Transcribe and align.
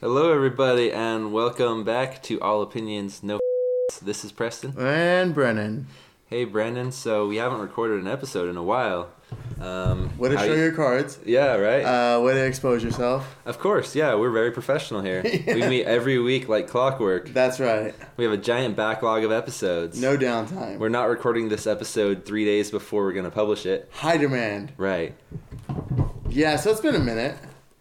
Hello, 0.00 0.32
everybody, 0.32 0.92
and 0.92 1.32
welcome 1.32 1.82
back 1.84 2.22
to 2.24 2.40
All 2.40 2.62
Opinions 2.62 3.22
No. 3.22 3.40
This 4.02 4.24
is 4.24 4.32
Preston. 4.32 4.74
And 4.78 5.34
Brennan. 5.34 5.86
Hey, 6.26 6.44
Brennan. 6.44 6.92
So 6.92 7.26
we 7.26 7.36
haven't 7.36 7.60
recorded 7.60 8.00
an 8.00 8.06
episode 8.06 8.48
in 8.48 8.56
a 8.56 8.62
while. 8.62 9.08
Um, 9.60 10.16
Way 10.16 10.30
to 10.30 10.38
show 10.38 10.44
you- 10.44 10.54
your 10.54 10.72
cards. 10.72 11.18
Yeah, 11.26 11.56
right. 11.56 11.82
Uh, 11.82 12.20
way 12.20 12.34
to 12.34 12.44
expose 12.46 12.84
yourself. 12.84 13.36
of 13.44 13.58
course. 13.58 13.94
Yeah, 13.96 14.14
we're 14.14 14.30
very 14.30 14.50
professional 14.52 15.00
here. 15.02 15.22
We 15.46 15.66
meet 15.66 15.84
every 15.84 16.18
week 16.18 16.48
like 16.48 16.68
clockwork. 16.68 17.30
That's 17.30 17.58
right. 17.58 17.94
We 18.16 18.24
have 18.24 18.32
a 18.32 18.36
giant 18.38 18.76
backlog 18.76 19.24
of 19.24 19.32
episodes. 19.32 20.00
No 20.00 20.16
downtime. 20.16 20.78
We're 20.78 20.88
not 20.90 21.08
recording 21.08 21.48
this 21.48 21.66
episode 21.66 22.24
three 22.24 22.44
days 22.44 22.70
before 22.70 23.02
we're 23.04 23.12
gonna 23.12 23.30
publish 23.30 23.66
it. 23.66 23.88
High 23.92 24.16
demand. 24.18 24.72
Right. 24.76 25.14
Yeah, 26.28 26.56
so 26.56 26.70
it's 26.70 26.80
been 26.80 26.94
a 26.94 26.98
minute. 27.00 27.36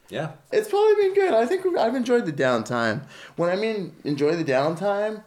Yeah. 0.10 0.32
It's 0.52 0.70
probably 0.70 0.96
been 0.96 1.14
good. 1.14 1.34
I 1.34 1.46
think 1.46 1.66
I've 1.78 1.96
enjoyed 1.96 2.26
the 2.26 2.34
downtime. 2.34 3.02
When 3.36 3.50
I 3.50 3.56
mean 3.56 3.94
enjoy 4.04 4.36
the 4.36 4.44
downtime, 4.46 5.24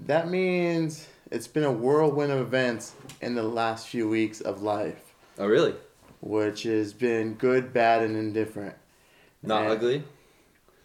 that 0.00 0.28
means 0.28 1.08
it's 1.30 1.48
been 1.48 1.64
a 1.64 1.72
whirlwind 1.72 2.30
of 2.32 2.38
events 2.40 2.94
in 3.20 3.34
the 3.34 3.42
last 3.42 3.88
few 3.88 4.08
weeks 4.08 4.40
of 4.40 4.62
life, 4.62 5.14
Oh, 5.38 5.46
really? 5.46 5.74
which 6.20 6.62
has 6.64 6.92
been 6.92 7.34
good, 7.34 7.72
bad, 7.72 8.02
and 8.02 8.16
indifferent. 8.16 8.74
Not 9.42 9.64
Yeah. 9.64 9.70
ugly. 9.70 10.04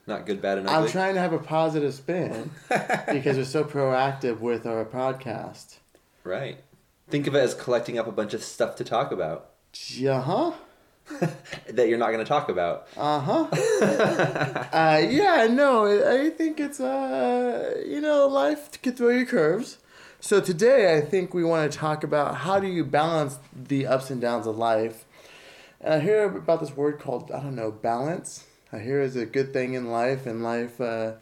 Not 0.08 0.26
good, 0.26 0.42
bad, 0.42 0.58
and 0.58 0.68
ugly? 0.70 0.86
I'm 0.86 0.92
trying 0.92 1.16
to 1.16 1.20
have 1.20 1.34
a 1.34 1.38
positive 1.40 1.94
spin 1.94 2.50
because 3.12 3.38
we're 3.38 3.44
so 3.44 3.64
proactive 3.66 4.40
with 4.40 4.66
our 4.66 4.86
podcast. 4.86 5.76
right. 6.24 6.58
Think 7.10 7.26
of 7.28 7.36
it 7.36 7.40
as 7.40 7.54
collecting 7.54 7.98
up 7.98 8.06
a 8.08 8.12
bunch 8.12 8.34
of 8.34 8.44
stuff 8.44 8.76
to 8.78 8.84
talk 8.84 9.12
about 9.14 9.52
Yeah, 9.92 10.22
huh? 10.22 10.52
that 11.70 11.88
you're 11.88 11.98
not 11.98 12.12
gonna 12.12 12.26
talk 12.26 12.50
about. 12.50 12.88
Uh 12.96 13.20
huh. 13.20 13.48
uh, 14.74 15.02
yeah, 15.10 15.48
no, 15.50 15.86
I 15.86 16.30
think 16.30 16.60
it's, 16.60 16.80
uh, 16.80 17.82
you 17.86 18.02
know, 18.02 18.28
life 18.28 18.82
can 18.82 18.94
throw 18.94 19.10
you 19.10 19.26
curves. 19.26 19.78
So 20.20 20.42
today 20.42 20.98
I 20.98 21.02
think 21.02 21.34
we 21.34 21.44
want 21.44 21.72
to 21.72 21.78
talk 21.78 22.04
about 22.04 22.36
how 22.36 22.60
do 22.60 22.68
you 22.68 22.84
balance 22.84 23.38
the 23.56 23.88
ups 23.88 24.10
and 24.10 24.20
downs 24.20 24.48
of 24.48 24.58
life. 24.58 25.06
And 25.80 25.94
I 25.94 26.00
hear 26.00 26.26
about 26.26 26.60
this 26.60 26.76
word 26.76 27.00
called, 27.00 27.32
I 27.32 27.40
don't 27.40 27.56
know, 27.56 27.72
balance. 27.72 28.46
I 28.74 28.80
hear 28.80 29.00
is 29.02 29.16
a 29.16 29.26
good 29.26 29.54
thing 29.54 29.76
in 29.76 29.92
life 29.92 30.26
and 30.26 30.44
life, 30.44 30.82
uh, 30.82 31.14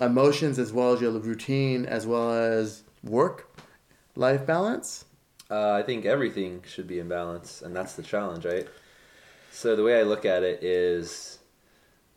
emotions 0.00 0.58
as 0.58 0.72
well 0.72 0.92
as 0.92 1.00
your 1.00 1.12
routine 1.12 1.86
as 1.86 2.06
well 2.06 2.32
as 2.32 2.82
work, 3.02 3.48
life 4.14 4.44
balance. 4.44 5.04
Uh, 5.50 5.72
I 5.72 5.82
think 5.82 6.04
everything 6.04 6.64
should 6.66 6.88
be 6.88 6.98
in 6.98 7.08
balance, 7.08 7.62
and 7.62 7.74
that's 7.74 7.94
the 7.94 8.02
challenge, 8.02 8.44
right? 8.44 8.66
So 9.56 9.74
the 9.74 9.82
way 9.82 9.98
I 9.98 10.02
look 10.02 10.26
at 10.26 10.42
it 10.42 10.62
is, 10.62 11.38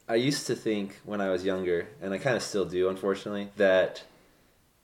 I 0.10 0.16
used 0.16 0.48
to 0.48 0.56
think 0.56 1.00
when 1.06 1.22
I 1.22 1.30
was 1.30 1.46
younger, 1.46 1.88
and 2.02 2.14
I 2.14 2.18
kind 2.18 2.36
of 2.36 2.44
still 2.44 2.66
do, 2.66 2.90
unfortunately, 2.90 3.48
that 3.56 4.04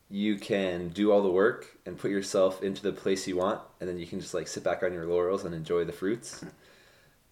you 0.09 0.38
can 0.38 0.88
do 0.88 1.11
all 1.11 1.22
the 1.22 1.30
work 1.30 1.78
and 1.86 1.98
put 1.98 2.11
yourself 2.11 2.64
into 2.64 2.81
the 2.81 2.94
place 2.94 3.28
you 3.28 3.36
want, 3.36 3.59
and 3.81 3.89
then 3.89 4.00
you 4.00 4.08
can 4.08 4.22
just 4.22 4.33
like 4.33 4.48
sit 4.48 4.64
back 4.64 4.83
on 4.83 4.94
your 4.94 5.06
laurels 5.06 5.44
and 5.44 5.53
enjoy 5.53 5.83
the 5.83 5.92
fruits. 5.92 6.45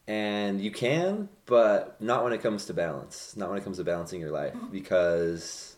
And 0.09 0.59
you 0.59 0.71
can, 0.71 1.29
but 1.45 2.01
not 2.01 2.25
when 2.25 2.33
it 2.33 2.41
comes 2.41 2.66
to 2.66 2.73
balance. 2.73 3.33
Not 3.38 3.47
when 3.47 3.57
it 3.57 3.63
comes 3.63 3.77
to 3.77 3.85
balancing 3.85 4.19
your 4.19 4.31
life, 4.31 4.53
mm-hmm. 4.53 4.73
because 4.73 5.77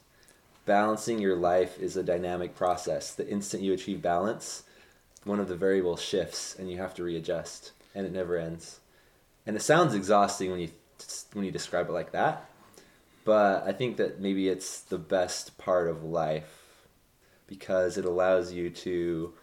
balancing 0.66 1.20
your 1.20 1.36
life 1.36 1.78
is 1.78 1.96
a 1.98 2.02
dynamic 2.02 2.56
process. 2.56 3.14
The 3.14 3.30
instant 3.30 3.62
you 3.62 3.74
achieve 3.74 4.02
balance, 4.02 4.64
one 5.24 5.40
of 5.40 5.48
the 5.48 5.56
variables 5.56 6.02
shifts 6.02 6.56
and 6.58 6.72
you 6.72 6.80
have 6.80 6.96
to 6.96 7.04
readjust 7.04 7.74
and 7.94 8.08
it 8.08 8.12
never 8.12 8.38
ends 8.38 8.80
and 9.46 9.56
it 9.56 9.62
sounds 9.62 9.94
exhausting 9.94 10.52
when 10.52 10.60
you 10.60 10.70
when 11.34 11.46
you 11.46 11.52
describe 11.52 11.90
it 11.90 11.92
like 11.92 12.12
that 12.12 12.50
but 13.26 13.64
i 13.68 13.72
think 13.72 13.98
that 13.98 14.20
maybe 14.20 14.48
it's 14.48 14.82
the 14.82 14.98
best 14.98 15.58
part 15.58 15.88
of 15.88 16.04
life 16.04 16.88
because 17.48 17.98
it 17.98 18.06
allows 18.06 18.52
you 18.54 18.70
to 18.70 19.34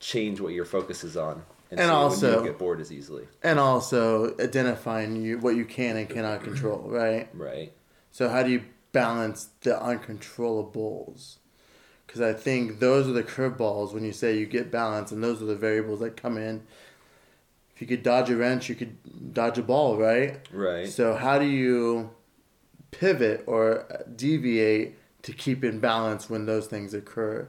change 0.00 0.40
what 0.40 0.52
your 0.52 0.64
focus 0.64 1.04
is 1.04 1.16
on 1.16 1.42
And 1.70 1.78
so 1.78 1.84
when 1.84 1.88
you 1.88 1.92
also- 1.92 2.34
don't 2.36 2.44
get 2.44 2.58
bored 2.58 2.80
as 2.80 2.90
easily 2.90 3.28
And 3.42 3.58
also 3.60 4.34
identifying 4.40 5.16
you 5.22 5.38
what 5.38 5.54
you 5.54 5.64
can 5.64 5.96
and 5.96 6.08
cannot 6.08 6.42
control, 6.42 6.88
right? 6.88 7.28
right 7.34 7.72
So 8.10 8.28
how 8.28 8.42
do 8.42 8.50
you 8.50 8.62
balance 8.92 9.50
the 9.60 9.72
uncontrollables? 9.72 11.36
Because 12.06 12.20
I 12.20 12.32
think 12.32 12.80
those 12.80 13.06
are 13.06 13.12
the 13.12 13.22
curveballs 13.22 13.92
when 13.94 14.04
you 14.04 14.12
say 14.12 14.36
you 14.36 14.46
get 14.46 14.70
balance, 14.72 15.12
and 15.12 15.22
those 15.22 15.40
are 15.40 15.44
the 15.44 15.54
variables 15.54 16.00
that 16.00 16.16
come 16.16 16.36
in. 16.36 16.62
If 17.80 17.88
you 17.88 17.96
could 17.96 18.04
dodge 18.04 18.28
a 18.28 18.36
wrench, 18.36 18.68
you 18.68 18.74
could 18.74 19.32
dodge 19.32 19.56
a 19.56 19.62
ball, 19.62 19.96
right? 19.96 20.46
right 20.52 20.86
So 20.86 21.14
how 21.14 21.38
do 21.38 21.46
you 21.46 22.10
pivot 22.90 23.42
or 23.46 24.04
deviate 24.14 24.98
to 25.22 25.32
keep 25.32 25.64
in 25.64 25.80
balance 25.80 26.28
when 26.28 26.44
those 26.44 26.66
things 26.66 26.92
occur? 26.92 27.48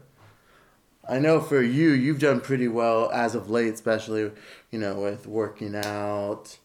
I 1.06 1.20
know 1.20 1.42
for 1.42 1.62
you, 1.62 1.90
you've 1.90 2.20
done 2.20 2.40
pretty 2.40 2.70
well 2.70 3.12
as 3.12 3.36
of 3.36 3.50
late, 3.50 3.74
especially 3.74 4.32
you 4.72 4.80
know 4.80 5.02
with 5.02 5.28
working 5.28 5.76
out, 5.76 6.58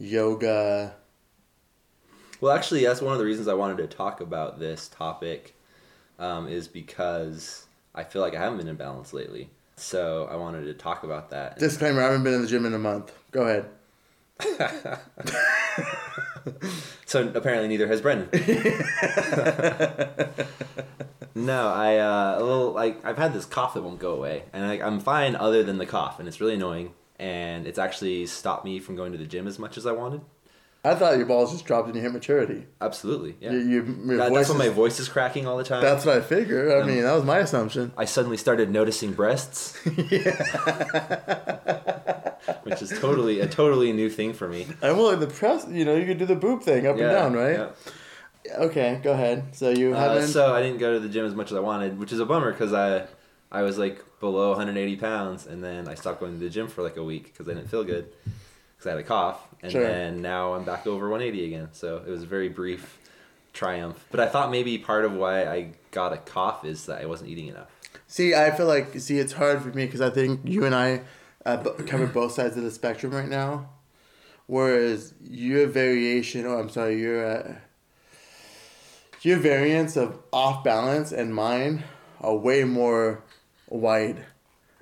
yoga. 0.00 0.96
Well, 2.40 2.56
actually, 2.56 2.84
that's 2.84 3.00
one 3.00 3.12
of 3.12 3.20
the 3.20 3.24
reasons 3.24 3.46
I 3.46 3.54
wanted 3.54 3.76
to 3.76 3.86
talk 3.86 4.20
about 4.20 4.58
this 4.58 4.88
topic, 4.88 5.54
um, 6.18 6.48
is 6.48 6.66
because 6.66 7.66
I 7.94 8.02
feel 8.02 8.20
like 8.20 8.34
I 8.34 8.40
haven't 8.40 8.58
been 8.58 8.66
in 8.66 8.74
balance 8.74 9.12
lately. 9.12 9.50
So 9.78 10.26
I 10.30 10.36
wanted 10.36 10.64
to 10.64 10.74
talk 10.74 11.04
about 11.04 11.30
that. 11.30 11.58
Disclaimer: 11.58 12.00
I 12.00 12.04
haven't 12.04 12.24
been 12.24 12.34
in 12.34 12.42
the 12.42 12.48
gym 12.48 12.64
in 12.64 12.72
a 12.72 12.78
month. 12.78 13.12
Go 13.30 13.42
ahead. 13.42 13.66
so 17.06 17.30
apparently, 17.34 17.68
neither 17.68 17.86
has 17.86 18.00
Brennan. 18.00 18.28
no, 21.34 21.68
I 21.68 21.98
uh, 21.98 22.36
a 22.38 22.42
little 22.42 22.72
like 22.72 23.04
I've 23.04 23.18
had 23.18 23.34
this 23.34 23.44
cough 23.44 23.74
that 23.74 23.82
won't 23.82 23.98
go 23.98 24.14
away, 24.14 24.44
and 24.54 24.64
I, 24.64 24.86
I'm 24.86 24.98
fine 24.98 25.36
other 25.36 25.62
than 25.62 25.76
the 25.76 25.86
cough, 25.86 26.18
and 26.18 26.26
it's 26.26 26.40
really 26.40 26.54
annoying, 26.54 26.94
and 27.18 27.66
it's 27.66 27.78
actually 27.78 28.26
stopped 28.26 28.64
me 28.64 28.80
from 28.80 28.96
going 28.96 29.12
to 29.12 29.18
the 29.18 29.26
gym 29.26 29.46
as 29.46 29.58
much 29.58 29.76
as 29.76 29.84
I 29.84 29.92
wanted. 29.92 30.22
I 30.86 30.94
thought 30.94 31.16
your 31.16 31.26
balls 31.26 31.50
just 31.52 31.64
dropped 31.64 31.86
and 31.88 31.96
you 31.96 32.02
hit 32.02 32.12
maturity. 32.12 32.64
Absolutely, 32.80 33.34
yeah. 33.40 33.50
You, 33.52 33.58
you, 33.58 33.82
That- 34.16 34.32
that's 34.32 34.48
why 34.48 34.56
my 34.56 34.68
voice 34.68 35.00
is 35.00 35.08
cracking 35.08 35.46
all 35.46 35.56
the 35.56 35.64
time. 35.64 35.82
That's 35.82 36.04
what 36.06 36.16
I 36.16 36.20
figured. 36.20 36.70
I 36.70 36.80
Um, 36.82 36.86
mean, 36.86 37.02
that 37.02 37.12
was 37.12 37.24
my 37.24 37.38
assumption. 37.38 37.92
I 37.96 38.04
suddenly 38.04 38.36
started 38.36 38.70
noticing 38.70 39.12
breasts, 39.12 39.76
which 42.62 42.82
is 42.82 42.90
totally 43.00 43.40
a 43.40 43.46
totally 43.48 43.92
new 43.92 44.08
thing 44.10 44.32
for 44.32 44.48
me. 44.48 44.66
And 44.82 44.96
well, 44.96 45.16
the 45.16 45.26
press, 45.26 45.66
you 45.68 45.84
know, 45.84 45.94
you 45.96 46.06
could 46.06 46.18
do 46.18 46.26
the 46.26 46.36
boob 46.36 46.62
thing 46.62 46.86
up 46.86 46.96
Yeah, 46.96 47.04
and 47.04 47.12
down, 47.12 47.32
right? 47.34 47.58
yeah. 47.58 47.70
Okay, 48.58 49.00
go 49.02 49.12
ahead. 49.12 49.56
So 49.56 49.70
you 49.70 49.92
Uh, 49.94 49.98
haven't. 49.98 50.28
so 50.28 50.54
I 50.54 50.62
didn't 50.62 50.78
go 50.78 50.92
to 50.92 51.00
the 51.00 51.08
gym 51.08 51.24
as 51.26 51.34
much 51.34 51.50
as 51.50 51.56
I 51.56 51.60
wanted, 51.60 51.98
which 51.98 52.12
is 52.12 52.20
a 52.20 52.26
bummer 52.26 52.52
because 52.52 52.72
I, 52.72 53.06
I 53.50 53.62
was 53.62 53.76
like 53.76 54.04
below 54.20 54.50
180 54.50 54.96
pounds, 54.96 55.46
and 55.46 55.64
then 55.64 55.88
I 55.88 55.94
stopped 55.96 56.20
going 56.20 56.32
to 56.32 56.38
the 56.38 56.48
gym 56.50 56.68
for 56.68 56.82
like 56.82 56.96
a 56.96 57.02
week 57.02 57.24
because 57.32 57.48
I 57.48 57.54
didn't 57.54 57.70
feel 57.70 57.82
good 57.84 58.06
because 58.76 58.86
I 58.86 58.90
had 58.90 58.98
a 58.98 59.02
cough, 59.04 59.40
and 59.62 59.72
Sure. 59.72 59.82
then 59.82 60.20
now 60.22 60.54
I'm 60.54 60.64
back 60.64 60.86
over 60.86 61.08
180 61.08 61.46
again. 61.46 61.68
So 61.72 61.96
it 62.06 62.10
was 62.10 62.22
a 62.22 62.26
very 62.26 62.48
brief 62.48 62.98
triumph. 63.52 64.04
But 64.10 64.20
I 64.20 64.26
thought 64.28 64.50
maybe 64.50 64.76
part 64.78 65.04
of 65.04 65.12
why 65.12 65.46
I 65.46 65.72
got 65.90 66.12
a 66.12 66.18
cough 66.18 66.64
is 66.64 66.86
that 66.86 67.00
I 67.00 67.06
wasn't 67.06 67.30
eating 67.30 67.48
enough. 67.48 67.68
See, 68.06 68.34
I 68.34 68.50
feel 68.50 68.66
like 68.66 68.98
see 69.00 69.18
it's 69.18 69.32
hard 69.32 69.62
for 69.62 69.68
me 69.70 69.86
because 69.86 70.00
I 70.02 70.10
think 70.10 70.40
you 70.44 70.64
and 70.64 70.74
I 70.74 71.02
uh, 71.46 71.56
b- 71.56 71.84
cover 71.86 72.06
both 72.06 72.32
sides 72.32 72.56
of 72.56 72.62
the 72.62 72.70
spectrum 72.70 73.12
right 73.14 73.28
now, 73.28 73.70
whereas 74.46 75.14
your 75.22 75.66
variation, 75.66 76.44
oh, 76.46 76.58
I'm 76.58 76.68
sorry, 76.68 77.00
your 77.00 77.24
uh, 77.26 77.54
your 79.22 79.38
variance 79.38 79.96
of 79.96 80.18
off 80.32 80.62
balance 80.62 81.10
and 81.12 81.34
mine 81.34 81.84
are 82.20 82.36
way 82.36 82.64
more 82.64 83.22
wide. 83.68 84.24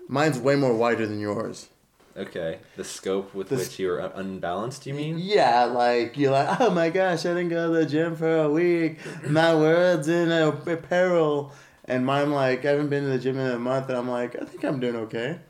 Mine's 0.08 0.38
way 0.38 0.56
more 0.56 0.74
wider 0.74 1.06
than 1.06 1.18
yours. 1.20 1.68
Okay, 2.16 2.58
the 2.76 2.84
scope 2.84 3.34
with 3.34 3.48
The 3.48 3.56
which 3.56 3.78
you 3.78 3.88
were 3.88 4.00
un- 4.00 4.12
unbalanced, 4.14 4.86
you 4.86 4.94
mean? 4.94 5.18
Yeah, 5.18 5.64
like 5.64 6.16
you're 6.16 6.30
like, 6.30 6.60
oh 6.60 6.70
my 6.70 6.88
gosh, 6.90 7.26
I 7.26 7.30
didn't 7.34 7.48
go 7.48 7.72
to 7.72 7.78
the 7.80 7.86
gym 7.86 8.14
for 8.14 8.36
a 8.42 8.48
week. 8.48 8.98
My 9.28 9.54
world's 9.54 10.08
in 10.08 10.30
a 10.30 10.52
peril. 10.52 11.52
And 11.86 12.06
mine 12.06 12.30
like, 12.30 12.64
I 12.64 12.70
haven't 12.70 12.88
been 12.88 13.02
to 13.04 13.10
the 13.10 13.18
gym 13.18 13.38
in 13.38 13.50
a 13.50 13.58
month, 13.58 13.88
and 13.88 13.98
I'm 13.98 14.08
like, 14.08 14.40
I 14.40 14.44
think 14.44 14.64
I'm 14.64 14.80
doing 14.80 14.96
okay. 14.96 15.40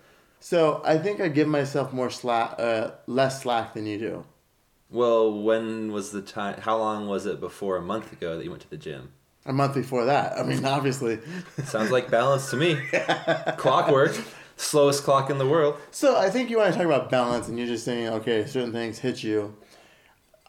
So 0.41 0.83
I 0.85 0.99
think 0.99 1.21
I 1.21 1.29
give 1.29 1.47
myself 1.49 1.93
more 1.93 2.11
slack, 2.11 2.57
uh, 2.59 2.93
less 3.07 3.43
slack 3.43 3.75
than 3.75 3.87
you 3.87 3.99
do. 3.99 4.25
Well, 4.91 5.43
when 5.43 5.93
was 5.93 6.11
the 6.13 6.23
time? 6.23 6.61
How 6.61 6.77
long 6.79 7.07
was 7.09 7.27
it 7.27 7.41
before 7.41 7.77
a 7.77 7.83
month 7.83 8.13
ago 8.13 8.37
that 8.37 8.45
you 8.45 8.51
went 8.51 8.63
to 8.63 8.71
the 8.71 8.77
gym? 8.77 9.13
A 9.47 9.53
month 9.53 9.75
before 9.75 10.07
that, 10.07 10.39
I 10.39 10.43
mean, 10.43 10.65
obviously. 10.65 11.21
Sounds 11.65 11.91
like 11.91 12.11
balance 12.11 12.51
to 12.51 12.57
me. 12.57 12.77
Clockwork, 13.57 14.17
slowest 14.57 15.05
clock 15.05 15.31
in 15.31 15.39
the 15.39 15.47
world. 15.47 15.77
So 15.91 16.17
I 16.17 16.31
think 16.31 16.51
you 16.51 16.59
want 16.59 16.73
to 16.73 16.79
talk 16.79 16.87
about 16.87 17.11
balance, 17.11 17.49
and 17.49 17.59
you're 17.59 17.67
just 17.67 17.85
saying, 17.85 18.09
okay, 18.09 18.47
certain 18.47 18.73
things 18.73 18.99
hit 18.99 19.23
you. 19.23 19.57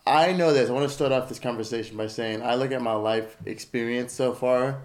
I 0.07 0.33
know 0.33 0.53
this. 0.53 0.69
I 0.69 0.73
want 0.73 0.87
to 0.87 0.93
start 0.93 1.11
off 1.11 1.29
this 1.29 1.39
conversation 1.39 1.97
by 1.97 2.07
saying 2.07 2.43
I 2.43 2.55
look 2.55 2.71
at 2.71 2.81
my 2.81 2.93
life 2.93 3.37
experience 3.45 4.13
so 4.13 4.33
far, 4.33 4.81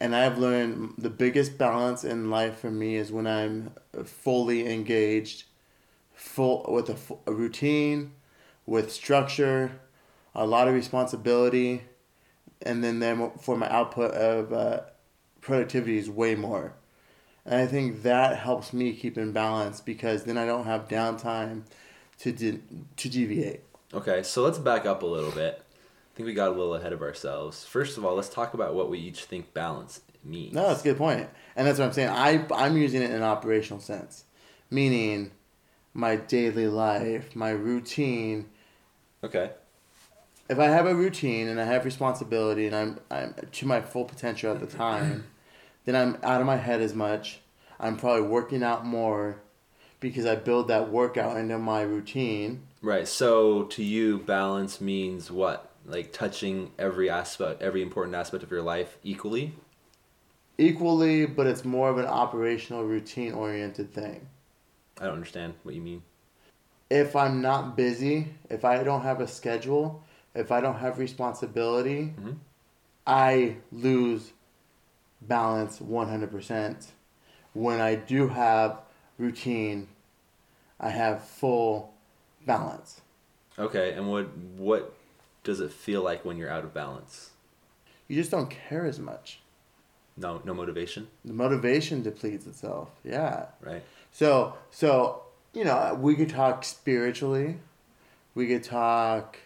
and 0.00 0.16
I've 0.16 0.38
learned 0.38 0.94
the 0.98 1.10
biggest 1.10 1.58
balance 1.58 2.02
in 2.02 2.30
life 2.30 2.58
for 2.58 2.70
me 2.70 2.96
is 2.96 3.12
when 3.12 3.26
I'm 3.26 3.72
fully 4.04 4.68
engaged, 4.72 5.44
full 6.14 6.66
with 6.68 6.90
a, 6.90 6.96
a 7.30 7.32
routine, 7.32 8.12
with 8.66 8.92
structure, 8.92 9.80
a 10.34 10.46
lot 10.46 10.68
of 10.68 10.74
responsibility, 10.74 11.82
and 12.62 12.82
then 12.82 12.98
then 12.98 13.30
for 13.40 13.56
my 13.56 13.70
output 13.70 14.10
of 14.12 14.52
uh, 14.52 14.80
productivity 15.40 15.98
is 15.98 16.10
way 16.10 16.34
more. 16.34 16.74
And 17.48 17.62
I 17.62 17.66
think 17.66 18.02
that 18.02 18.36
helps 18.36 18.74
me 18.74 18.92
keep 18.92 19.16
in 19.16 19.32
balance 19.32 19.80
because 19.80 20.24
then 20.24 20.36
I 20.36 20.44
don't 20.44 20.64
have 20.64 20.86
downtime 20.86 21.62
to 22.18 22.30
de- 22.30 22.60
to 22.96 23.08
deviate. 23.08 23.62
Okay, 23.94 24.22
so 24.22 24.42
let's 24.42 24.58
back 24.58 24.84
up 24.84 25.02
a 25.02 25.06
little 25.06 25.30
bit. 25.30 25.62
I 25.62 26.16
think 26.16 26.26
we 26.26 26.34
got 26.34 26.48
a 26.48 26.50
little 26.50 26.74
ahead 26.74 26.92
of 26.92 27.00
ourselves. 27.00 27.64
First 27.64 27.96
of 27.96 28.04
all, 28.04 28.14
let's 28.16 28.28
talk 28.28 28.52
about 28.52 28.74
what 28.74 28.90
we 28.90 28.98
each 28.98 29.24
think 29.24 29.54
balance 29.54 30.02
means. 30.22 30.52
No, 30.52 30.68
that's 30.68 30.82
a 30.82 30.84
good 30.84 30.98
point. 30.98 31.26
And 31.56 31.66
that's 31.66 31.78
what 31.78 31.86
I'm 31.86 31.92
saying. 31.92 32.10
I 32.10 32.44
I'm 32.54 32.76
using 32.76 33.00
it 33.00 33.10
in 33.10 33.16
an 33.16 33.22
operational 33.22 33.80
sense. 33.80 34.24
Meaning 34.70 35.30
my 35.94 36.16
daily 36.16 36.68
life, 36.68 37.34
my 37.34 37.50
routine. 37.50 38.50
Okay. 39.24 39.52
If 40.50 40.58
I 40.58 40.66
have 40.66 40.86
a 40.86 40.94
routine 40.94 41.48
and 41.48 41.58
I 41.58 41.64
have 41.64 41.86
responsibility 41.86 42.66
and 42.66 42.76
I'm 42.76 43.00
I'm 43.10 43.34
to 43.50 43.66
my 43.66 43.80
full 43.80 44.04
potential 44.04 44.52
at 44.52 44.60
the 44.60 44.66
time, 44.66 45.24
then 45.88 45.96
I'm 45.96 46.18
out 46.22 46.40
of 46.40 46.46
my 46.46 46.56
head 46.56 46.82
as 46.82 46.94
much. 46.94 47.40
I'm 47.80 47.96
probably 47.96 48.22
working 48.22 48.62
out 48.62 48.84
more 48.84 49.40
because 50.00 50.26
I 50.26 50.36
build 50.36 50.68
that 50.68 50.90
workout 50.90 51.38
into 51.38 51.58
my 51.58 51.80
routine. 51.80 52.62
Right. 52.82 53.08
So 53.08 53.64
to 53.64 53.82
you, 53.82 54.18
balance 54.18 54.80
means 54.80 55.30
what? 55.30 55.70
Like 55.86 56.12
touching 56.12 56.72
every 56.78 57.08
aspect, 57.08 57.62
every 57.62 57.82
important 57.82 58.14
aspect 58.14 58.42
of 58.42 58.50
your 58.50 58.62
life 58.62 58.98
equally. 59.02 59.54
Equally, 60.58 61.24
but 61.24 61.46
it's 61.46 61.64
more 61.64 61.88
of 61.88 61.98
an 61.98 62.04
operational 62.06 62.84
routine 62.84 63.32
oriented 63.32 63.94
thing. 63.94 64.26
I 65.00 65.04
don't 65.04 65.14
understand 65.14 65.54
what 65.62 65.74
you 65.74 65.80
mean. 65.80 66.02
If 66.90 67.16
I'm 67.16 67.40
not 67.40 67.76
busy, 67.76 68.34
if 68.50 68.64
I 68.64 68.82
don't 68.82 69.02
have 69.02 69.20
a 69.20 69.28
schedule, 69.28 70.02
if 70.34 70.50
I 70.52 70.60
don't 70.60 70.78
have 70.78 70.98
responsibility, 70.98 72.14
Mhm. 72.20 72.36
I 73.06 73.56
lose 73.72 74.32
balance 75.20 75.78
100%. 75.78 76.86
When 77.54 77.80
I 77.80 77.94
do 77.94 78.28
have 78.28 78.80
routine, 79.18 79.88
I 80.78 80.90
have 80.90 81.24
full 81.24 81.94
balance. 82.46 83.00
Okay, 83.58 83.92
and 83.92 84.08
what 84.08 84.36
what 84.56 84.94
does 85.42 85.60
it 85.60 85.72
feel 85.72 86.02
like 86.02 86.24
when 86.24 86.36
you're 86.36 86.50
out 86.50 86.64
of 86.64 86.72
balance? 86.72 87.30
You 88.06 88.14
just 88.16 88.30
don't 88.30 88.48
care 88.50 88.86
as 88.86 88.98
much. 88.98 89.40
No, 90.16 90.40
no 90.44 90.52
motivation, 90.54 91.08
The 91.24 91.32
motivation 91.32 92.02
depletes 92.02 92.46
itself. 92.46 92.90
Yeah. 93.04 93.46
right? 93.60 93.82
So, 94.12 94.54
so 94.70 95.22
you 95.54 95.64
know, 95.64 95.96
we 96.00 96.14
could 96.14 96.28
talk 96.28 96.64
spiritually. 96.64 97.58
We 98.34 98.46
could 98.46 98.62
talk 98.64 99.38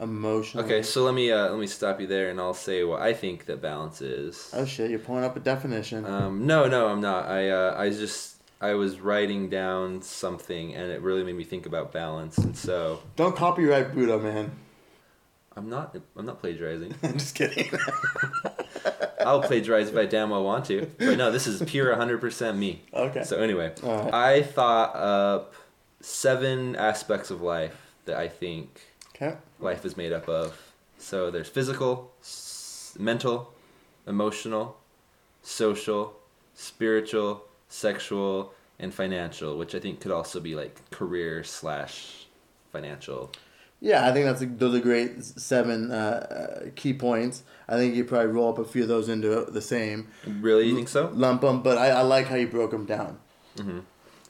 emotionally. 0.00 0.64
Okay, 0.66 0.82
so 0.82 1.04
let 1.04 1.14
me 1.14 1.30
uh, 1.30 1.50
let 1.50 1.58
me 1.58 1.66
stop 1.66 2.00
you 2.00 2.06
there, 2.06 2.30
and 2.30 2.40
I'll 2.40 2.54
say 2.54 2.84
what 2.84 3.00
I 3.02 3.12
think 3.12 3.46
that 3.46 3.60
balance 3.60 4.00
is. 4.00 4.50
Oh 4.54 4.64
shit! 4.64 4.90
You're 4.90 4.98
pulling 4.98 5.24
up 5.24 5.36
a 5.36 5.40
definition. 5.40 6.04
Um, 6.04 6.46
no, 6.46 6.66
no, 6.68 6.88
I'm 6.88 7.00
not. 7.00 7.26
I 7.26 7.50
uh, 7.50 7.74
I 7.76 7.90
just 7.90 8.36
I 8.60 8.74
was 8.74 9.00
writing 9.00 9.48
down 9.48 10.02
something, 10.02 10.74
and 10.74 10.90
it 10.90 11.00
really 11.02 11.24
made 11.24 11.36
me 11.36 11.44
think 11.44 11.66
about 11.66 11.92
balance, 11.92 12.38
and 12.38 12.56
so 12.56 13.00
Don't 13.16 13.36
copyright 13.36 13.94
Buddha, 13.94 14.18
man. 14.18 14.50
I'm 15.56 15.68
not 15.68 15.96
I'm 16.16 16.26
not 16.26 16.40
plagiarizing. 16.40 16.94
I'm 17.02 17.18
just 17.18 17.34
kidding. 17.34 17.68
I'll 19.20 19.42
plagiarize 19.42 19.88
if 19.88 19.96
I 19.96 20.06
damn 20.06 20.30
well 20.30 20.44
want 20.44 20.66
to, 20.66 20.88
but 20.98 21.18
no, 21.18 21.32
this 21.32 21.46
is 21.48 21.60
pure 21.68 21.94
100% 21.94 22.56
me. 22.56 22.82
okay. 22.94 23.24
So 23.24 23.38
anyway, 23.40 23.74
Alright. 23.82 24.14
I 24.14 24.42
thought 24.42 24.94
up 24.94 25.54
seven 26.00 26.76
aspects 26.76 27.30
of 27.30 27.42
life 27.42 27.76
that 28.04 28.16
I 28.16 28.28
think 28.28 28.80
okay. 29.20 29.36
life 29.60 29.84
is 29.84 29.96
made 29.96 30.12
up 30.12 30.28
of. 30.28 30.56
So 30.98 31.30
there's 31.30 31.48
physical, 31.48 32.12
s- 32.20 32.94
mental, 32.98 33.52
emotional, 34.06 34.76
social, 35.42 36.16
spiritual, 36.54 37.44
sexual, 37.68 38.52
and 38.78 38.92
financial, 38.94 39.58
which 39.58 39.74
I 39.74 39.80
think 39.80 40.00
could 40.00 40.12
also 40.12 40.40
be 40.40 40.54
like 40.54 40.90
career 40.90 41.42
slash 41.44 42.26
financial. 42.72 43.30
Yeah, 43.80 44.08
I 44.08 44.12
think 44.12 44.24
that's 44.26 44.42
a, 44.42 44.46
those 44.46 44.74
are 44.74 44.80
great 44.80 45.22
seven 45.24 45.92
uh, 45.92 45.94
uh, 45.94 46.70
key 46.74 46.92
points. 46.94 47.44
I 47.68 47.76
think 47.76 47.94
you 47.94 48.04
probably 48.04 48.28
roll 48.32 48.48
up 48.52 48.58
a 48.58 48.64
few 48.64 48.82
of 48.82 48.88
those 48.88 49.08
into 49.08 49.44
the 49.48 49.60
same 49.60 50.08
Really, 50.26 50.66
you 50.68 50.74
think 50.74 50.88
so? 50.88 51.10
lump 51.14 51.42
them, 51.42 51.62
but 51.62 51.78
I, 51.78 51.90
I 51.90 52.00
like 52.00 52.26
how 52.26 52.34
you 52.36 52.48
broke 52.48 52.72
them 52.72 52.86
down. 52.86 53.18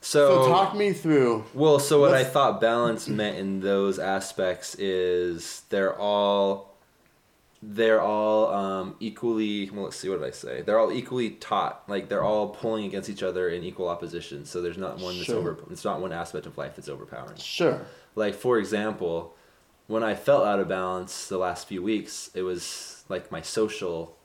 So, 0.01 0.43
So 0.45 0.49
talk 0.49 0.75
me 0.75 0.93
through. 0.93 1.43
Well, 1.53 1.79
so 1.79 1.99
what 1.99 2.13
I 2.13 2.23
thought 2.23 2.61
balance 2.61 3.07
meant 3.07 3.37
in 3.37 3.59
those 3.59 3.99
aspects 3.99 4.75
is 4.75 5.63
they're 5.69 5.97
all 5.97 6.69
they're 7.61 7.99
all 8.01 8.53
um, 8.53 8.95
equally 9.01 9.69
well 9.69 9.83
let's 9.83 9.97
see 9.97 10.07
what 10.07 10.19
did 10.19 10.27
I 10.27 10.31
say? 10.31 10.61
They're 10.61 10.79
all 10.79 10.91
equally 10.91 11.31
taut. 11.31 11.83
Like 11.87 12.07
they're 12.07 12.23
all 12.23 12.49
pulling 12.49 12.85
against 12.85 13.09
each 13.09 13.23
other 13.23 13.49
in 13.49 13.63
equal 13.63 13.89
opposition. 13.89 14.45
So 14.45 14.61
there's 14.61 14.77
not 14.77 14.99
one 14.99 15.15
that's 15.15 15.25
Sure. 15.25 15.37
over 15.37 15.57
it's 15.69 15.83
not 15.83 15.99
one 15.99 16.13
aspect 16.13 16.45
of 16.45 16.57
life 16.57 16.75
that's 16.77 16.87
overpowering. 16.87 17.37
Sure. 17.37 17.81
Like 18.15 18.35
for 18.35 18.57
example, 18.57 19.35
when 19.87 20.03
I 20.03 20.15
felt 20.15 20.45
out 20.45 20.59
of 20.59 20.69
balance 20.69 21.27
the 21.27 21.37
last 21.37 21.67
few 21.67 21.83
weeks, 21.83 22.29
it 22.33 22.43
was 22.43 23.03
like 23.09 23.31
my 23.31 23.41
social 23.41 24.15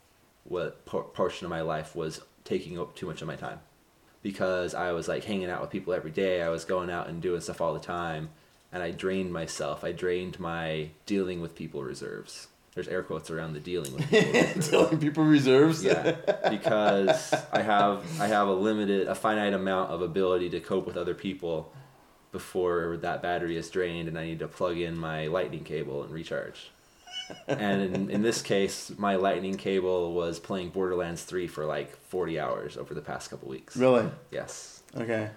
what 0.45 0.85
portion 0.85 1.45
of 1.45 1.49
my 1.49 1.61
life 1.61 1.95
was 1.95 2.21
taking 2.45 2.79
up 2.79 2.95
too 2.95 3.07
much 3.07 3.21
of 3.21 3.27
my 3.27 3.35
time 3.35 3.59
because 4.25 4.73
I 4.73 4.91
was 4.91 5.07
like 5.07 5.23
hanging 5.23 5.51
out 5.51 5.61
with 5.61 5.69
people 5.69 5.93
every 5.93 6.09
day. 6.09 6.41
I 6.41 6.49
was 6.49 6.65
going 6.65 6.89
out 6.89 7.07
and 7.07 7.21
doing 7.21 7.41
stuff 7.41 7.61
all 7.61 7.75
the 7.75 7.79
time, 7.79 8.29
and 8.73 8.81
I 8.81 8.89
drained 8.89 9.31
myself. 9.31 9.83
I 9.83 9.91
drained 9.91 10.39
my 10.39 10.89
dealing 11.05 11.41
with 11.41 11.53
people 11.53 11.83
reserves. 11.83 12.47
There's 12.73 12.87
air 12.87 13.03
quotes 13.03 13.29
around 13.29 13.53
the 13.53 13.59
dealing 13.59 13.93
with 13.93 14.09
people. 14.09 14.31
reserves. 14.33 14.69
Telling 14.71 14.97
people 14.97 15.23
reserves. 15.25 15.83
yeah, 15.83 16.15
because 16.49 17.35
I 17.53 17.61
have 17.61 18.03
I 18.19 18.25
have 18.25 18.47
a 18.47 18.53
limited, 18.53 19.07
a 19.07 19.13
finite 19.13 19.53
amount 19.53 19.91
of 19.91 20.01
ability 20.01 20.49
to 20.49 20.59
cope 20.59 20.87
with 20.87 20.97
other 20.97 21.13
people 21.13 21.71
before 22.31 22.97
that 23.03 23.21
battery 23.21 23.57
is 23.57 23.69
drained, 23.69 24.07
and 24.07 24.17
I 24.17 24.25
need 24.25 24.39
to 24.39 24.47
plug 24.47 24.79
in 24.79 24.97
my 24.97 25.27
lightning 25.27 25.63
cable 25.63 26.01
and 26.01 26.11
recharge. 26.11 26.71
And 27.47 27.95
in, 27.95 28.09
in 28.09 28.21
this 28.21 28.41
case, 28.41 28.91
my 28.97 29.15
lightning 29.15 29.55
cable 29.57 30.13
was 30.13 30.39
playing 30.39 30.69
Borderlands 30.69 31.23
3 31.23 31.47
for 31.47 31.65
like 31.65 31.95
40 32.07 32.39
hours 32.39 32.77
over 32.77 32.93
the 32.93 33.01
past 33.01 33.29
couple 33.29 33.49
weeks. 33.49 33.75
Really? 33.75 34.09
Yes. 34.31 34.83
Okay. 34.95 35.29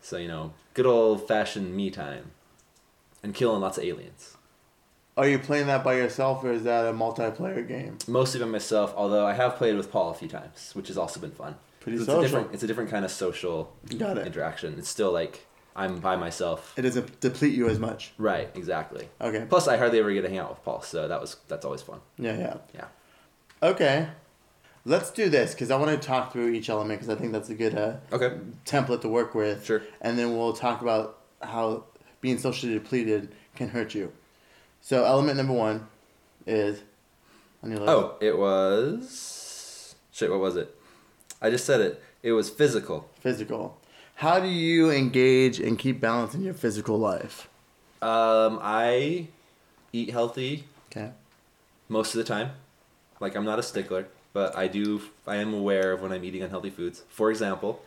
So, 0.00 0.16
you 0.16 0.28
know, 0.28 0.52
good 0.74 0.86
old 0.86 1.26
fashioned 1.26 1.74
me 1.74 1.90
time. 1.90 2.32
And 3.22 3.34
killing 3.34 3.60
lots 3.60 3.78
of 3.78 3.84
aliens. 3.84 4.36
Are 5.16 5.26
you 5.26 5.38
playing 5.38 5.66
that 5.68 5.82
by 5.82 5.94
yourself 5.94 6.44
or 6.44 6.52
is 6.52 6.64
that 6.64 6.84
a 6.86 6.92
multiplayer 6.92 7.66
game? 7.66 7.98
Mostly 8.06 8.38
by 8.38 8.46
myself, 8.46 8.92
although 8.96 9.26
I 9.26 9.32
have 9.32 9.56
played 9.56 9.74
with 9.76 9.90
Paul 9.90 10.10
a 10.10 10.14
few 10.14 10.28
times, 10.28 10.72
which 10.74 10.88
has 10.88 10.98
also 10.98 11.20
been 11.20 11.30
fun. 11.30 11.56
Pretty 11.80 11.96
it's 11.96 12.06
social. 12.06 12.20
A 12.20 12.22
different, 12.22 12.48
it's 12.54 12.62
a 12.62 12.66
different 12.66 12.90
kind 12.90 13.04
of 13.04 13.10
social 13.10 13.72
Got 13.96 14.18
it. 14.18 14.26
interaction. 14.26 14.78
It's 14.78 14.90
still 14.90 15.12
like 15.12 15.46
I'm 15.76 15.98
by 16.00 16.16
myself. 16.16 16.72
It 16.76 16.82
doesn't 16.82 17.20
deplete 17.20 17.54
you 17.54 17.68
as 17.68 17.78
much. 17.78 18.12
Right, 18.18 18.48
exactly. 18.54 19.08
Okay. 19.20 19.44
Plus, 19.48 19.68
I 19.68 19.76
hardly 19.76 19.98
ever 20.00 20.10
get 20.12 20.22
to 20.22 20.28
hang 20.28 20.38
out 20.38 20.48
with 20.50 20.64
Paul, 20.64 20.80
so 20.82 21.06
that 21.06 21.20
was 21.20 21.36
that's 21.48 21.64
always 21.64 21.82
fun. 21.82 22.00
Yeah, 22.18 22.36
yeah. 22.38 22.56
Yeah. 22.74 22.86
Okay. 23.62 24.08
Let's 24.86 25.10
do 25.10 25.28
this 25.28 25.52
because 25.52 25.70
I 25.70 25.76
want 25.76 25.90
to 26.00 26.06
talk 26.06 26.32
through 26.32 26.50
each 26.50 26.68
element 26.70 27.00
because 27.00 27.14
I 27.14 27.20
think 27.20 27.32
that's 27.32 27.50
a 27.50 27.54
good 27.54 27.74
uh, 27.76 27.96
Okay. 28.12 28.38
template 28.64 29.00
to 29.02 29.08
work 29.08 29.34
with. 29.34 29.64
Sure. 29.64 29.82
And 30.00 30.18
then 30.18 30.36
we'll 30.36 30.52
talk 30.52 30.80
about 30.80 31.18
how 31.42 31.84
being 32.20 32.38
socially 32.38 32.72
depleted 32.74 33.34
can 33.56 33.68
hurt 33.70 33.94
you. 33.94 34.12
So, 34.80 35.04
element 35.04 35.36
number 35.36 35.52
one 35.52 35.88
is 36.46 36.82
on 37.62 37.70
your 37.70 37.80
list. 37.80 37.90
Oh, 37.90 38.14
it 38.20 38.38
was 38.38 39.96
shit. 40.12 40.30
What 40.30 40.40
was 40.40 40.56
it? 40.56 40.74
I 41.42 41.50
just 41.50 41.64
said 41.66 41.80
it. 41.80 42.02
It 42.22 42.32
was 42.32 42.48
physical. 42.48 43.10
Physical. 43.20 43.78
How 44.16 44.40
do 44.40 44.48
you 44.48 44.90
engage 44.90 45.60
and 45.60 45.78
keep 45.78 46.00
balance 46.00 46.34
in 46.34 46.42
your 46.42 46.54
physical 46.54 46.98
life? 46.98 47.48
Um, 48.00 48.58
I 48.62 49.28
eat 49.92 50.10
healthy 50.10 50.64
Okay. 50.90 51.10
most 51.88 52.14
of 52.14 52.18
the 52.18 52.24
time. 52.24 52.52
Like 53.20 53.34
I'm 53.36 53.44
not 53.44 53.58
a 53.58 53.62
stickler, 53.62 54.06
but 54.32 54.56
I 54.56 54.68
do. 54.68 55.02
I 55.26 55.36
am 55.36 55.52
aware 55.52 55.92
of 55.92 56.00
when 56.02 56.12
I'm 56.12 56.24
eating 56.24 56.42
unhealthy 56.42 56.70
foods. 56.70 57.02
For 57.08 57.30
example, 57.30 57.82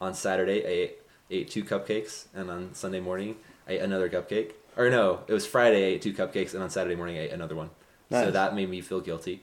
on 0.00 0.14
Saturday 0.14 0.64
I 0.64 0.68
ate, 0.68 0.98
ate 1.30 1.50
two 1.50 1.64
cupcakes, 1.64 2.26
and 2.34 2.50
on 2.50 2.74
Sunday 2.74 3.00
morning 3.00 3.36
I 3.68 3.72
ate 3.72 3.80
another 3.80 4.08
cupcake. 4.08 4.52
Or 4.76 4.88
no, 4.90 5.20
it 5.26 5.32
was 5.32 5.46
Friday 5.46 5.84
I 5.84 5.88
ate 5.94 6.02
two 6.02 6.12
cupcakes, 6.14 6.54
and 6.54 6.62
on 6.62 6.70
Saturday 6.70 6.96
morning 6.96 7.16
I 7.18 7.24
ate 7.24 7.32
another 7.32 7.54
one. 7.54 7.70
So 8.10 8.30
that 8.30 8.54
made 8.54 8.70
me 8.70 8.80
feel 8.80 9.00
guilty. 9.00 9.42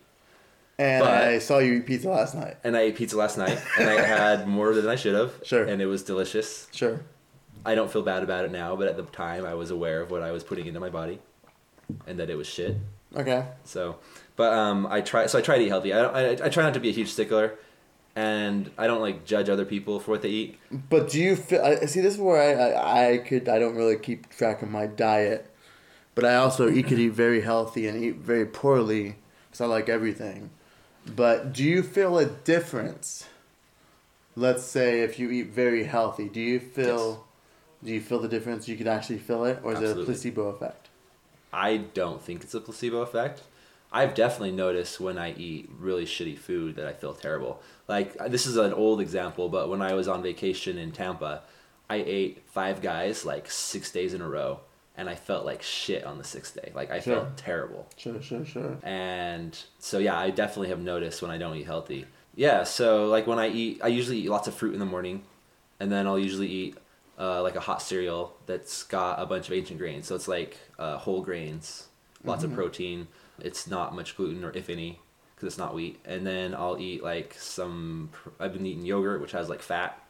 And 0.82 1.04
But- 1.04 1.14
I 1.14 1.38
saw 1.38 1.60
you 1.60 1.74
eat 1.74 1.86
pizza 1.86 2.10
last 2.10 2.34
night. 2.34 2.58
And 2.64 2.76
I 2.76 2.82
ate 2.82 2.96
pizza 2.96 3.16
last 3.16 3.38
night, 3.38 3.62
and 3.80 3.88
I 3.88 4.02
had 4.02 4.48
more 4.58 4.74
than 4.74 4.88
I 4.88 4.96
should 4.96 5.14
have. 5.14 5.34
Sure. 5.44 5.64
And 5.64 5.80
it 5.80 5.86
was 5.86 6.02
delicious. 6.02 6.68
Sure. 6.72 7.02
I 7.64 7.76
don't 7.76 7.92
feel 7.92 8.02
bad 8.02 8.24
about 8.24 8.46
it 8.46 8.52
now, 8.52 8.76
but 8.76 8.88
at 8.88 8.98
the 8.98 9.04
time 9.04 9.46
I 9.46 9.54
was 9.54 9.70
aware 9.70 10.02
of 10.02 10.10
what 10.10 10.24
I 10.24 10.32
was 10.32 10.44
putting 10.44 10.66
into 10.66 10.80
my 10.80 10.90
body, 10.90 11.20
and 12.08 12.18
that 12.20 12.32
it 12.32 12.36
was 12.36 12.48
shit. 12.48 12.78
Okay. 13.16 13.46
So, 13.64 13.98
but 14.36 14.52
um, 14.54 14.88
I 14.90 15.02
try. 15.02 15.28
So 15.28 15.38
I 15.38 15.42
try 15.44 15.60
to 15.60 15.64
eat 15.64 15.68
healthy. 15.70 15.94
I, 15.94 16.02
don't, 16.02 16.16
I 16.16 16.46
I 16.46 16.50
try 16.50 16.64
not 16.64 16.74
to 16.74 16.80
be 16.80 16.90
a 16.90 16.94
huge 16.94 17.10
stickler, 17.12 17.60
and 18.16 18.72
I 18.80 18.88
don't 18.88 19.02
like 19.02 19.26
judge 19.26 19.50
other 19.50 19.66
people 19.66 20.00
for 20.00 20.10
what 20.10 20.24
they 20.24 20.30
eat. 20.30 20.58
But 20.72 21.12
do 21.12 21.20
you 21.22 21.36
feel? 21.36 21.62
I 21.64 21.86
see. 21.86 22.02
This 22.02 22.16
is 22.16 22.20
where 22.20 22.42
I, 22.42 22.72
I 22.72 23.14
I 23.14 23.18
could 23.20 23.48
I 23.48 23.60
don't 23.60 23.76
really 23.76 23.98
keep 23.98 24.30
track 24.32 24.64
of 24.64 24.70
my 24.72 24.88
diet, 24.88 25.46
but 26.16 26.26
I 26.26 26.38
also 26.38 26.68
eat, 26.68 26.88
could 26.88 26.98
eat 26.98 27.10
very 27.10 27.42
healthy 27.42 27.88
and 27.88 28.04
eat 28.04 28.16
very 28.16 28.48
poorly 28.48 29.18
because 29.52 29.62
I 29.62 29.66
like 29.68 29.88
everything. 29.88 30.50
But 31.06 31.54
do 31.54 31.64
you 31.64 31.84
feel 31.84 32.18
a 32.18 32.26
difference? 32.26 33.26
Let's 34.36 34.64
say 34.64 35.02
if 35.02 35.20
you 35.20 35.30
eat 35.30 35.48
very 35.48 35.84
healthy, 35.84 36.30
do 36.30 36.40
you 36.40 36.60
feel 36.60 37.26
do 37.84 37.92
you 37.92 38.02
feel 38.02 38.20
the 38.20 38.28
difference? 38.28 38.68
You 38.68 38.78
can 38.78 38.88
actually 38.88 39.18
feel 39.18 39.46
it, 39.46 39.60
or 39.64 39.74
is 39.74 39.82
it 39.82 39.98
a 39.98 40.04
placebo 40.04 40.50
effect? 40.50 40.90
I 41.52 41.78
don't 41.78 42.22
think 42.22 42.44
it's 42.44 42.54
a 42.54 42.62
placebo 42.62 43.02
effect. 43.02 43.42
I've 43.92 44.14
definitely 44.14 44.54
noticed 44.54 45.02
when 45.02 45.18
I 45.18 45.34
eat 45.34 45.70
really 45.78 46.06
shitty 46.06 46.38
food 46.38 46.76
that 46.78 46.88
I 46.88 46.94
feel 46.94 47.14
terrible. 47.14 47.62
Like 47.88 48.16
uh, 48.20 48.30
this 48.30 48.46
is 48.46 48.56
an 48.56 48.74
old 48.74 49.02
example, 49.02 49.50
but 49.50 49.70
when 49.70 49.82
I 49.82 49.94
was 49.94 50.08
on 50.08 50.24
vacation 50.24 50.78
in 50.78 50.92
Tampa, 50.92 51.42
I 51.90 51.96
ate 51.96 52.44
five 52.48 52.82
guys 52.82 53.26
like 53.26 53.52
six 53.52 53.92
days 53.92 54.14
in 54.14 54.22
a 54.22 54.30
row, 54.30 54.62
and 54.98 55.10
I 55.10 55.16
felt 55.16 55.46
like 55.46 55.62
shit 55.62 56.04
on 56.04 56.18
the 56.18 56.24
sixth 56.24 56.56
day. 56.56 56.72
Like 56.76 56.92
I 56.92 57.00
Sure. 57.00 57.16
felt 57.16 57.38
terrible. 57.38 57.88
Sure, 57.98 58.22
sure, 58.22 58.46
sure. 58.46 58.78
And 58.84 59.58
so 59.80 59.98
yeah, 60.00 60.18
I 60.18 60.30
definitely 60.30 60.70
have 60.70 60.80
noticed 60.82 61.22
when 61.22 61.32
I 61.32 61.38
don't 61.38 61.56
eat 61.56 61.66
healthy. 61.66 62.06
Yeah, 62.36 62.64
so 62.64 63.08
like 63.08 63.28
when 63.28 63.40
I 63.40 63.50
eat, 63.50 63.82
I 63.84 63.88
usually 63.88 64.20
eat 64.20 64.30
lots 64.30 64.48
of 64.48 64.54
fruit 64.54 64.74
in 64.74 64.80
the 64.80 64.86
morning, 64.86 65.24
and 65.80 65.92
then 65.92 66.08
I'll 66.08 66.20
usually 66.20 66.48
eat 66.48 66.78
uh, 67.20 67.42
like 67.42 67.56
a 67.56 67.60
hot 67.60 67.82
cereal 67.82 68.34
that's 68.46 68.84
got 68.84 69.20
a 69.22 69.26
bunch 69.26 69.48
of 69.48 69.54
ancient 69.54 69.80
grains. 69.80 70.08
So 70.08 70.16
it's 70.16 70.28
like 70.28 70.58
uh, 70.80 70.98
whole 70.98 71.22
grains, 71.22 71.88
lots 72.24 72.44
of 72.44 72.54
protein. 72.54 73.08
It's 73.40 73.68
not 73.68 73.96
much 73.96 74.16
gluten 74.16 74.44
or 74.46 74.52
if 74.56 74.70
any, 74.70 75.00
because 75.36 75.48
it's 75.48 75.58
not 75.58 75.74
wheat. 75.74 76.00
And 76.06 76.26
then 76.26 76.54
I'll 76.56 76.80
eat 76.80 77.04
like 77.04 77.36
some. 77.38 78.10
I've 78.40 78.54
been 78.54 78.66
eating 78.66 78.86
yogurt, 78.86 79.22
which 79.22 79.32
has 79.34 79.50
like 79.50 79.62
fat, 79.62 80.02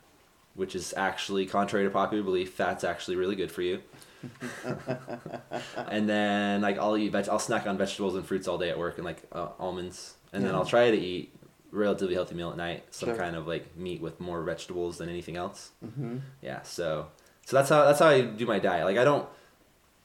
which 0.53 0.75
is 0.75 0.93
actually 0.95 1.45
contrary 1.47 1.85
to 1.85 1.91
popular 1.91 2.23
belief. 2.23 2.53
Fat's 2.53 2.83
actually 2.83 3.15
really 3.15 3.35
good 3.35 3.51
for 3.51 3.61
you. 3.61 3.81
and 5.87 6.07
then 6.09 6.61
like 6.61 6.77
I'll 6.77 6.97
eat 6.97 7.11
veg- 7.11 7.29
I'll 7.29 7.39
snack 7.39 7.67
on 7.67 7.77
vegetables 7.77 8.15
and 8.15 8.25
fruits 8.25 8.47
all 8.47 8.57
day 8.57 8.69
at 8.69 8.77
work 8.77 8.97
and 8.97 9.05
like 9.05 9.21
uh, 9.31 9.49
almonds, 9.59 10.15
and 10.33 10.45
then 10.45 10.53
I'll 10.55 10.65
try 10.65 10.91
to 10.91 10.97
eat 10.97 11.33
relatively 11.71 12.15
healthy 12.15 12.35
meal 12.35 12.51
at 12.51 12.57
night, 12.57 12.83
some 12.91 13.09
Sure. 13.09 13.17
kind 13.17 13.35
of 13.35 13.47
like 13.47 13.75
meat 13.77 14.01
with 14.01 14.19
more 14.19 14.43
vegetables 14.43 14.97
than 14.97 15.09
anything 15.09 15.37
else. 15.37 15.71
hmm 15.83 16.17
Yeah, 16.41 16.61
so 16.63 17.07
so 17.45 17.55
that's 17.57 17.69
how 17.69 17.85
that's 17.85 17.99
how 17.99 18.07
I 18.07 18.21
do 18.21 18.45
my 18.45 18.59
diet. 18.59 18.85
Like 18.85 18.97
I 18.97 19.03
don't 19.03 19.27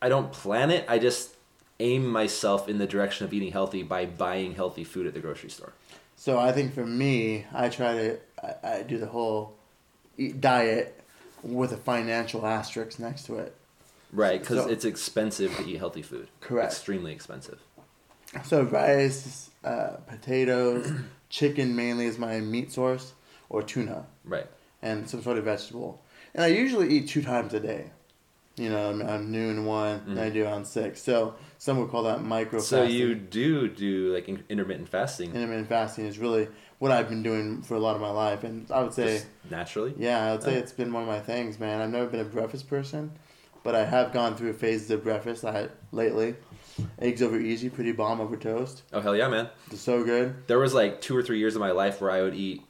I 0.00 0.08
don't 0.08 0.32
plan 0.32 0.70
it. 0.70 0.84
I 0.88 0.98
just 0.98 1.34
aim 1.80 2.06
myself 2.06 2.68
in 2.68 2.78
the 2.78 2.86
direction 2.86 3.26
of 3.26 3.32
eating 3.34 3.52
healthy 3.52 3.82
by 3.82 4.06
buying 4.06 4.54
healthy 4.54 4.84
food 4.84 5.06
at 5.06 5.14
the 5.14 5.20
grocery 5.20 5.50
store. 5.50 5.72
So 6.16 6.38
I 6.38 6.52
think 6.52 6.72
for 6.74 6.86
me, 6.86 7.44
I 7.52 7.68
try 7.68 7.92
to 7.94 8.18
I, 8.42 8.76
I 8.78 8.82
do 8.82 8.98
the 8.98 9.06
whole 9.06 9.54
eat 10.16 10.40
diet 10.40 10.98
with 11.42 11.72
a 11.72 11.76
financial 11.76 12.46
asterisk 12.46 12.98
next 12.98 13.26
to 13.26 13.36
it. 13.36 13.54
Right, 14.16 14.40
because 14.40 14.64
So- 14.64 14.70
it's 14.70 14.84
expensive 14.84 15.54
to 15.56 15.66
eat 15.68 15.76
healthy 15.76 16.02
food. 16.02 16.28
Correct. 16.40 16.72
Extremely 16.72 17.12
expensive. 17.12 17.60
So 18.44 18.62
rice, 18.62 19.50
uh, 19.62 19.96
potatoes, 20.08 20.90
chicken 21.28 21.76
mainly 21.76 22.06
is 22.06 22.18
my 22.18 22.40
meat 22.40 22.72
source, 22.72 23.12
or 23.48 23.62
tuna, 23.62 24.06
Right. 24.24 24.46
and 24.82 25.08
some 25.08 25.22
sort 25.22 25.38
of 25.38 25.44
vegetable. 25.44 26.02
And 26.34 26.42
I 26.42 26.48
usually 26.48 26.88
eat 26.88 27.08
two 27.08 27.22
times 27.22 27.54
a 27.54 27.60
day. 27.60 27.90
You 28.56 28.70
know, 28.70 28.88
I'm 28.90 29.02
on 29.02 29.30
noon 29.30 29.66
one, 29.66 30.00
and 30.06 30.18
I 30.18 30.30
do 30.30 30.46
on 30.46 30.64
six. 30.64 31.02
So 31.02 31.34
some 31.58 31.78
would 31.78 31.90
call 31.90 32.04
that 32.04 32.24
micro. 32.24 32.58
Mm-hmm. 32.58 32.64
So 32.66 32.82
you 32.84 33.14
do 33.14 33.68
do 33.68 34.14
like 34.14 34.28
in- 34.30 34.44
intermittent 34.48 34.88
fasting 34.88 35.34
intermittent 35.34 35.68
fasting 35.68 36.06
is 36.06 36.18
really 36.18 36.48
what 36.78 36.90
I've 36.90 37.08
been 37.10 37.22
doing 37.22 37.60
for 37.62 37.74
a 37.74 37.78
lot 37.78 37.96
of 37.96 38.00
my 38.02 38.10
life, 38.10 38.44
and 38.44 38.70
I 38.70 38.82
would 38.82 38.94
say, 38.94 39.18
just 39.18 39.26
naturally. 39.50 39.94
yeah, 39.98 40.26
I 40.26 40.32
would 40.32 40.42
say 40.42 40.56
Oh. 40.56 40.58
it's 40.58 40.72
been 40.72 40.90
one 40.92 41.02
of 41.02 41.08
my 41.08 41.20
things, 41.20 41.58
man. 41.60 41.82
I've 41.82 41.90
never 41.90 42.06
been 42.06 42.20
a 42.20 42.24
breakfast 42.24 42.66
person, 42.68 43.12
but 43.66 43.74
I 43.74 43.84
have 43.84 44.12
gone 44.12 44.36
through 44.36 44.52
phases 44.52 44.92
of 44.92 45.02
breakfast. 45.02 45.44
I 45.44 45.68
lately, 45.90 46.36
eggs 47.00 47.20
over 47.20 47.36
easy, 47.36 47.68
pretty 47.68 47.90
bomb 47.90 48.20
over 48.20 48.36
toast. 48.36 48.84
Oh 48.92 49.00
hell 49.00 49.16
yeah, 49.16 49.26
man! 49.26 49.48
They're 49.68 49.76
so 49.76 50.04
good. 50.04 50.46
There 50.46 50.60
was 50.60 50.72
like 50.72 51.00
two 51.00 51.16
or 51.16 51.22
three 51.22 51.40
years 51.40 51.56
of 51.56 51.60
my 51.60 51.72
life 51.72 52.00
where 52.00 52.12
I 52.12 52.22
would 52.22 52.36
eat 52.36 52.62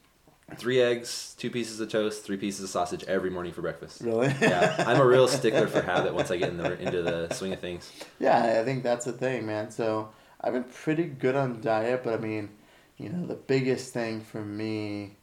three 0.57 0.81
eggs, 0.81 1.37
two 1.39 1.51
pieces 1.51 1.81
of 1.81 1.91
toast, 1.91 2.25
three 2.25 2.39
pieces 2.39 2.65
of 2.65 2.71
sausage 2.71 3.05
every 3.05 3.29
morning 3.29 3.53
for 3.53 3.61
breakfast. 3.61 4.01
Really? 4.01 4.35
yeah, 4.41 4.75
I'm 4.87 4.99
a 4.99 5.05
real 5.05 5.29
stickler 5.29 5.67
for 5.67 5.83
habit 5.83 6.15
once 6.15 6.31
I 6.31 6.39
get 6.39 6.49
in 6.49 6.57
the, 6.57 6.81
into 6.81 7.03
the 7.03 7.31
swing 7.35 7.53
of 7.53 7.61
things. 7.61 7.93
Yeah, 8.19 8.59
I 8.59 8.65
think 8.65 8.83
that's 8.83 9.05
the 9.05 9.13
thing, 9.13 9.45
man. 9.45 9.71
So 9.71 10.09
I've 10.41 10.55
been 10.55 10.65
pretty 10.65 11.05
good 11.05 11.37
on 11.37 11.61
diet, 11.61 12.05
but 12.05 12.15
I 12.15 12.17
mean, 12.17 12.49
you 12.97 13.11
know, 13.11 13.27
the 13.27 13.35
biggest 13.35 13.93
thing 13.93 14.23
for 14.23 14.43
me, 14.43 15.17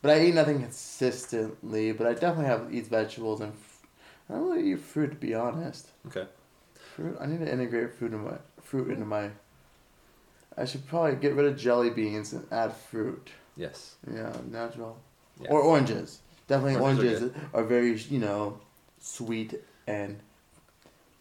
but 0.00 0.10
I 0.10 0.24
eat 0.24 0.34
nothing 0.34 0.60
consistently. 0.60 1.92
But 1.92 2.08
I 2.08 2.14
definitely 2.14 2.46
have 2.46 2.74
eat 2.74 2.88
vegetables 2.88 3.40
and 3.40 3.54
I 4.32 4.36
don't 4.36 4.50
really 4.50 4.72
eat 4.72 4.80
fruit 4.80 5.08
to 5.10 5.16
be 5.16 5.34
honest. 5.34 5.88
Okay. 6.06 6.26
Fruit. 6.96 7.16
I 7.20 7.26
need 7.26 7.40
to 7.40 7.50
integrate 7.52 7.94
fruit 7.94 8.12
into 8.12 8.18
my 8.24 8.36
fruit 8.62 8.90
into 8.90 9.04
my. 9.04 9.30
I 10.56 10.64
should 10.64 10.86
probably 10.86 11.16
get 11.16 11.34
rid 11.34 11.46
of 11.46 11.56
jelly 11.56 11.90
beans 11.90 12.32
and 12.32 12.46
add 12.52 12.74
fruit. 12.74 13.30
Yes. 13.56 13.94
Yeah, 14.12 14.32
natural. 14.50 14.98
Yeah. 15.40 15.50
Or 15.50 15.60
oranges. 15.60 16.20
Definitely 16.48 16.76
Oranges 16.80 17.22
are 17.22 17.24
oranges 17.26 17.42
are, 17.54 17.64
very 17.64 17.96
you 18.10 18.18
know, 18.18 18.58
sweet 19.00 19.54
and 19.86 20.18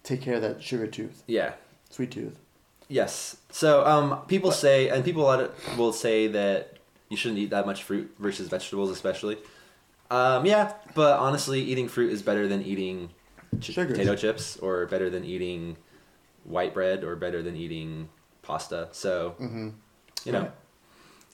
take 0.03 0.21
care 0.21 0.35
of 0.35 0.41
that 0.41 0.61
sugar 0.63 0.87
tooth, 0.87 1.23
Yeah. 1.27 1.53
sweet 1.89 2.11
tooth. 2.11 2.37
Yes. 2.89 3.37
So 3.51 3.85
um, 3.85 4.25
people 4.27 4.49
But- 4.49 4.57
say, 4.57 4.89
and 4.89 5.05
people 5.05 5.23
a 5.23 5.27
lot 5.37 5.77
will 5.77 5.93
say 5.93 6.27
that 6.27 6.77
you 7.09 7.15
shouldn't 7.17 7.39
eat 7.39 7.49
that 7.51 7.65
much 7.65 7.83
fruit 7.83 8.13
versus 8.19 8.47
vegetables, 8.49 8.89
especially. 8.89 9.37
Um, 10.11 10.45
yeah, 10.45 10.73
but 10.93 11.19
honestly, 11.19 11.61
eating 11.61 11.87
fruit 11.87 12.11
is 12.11 12.21
better 12.21 12.47
than 12.47 12.61
eating 12.61 13.09
ch- 13.59 13.73
potato 13.75 14.15
chips, 14.15 14.57
or 14.57 14.85
better 14.87 15.09
than 15.09 15.23
eating 15.25 15.77
white 16.43 16.73
bread, 16.73 17.03
or 17.03 17.15
better 17.15 17.41
than 17.41 17.55
eating 17.55 18.09
pasta. 18.41 18.89
So 18.91 19.35
Mm-hmm. 19.39 19.69
you 20.25 20.31
know, 20.33 20.51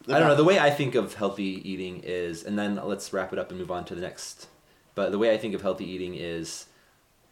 I 0.07 0.19
don't 0.19 0.27
know. 0.27 0.36
The 0.36 0.43
way 0.43 0.60
I 0.60 0.69
think 0.69 0.96
of 0.96 1.15
healthy 1.15 1.62
eating 1.69 2.01
is, 2.03 2.43
and 2.43 2.57
then 2.57 2.75
let's 2.75 3.12
wrap 3.12 3.34
it 3.34 3.39
up 3.39 3.50
and 3.50 3.60
move 3.60 3.72
on 3.72 3.84
to 3.86 3.96
the 3.96 4.01
next. 4.01 4.48
But 4.96 5.12
the 5.12 5.17
way 5.17 5.34
I 5.34 5.38
think 5.38 5.53
of 5.55 5.62
healthy 5.62 5.86
eating 5.89 6.15
is, 6.15 6.67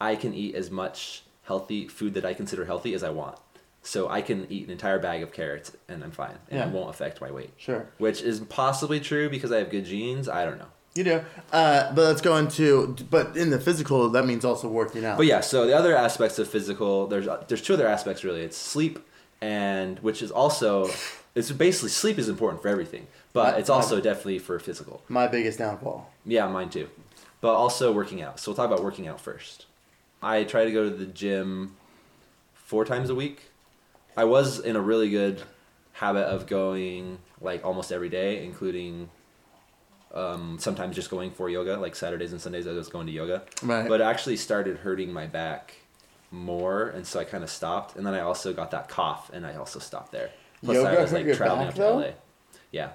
I 0.01 0.15
can 0.15 0.33
eat 0.33 0.55
as 0.55 0.69
much 0.71 1.23
healthy 1.43 1.87
food 1.87 2.15
that 2.15 2.25
I 2.25 2.33
consider 2.33 2.65
healthy 2.65 2.93
as 2.95 3.03
I 3.03 3.11
want. 3.11 3.37
So 3.83 4.09
I 4.09 4.21
can 4.21 4.47
eat 4.49 4.65
an 4.65 4.71
entire 4.71 4.97
bag 4.97 5.21
of 5.21 5.31
carrots 5.31 5.77
and 5.87 6.03
I'm 6.03 6.09
fine, 6.11 6.37
and 6.49 6.59
Yeah. 6.59 6.67
it 6.67 6.73
won't 6.73 6.89
affect 6.89 7.21
my 7.21 7.29
weight. 7.29 7.51
Sure. 7.57 7.87
Which 7.99 8.21
is 8.23 8.39
possibly 8.39 8.99
true 8.99 9.29
because 9.29 9.51
I 9.51 9.57
have 9.59 9.69
good 9.69 9.85
genes. 9.85 10.27
I 10.27 10.43
don't 10.43 10.57
know. 10.57 10.65
You 10.95 11.03
do. 11.03 11.21
Uh, 11.51 11.93
but 11.93 12.03
let's 12.03 12.21
go 12.21 12.37
into. 12.37 12.95
But 13.11 13.35
in 13.35 13.49
the 13.49 13.59
physical, 13.59 14.09
that 14.09 14.25
means 14.25 14.45
also 14.45 14.69
working 14.69 15.03
out. 15.03 15.17
But 15.17 15.25
yeah, 15.25 15.41
so 15.41 15.67
the 15.67 15.77
other 15.77 15.93
aspects 15.95 16.39
of 16.39 16.47
physical, 16.47 17.05
there's 17.07 17.27
there's 17.49 17.61
two 17.61 17.73
other 17.73 17.85
aspects 17.87 18.23
really. 18.23 18.41
It's 18.41 18.55
sleep, 18.57 18.99
and 19.41 19.99
which 19.99 20.21
is 20.21 20.31
also, 20.31 20.89
it's 21.35 21.51
basically 21.51 21.89
sleep 21.89 22.17
is 22.17 22.29
important 22.29 22.61
for 22.61 22.69
everything, 22.69 23.07
but 23.33 23.53
My- 23.53 23.59
it's 23.59 23.69
also 23.69 23.99
definitely 23.99 24.39
for 24.39 24.57
physical. 24.57 25.03
My 25.09 25.27
biggest 25.27 25.59
downfall. 25.59 26.09
Yeah, 26.25 26.47
mine 26.47 26.69
too. 26.69 26.87
But 27.41 27.55
also 27.55 27.91
working 27.91 28.21
out. 28.21 28.39
So 28.39 28.51
we'll 28.51 28.55
talk 28.55 28.67
about 28.67 28.81
working 28.83 29.05
out 29.07 29.19
first. 29.19 29.65
I 30.23 30.45
try 30.45 30.63
to 30.63 30.71
go 30.71 30.89
to 30.89 30.95
the 30.95 31.05
gym 31.05 31.75
four 32.53 32.85
times 32.85 33.09
a 33.09 33.15
week. 33.15 33.41
I 34.15 34.23
was 34.23 34.59
in 34.59 34.77
a 34.77 34.81
really 34.81 35.09
good 35.09 35.43
habit 35.91 36.23
of 36.23 36.47
going 36.47 37.19
like 37.41 37.65
almost 37.65 37.91
every 37.91 38.09
day, 38.09 38.45
including 38.45 39.09
um, 40.15 40.57
sometimes 40.59 40.95
just 40.95 41.09
going 41.09 41.31
for 41.31 41.49
yoga. 41.49 41.77
Like 41.77 41.95
Saturdays 41.95 42.31
and 42.31 42.41
Sundays, 42.41 42.67
I 42.67 42.71
was 42.71 42.87
going 42.87 43.07
to 43.07 43.13
yoga. 43.13 43.43
Right. 43.61 43.87
But 43.87 44.01
it 44.01 44.05
actually 44.05 44.37
started 44.37 44.77
hurting 44.77 45.11
my 45.11 45.27
back 45.27 45.75
more, 46.31 46.89
and 46.89 47.05
so 47.05 47.19
I 47.19 47.23
kind 47.23 47.43
of 47.43 47.49
stopped. 47.49 47.95
And 47.95 48.05
then 48.05 48.13
I 48.13 48.21
also 48.21 48.53
got 48.53 48.71
that 48.71 48.89
cough, 48.89 49.29
and 49.33 49.45
I 49.45 49.55
also 49.55 49.79
stopped 49.79 50.11
there. 50.11 50.31
Plus, 50.63 50.75
Yoga 50.75 50.89
I 50.89 51.01
was 51.01 51.13
like 51.13 51.25
traveling 51.33 51.59
back, 51.59 51.69
up 51.69 51.75
to 51.75 51.81
though? 51.81 51.97
LA. 51.97 52.09
Yeah. 52.71 52.89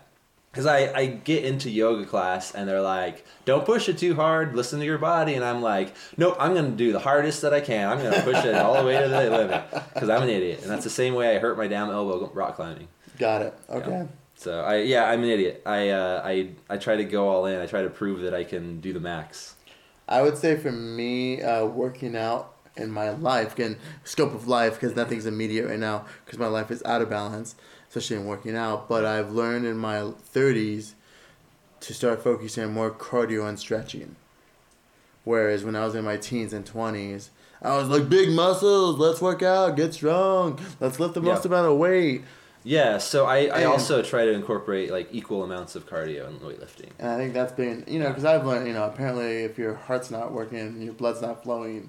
Because 0.50 0.66
I, 0.66 0.92
I 0.92 1.06
get 1.06 1.44
into 1.44 1.70
yoga 1.70 2.04
class 2.04 2.56
and 2.56 2.68
they're 2.68 2.80
like, 2.80 3.24
don't 3.44 3.64
push 3.64 3.88
it 3.88 3.98
too 3.98 4.16
hard, 4.16 4.56
listen 4.56 4.80
to 4.80 4.84
your 4.84 4.98
body. 4.98 5.34
And 5.34 5.44
I'm 5.44 5.62
like, 5.62 5.94
nope, 6.16 6.36
I'm 6.40 6.54
going 6.54 6.72
to 6.72 6.76
do 6.76 6.90
the 6.90 6.98
hardest 6.98 7.42
that 7.42 7.54
I 7.54 7.60
can. 7.60 7.88
I'm 7.88 7.98
going 7.98 8.12
to 8.12 8.22
push 8.22 8.44
it 8.44 8.56
all 8.56 8.74
the 8.74 8.84
way 8.84 9.00
to 9.00 9.08
the 9.08 9.30
limit 9.30 9.64
because 9.94 10.08
I'm 10.08 10.22
an 10.22 10.28
idiot. 10.28 10.62
And 10.62 10.70
that's 10.70 10.82
the 10.82 10.90
same 10.90 11.14
way 11.14 11.36
I 11.36 11.38
hurt 11.38 11.56
my 11.56 11.68
damn 11.68 11.88
elbow 11.88 12.32
rock 12.34 12.56
climbing. 12.56 12.88
Got 13.16 13.42
it. 13.42 13.54
Okay. 13.68 14.08
So 14.40 14.62
I 14.62 14.76
yeah, 14.78 15.04
I'm 15.04 15.22
an 15.22 15.28
idiot. 15.28 15.62
I 15.66 15.90
uh, 15.90 16.22
I 16.24 16.48
I 16.70 16.78
try 16.78 16.96
to 16.96 17.04
go 17.04 17.28
all 17.28 17.44
in. 17.44 17.60
I 17.60 17.66
try 17.66 17.82
to 17.82 17.90
prove 17.90 18.20
that 18.20 18.32
I 18.32 18.42
can 18.42 18.80
do 18.80 18.94
the 18.94 18.98
max. 19.00 19.54
I 20.08 20.22
would 20.22 20.38
say 20.38 20.56
for 20.56 20.72
me, 20.72 21.42
uh, 21.42 21.66
working 21.66 22.16
out 22.16 22.54
in 22.74 22.90
my 22.90 23.10
life, 23.10 23.52
again, 23.52 23.76
scope 24.02 24.32
of 24.32 24.48
life, 24.48 24.80
because 24.80 24.96
nothing's 24.96 25.26
immediate 25.26 25.68
right 25.68 25.78
now, 25.78 26.06
because 26.24 26.38
my 26.38 26.46
life 26.46 26.70
is 26.70 26.82
out 26.84 27.02
of 27.02 27.10
balance, 27.10 27.54
especially 27.88 28.16
in 28.16 28.24
working 28.24 28.56
out. 28.56 28.88
But 28.88 29.04
I've 29.04 29.30
learned 29.30 29.66
in 29.66 29.76
my 29.76 29.98
30s 29.98 30.94
to 31.80 31.92
start 31.92 32.24
focusing 32.24 32.64
on 32.64 32.72
more 32.72 32.90
cardio 32.90 33.46
and 33.46 33.58
stretching. 33.58 34.16
Whereas 35.24 35.64
when 35.64 35.76
I 35.76 35.84
was 35.84 35.94
in 35.94 36.04
my 36.04 36.16
teens 36.16 36.54
and 36.54 36.64
20s, 36.64 37.28
I 37.60 37.76
was 37.76 37.88
like, 37.88 38.08
big 38.08 38.30
muscles, 38.30 38.98
let's 38.98 39.20
work 39.20 39.42
out, 39.42 39.76
get 39.76 39.92
strong, 39.92 40.58
let's 40.80 40.98
lift 40.98 41.12
the 41.12 41.20
most 41.20 41.44
Yeah. 41.44 41.48
amount 41.50 41.70
of 41.70 41.76
weight. 41.76 42.22
Yeah, 42.62 42.98
so 42.98 43.26
I, 43.26 43.36
I 43.46 43.60
And- 43.60 43.66
also 43.66 44.02
try 44.02 44.24
to 44.26 44.32
incorporate 44.32 44.90
like 44.90 45.08
equal 45.12 45.42
amounts 45.44 45.76
of 45.76 45.88
cardio 45.88 46.26
and 46.26 46.40
weightlifting. 46.40 46.90
And 46.98 47.08
I 47.08 47.16
think 47.16 47.32
that's 47.32 47.52
been, 47.52 47.84
you 47.88 47.98
know, 47.98 48.08
because 48.08 48.24
I've 48.24 48.46
learned, 48.46 48.66
you 48.66 48.74
know, 48.74 48.84
apparently 48.84 49.44
if 49.44 49.56
your 49.58 49.74
heart's 49.74 50.10
not 50.10 50.32
working 50.32 50.58
and 50.58 50.82
your 50.84 50.92
blood's 50.92 51.22
not 51.22 51.42
flowing, 51.42 51.88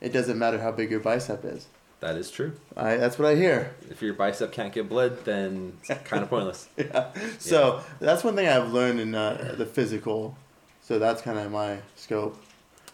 it 0.00 0.12
doesn't 0.12 0.38
matter 0.38 0.60
how 0.60 0.70
big 0.72 0.90
your 0.90 1.00
bicep 1.00 1.44
is. 1.44 1.66
That 2.00 2.16
is 2.16 2.30
true. 2.30 2.52
I, 2.76 2.96
that's 2.96 3.16
what 3.18 3.28
I 3.28 3.36
hear. 3.36 3.74
If 3.88 4.02
your 4.02 4.12
bicep 4.14 4.50
can't 4.52 4.72
get 4.72 4.88
blood, 4.88 5.24
then 5.24 5.78
it's 5.88 6.02
kind 6.04 6.22
of 6.22 6.28
pointless. 6.28 6.68
Yeah. 6.76 7.12
So 7.38 7.80
that's 8.00 8.24
one 8.24 8.34
thing 8.34 8.48
I've 8.48 8.72
learned 8.72 8.98
in 9.00 9.14
uh, 9.14 9.54
the 9.56 9.64
physical. 9.66 10.36
So 10.82 10.98
that's 10.98 11.22
kind 11.22 11.38
of 11.38 11.50
my 11.52 11.78
scope. 11.94 12.36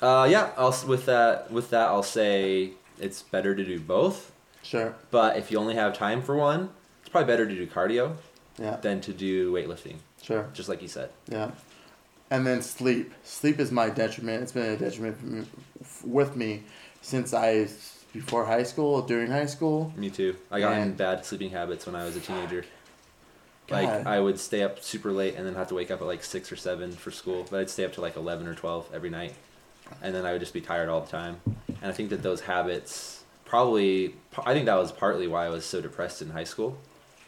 Uh, 0.02 0.28
yeah, 0.30 0.50
I'll, 0.58 0.76
with 0.87 1.06
that 1.06 1.50
with 1.50 1.70
that 1.70 1.88
I'll 1.88 2.02
say 2.04 2.72
it's 3.00 3.22
better 3.22 3.54
to 3.56 3.64
do 3.64 3.80
both. 3.80 4.30
Sure. 4.62 4.94
But 5.10 5.38
if 5.38 5.50
you 5.50 5.58
only 5.58 5.75
have 5.75 5.96
time 5.96 6.20
for 6.22 6.37
one, 6.37 6.68
it's 7.08 7.12
probably 7.12 7.32
better 7.32 7.46
to 7.46 7.54
do 7.54 7.66
cardio 7.66 8.16
Yeah. 8.58 8.76
than 8.76 9.00
to 9.00 9.14
do 9.14 9.50
weightlifting. 9.50 9.96
Sure. 10.22 10.46
Just 10.52 10.68
like 10.68 10.82
you 10.82 10.88
said. 10.88 11.08
Yeah. 11.26 11.52
And 12.30 12.46
then 12.46 12.60
sleep. 12.60 13.14
Sleep 13.24 13.58
is 13.58 13.72
my 13.72 13.88
detriment. 13.88 14.42
It's 14.42 14.52
been 14.52 14.66
a 14.70 14.76
detriment 14.76 15.16
for 15.18 15.24
me- 15.26 15.46
with 16.04 16.36
me 16.36 16.64
since 17.00 17.32
I 17.32 17.68
before 18.12 18.44
high 18.44 18.62
school, 18.64 19.00
during 19.00 19.30
high 19.30 19.46
school. 19.46 19.90
Me 19.96 20.10
too. 20.10 20.36
I 20.50 20.60
got 20.60 20.76
in 20.76 20.92
bad 20.96 21.24
sleeping 21.24 21.48
habits 21.50 21.86
when 21.86 21.94
I 21.94 22.04
was 22.04 22.14
a 22.16 22.20
teenager. 22.20 22.66
God. 23.68 23.82
Like 23.84 24.06
I 24.06 24.20
would 24.20 24.38
stay 24.38 24.62
up 24.62 24.82
super 24.84 25.10
late 25.12 25.36
and 25.36 25.46
then 25.46 25.54
have 25.54 25.68
to 25.68 25.74
wake 25.74 25.90
up 25.90 26.02
at 26.02 26.06
like 26.06 26.22
six 26.22 26.52
or 26.52 26.56
seven 26.56 26.92
for 26.92 27.10
school. 27.10 27.46
But 27.50 27.60
I'd 27.60 27.70
stay 27.70 27.86
up 27.86 27.94
to 27.94 28.02
like 28.02 28.16
eleven 28.16 28.46
or 28.46 28.54
twelve 28.54 28.86
every 28.92 29.08
night, 29.10 29.34
and 30.02 30.14
then 30.14 30.26
I 30.26 30.32
would 30.32 30.40
just 30.40 30.52
be 30.52 30.60
tired 30.60 30.90
all 30.90 31.00
the 31.00 31.10
time. 31.10 31.40
And 31.80 31.90
I 31.90 31.92
think 31.92 32.10
that 32.10 32.22
those 32.22 32.42
habits 32.42 33.22
probably, 33.46 34.14
I 34.44 34.52
think 34.52 34.66
that 34.66 34.74
was 34.76 34.92
partly 34.92 35.26
why 35.26 35.46
I 35.46 35.48
was 35.48 35.64
so 35.64 35.80
depressed 35.80 36.20
in 36.20 36.28
high 36.30 36.44
school, 36.44 36.76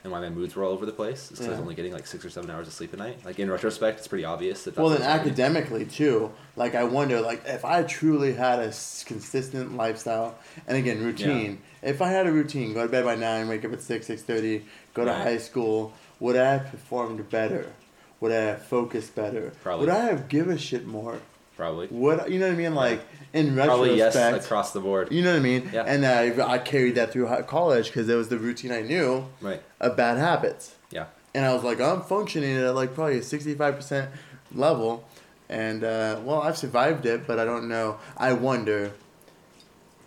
and 0.03 0.13
why 0.13 0.21
my 0.21 0.29
moods 0.31 0.57
were 0.57 0.65
all 0.65 0.73
over 0.73 0.87
the 0.87 0.93
place. 0.93 1.25
Is 1.25 1.31
because 1.33 1.47
I 1.47 1.51
was 1.51 1.59
only 1.61 1.75
getting 1.75 1.93
like 1.93 2.07
six 2.07 2.25
or 2.25 2.31
seven 2.31 2.51
hours 2.51 2.67
of 2.67 2.73
sleep 2.73 2.93
a 2.93 2.97
night. 2.97 3.25
Like 3.25 3.39
in 3.39 3.51
retrospect, 3.51 3.99
it's 3.99 4.09
pretty 4.09 4.25
obvious 4.25 4.65
that. 4.65 4.77
Well, 4.77 4.89
then 4.91 5.03
academically 5.03 5.85
too. 5.85 6.33
Like 6.57 6.75
I 6.75 6.85
wonder, 6.85 7.21
like 7.21 7.43
if 7.47 7.65
I 7.65 7.83
truly 7.83 8.33
had 8.33 8.59
a 8.61 8.73
consistent 9.05 9.77
lifestyle, 9.77 10.37
and 10.67 10.77
again 10.77 11.03
routine. 11.03 11.61
If 11.83 12.03
I 12.03 12.09
had 12.09 12.27
a 12.27 12.33
routine, 12.33 12.75
go 12.75 12.83
to 12.87 12.91
bed 12.91 13.05
by 13.05 13.15
nine, 13.15 13.49
wake 13.49 13.65
up 13.65 13.73
at 13.73 13.81
six, 13.83 14.07
six 14.07 14.23
thirty, 14.23 14.65
go 14.95 15.05
to 15.05 15.11
Right. 15.11 15.23
high 15.23 15.39
school, 15.39 15.93
would 16.19 16.37
I 16.37 16.53
have 16.59 16.71
performed 16.71 17.29
better? 17.31 17.73
Would 18.21 18.33
I 18.33 18.41
have 18.43 18.63
focused 18.67 19.15
better? 19.15 19.53
Probably. 19.63 19.87
Would 19.87 19.95
I 19.95 20.05
have 20.07 20.29
give 20.29 20.49
a 20.49 20.59
shit 20.59 20.87
more? 20.87 21.21
Probably. 21.57 21.87
Would 21.91 22.31
you 22.33 22.39
know 22.39 22.49
what 22.49 22.55
I 22.55 22.57
mean? 22.57 22.75
Like 22.75 23.01
in 23.33 23.55
Probably 23.55 23.97
yes 23.97 24.17
across 24.17 24.73
the 24.73 24.81
board. 24.81 25.13
you 25.13 25.23
know 25.23 25.31
what 25.33 25.37
I 25.39 25.43
mean? 25.43 25.71
Yeah. 25.73 25.85
And 25.87 26.05
I, 26.05 26.55
I 26.55 26.59
carried 26.59 26.97
that 26.97 27.13
through 27.13 27.27
college 27.47 27.87
because 27.87 28.09
it 28.09 28.15
was 28.15 28.29
the 28.29 28.39
routine 28.39 28.73
I 28.73 28.83
knew 28.83 29.27
Right. 29.41 29.63
of 29.81 29.97
bad 29.97 30.19
habits. 30.19 30.75
Yeah. 30.91 31.07
And 31.35 31.45
I 31.45 31.55
was 31.55 31.63
like, 31.63 31.81
I'm 31.81 32.03
functioning 32.03 32.57
at 32.57 32.75
like 32.75 32.95
probably 32.95 33.19
a 33.19 33.21
65% 33.21 34.09
level. 34.55 35.05
And, 35.49 35.83
uh, 35.85 36.21
well, 36.25 36.43
I've 36.43 36.57
survived 36.59 37.07
it, 37.07 37.27
but 37.27 37.39
I 37.39 37.45
don't 37.45 37.69
know. 37.69 37.99
I 38.17 38.33
wonder 38.33 38.93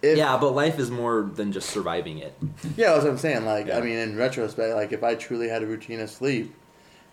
if. 0.01 0.17
yeah, 0.17 0.37
but 0.37 0.51
life 0.51 0.79
is 0.79 0.91
more 0.91 1.21
than 1.21 1.51
just 1.51 1.69
surviving 1.69 2.17
it. 2.19 2.33
Yeah, 2.77 2.91
that's 2.91 3.03
what 3.03 3.11
I'm 3.11 3.17
saying. 3.17 3.45
Like, 3.45 3.67
Yeah. 3.67 3.77
I 3.77 3.81
mean, 3.81 3.97
in 3.97 4.17
retrospect, 4.17 4.73
like, 4.75 4.91
if 4.91 5.03
I 5.03 5.15
truly 5.15 5.47
had 5.49 5.63
a 5.63 5.65
routine 5.65 5.99
of 6.01 6.09
sleep, 6.09 6.53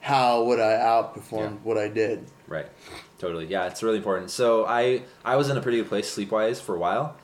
how 0.00 0.42
would 0.44 0.58
I 0.60 0.72
outperform 0.74 1.40
Yeah. 1.40 1.48
what 1.62 1.78
I 1.78 1.88
did? 1.88 2.24
Right. 2.48 2.66
Totally. 3.20 3.46
Yeah, 3.46 3.66
it's 3.66 3.82
really 3.84 3.98
important. 3.98 4.30
So 4.30 4.64
I 4.66 5.02
I 5.24 5.36
was 5.36 5.48
in 5.48 5.56
a 5.56 5.60
pretty 5.60 5.78
good 5.78 5.88
place 5.88 6.10
sleep 6.10 6.32
wise 6.32 6.60
for 6.60 6.74
a 6.74 6.78
while, 6.78 7.14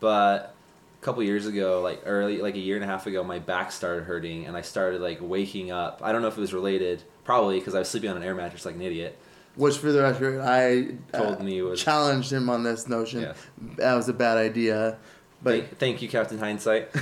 but 0.00 0.54
a 1.00 1.04
couple 1.04 1.22
years 1.22 1.46
ago, 1.46 1.80
like 1.82 2.02
early 2.06 2.38
like 2.40 2.54
a 2.56 2.58
year 2.58 2.74
and 2.76 2.84
a 2.84 2.88
half 2.88 3.06
ago, 3.06 3.22
my 3.22 3.38
back 3.38 3.70
started 3.70 4.04
hurting 4.04 4.46
and 4.46 4.56
I 4.56 4.62
started 4.62 5.00
like 5.00 5.18
waking 5.20 5.70
up. 5.70 6.00
I 6.02 6.10
don't 6.10 6.22
know 6.22 6.28
if 6.28 6.36
it 6.38 6.40
was 6.40 6.54
related, 6.54 7.02
probably 7.24 7.58
because 7.58 7.74
I 7.74 7.80
was 7.80 7.88
sleeping 7.88 8.08
on 8.10 8.16
an 8.16 8.22
air 8.24 8.34
mattress 8.34 8.64
like 8.64 8.74
an 8.76 8.82
idiot. 8.82 9.18
Which, 9.54 9.76
for 9.76 9.92
the 9.92 10.00
record, 10.00 10.40
I 10.40 10.94
uh, 11.12 11.18
Told 11.18 11.42
me 11.44 11.60
was- 11.60 11.82
challenged 11.84 12.32
him 12.32 12.48
on 12.48 12.62
this 12.62 12.88
notion. 12.88 13.20
Yes. 13.20 13.36
That 13.76 13.94
was 13.94 14.08
a 14.08 14.14
bad 14.14 14.38
idea. 14.38 14.96
But 15.42 15.50
Thank, 15.54 15.78
thank 15.78 16.02
you, 16.02 16.08
Captain 16.08 16.38
Hindsight. 16.38 16.88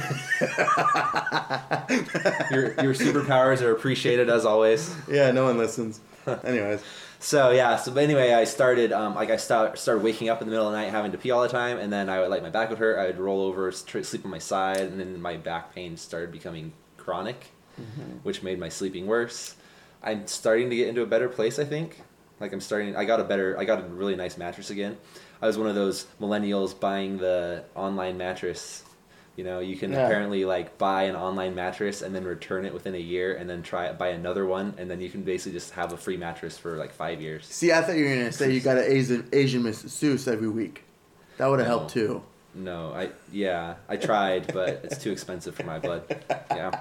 your 2.51 2.73
your 2.83 2.95
superpowers 2.95 3.61
are 3.63 3.71
appreciated 3.73 4.29
as 4.31 4.45
always. 4.45 4.93
yeah, 5.09 5.31
no 5.31 5.45
one 5.45 5.59
listens. 5.59 6.01
Anyways, 6.45 6.83
So 7.23 7.51
yeah, 7.51 7.77
so 7.77 7.93
but 7.93 8.03
anyway, 8.03 8.33
I 8.33 8.45
started 8.45 8.93
um, 8.93 9.15
like 9.15 9.29
I 9.31 9.37
start, 9.37 9.79
started 9.79 10.03
waking 10.03 10.31
up 10.31 10.41
in 10.41 10.49
the 10.49 10.51
middle 10.51 10.67
of 10.67 10.73
the 10.73 10.79
night 10.79 10.91
having 10.91 11.13
to 11.13 11.19
pee 11.19 11.31
all 11.31 11.43
the 11.43 11.49
time, 11.51 11.79
and 11.79 11.93
then 11.93 12.09
I 12.09 12.19
would 12.19 12.31
like 12.31 12.43
my 12.43 12.49
back 12.49 12.71
would 12.71 12.79
hurt. 12.79 12.99
I 12.99 13.07
would 13.07 13.19
roll 13.19 13.43
over, 13.43 13.71
sleep 13.71 14.25
on 14.25 14.31
my 14.31 14.39
side, 14.39 14.81
and 14.81 14.99
then 14.99 15.21
my 15.21 15.37
back 15.37 15.75
pain 15.75 15.99
started 15.99 16.33
becoming 16.33 16.73
chronic, 16.97 17.49
which 18.23 18.43
made 18.43 18.59
my 18.59 18.71
sleeping 18.71 19.07
worse. 19.07 19.55
I'm 20.03 20.27
starting 20.27 20.71
to 20.71 20.77
get 20.77 20.89
into 20.89 21.03
a 21.03 21.07
better 21.07 21.29
place, 21.29 21.59
I 21.59 21.65
think. 21.65 22.01
Like 22.41 22.55
I'm 22.55 22.61
starting, 22.61 22.97
I 22.97 23.05
got 23.05 23.21
a 23.21 23.25
better, 23.25 23.55
I 23.59 23.67
got 23.67 23.81
a 23.81 23.83
really 23.83 24.17
nice 24.17 24.39
mattress 24.39 24.71
again. 24.71 24.97
I 25.43 25.47
was 25.47 25.59
one 25.59 25.69
of 25.69 25.75
those 25.75 26.07
millennials 26.21 26.79
buying 26.79 27.19
the 27.19 27.65
online 27.75 28.17
mattress. 28.17 28.83
You 29.37 29.45
know, 29.45 29.61
you 29.61 29.77
can 29.77 29.93
Yeah. 29.93 30.05
apparently 30.07 30.45
like 30.45 30.77
buy 30.77 31.05
an 31.05 31.17
online 31.17 31.55
mattress 31.55 32.03
and 32.03 32.15
then 32.15 32.25
return 32.25 32.65
it 32.65 32.75
within 32.75 32.95
a 32.95 32.99
year, 32.99 33.35
and 33.35 33.49
then 33.49 33.63
try 33.63 33.91
buy 33.93 34.09
another 34.09 34.45
one, 34.45 34.75
and 34.77 34.91
then 34.91 35.01
you 35.01 35.09
can 35.09 35.23
basically 35.23 35.53
just 35.53 35.73
have 35.75 35.93
a 35.93 35.97
free 35.97 36.17
mattress 36.17 36.59
for 36.59 36.77
like 36.77 36.93
five 36.93 37.21
years. 37.23 37.47
see, 37.47 37.73
I 37.73 37.81
thought 37.83 37.97
you 37.97 38.05
were 38.05 38.15
going 38.15 38.27
to 38.27 38.33
say 38.33 38.53
you 38.53 38.61
got 38.61 38.77
an 38.77 38.85
Asian, 38.87 39.29
Asian 39.33 39.63
masseuse 39.63 40.27
every 40.29 40.49
week. 40.49 40.85
That 41.39 41.47
would 41.47 41.59
have 41.61 41.69
No. 41.69 41.79
helped 41.79 41.93
too. 41.95 42.23
No, 42.55 42.93
I 42.93 43.11
yeah, 43.33 43.77
I 43.89 43.97
tried, 43.97 44.53
but 44.53 44.81
it's 44.85 44.99
too 44.99 45.13
expensive 45.13 45.55
for 45.55 45.63
my 45.65 45.79
blood. 45.79 46.03
Yeah. 46.51 46.79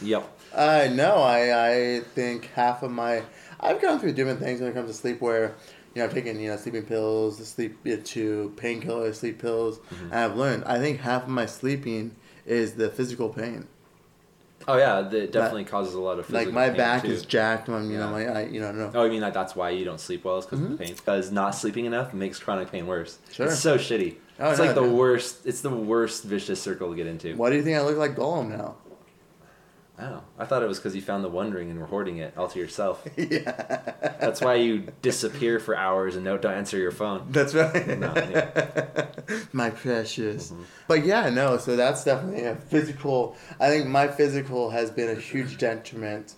Yep. 0.00 0.28
Uh, 0.54 0.88
know. 0.92 1.16
I, 1.16 1.68
I 1.96 2.00
think 2.14 2.46
half 2.54 2.82
of 2.84 2.90
my 2.92 3.22
I've 3.60 3.82
gone 3.82 3.98
through 3.98 4.12
different 4.12 4.38
things 4.38 4.60
when 4.60 4.70
it 4.70 4.74
comes 4.74 4.88
to 4.90 4.94
sleep 4.96 5.20
where 5.20 5.54
you 5.98 6.04
know 6.04 6.08
I've 6.08 6.14
taken 6.14 6.38
you 6.40 6.48
know 6.50 6.56
sleeping 6.56 6.84
pills, 6.84 7.38
the 7.38 7.44
sleep 7.44 7.82
to 7.84 8.52
painkillers, 8.56 9.16
sleep 9.16 9.38
pills, 9.40 9.78
Mm-hmm. 9.78 10.04
and 10.04 10.14
I've 10.14 10.36
learned 10.36 10.64
I 10.64 10.78
think 10.78 11.00
half 11.00 11.24
of 11.24 11.28
my 11.28 11.46
sleeping 11.46 12.14
is 12.46 12.74
the 12.74 12.88
physical 12.88 13.28
pain. 13.28 13.66
Oh 14.66 14.76
yeah, 14.76 15.00
that 15.00 15.14
it 15.14 15.32
definitely 15.32 15.64
causes 15.64 15.94
a 15.94 16.00
lot 16.00 16.18
of 16.18 16.26
physical 16.26 16.52
like 16.52 16.70
my 16.72 16.76
back 16.76 17.02
too. 17.02 17.08
is 17.08 17.24
jacked. 17.24 17.68
I'm 17.68 17.90
you 17.90 17.96
know 17.98 18.16
Yeah. 18.16 18.26
my 18.32 18.40
I, 18.40 18.44
you 18.46 18.60
know 18.60 18.70
no. 18.72 18.90
Oh, 18.94 19.04
you 19.04 19.10
mean 19.10 19.20
that 19.22 19.32
that's 19.34 19.56
why 19.56 19.70
you 19.70 19.84
don't 19.84 20.00
sleep 20.00 20.24
well 20.24 20.38
is 20.38 20.44
because 20.46 20.60
Mm-hmm. 20.60 20.72
of 20.72 20.78
the 20.78 20.84
pain? 20.84 20.94
Because 20.94 21.32
not 21.32 21.50
sleeping 21.54 21.84
enough 21.86 22.12
makes 22.14 22.38
chronic 22.38 22.70
pain 22.70 22.86
worse. 22.86 23.18
Sure. 23.32 23.46
It's 23.46 23.58
so 23.58 23.76
shitty. 23.78 24.16
Oh, 24.40 24.50
it's 24.50 24.58
no, 24.58 24.66
like 24.66 24.74
the 24.74 24.82
no. 24.82 24.92
worst. 24.94 25.46
It's 25.46 25.62
the 25.62 25.70
worst 25.70 26.24
vicious 26.24 26.60
circle 26.62 26.90
to 26.90 26.96
get 26.96 27.06
into. 27.06 27.34
Why 27.34 27.50
do 27.50 27.56
you 27.56 27.62
think 27.62 27.76
I 27.76 27.82
look 27.82 27.96
like 27.96 28.14
Gollum 28.14 28.50
now? 28.50 28.76
Oh, 30.00 30.22
I 30.38 30.44
thought 30.44 30.62
it 30.62 30.68
was 30.68 30.78
because 30.78 30.94
you 30.94 31.02
found 31.02 31.24
the 31.24 31.28
One 31.28 31.50
Ring 31.50 31.70
and 31.70 31.80
were 31.80 31.86
hoarding 31.86 32.18
it 32.18 32.32
all 32.36 32.46
to 32.48 32.58
yourself. 32.58 33.04
yeah, 33.16 33.94
That's 34.20 34.40
why 34.40 34.54
you 34.54 34.86
disappear 35.02 35.58
for 35.58 35.76
hours 35.76 36.14
and 36.14 36.24
don't 36.24 36.44
answer 36.46 36.78
your 36.78 36.92
phone. 36.92 37.26
that's 37.30 37.52
right. 37.54 37.98
No, 37.98 38.12
yeah. 38.14 39.06
my 39.52 39.70
precious. 39.70 40.52
Mm-hmm. 40.52 40.62
But 40.86 41.04
yeah, 41.04 41.30
no. 41.30 41.56
So 41.58 41.74
that's 41.74 42.04
definitely 42.04 42.44
a 42.44 42.54
physical. 42.54 43.36
I 43.58 43.68
think 43.70 43.86
my 43.86 44.06
physical 44.06 44.70
has 44.70 44.90
been 44.92 45.08
a 45.08 45.20
huge 45.20 45.58
detriment 45.58 46.34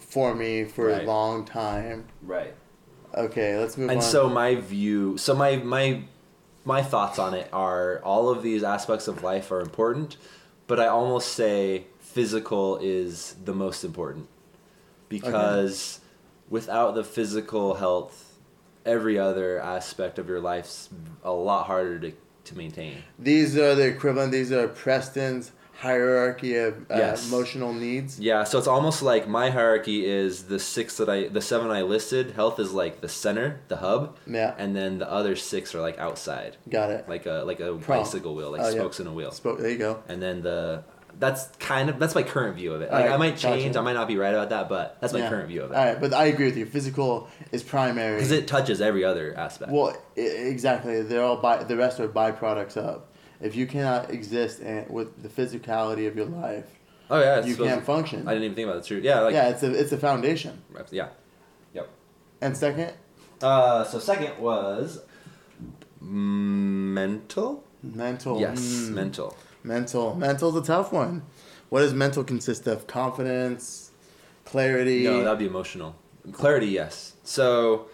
for 0.00 0.34
me 0.34 0.64
for 0.64 0.86
Right. 0.88 1.02
a 1.04 1.06
long 1.06 1.44
time. 1.44 2.06
Right. 2.22 2.54
Okay, 3.14 3.56
let's 3.58 3.76
move 3.76 3.90
and 3.90 3.98
on. 3.98 4.04
And 4.04 4.04
so 4.04 4.28
my 4.28 4.54
view 4.56 5.16
so 5.18 5.34
my 5.34 5.56
my 5.56 6.02
my 6.64 6.82
thoughts 6.82 7.18
on 7.18 7.34
it 7.34 7.48
are 7.52 8.00
all 8.04 8.28
of 8.28 8.42
these 8.42 8.62
aspects 8.62 9.08
of 9.08 9.22
life 9.24 9.50
are 9.50 9.60
important 9.60 10.16
but 10.68 10.78
i 10.78 10.86
almost 10.86 11.32
say 11.32 11.86
physical 12.14 12.76
is 12.82 13.36
the 13.44 13.54
most 13.54 13.84
important 13.84 14.26
because 15.08 16.00
without 16.48 16.94
the 16.94 17.04
physical 17.04 17.74
health 17.74 18.38
every 18.86 19.18
other 19.18 19.60
aspect 19.60 20.18
of 20.18 20.28
your 20.28 20.40
life's 20.40 20.88
a 21.22 21.30
lot 21.32 21.66
harder 21.66 21.98
to, 21.98 22.12
to 22.44 22.56
maintain 22.56 23.02
these 23.18 23.56
are 23.56 23.74
the 23.74 23.86
equivalent. 23.86 24.32
These 24.32 24.50
are 24.52 24.66
Preston's 24.68 25.52
hierarchy 25.74 26.56
of 26.56 26.74
uh, 26.90 26.96
Yes. 26.96 27.26
emotional 27.28 27.72
needs. 27.72 28.20
yeah 28.20 28.44
so 28.44 28.58
it's 28.58 28.66
almost 28.66 29.02
like 29.02 29.26
my 29.26 29.48
hierarchy 29.48 30.04
is 30.04 30.44
the 30.44 30.58
six 30.58 30.98
that 30.98 31.08
i 31.08 31.28
the 31.28 31.40
seven 31.40 31.70
i 31.70 31.80
listed 31.80 32.32
health 32.32 32.60
is 32.60 32.72
like 32.74 33.00
the 33.00 33.08
center 33.08 33.60
the 33.68 33.76
hub 33.78 34.14
Yeah, 34.26 34.54
and 34.58 34.76
then 34.76 34.98
the 34.98 35.10
other 35.10 35.36
six 35.36 35.74
are 35.74 35.80
like 35.80 35.98
outside 35.98 36.58
got 36.68 36.90
it. 36.90 37.08
like 37.08 37.24
a 37.24 37.44
like 37.46 37.60
a 37.60 37.72
bicycle 37.74 38.34
wheel, 38.34 38.50
like 38.50 38.60
Oh, 38.60 38.68
yeah. 38.68 38.72
spokes 38.80 39.00
in 39.00 39.06
a 39.06 39.12
wheel. 39.12 39.30
Spoke. 39.32 39.58
There 39.58 39.70
you 39.70 39.78
go. 39.78 40.02
And 40.08 40.20
then 40.22 40.42
the 40.42 40.84
that's 41.18 41.46
kind 41.58 41.90
of 41.90 41.98
that's 41.98 42.14
my 42.14 42.22
current 42.22 42.56
view 42.56 42.72
of 42.72 42.80
it. 42.82 42.90
Like 42.90 43.02
Alright, 43.04 43.12
I 43.12 43.16
might 43.16 43.36
change, 43.36 43.64
gotcha. 43.64 43.78
I 43.78 43.82
might 43.82 43.92
not 43.94 44.08
be 44.08 44.16
right 44.16 44.32
about 44.34 44.50
that, 44.50 44.68
but 44.68 44.96
that's 45.00 45.12
my 45.12 45.18
Yeah. 45.20 45.28
current 45.28 45.48
view 45.48 45.62
of 45.62 45.70
it 45.72 45.74
All 45.76 45.84
right, 45.84 46.00
but 46.00 46.12
I 46.14 46.26
agree 46.26 46.46
with 46.46 46.56
you. 46.56 46.66
Physical 46.66 47.28
is 47.52 47.62
primary. 47.62 48.16
because 48.16 48.30
it 48.30 48.46
touches 48.46 48.80
every 48.80 49.04
other 49.04 49.34
aspect. 49.36 49.70
Well, 49.72 49.96
i- 50.16 50.20
exactly. 50.20 51.02
They're 51.02 51.22
all 51.22 51.36
by 51.36 51.64
the 51.64 51.76
rest 51.76 52.00
are 52.00 52.08
byproducts 52.08 52.76
of. 52.76 53.02
If 53.40 53.56
you 53.56 53.66
cannot 53.66 54.10
exist 54.10 54.60
and 54.60 54.88
with 54.90 55.22
the 55.22 55.28
physicality 55.28 56.06
of 56.06 56.14
your 56.16 56.26
life, 56.26 56.66
oh 57.10 57.20
yeah, 57.20 57.44
you 57.44 57.56
can't 57.56 57.84
function. 57.84 58.26
I 58.28 58.32
didn't 58.32 58.44
even 58.44 58.54
think 58.56 58.68
about 58.68 58.82
that. 58.82 58.86
True. 58.86 59.00
Yeah, 59.02 59.20
like 59.20 59.34
yeah, 59.34 59.48
it's 59.48 59.62
a 59.62 59.72
it's 59.72 59.92
a 59.92 59.98
foundation. 59.98 60.62
yeah. 60.90 61.08
Yep. 61.74 61.88
And 62.42 62.56
second, 62.56 62.92
Uh, 63.42 63.84
so 63.84 63.98
second 63.98 64.38
was 64.38 65.00
mental. 66.00 67.64
mental. 67.82 68.40
Yes, 68.40 68.60
Mm, 68.60 68.90
mental. 68.90 69.36
Mental. 69.62 70.14
Mental's 70.14 70.56
a 70.56 70.62
tough 70.62 70.92
one. 70.92 71.22
What 71.68 71.80
does 71.80 71.94
mental 71.94 72.24
consist 72.24 72.66
of? 72.66 72.86
Confidence, 72.86 73.90
clarity. 74.44 75.04
No, 75.04 75.22
that'd 75.22 75.38
be 75.38 75.46
emotional. 75.46 75.94
Clarity, 76.32 76.66
yes. 76.66 77.14
So, 77.22 77.86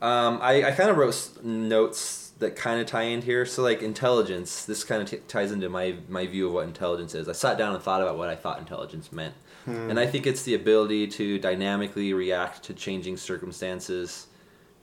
um, 0.00 0.38
I, 0.42 0.64
I 0.64 0.70
kind 0.72 0.90
of 0.90 0.96
wrote 0.96 1.42
notes 1.42 2.32
that 2.38 2.56
kind 2.56 2.80
of 2.80 2.86
tie 2.86 3.02
in 3.04 3.22
here. 3.22 3.46
So 3.46 3.62
like 3.62 3.82
intelligence, 3.82 4.64
this 4.66 4.84
kind 4.84 5.00
of 5.02 5.08
t- 5.08 5.18
ties 5.28 5.52
into 5.52 5.68
my 5.68 5.96
my 6.08 6.26
view 6.26 6.48
of 6.48 6.52
what 6.52 6.66
intelligence 6.66 7.14
is. 7.14 7.28
I 7.28 7.32
sat 7.32 7.56
down 7.56 7.74
and 7.74 7.82
thought 7.82 8.02
about 8.02 8.18
what 8.18 8.28
I 8.28 8.36
thought 8.36 8.58
intelligence 8.58 9.12
meant, 9.12 9.34
Hmm. 9.64 9.88
and 9.90 9.98
I 9.98 10.06
think 10.06 10.26
it's 10.26 10.42
the 10.42 10.54
ability 10.54 11.06
to 11.08 11.38
dynamically 11.38 12.12
react 12.12 12.64
to 12.64 12.74
changing 12.74 13.16
circumstances, 13.16 14.26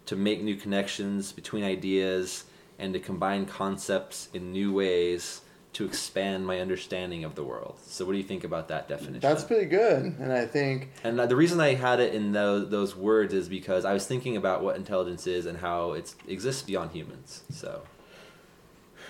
to 0.06 0.15
make 0.15 0.41
new 0.41 0.56
connections 0.56 1.32
between 1.34 1.63
ideas, 1.65 2.45
and 2.80 2.93
to 2.93 2.99
combine 2.99 3.45
concepts 3.45 4.30
in 4.34 4.52
new 4.54 4.73
ways 4.73 5.41
to 5.74 5.86
expand 5.86 6.46
my 6.48 6.60
understanding 6.60 7.24
of 7.24 7.36
the 7.36 7.44
world. 7.44 7.78
So 7.86 8.06
what 8.06 8.14
do 8.14 8.18
you 8.18 8.24
think 8.24 8.44
about 8.44 8.68
that 8.70 8.90
definition? 8.90 9.20
That's 9.20 9.44
pretty 9.44 9.66
good, 9.66 10.04
and 10.20 10.34
I 10.34 10.46
think 10.46 10.90
And 11.04 11.20
uh, 11.20 11.26
the 11.26 11.36
reason 11.36 11.60
I 11.60 11.76
had 11.76 12.00
it 12.00 12.14
in 12.14 12.32
those 12.32 12.70
those 12.70 12.96
words 12.96 13.34
is 13.34 13.48
because 13.48 13.86
I 13.86 13.94
was 13.94 14.06
thinking 14.06 14.36
about 14.36 14.64
what 14.64 14.76
intelligence 14.76 15.28
is 15.28 15.46
and 15.46 15.58
how 15.60 15.94
it 15.94 16.14
exists 16.28 16.64
beyond 16.64 16.92
humans. 16.92 17.44
So 17.52 17.84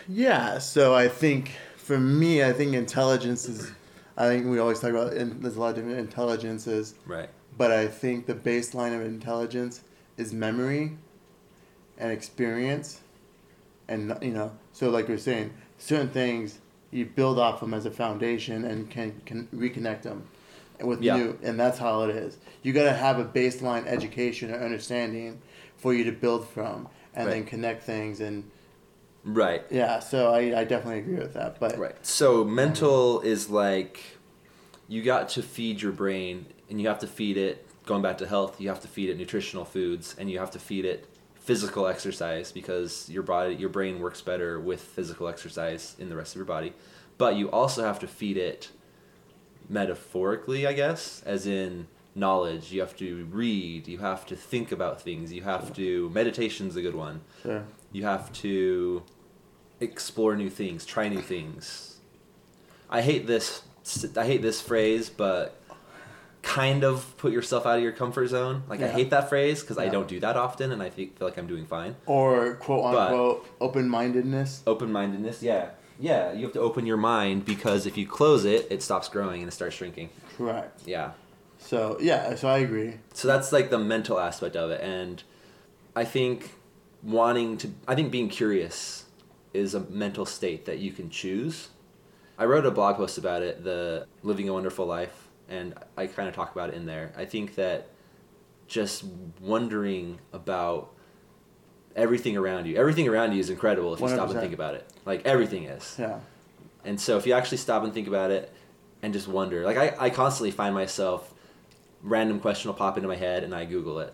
yeah. 0.08 0.58
So 0.60 0.94
I 0.96 1.08
think 1.08 1.52
for 1.78 2.00
me, 2.00 2.44
I 2.44 2.54
think 2.54 2.74
intelligence 2.74 3.48
is. 3.48 3.72
I 4.18 4.28
think 4.28 4.48
we 4.48 4.60
always 4.60 4.82
talk 4.82 4.90
about 4.90 5.14
in, 5.14 5.42
there's 5.42 5.56
a 5.56 5.60
lot 5.62 5.70
of 5.70 5.76
different 5.76 5.98
intelligences, 5.98 6.96
right, 7.06 7.30
but 7.58 7.72
I 7.72 7.88
think 7.88 8.26
the 8.26 8.36
baseline 8.36 8.94
of 8.94 9.06
intelligence 9.06 9.82
is 10.18 10.34
memory 10.34 10.98
and 11.98 12.12
experience, 12.12 13.00
and 13.88 14.18
you 14.22 14.32
know, 14.32 14.52
so 14.74 14.90
like 14.90 15.08
you're 15.08 15.18
saying, 15.18 15.54
certain 15.80 16.10
things 16.10 16.60
you 16.92 17.06
build 17.06 17.40
off 17.40 17.60
them 17.60 17.74
as 17.74 17.86
a 17.86 17.92
foundation 17.92 18.64
and 18.66 18.90
can 18.90 19.22
can 19.26 19.48
reconnect 19.56 20.04
them 20.04 20.28
with 20.82 21.02
Yeah. 21.02 21.18
new, 21.18 21.40
and 21.44 21.60
that's 21.60 21.80
how 21.80 22.04
it 22.04 22.16
is. 22.16 22.38
You 22.64 22.74
got 22.74 22.84
to 22.84 22.94
have 22.94 23.20
a 23.20 23.26
baseline 23.26 23.86
education 23.88 24.52
or 24.52 24.60
understanding 24.60 25.42
for 25.78 25.94
you 25.94 26.04
to 26.06 26.12
build 26.12 26.48
from, 26.48 26.88
and 27.16 27.30
then 27.32 27.46
connect 27.46 27.84
things 27.84 28.20
and 28.22 28.50
right, 29.24 29.64
yeah. 29.70 30.00
So 30.00 30.34
I, 30.34 30.62
I 30.62 30.64
definitely 30.64 31.00
agree 31.00 31.18
with 31.20 31.34
that, 31.34 31.60
but 31.60 31.78
right. 31.78 31.96
So 32.06 32.44
mental 32.44 33.22
is 33.22 33.50
like 33.50 34.02
you 34.88 35.04
got 35.04 35.30
to 35.30 35.42
feed 35.42 35.82
your 35.82 35.92
brain, 35.92 36.46
and 36.70 36.80
you 36.82 36.88
have 36.88 37.00
to 37.00 37.08
feed 37.08 37.38
it. 37.38 37.66
Going 37.86 38.02
back 38.04 38.20
to 38.20 38.28
health, 38.28 38.62
you 38.62 38.70
have 38.70 38.82
to 38.82 38.88
feed 38.88 39.10
it 39.10 39.18
nutritional 39.18 39.66
foods, 39.66 40.16
and 40.18 40.30
you 40.30 40.40
have 40.40 40.52
to 40.52 40.60
feed 40.60 40.86
it 40.86 41.08
physical 41.40 41.88
exercise 41.88 42.52
because 42.52 43.10
your 43.10 43.24
body, 43.24 43.56
your 43.56 43.70
brain 43.70 44.00
works 44.00 44.22
better 44.22 44.60
with 44.60 44.82
physical 44.82 45.28
exercise 45.28 45.96
in 46.00 46.10
the 46.10 46.16
rest 46.16 46.34
of 46.34 46.38
your 46.38 46.46
body. 46.46 46.74
But 47.18 47.36
you 47.36 47.50
also 47.52 47.84
have 47.84 48.00
to 48.00 48.08
feed 48.08 48.38
it 48.38 48.70
metaphorically, 49.68 50.68
I 50.68 50.74
guess, 50.74 51.22
as 51.26 51.48
in 51.48 51.88
knowledge. 52.16 52.72
You 52.72 52.82
have 52.82 52.96
to 52.98 53.26
read, 53.26 53.88
you 53.88 54.00
have 54.00 54.26
to 54.28 54.36
think 54.36 54.72
about 54.72 55.02
things, 55.02 55.32
you 55.32 55.42
have 55.44 55.74
to 55.76 56.10
meditation's 56.10 56.76
a 56.76 56.82
good 56.82 56.96
one. 56.96 57.22
Sure. 57.42 57.64
You 57.92 58.04
have 58.04 58.32
to 58.34 59.04
explore 59.80 60.36
new 60.36 60.50
things, 60.50 60.86
try 60.86 61.08
new 61.10 61.22
things. 61.22 61.98
I 62.90 63.02
hate 63.02 63.28
this 63.28 63.64
I 64.16 64.26
hate 64.26 64.42
this 64.42 64.62
phrase, 64.62 65.10
but 65.10 65.59
kind 66.42 66.84
of 66.84 67.16
put 67.18 67.32
yourself 67.32 67.66
out 67.66 67.78
of 67.78 67.84
your 67.84 67.92
comfort 67.92 68.28
zone. 68.28 68.64
Like 68.68 68.82
I 68.82 68.88
hate 68.88 69.10
that 69.10 69.30
phrase 69.30 69.62
because 69.62 69.78
I 69.78 69.90
don't 69.90 70.08
do 70.08 70.20
that 70.22 70.38
often 70.38 70.72
and 70.72 70.82
I 70.82 70.90
think, 70.90 71.18
feel 71.18 71.28
like 71.28 71.38
I'm 71.38 71.48
doing 71.48 71.66
fine. 71.66 71.96
Or 72.06 72.56
quote 72.56 72.84
But- 72.94 73.12
unquote 73.12 73.48
open 73.60 73.90
mindedness. 73.90 74.64
Open-mindedness, 74.66 75.44
yeah. 75.44 75.72
Yeah, 76.02 76.32
you 76.32 76.44
have 76.44 76.54
to 76.54 76.62
open 76.62 76.86
your 76.86 76.96
mind 76.96 77.44
because 77.44 77.86
if 77.86 77.98
you 77.98 78.08
close 78.08 78.46
it, 78.46 78.68
it 78.70 78.82
stops 78.82 79.10
growing 79.10 79.42
and 79.42 79.50
it 79.50 79.54
starts 79.54 79.76
shrinking. 79.76 80.10
Correct. 80.38 80.82
Yeah. 80.86 81.12
So 81.58 81.98
yeah, 82.00 82.36
so 82.36 82.48
I 82.48 82.60
agree. 82.60 82.94
So 83.14 83.28
that's 83.28 83.52
like 83.52 83.70
the 83.70 83.78
mental 83.80 84.18
aspect 84.18 84.56
of 84.56 84.72
it, 84.72 84.80
and 84.80 85.22
I 85.94 86.06
think 86.06 86.52
wanting 87.04 87.58
to, 87.58 87.72
I 87.86 87.96
think 87.96 88.12
being 88.12 88.30
curious 88.30 89.06
is 89.54 89.74
a 89.76 89.82
mental 89.82 90.26
state 90.26 90.64
that 90.68 90.80
you 90.80 90.94
can 90.94 91.10
choose. 91.10 91.68
I 92.38 92.46
wrote 92.46 92.66
a 92.66 92.72
blog 92.72 92.96
post 92.96 93.18
about 93.18 93.42
it, 93.42 93.66
the 93.66 94.08
living 94.24 94.48
a 94.48 94.54
wonderful 94.54 94.86
life, 94.86 95.19
and 95.50 95.74
I 95.98 96.08
kind 96.08 96.30
of 96.30 96.36
talk 96.36 96.52
about 96.54 96.70
it 96.70 96.76
in 96.76 96.86
there. 96.86 97.12
I 97.18 97.26
think 97.26 97.56
that 97.56 97.88
just 98.68 99.04
wondering 99.42 100.20
about 100.34 100.94
everything 101.96 102.38
around 102.38 102.66
you, 102.68 102.78
everything 102.78 103.08
around 103.08 103.34
you 103.34 103.40
is 103.40 103.50
incredible 103.50 103.94
if 103.94 104.00
you 104.00 104.08
stop 104.08 104.30
and 104.30 104.40
think 104.40 104.54
about 104.54 104.76
it. 104.76 104.88
Like 105.06 105.26
everything 105.26 105.64
is. 105.66 105.96
Yeah. 105.98 106.20
And 106.86 107.00
so 107.00 107.18
if 107.18 107.26
you 107.28 107.34
actually 107.34 107.58
stop 107.58 107.84
and 107.84 107.94
think 107.94 108.08
about 108.08 108.32
it 108.32 108.54
and 109.02 109.12
just 109.14 109.28
wonder, 109.28 109.64
like 109.66 109.78
I, 109.78 110.06
I 110.06 110.10
constantly 110.10 110.52
find 110.52 110.74
myself 110.74 111.34
random 112.02 112.40
question 112.40 112.70
will 112.70 112.76
pop 112.76 112.96
into 112.98 113.10
my 113.10 113.16
head 113.16 113.44
and 113.44 113.54
I 113.54 113.66
Google 113.66 114.00
it. 114.00 114.14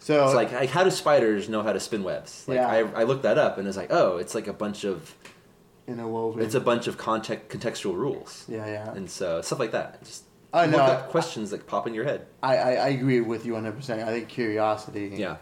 So 0.00 0.24
It's 0.26 0.34
like, 0.34 0.52
like 0.52 0.70
how 0.70 0.84
do 0.84 0.90
spiders 0.90 1.48
know 1.48 1.62
how 1.62 1.72
to 1.72 1.80
spin 1.80 2.02
webs? 2.02 2.44
Like 2.46 2.56
Yeah. 2.56 2.68
I, 2.68 2.78
I 3.00 3.02
looked 3.04 3.22
that 3.22 3.38
up 3.38 3.56
and 3.58 3.66
it's 3.66 3.76
like, 3.76 3.90
oh, 3.92 4.18
it's 4.18 4.34
like 4.34 4.48
a 4.48 4.52
bunch 4.52 4.84
of 4.84 5.14
interwoven. 5.86 6.42
it's 6.44 6.54
a 6.54 6.60
bunch 6.60 6.86
of 6.88 6.98
context 6.98 7.48
contextual 7.48 7.94
rules. 7.94 8.44
yeah, 8.48 8.66
yeah. 8.66 8.92
And 8.92 9.08
so 9.08 9.40
stuff 9.40 9.58
like 9.60 9.72
that. 9.72 10.02
Just 10.04 10.24
I 10.54 10.66
know. 10.66 10.78
look 10.78 10.88
up 10.88 11.08
questions 11.10 11.50
that 11.50 11.66
pop 11.66 11.86
in 11.86 11.94
your 11.94 12.04
head. 12.04 12.26
I, 12.42 12.56
I, 12.56 12.70
I 12.74 12.88
agree 12.88 13.20
with 13.20 13.44
you 13.44 13.54
100%. 13.54 14.02
I 14.02 14.10
think 14.12 14.28
curiosity, 14.28 15.12
Yeah. 15.16 15.36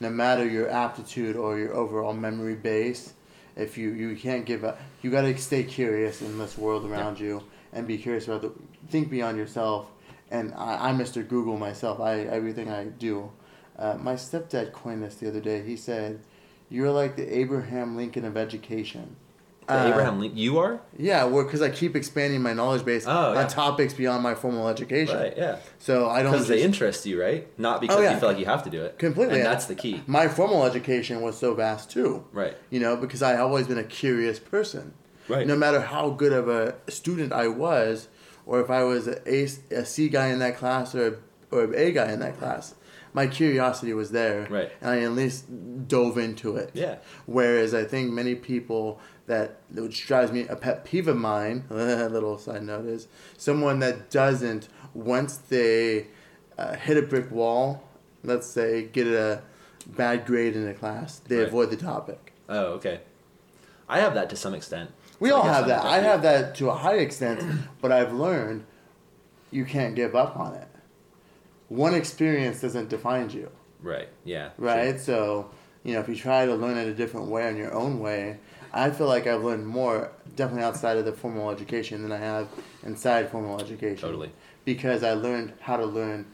no 0.00 0.10
matter 0.10 0.46
your 0.46 0.68
aptitude 0.68 1.36
or 1.36 1.58
your 1.58 1.74
overall 1.74 2.12
memory 2.12 2.54
base, 2.54 3.14
if 3.56 3.76
you, 3.78 3.90
you 3.90 4.14
can't 4.16 4.44
give 4.44 4.64
up, 4.64 4.78
you 5.02 5.10
got 5.10 5.22
to 5.22 5.36
stay 5.38 5.64
curious 5.64 6.22
in 6.22 6.38
this 6.38 6.56
world 6.56 6.84
around 6.84 7.18
you 7.18 7.42
and 7.72 7.86
be 7.86 7.98
curious 7.98 8.28
about 8.28 8.42
the, 8.42 8.52
think 8.88 9.10
beyond 9.10 9.36
yourself. 9.38 9.86
And 10.30 10.54
I, 10.54 10.88
I'm 10.88 10.98
Mr. 10.98 11.26
Google 11.26 11.56
myself. 11.56 11.98
I, 12.00 12.20
everything 12.20 12.68
I 12.70 12.84
do. 12.84 13.32
Uh, 13.78 13.96
my 14.00 14.14
stepdad 14.14 14.72
coined 14.72 15.02
this 15.02 15.16
the 15.16 15.28
other 15.28 15.40
day. 15.40 15.62
He 15.64 15.76
said, 15.76 16.20
you're 16.68 16.90
like 16.90 17.16
the 17.16 17.38
Abraham 17.38 17.96
Lincoln 17.96 18.24
of 18.24 18.36
education. 18.36 19.16
Uh, 19.68 19.88
Abraham 19.90 20.18
Lincoln. 20.20 20.38
You 20.38 20.58
are? 20.58 20.80
Yeah, 20.96 21.24
well, 21.24 21.44
because 21.44 21.60
I 21.62 21.70
keep 21.70 21.94
expanding 21.94 22.40
my 22.42 22.52
knowledge 22.54 22.84
base 22.84 23.04
Oh, 23.06 23.32
yeah. 23.34 23.40
on 23.42 23.48
topics 23.48 23.92
beyond 23.94 24.22
my 24.22 24.34
formal 24.34 24.68
education. 24.68 25.16
Right, 25.16 25.34
yeah. 25.36 25.58
So 25.78 26.08
I 26.08 26.22
don't 26.22 26.32
Because 26.32 26.48
they 26.48 26.62
interest 26.62 27.04
you, 27.06 27.20
right? 27.20 27.46
Not 27.58 27.80
because 27.80 27.96
Oh, 27.96 28.00
yeah. 28.00 28.14
you 28.14 28.20
feel 28.20 28.28
like 28.30 28.38
you 28.38 28.46
have 28.46 28.62
to 28.64 28.70
do 28.70 28.82
it. 28.82 28.98
Completely, 28.98 29.34
And 29.34 29.44
yeah. 29.44 29.50
that's 29.50 29.66
the 29.66 29.74
key. 29.74 30.02
my 30.06 30.28
formal 30.28 30.64
education 30.64 31.20
was 31.20 31.36
so 31.38 31.54
vast 31.54 31.90
too. 31.90 32.24
Right. 32.32 32.56
You 32.70 32.80
know, 32.80 32.96
because 32.96 33.22
I've 33.22 33.40
always 33.40 33.66
been 33.66 33.78
a 33.78 33.84
curious 33.84 34.38
person. 34.38 34.94
Right. 35.28 35.46
No 35.46 35.56
matter 35.56 35.80
how 35.82 36.10
good 36.10 36.32
of 36.32 36.48
a 36.48 36.74
student 36.90 37.32
I 37.32 37.48
was, 37.48 38.08
or 38.46 38.60
if 38.62 38.70
I 38.70 38.82
was 38.84 39.06
a, 39.06 39.20
A, 39.30 39.42
a 39.70 39.84
C 39.84 40.08
guy 40.08 40.28
in 40.28 40.38
that 40.38 40.56
class 40.56 40.94
or 40.94 41.18
or 41.50 41.64
an 41.64 41.74
A 41.74 41.92
guy 41.92 42.12
in 42.12 42.20
that 42.20 42.38
class, 42.38 42.74
my 43.12 43.26
curiosity 43.26 43.92
was 43.92 44.10
there. 44.12 44.46
Right. 44.48 44.70
And 44.80 44.90
I 44.90 45.00
at 45.00 45.12
least 45.12 45.44
dove 45.86 46.16
into 46.16 46.56
it. 46.56 46.70
Yeah. 46.72 46.96
Whereas 47.26 47.74
I 47.74 47.84
think 47.84 48.10
many 48.12 48.34
people 48.34 49.00
that 49.28 49.56
which 49.72 50.06
drives 50.06 50.32
me 50.32 50.46
a 50.48 50.56
pet 50.56 50.84
peeve 50.84 51.06
of 51.08 51.16
mine. 51.16 51.64
A 51.70 52.08
little 52.08 52.36
side 52.38 52.64
note 52.64 52.86
is 52.86 53.06
someone 53.36 53.78
that 53.78 54.10
doesn't 54.10 54.68
once 54.94 55.36
they 55.36 56.08
uh, 56.58 56.74
hit 56.74 56.96
a 56.96 57.02
brick 57.02 57.30
wall. 57.30 57.84
Let's 58.24 58.46
say 58.48 58.82
get 58.92 59.06
a 59.06 59.42
bad 59.86 60.26
grade 60.26 60.56
in 60.56 60.66
a 60.66 60.74
class, 60.74 61.20
they 61.20 61.38
Right. 61.38 61.46
avoid 61.46 61.70
the 61.70 61.76
topic. 61.76 62.32
Oh, 62.48 62.64
okay. 62.78 63.00
I 63.88 64.00
have 64.00 64.14
that 64.14 64.28
to 64.30 64.36
some 64.36 64.52
extent. 64.54 64.90
We 65.20 65.28
So 65.30 65.36
all 65.36 65.42
have 65.44 65.62
I'm 65.64 65.68
that. 65.68 65.84
I 65.84 65.98
have 66.00 66.22
that 66.22 66.54
to 66.56 66.68
a 66.70 66.74
high 66.74 66.96
extent, 66.98 67.42
but 67.80 67.92
I've 67.92 68.12
learned 68.12 68.64
you 69.50 69.64
can't 69.64 69.94
give 69.94 70.14
up 70.16 70.36
on 70.36 70.54
it. 70.54 70.68
One 71.68 71.94
experience 71.94 72.60
doesn't 72.60 72.88
define 72.88 73.30
you, 73.30 73.50
Right. 73.82 74.08
Yeah. 74.24 74.50
right? 74.58 74.98
So, 74.98 75.50
you 75.84 75.94
know, 75.94 76.00
if 76.00 76.08
you 76.08 76.16
try 76.16 76.44
to 76.46 76.54
learn 76.54 76.76
it 76.78 76.88
a 76.88 76.94
different 76.94 77.28
way 77.28 77.48
in 77.48 77.56
your 77.56 77.72
own 77.74 78.00
way, 78.00 78.38
I 78.78 78.90
feel 78.90 79.08
like 79.08 79.26
I've 79.26 79.42
learned 79.42 79.66
more 79.66 80.12
definitely 80.36 80.62
outside 80.62 80.96
of 80.98 81.04
the 81.04 81.12
formal 81.12 81.50
education 81.50 82.02
than 82.02 82.12
I 82.12 82.18
have 82.18 82.48
inside 82.84 83.28
formal 83.30 83.60
education. 83.60 83.96
Totally. 84.00 84.30
Because 84.64 85.02
I 85.02 85.14
learned 85.14 85.52
how 85.60 85.76
to 85.76 85.84
learn 85.84 86.26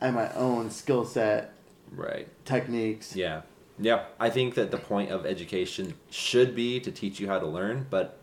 at 0.00 0.14
my 0.14 0.32
own 0.32 0.70
skill 0.70 1.04
set, 1.04 1.52
Right. 1.94 2.26
techniques. 2.46 3.14
Yeah. 3.14 3.42
Yeah. 3.78 4.04
I 4.18 4.30
think 4.30 4.54
that 4.54 4.70
the 4.70 4.78
point 4.78 5.10
of 5.10 5.26
education 5.26 5.94
should 6.10 6.56
be 6.56 6.80
to 6.80 6.90
teach 6.90 7.20
you 7.20 7.26
how 7.28 7.38
to 7.38 7.46
learn, 7.46 7.86
but 7.90 8.18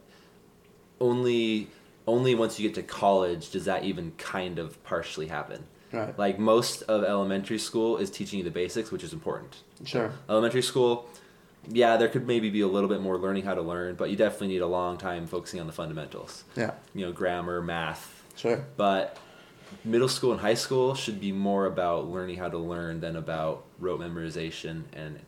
only 0.99 1.67
only 2.07 2.33
once 2.33 2.59
you 2.59 2.67
get 2.67 2.73
to 2.73 2.81
college 2.81 3.51
does 3.51 3.65
that 3.65 3.83
even 3.83 4.11
kind 4.17 4.57
of 4.57 4.83
partially 4.83 5.27
happen. 5.27 5.63
Right. 5.93 6.17
Like 6.17 6.39
most 6.39 6.81
of 6.83 7.03
elementary 7.03 7.59
school 7.59 7.97
is 7.97 8.09
teaching 8.09 8.39
you 8.39 8.43
the 8.43 8.49
basics, 8.51 8.91
which 8.91 9.03
is 9.03 9.13
important. 9.13 9.57
Sure. 9.85 10.11
Elementary 10.27 10.63
school, 10.63 11.07
yeah, 11.69 11.97
there 11.97 12.07
could 12.07 12.25
maybe 12.27 12.49
be 12.49 12.61
a 12.61 12.67
little 12.67 12.89
bit 12.89 13.01
more 13.01 13.17
learning 13.17 13.43
how 13.43 13.53
to 13.53 13.61
learn, 13.61 13.95
but 13.95 14.09
you 14.09 14.15
definitely 14.15 14.47
need 14.47 14.61
a 14.61 14.67
long 14.67 14.97
time 14.97 15.27
focusing 15.27 15.59
on 15.59 15.67
the 15.67 15.73
fundamentals. 15.73 16.43
Yeah. 16.55 16.71
You 16.93 17.05
know, 17.05 17.11
grammar, 17.11 17.61
math, 17.61 18.23
Sure. 18.35 18.65
but 18.77 19.17
middle 19.85 20.09
school 20.09 20.31
and 20.31 20.41
high 20.41 20.53
school 20.55 20.95
should 20.95 21.19
be 21.19 21.31
more 21.31 21.65
about 21.65 22.07
learning 22.09 22.37
how 22.37 22.49
to 22.49 22.57
learn 22.57 22.99
than 23.01 23.15
about 23.15 23.65
rote 23.79 23.99
memorization 24.01 24.83
and 24.93 25.19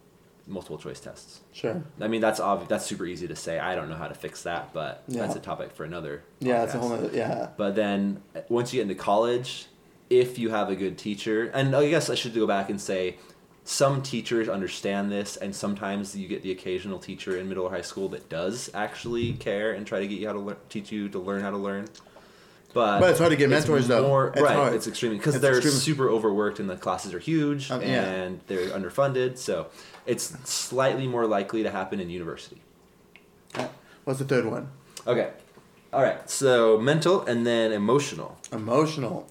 multiple 0.47 0.77
choice 0.77 0.99
tests. 0.99 1.41
Sure. 1.53 1.83
I 2.01 2.07
mean, 2.07 2.19
that's 2.21 2.39
obvious. 2.39 2.67
That's 2.67 2.85
super 2.85 3.05
easy 3.05 3.27
to 3.27 3.35
say. 3.35 3.59
I 3.59 3.75
don't 3.75 3.87
know 3.89 3.95
how 3.95 4.07
to 4.07 4.15
fix 4.15 4.41
that, 4.43 4.73
but 4.73 5.03
Yeah. 5.07 5.21
that's 5.21 5.35
a 5.35 5.39
topic 5.39 5.71
for 5.71 5.83
another. 5.83 6.23
Yeah, 6.39 6.59
that's 6.65 6.73
a 6.73 6.79
whole 6.79 6.89
nother, 6.89 7.11
yeah. 7.13 7.49
But 7.55 7.75
then 7.75 8.21
uh, 8.35 8.41
once 8.49 8.73
you 8.73 8.79
get 8.79 8.89
into 8.89 8.95
college, 9.01 9.67
if 10.09 10.37
you 10.39 10.49
have 10.49 10.69
a 10.69 10.75
good 10.75 10.97
teacher, 10.97 11.49
and 11.53 11.73
I 11.75 11.87
guess 11.89 12.09
I 12.09 12.15
should 12.15 12.33
go 12.33 12.45
back 12.47 12.69
and 12.69 12.81
say, 12.81 13.17
some 13.63 14.01
teachers 14.01 14.49
understand 14.49 15.11
this, 15.11 15.37
and 15.37 15.55
sometimes 15.55 16.15
you 16.15 16.27
get 16.27 16.41
the 16.41 16.51
occasional 16.51 16.97
teacher 16.99 17.37
in 17.37 17.47
middle 17.47 17.65
or 17.65 17.69
high 17.69 17.81
school 17.81 18.09
that 18.09 18.27
does 18.29 18.69
actually 18.73 19.33
care 19.33 19.71
and 19.73 19.85
try 19.85 19.99
to 19.99 20.07
get 20.07 20.19
you 20.19 20.27
how 20.27 20.33
to 20.33 20.39
learn, 20.39 20.57
teach 20.69 20.91
you 20.91 21.09
to 21.09 21.19
learn 21.19 21.41
how 21.41 21.51
to 21.51 21.57
learn. 21.57 21.87
But, 22.73 23.01
But 23.01 23.09
it's 23.09 23.19
hard 23.19 23.31
to 23.31 23.35
get 23.37 23.49
mentors, 23.49 23.87
though. 23.87 24.07
more- 24.07 24.29
It's 24.29 24.41
right, 24.41 24.55
hard. 24.55 24.73
it's 24.73 24.87
extremely 24.87 25.17
because 25.17 25.39
they're 25.41 25.57
extremely- 25.57 25.79
super 25.79 26.09
overworked 26.09 26.57
and 26.59 26.69
the 26.69 26.77
classes 26.77 27.13
are 27.13 27.19
huge 27.19 27.69
Um, 27.69 27.81
yeah. 27.81 28.03
and 28.05 28.39
they're 28.47 28.69
underfunded. 28.69 29.37
So 29.37 29.67
it's 30.05 30.33
slightly 30.49 31.05
more 31.05 31.27
likely 31.27 31.63
to 31.63 31.69
happen 31.69 31.99
in 31.99 32.09
university. 32.09 32.61
What's 34.05 34.19
the 34.19 34.25
third 34.25 34.45
one? 34.45 34.69
Okay. 35.05 35.31
All 35.93 36.01
right. 36.01 36.27
So 36.29 36.77
mental 36.77 37.23
and 37.25 37.45
then 37.45 37.73
emotional. 37.73 38.37
Emotional. 38.53 39.27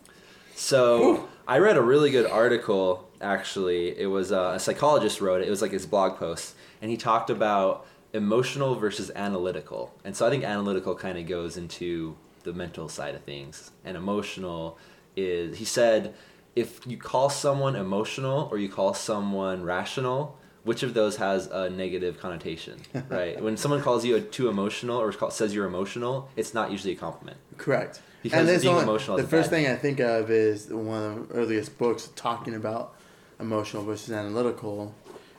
So 0.55 1.27
I 1.49 1.59
read 1.59 1.77
a 1.79 1.83
really 1.83 2.11
good 2.11 2.27
article. 2.27 3.09
Actually, 3.21 3.99
it 3.99 4.07
was 4.07 4.33
uh, 4.33 4.53
a 4.55 4.61
psychologist 4.61 5.21
wrote 5.21 5.43
it. 5.43 5.47
It 5.47 5.51
was 5.51 5.63
like 5.63 5.73
his 5.73 5.87
blog 5.87 6.17
post, 6.17 6.55
and 6.81 6.91
he 6.91 6.97
talked 6.97 7.31
about 7.31 7.87
emotional 8.13 8.75
versus 8.75 9.11
analytical. 9.15 9.95
And 10.05 10.17
so 10.17 10.27
I 10.27 10.31
think 10.31 10.43
analytical 10.45 10.95
kind 10.95 11.19
of 11.19 11.27
goes 11.27 11.57
into 11.57 12.17
the 12.45 12.53
mental 12.53 12.89
side 12.89 13.15
of 13.15 13.23
things, 13.25 13.71
and 13.85 13.97
emotional 13.97 14.79
is. 15.17 15.59
He 15.59 15.65
said, 15.65 16.15
if 16.57 16.81
you 16.87 16.97
call 16.97 17.31
someone 17.31 17.77
emotional 17.77 18.49
or 18.51 18.59
you 18.59 18.69
call 18.69 18.95
someone 18.95 19.63
rational. 19.65 20.37
Which 20.63 20.83
of 20.83 20.93
those 20.93 21.17
has 21.17 21.47
a 21.47 21.71
negative 21.71 22.21
connotation, 22.21 22.77
right? 23.09 23.43
when 23.43 23.57
someone 23.57 23.81
calls 23.81 24.05
you 24.05 24.17
a, 24.17 24.21
too 24.21 24.51
emotional 24.51 24.99
or 25.01 25.11
call, 25.11 25.31
says 25.31 25.55
you're 25.55 25.65
emotional, 25.65 26.29
it's 26.37 26.53
not 26.53 26.71
usually 26.71 26.93
a 26.93 26.97
compliment. 26.97 27.39
Correct. 27.57 28.03
Because 28.23 28.61
being 28.61 28.75
one- 28.75 28.85
emotional 28.85 29.17
The 29.17 29.23
first 29.25 29.49
thing 29.49 29.67
I 29.67 29.77
think 29.77 30.01
of 30.01 30.31
is 30.31 30.69
one 30.69 31.03
of 31.03 31.29
the 31.29 31.35
earliest 31.35 31.79
books 31.79 32.11
talking 32.15 32.55
about 32.55 32.95
emotional 33.41 33.83
versus 33.85 34.13
analytical 34.13 34.95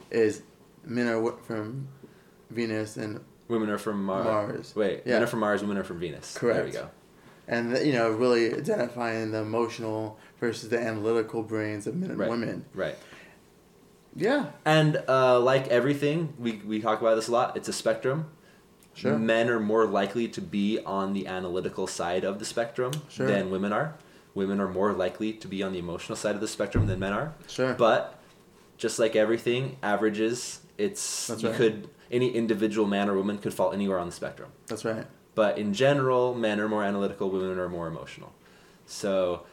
is 0.09 0.41
men 0.85 1.07
are 1.07 1.31
from 1.43 1.87
Venus 2.49 2.97
and 2.97 3.19
Women 3.47 3.69
are 3.69 3.77
from 3.77 4.03
Mar- 4.05 4.23
Mars. 4.23 4.73
Wait, 4.75 5.01
Yeah. 5.05 5.13
men 5.15 5.23
are 5.23 5.27
from 5.27 5.39
Mars, 5.41 5.61
women 5.61 5.77
are 5.77 5.83
from 5.83 5.99
Venus. 5.99 6.37
Correct. 6.37 6.57
There 6.57 6.65
we 6.65 6.71
go. 6.71 6.89
and 7.47 7.77
you 7.85 7.91
know 7.93 8.09
really 8.11 8.53
identifying 8.53 9.31
the 9.31 9.39
emotional 9.39 10.17
versus 10.39 10.69
the 10.69 10.79
analytical 10.79 11.43
brains 11.43 11.85
of 11.87 11.95
men 11.95 12.11
and 12.11 12.19
Right. 12.19 12.29
women. 12.29 12.65
Right. 12.73 12.95
Yeah. 14.15 14.47
And 14.65 15.01
uh, 15.07 15.39
like 15.39 15.67
everything, 15.69 16.33
we, 16.37 16.61
we 16.65 16.81
talk 16.81 16.99
about 17.01 17.15
this 17.15 17.27
a 17.27 17.31
lot, 17.31 17.55
it's 17.57 17.67
a 17.69 17.73
spectrum. 17.73 18.25
Sure. 18.93 19.17
Men 19.17 19.49
are 19.49 19.59
more 19.59 19.85
likely 19.85 20.27
to 20.29 20.41
be 20.41 20.79
on 20.85 21.13
the 21.13 21.27
analytical 21.27 21.87
side 21.87 22.25
of 22.25 22.39
the 22.39 22.45
spectrum 22.45 22.91
Sure. 23.09 23.25
than 23.25 23.49
women 23.49 23.71
are. 23.71 23.95
Women 24.33 24.61
are 24.61 24.67
more 24.67 24.93
likely 24.93 25.33
to 25.33 25.47
be 25.47 25.61
on 25.61 25.73
the 25.73 25.79
emotional 25.79 26.15
side 26.15 26.35
of 26.35 26.41
the 26.41 26.47
spectrum 26.47 26.87
than 26.87 26.99
men 26.99 27.13
are. 27.13 27.33
Sure. 27.47 27.73
But 27.73 28.19
just 28.77 28.97
like 28.97 29.15
everything, 29.15 29.77
averages, 29.83 30.61
it's 30.77 31.27
That's 31.27 31.43
you 31.43 31.49
right. 31.49 31.57
could 31.57 31.89
any 32.09 32.29
individual 32.31 32.87
man 32.87 33.09
or 33.09 33.15
woman 33.15 33.37
could 33.37 33.53
fall 33.53 33.71
anywhere 33.71 33.99
on 33.99 34.07
the 34.07 34.11
spectrum. 34.11 34.51
That's 34.67 34.83
right. 34.83 35.05
But 35.33 35.57
in 35.57 35.73
general, 35.73 36.33
men 36.33 36.59
are 36.59 36.67
more 36.67 36.83
analytical, 36.83 37.29
women 37.29 37.57
are 37.57 37.69
more 37.69 37.87
emotional. 37.87 38.33
So 38.85 39.43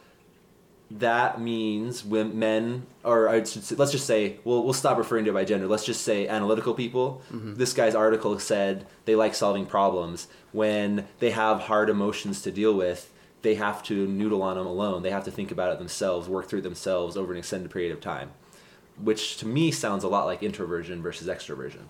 that 0.91 1.39
means 1.39 2.03
when 2.03 2.37
men, 2.37 2.85
or 3.03 3.29
I 3.29 3.43
should 3.43 3.63
say, 3.63 3.75
let's 3.75 3.91
just 3.91 4.05
say, 4.05 4.39
we'll, 4.43 4.63
we'll 4.63 4.73
stop 4.73 4.97
referring 4.97 5.25
to 5.25 5.31
it 5.31 5.33
by 5.33 5.45
gender. 5.45 5.67
Let's 5.67 5.85
just 5.85 6.01
say 6.01 6.27
analytical 6.27 6.73
people. 6.73 7.21
Mm-hmm. 7.31 7.55
This 7.55 7.73
guy's 7.73 7.95
article 7.95 8.37
said 8.39 8.87
they 9.05 9.15
like 9.15 9.35
solving 9.35 9.65
problems. 9.65 10.27
When 10.51 11.07
they 11.19 11.31
have 11.31 11.61
hard 11.61 11.89
emotions 11.89 12.41
to 12.41 12.51
deal 12.51 12.73
with, 12.73 13.09
they 13.41 13.55
have 13.55 13.81
to 13.83 14.07
noodle 14.07 14.41
on 14.41 14.57
them 14.57 14.67
alone. 14.67 15.03
They 15.03 15.11
have 15.11 15.25
to 15.25 15.31
think 15.31 15.51
about 15.51 15.71
it 15.71 15.79
themselves, 15.79 16.27
work 16.27 16.47
through 16.47 16.59
it 16.59 16.63
themselves 16.63 17.15
over 17.17 17.31
an 17.31 17.39
extended 17.39 17.71
period 17.71 17.91
of 17.91 18.01
time, 18.01 18.31
which 19.01 19.37
to 19.37 19.47
me 19.47 19.71
sounds 19.71 20.03
a 20.03 20.07
lot 20.07 20.25
like 20.25 20.43
introversion 20.43 21.01
versus 21.01 21.27
extroversion, 21.27 21.83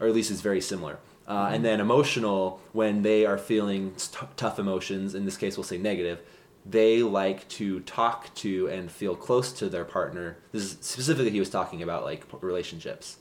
or 0.00 0.06
at 0.06 0.14
least 0.14 0.30
it's 0.30 0.40
very 0.40 0.60
similar. 0.60 0.98
Uh, 1.26 1.50
and 1.52 1.64
then 1.64 1.80
emotional, 1.80 2.60
when 2.72 3.02
they 3.02 3.24
are 3.24 3.38
feeling 3.38 3.94
t- 3.96 4.26
tough 4.36 4.58
emotions, 4.58 5.14
in 5.14 5.24
this 5.24 5.36
case 5.36 5.56
we'll 5.56 5.64
say 5.64 5.78
negative, 5.78 6.20
they 6.66 7.02
like 7.02 7.46
to 7.48 7.80
talk 7.80 8.34
to 8.34 8.68
and 8.68 8.90
feel 8.90 9.16
close 9.16 9.52
to 9.52 9.68
their 9.68 9.84
partner. 9.84 10.36
This 10.52 10.62
is 10.62 10.78
specifically 10.80 11.30
he 11.30 11.40
was 11.40 11.50
talking 11.50 11.82
about 11.82 12.04
like 12.04 12.24
relationships, 12.40 13.18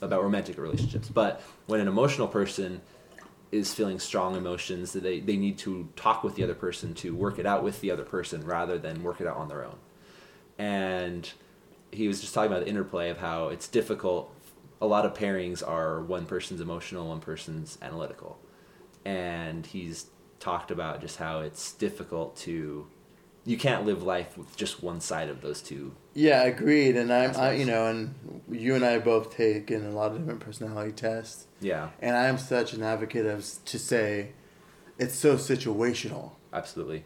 about 0.00 0.22
romantic 0.22 0.58
relationships. 0.58 1.08
But 1.08 1.42
when 1.66 1.80
an 1.80 1.88
emotional 1.88 2.28
person 2.28 2.80
is 3.52 3.74
feeling 3.74 3.98
strong 3.98 4.34
emotions, 4.34 4.92
that 4.92 5.02
they, 5.02 5.20
they 5.20 5.36
need 5.36 5.58
to 5.58 5.88
talk 5.94 6.24
with 6.24 6.34
the 6.34 6.42
other 6.42 6.54
person 6.54 6.94
to 6.94 7.14
work 7.14 7.38
it 7.38 7.46
out 7.46 7.62
with 7.62 7.80
the 7.82 7.90
other 7.90 8.02
person 8.02 8.44
rather 8.44 8.78
than 8.78 9.02
work 9.02 9.20
it 9.20 9.26
out 9.26 9.36
on 9.36 9.48
their 9.48 9.62
own. 9.64 9.76
And 10.58 11.30
he 11.92 12.08
was 12.08 12.20
just 12.20 12.32
talking 12.32 12.50
about 12.50 12.64
the 12.64 12.70
interplay 12.70 13.10
of 13.10 13.18
how 13.18 13.48
it's 13.48 13.68
difficult. 13.68 14.34
A 14.80 14.86
lot 14.86 15.04
of 15.04 15.12
pairings 15.12 15.66
are 15.66 16.00
one 16.00 16.24
person's 16.24 16.62
emotional, 16.62 17.08
one 17.08 17.20
person's 17.20 17.78
analytical. 17.82 18.38
And 19.04 19.66
he's 19.66 20.06
talked 20.40 20.70
about 20.70 21.02
just 21.02 21.18
how 21.18 21.40
it's 21.40 21.72
difficult 21.74 22.36
to 22.36 22.86
you 23.44 23.56
can't 23.58 23.84
live 23.84 24.02
life 24.02 24.38
with 24.38 24.56
just 24.56 24.82
one 24.82 25.00
side 25.00 25.28
of 25.28 25.40
those 25.40 25.60
two. 25.62 25.94
Yeah, 26.14 26.42
agreed. 26.44 26.96
And 26.96 27.12
I'm, 27.12 27.34
I, 27.36 27.52
you 27.54 27.64
know, 27.64 27.86
and 27.86 28.14
you 28.50 28.74
and 28.74 28.84
I 28.84 28.98
both 28.98 29.34
taken 29.36 29.84
a 29.86 29.90
lot 29.90 30.12
of 30.12 30.18
different 30.18 30.40
personality 30.40 30.92
tests, 30.92 31.46
Yeah, 31.60 31.90
and 32.00 32.16
I'm 32.16 32.38
such 32.38 32.72
an 32.72 32.82
advocate 32.82 33.26
of 33.26 33.44
to 33.64 33.78
say, 33.78 34.32
it's 34.98 35.14
so 35.14 35.36
situational. 35.36 36.32
absolutely. 36.52 37.04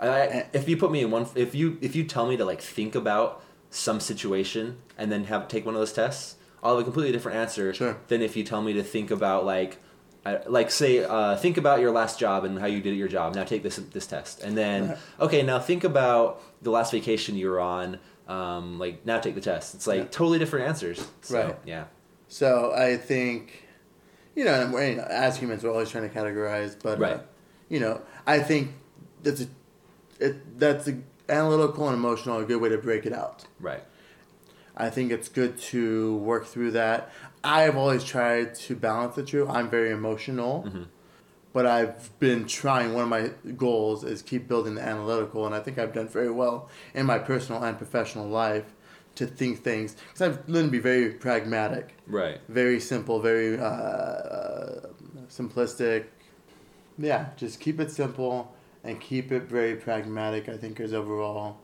I, 0.00 0.08
I, 0.08 0.46
if 0.52 0.68
you 0.68 0.76
put 0.76 0.90
me 0.90 1.02
in 1.02 1.10
one, 1.10 1.26
if 1.36 1.54
you 1.54 1.78
if 1.80 1.94
you 1.94 2.04
tell 2.04 2.26
me 2.26 2.36
to 2.36 2.44
like 2.44 2.60
think 2.60 2.94
about 2.94 3.42
some 3.70 4.00
situation 4.00 4.78
and 4.98 5.10
then 5.12 5.24
have 5.24 5.46
take 5.48 5.64
one 5.64 5.74
of 5.76 5.80
those 5.80 5.92
tests, 5.92 6.36
I'll 6.62 6.72
have 6.76 6.80
a 6.80 6.84
completely 6.84 7.12
different 7.12 7.38
answer 7.38 7.72
Sure. 7.72 7.98
than 8.08 8.20
if 8.20 8.36
you 8.36 8.42
tell 8.44 8.62
me 8.62 8.72
to 8.74 8.82
think 8.82 9.10
about 9.10 9.46
like. 9.46 9.78
Like 10.46 10.70
say, 10.70 11.02
uh, 11.04 11.36
think 11.36 11.56
about 11.56 11.80
your 11.80 11.90
last 11.90 12.18
job 12.18 12.44
and 12.44 12.58
how 12.58 12.66
you 12.66 12.80
did 12.80 12.90
at 12.92 12.96
your 12.96 13.08
job. 13.08 13.34
Now 13.34 13.42
take 13.44 13.62
this 13.62 13.76
this 13.76 14.06
test, 14.06 14.42
and 14.42 14.56
then 14.56 14.96
okay, 15.20 15.42
now 15.42 15.58
think 15.58 15.82
about 15.84 16.40
the 16.62 16.70
last 16.70 16.92
vacation 16.92 17.34
you 17.36 17.48
were 17.50 17.60
on. 17.60 17.98
Um, 18.28 18.78
like 18.78 19.04
now 19.04 19.18
take 19.18 19.34
the 19.34 19.40
test. 19.40 19.74
It's 19.74 19.86
like 19.86 19.98
Yeah. 19.98 20.04
totally 20.04 20.38
different 20.38 20.68
answers. 20.68 21.06
So, 21.22 21.36
Right. 21.42 21.58
Yeah. 21.64 21.84
So 22.28 22.72
I 22.72 22.96
think, 22.96 23.66
you 24.36 24.44
know, 24.44 24.54
and 24.54 24.72
we're, 24.72 24.88
you 24.90 24.96
know, 24.96 25.02
as 25.02 25.36
humans, 25.36 25.64
we're 25.64 25.72
always 25.72 25.90
trying 25.90 26.08
to 26.08 26.14
categorize, 26.14 26.76
but 26.80 27.02
uh, 27.02 27.18
you 27.68 27.80
know, 27.80 28.00
I 28.26 28.38
think 28.38 28.74
that's 29.24 29.40
a, 29.42 29.46
it, 30.20 30.58
that's 30.58 30.86
a, 30.88 30.98
analytical 31.28 31.88
and 31.88 31.96
emotional 31.96 32.38
a 32.38 32.44
good 32.44 32.60
way 32.60 32.68
to 32.68 32.78
break 32.78 33.06
it 33.06 33.12
out. 33.12 33.44
Right. 33.60 33.82
I 34.76 34.88
think 34.88 35.10
it's 35.12 35.28
good 35.28 35.58
to 35.72 36.16
work 36.18 36.46
through 36.46 36.70
that. 36.72 37.12
I've 37.44 37.76
always 37.76 38.04
tried 38.04 38.54
to 38.66 38.76
balance 38.76 39.16
the 39.16 39.22
two. 39.22 39.48
I'm 39.48 39.68
very 39.68 39.90
emotional, 39.90 40.64
Mm-hmm. 40.66 40.82
but 41.52 41.66
I've 41.66 42.18
been 42.20 42.46
trying. 42.46 42.94
One 42.94 43.02
of 43.04 43.08
my 43.08 43.30
goals 43.56 44.04
is 44.04 44.22
keep 44.22 44.46
building 44.48 44.74
the 44.76 44.82
analytical, 44.82 45.44
and 45.46 45.54
I 45.54 45.60
think 45.60 45.78
I've 45.78 45.92
done 45.92 46.08
very 46.08 46.30
well 46.30 46.68
in 46.94 47.06
my 47.06 47.18
personal 47.18 47.62
and 47.64 47.76
professional 47.76 48.28
life 48.28 48.64
to 49.16 49.26
think 49.26 49.62
things 49.62 49.94
because 50.08 50.22
I've 50.22 50.48
learned 50.48 50.68
to 50.68 50.72
be 50.72 50.78
very 50.78 51.10
pragmatic, 51.10 51.94
Right. 52.06 52.40
very 52.48 52.80
simple, 52.80 53.20
very 53.20 53.58
uh, 53.58 53.64
uh, 53.64 54.86
simplistic. 55.28 56.06
Yeah, 56.98 57.30
just 57.36 57.60
keep 57.60 57.80
it 57.80 57.90
simple 57.90 58.54
and 58.84 59.00
keep 59.00 59.30
it 59.32 59.42
very 59.44 59.74
pragmatic. 59.76 60.48
I 60.48 60.56
think 60.56 60.80
is 60.80 60.94
overall 60.94 61.58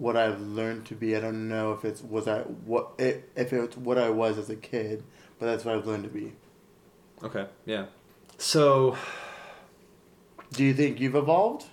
what 0.00 0.16
I've 0.16 0.40
learned 0.40 0.86
to 0.86 0.94
be. 0.94 1.14
I 1.14 1.20
don't 1.20 1.48
know 1.48 1.72
if 1.72 1.84
it's 1.84 2.02
was 2.02 2.26
I 2.26 2.40
what 2.40 2.92
it, 2.98 3.30
if 3.36 3.52
it's 3.52 3.76
what 3.76 3.98
I 3.98 4.10
was 4.10 4.38
as 4.38 4.50
a 4.50 4.56
kid, 4.56 5.04
but 5.38 5.46
that's 5.46 5.64
what 5.64 5.76
I've 5.76 5.86
learned 5.86 6.04
to 6.04 6.10
be. 6.10 6.32
Okay. 7.22 7.46
Yeah. 7.66 7.86
So 8.38 8.96
Do 10.52 10.64
you 10.64 10.74
think 10.74 10.98
you've 11.00 11.14
evolved? 11.14 11.66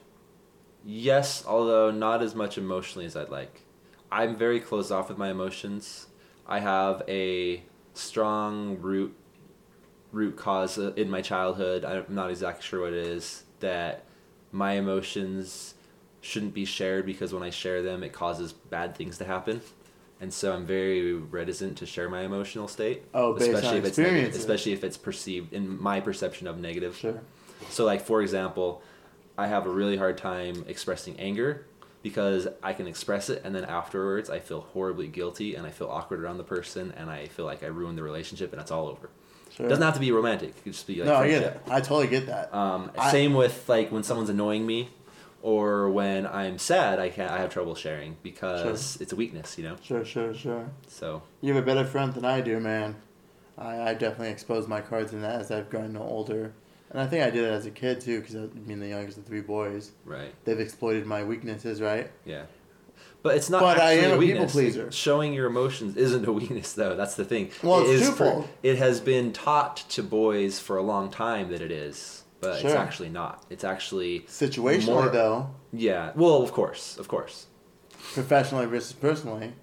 Yes, 0.85 1.43
although 1.47 1.89
not 1.89 2.21
as 2.21 2.35
much 2.35 2.57
emotionally 2.57 3.05
as 3.05 3.15
I'd 3.15 3.29
like. 3.29 3.63
I'm 4.11 4.37
very 4.37 4.59
closed 4.59 4.91
off 4.91 5.09
with 5.09 5.17
my 5.17 5.29
emotions. 5.31 6.07
I 6.45 6.59
have 6.59 7.01
a 7.07 7.63
strong 7.93 8.79
root 8.79 9.15
root 10.11 10.37
cause 10.37 10.77
uh, 10.77 10.93
in 10.95 11.09
my 11.09 11.21
childhood. 11.21 11.83
I'm 11.83 12.05
not 12.09 12.29
exactly 12.29 12.63
sure 12.63 12.81
what 12.81 12.93
it 12.93 13.05
is 13.07 13.43
that 13.59 14.05
my 14.51 14.73
emotions 14.73 15.73
shouldn't 16.27 16.53
be 16.53 16.65
shared 16.65 17.05
because 17.05 17.33
when 17.33 17.43
I 17.43 17.49
share 17.49 17.81
them, 17.81 18.03
it 18.03 18.11
causes 18.13 18.51
bad 18.53 18.95
things 18.95 19.17
to 19.19 19.25
happen. 19.25 19.61
And 20.19 20.33
so 20.33 20.51
I'm 20.53 20.65
very 20.65 21.13
reticent 21.13 21.77
to 21.77 21.85
share 21.85 22.09
my 22.09 22.21
emotional 22.21 22.67
state, 22.67 23.03
Oh, 23.13 23.33
based 23.33 23.49
on 23.49 23.55
especially 23.55 23.77
if 23.77 23.85
it's 23.85 23.97
negative, 23.97 24.35
especially 24.35 24.71
if 24.73 24.83
it's 24.83 24.97
perceived 24.97 25.53
in 25.53 25.81
my 25.81 25.99
perception 25.99 26.47
of 26.47 26.57
negative. 26.59 26.97
Sure. 26.97 27.21
So, 27.69 27.85
like 27.85 28.01
for 28.01 28.21
example, 28.21 28.81
I 29.37 29.47
have 29.47 29.65
a 29.67 29.69
really 29.69 29.95
hard 29.95 30.17
time 30.17 30.65
expressing 30.67 31.19
anger 31.19 31.65
because 32.01 32.47
I 32.63 32.73
can 32.73 32.87
express 32.87 33.29
it 33.29 33.41
and 33.43 33.53
then 33.55 33.65
afterwards 33.65 34.29
I 34.29 34.39
feel 34.39 34.61
horribly 34.61 35.07
guilty 35.07 35.55
and 35.55 35.65
I 35.67 35.71
feel 35.71 35.87
awkward 35.87 36.19
around 36.21 36.37
the 36.37 36.43
person 36.43 36.93
and 36.97 37.09
I 37.09 37.27
feel 37.27 37.45
like 37.45 37.63
I 37.63 37.67
ruined 37.67 37.97
the 37.97 38.03
relationship 38.03 38.51
and 38.53 38.61
it's 38.61 38.71
all 38.71 38.87
over. 38.87 39.09
Sure. 39.55 39.65
It 39.65 39.69
doesn't 39.69 39.83
have 39.83 39.93
to 39.95 39.99
be 39.99 40.11
romantic. 40.11 40.49
It 40.49 40.63
could 40.63 40.73
just 40.73 40.87
be 40.87 40.95
like 40.97 41.05
no, 41.07 41.15
I 41.15 41.27
get 41.27 41.43
it. 41.43 41.61
I 41.69 41.79
totally 41.81 42.07
get 42.07 42.25
that. 42.27 42.53
Um, 42.53 42.91
I- 42.97 43.11
same 43.11 43.33
with 43.33 43.67
like 43.69 43.91
when 43.91 44.03
someone's 44.03 44.29
annoying 44.29 44.65
me 44.65 44.89
or 45.41 45.89
when 45.89 46.25
I'm 46.27 46.57
sad, 46.57 46.99
I 46.99 47.09
can 47.09 47.29
I 47.29 47.37
have 47.37 47.51
trouble 47.51 47.75
sharing 47.75 48.17
because 48.23 48.97
it's 49.01 49.13
a 49.13 49.15
weakness, 49.15 49.57
you 49.57 49.63
know. 49.63 49.77
Sure, 49.83 50.03
sure, 50.05 50.33
sure. 50.33 50.69
So 50.87 51.21
You 51.41 51.53
have 51.53 51.63
a 51.63 51.65
better 51.65 51.85
front 51.85 52.15
than 52.15 52.25
I 52.25 52.41
do, 52.41 52.59
man. 52.59 52.95
I, 53.57 53.89
I 53.89 53.93
definitely 53.93 54.29
exposed 54.29 54.67
my 54.67 54.81
cards 54.81 55.13
in 55.13 55.21
that 55.21 55.41
as 55.41 55.51
I've 55.51 55.69
gotten 55.69 55.97
older. 55.97 56.53
And 56.89 57.01
I 57.01 57.07
think 57.07 57.23
I 57.23 57.29
did 57.29 57.43
it 57.43 57.51
as 57.51 57.65
a 57.65 57.71
kid 57.71 57.99
too, 58.01 58.19
because 58.21 58.35
I 58.35 58.47
mean 58.65 58.79
the 58.79 58.87
youngest 58.87 59.17
of 59.17 59.25
three 59.25 59.41
boys. 59.41 59.91
right, 60.05 60.33
They've 60.45 60.59
exploited 60.59 61.05
my 61.05 61.23
weaknesses, 61.23 61.81
right? 61.81 62.09
yeah. 62.25 62.43
But 63.23 63.35
it's 63.35 63.49
not. 63.49 63.61
But 63.61 63.79
I 63.79 63.93
am 63.93 64.17
a 64.17 64.21
people 64.21 64.45
pleaser. 64.45 64.91
Showing 64.91 65.33
your 65.33 65.47
emotions 65.47 65.97
isn't 65.97 66.25
a 66.27 66.31
weakness, 66.31 66.73
though. 66.73 66.95
That's 66.95 67.15
the 67.15 67.25
thing. 67.25 67.49
Well, 67.63 67.81
It 67.81 67.89
it's 67.95 68.03
is 68.09 68.15
for- 68.15 68.45
it 68.63 68.77
has 68.77 69.01
been 69.01 69.33
taught 69.33 69.77
to 69.89 70.03
boys 70.03 70.59
for 70.59 70.77
a 70.77 70.81
long 70.83 71.09
time 71.09 71.49
that 71.49 71.59
it 71.61 71.71
is, 71.71 72.23
but 72.39 72.63
it's 72.63 72.73
actually 72.73 73.09
not. 73.09 73.43
It's 73.49 73.63
actually 73.63 74.21
Situationally, 74.21 74.85
More- 74.87 75.09
though, 75.09 75.49
yeah. 75.73 76.11
Well, 76.15 76.41
of 76.43 76.51
course, 76.51 76.97
of 76.97 77.07
course. 77.07 77.47
professionally 78.13 78.65
versus 78.67 78.93
personally. 78.93 79.53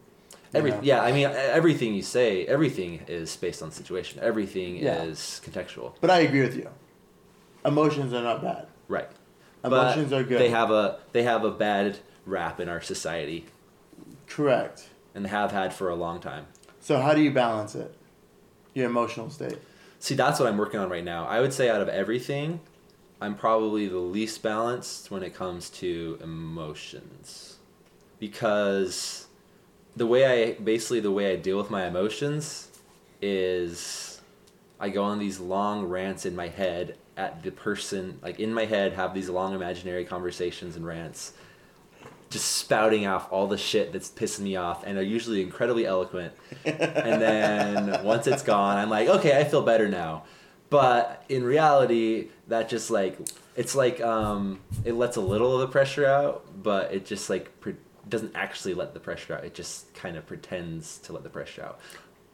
Every 0.53 0.71
know. 0.71 0.81
yeah, 0.83 1.03
I 1.03 1.11
mean 1.13 1.27
everything 1.27 1.95
you 1.95 2.03
say, 2.03 2.47
everything 2.47 3.01
is 3.09 3.35
based 3.37 3.63
on 3.63 3.73
situation. 3.73 4.21
Everything 4.23 4.77
Yeah. 4.77 5.03
is 5.03 5.41
contextual. 5.45 5.95
But 6.01 6.11
I 6.11 6.21
agree 6.21 6.43
with 6.43 6.57
you. 6.57 6.69
Emotions 7.65 8.13
are 8.13 8.23
not 8.23 8.41
bad. 8.43 8.67
Right. 8.87 9.09
Emotions 9.65 10.11
but 10.11 10.21
are 10.21 10.23
good. 10.23 10.41
They 10.41 10.51
have 10.51 10.71
a 10.71 10.99
they 11.13 11.25
have 11.25 11.45
a 11.45 11.51
bad 11.51 11.99
rap 12.27 12.61
in 12.61 12.69
our 12.69 12.81
society 12.81 13.47
Correct. 14.27 14.89
and 15.15 15.27
have 15.27 15.51
had 15.53 15.73
for 15.75 15.89
a 15.89 15.95
long 15.97 16.21
time. 16.21 16.47
So 16.81 17.01
how 17.01 17.15
do 17.15 17.21
you 17.23 17.31
balance 17.33 17.75
it? 17.75 17.95
Your 18.75 18.87
emotional 18.87 19.31
state. 19.31 19.59
See, 20.05 20.15
that's 20.15 20.39
what 20.39 20.47
I'm 20.47 20.59
working 20.59 20.81
on 20.81 20.91
right 20.91 21.03
now. 21.03 21.25
I 21.25 21.41
would 21.41 21.55
say 21.55 21.71
out 21.71 21.81
of 21.81 21.89
everything, 21.89 22.61
I'm 23.23 23.35
probably 23.35 23.89
the 23.89 23.97
least 23.97 24.43
balanced 24.43 25.11
when 25.11 25.23
it 25.23 25.35
comes 25.35 25.71
to 25.71 26.19
emotions. 26.23 27.57
Because 28.19 29.29
the 29.97 30.07
way 30.07 30.27
I 30.27 30.61
basically 30.61 31.01
the 31.01 31.11
way 31.11 31.33
I 31.33 31.37
deal 31.37 31.57
with 31.57 31.71
my 31.71 31.87
emotions 31.87 32.69
is 33.23 34.21
I 34.79 34.91
go 34.91 35.05
on 35.05 35.19
these 35.19 35.41
long 35.41 35.87
rants 35.87 36.27
in 36.27 36.37
my 36.37 36.49
head 36.49 36.99
at 37.17 37.43
the 37.43 37.51
person 37.51 38.19
like 38.23 38.39
in 38.39 38.53
my 38.53 38.67
head 38.67 38.93
have 38.93 39.15
these 39.15 39.31
long 39.31 39.55
imaginary 39.55 40.05
conversations 40.05 40.77
and 40.77 40.85
rants 40.87 41.33
just 42.35 42.57
spouting 42.57 43.07
off 43.07 43.33
all 43.33 43.47
the 43.47 43.57
shit 43.57 43.93
that's 43.93 44.11
pissing 44.11 44.41
me 44.41 44.57
off 44.57 44.83
and 44.85 44.99
are 44.99 45.03
usually 45.03 45.41
incredibly 45.41 45.87
eloquent. 45.87 46.33
And 46.65 47.23
then 47.23 48.05
once 48.13 48.27
it's 48.27 48.43
gone 48.43 48.77
i'm 48.77 48.91
like 48.91 49.09
okay 49.09 49.39
i 49.39 49.45
feel 49.45 49.63
better 49.63 49.89
now. 49.89 50.25
But 50.69 51.25
in 51.29 51.45
reality 51.45 52.31
that 52.49 52.69
just 52.69 52.91
like 52.91 53.17
it's 53.55 53.77
like 53.77 54.01
um 54.01 54.59
it 54.85 54.95
lets 54.95 55.17
a 55.17 55.21
little 55.21 55.55
of 55.55 55.61
the 55.61 55.69
pressure 55.69 56.05
out 56.05 56.45
but 56.61 56.93
it 56.93 57.07
just 57.07 57.31
like 57.31 57.61
pre- 57.61 57.77
doesn't 58.09 58.35
actually 58.35 58.75
let 58.75 58.95
the 58.95 59.01
pressure 59.01 59.37
out. 59.37 59.45
It 59.45 59.55
just 59.55 59.95
kind 59.95 60.17
of 60.17 60.27
pretends 60.27 60.99
to 60.99 61.13
let 61.13 61.23
the 61.23 61.31
pressure 61.31 61.63
out. 61.63 61.79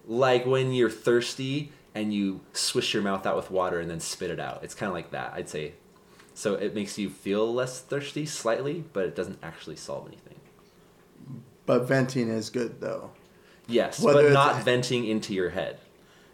Like 0.07 0.47
when 0.47 0.73
you're 0.73 0.89
thirsty 0.89 1.73
and 1.95 2.15
you 2.15 2.41
swish 2.55 2.95
your 2.95 3.03
mouth 3.03 3.27
out 3.27 3.37
with 3.37 3.51
water 3.51 3.79
and 3.81 3.91
then 3.91 4.01
spit 4.01 4.31
it 4.31 4.41
out. 4.41 4.65
It's 4.65 4.75
kind 4.75 4.89
of 4.89 4.95
like 4.95 5.11
that 5.11 5.35
i'd 5.35 5.51
say 5.51 5.75
so 6.35 6.55
it 6.55 6.75
makes 6.75 6.99
you 6.99 7.09
feel 7.11 7.53
less 7.53 7.81
thirsty 7.81 8.25
slightly 8.27 8.85
but 8.93 9.05
it 9.05 9.15
doesn't 9.17 9.39
actually 9.43 9.77
solve 9.77 10.07
anything 10.07 10.37
But 11.67 11.81
venting 11.81 12.29
is 12.29 12.51
good 12.51 12.81
though. 12.81 13.11
yes 13.69 14.01
Whether 14.01 14.25
but 14.25 14.33
not 14.33 14.63
venting 14.65 15.07
into 15.07 15.35
your 15.35 15.51
head 15.51 15.79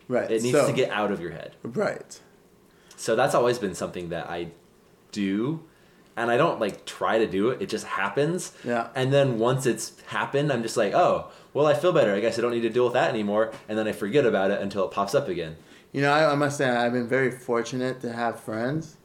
Right. 0.09 0.31
it 0.31 0.43
needs 0.43 0.57
so, 0.57 0.67
to 0.67 0.73
get 0.73 0.91
out 0.91 1.11
of 1.11 1.21
your 1.21 1.31
head 1.33 1.57
right. 1.63 2.21
So 2.97 3.15
that's 3.17 3.35
always 3.35 3.59
been 3.59 3.75
something 3.75 4.09
that 4.09 4.31
I 4.31 4.49
do. 5.13 5.61
And 6.17 6.31
I 6.31 6.39
don't 6.39 6.59
like 6.59 6.87
try 6.87 7.19
to 7.19 7.27
do 7.27 7.51
it. 7.51 7.61
It 7.61 7.69
just 7.69 7.85
happens. 7.85 8.53
Yeah. 8.65 8.89
And 8.95 9.13
then 9.13 9.39
once 9.39 9.67
it's 9.67 10.01
happened, 10.07 10.51
I'm 10.51 10.63
just 10.63 10.79
like, 10.79 10.95
oh, 10.95 11.31
well, 11.53 11.67
I 11.67 11.75
feel 11.75 11.93
better. 11.93 12.15
I 12.15 12.21
guess 12.21 12.39
I 12.39 12.41
don't 12.43 12.53
need 12.53 12.63
to 12.63 12.71
deal 12.71 12.85
with 12.85 12.95
that 12.95 13.11
anymore. 13.11 13.53
And 13.69 13.77
then 13.77 13.87
I 13.87 13.93
forget 13.93 14.25
about 14.25 14.51
it 14.51 14.63
until 14.63 14.87
it 14.87 14.93
pops 14.93 15.15
up 15.15 15.29
again. 15.29 15.57
You 15.93 16.01
know, 16.01 16.11
I, 16.11 16.33
I 16.33 16.35
must 16.37 16.57
say 16.57 16.71
I've 16.71 16.93
been 16.93 17.07
very 17.07 17.31
fortunate 17.31 18.01
to 18.01 18.13
have 18.13 18.41
friends. 18.41 18.97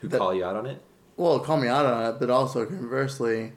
Who 0.00 0.08
That- 0.08 0.18
call 0.18 0.34
you 0.34 0.44
out 0.44 0.56
on 0.56 0.66
it? 0.66 0.80
Well, 1.16 1.40
call 1.40 1.56
me 1.56 1.66
out 1.68 1.84
on 1.86 2.04
it, 2.14 2.20
but 2.20 2.30
also 2.30 2.64
conversely, 2.66 3.52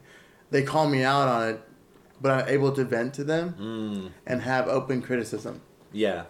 they 0.50 0.64
call 0.64 0.88
me 0.90 1.04
out 1.04 1.28
on 1.28 1.48
it, 1.50 1.62
but 2.22 2.32
I'm 2.32 2.48
able 2.50 2.72
to 2.72 2.84
vent 2.84 3.14
to 3.16 3.24
them 3.24 3.56
Mm, 3.60 4.12
and 4.26 4.42
have 4.42 4.68
open 4.68 5.02
criticism. 5.02 5.62
yeah. 5.92 6.24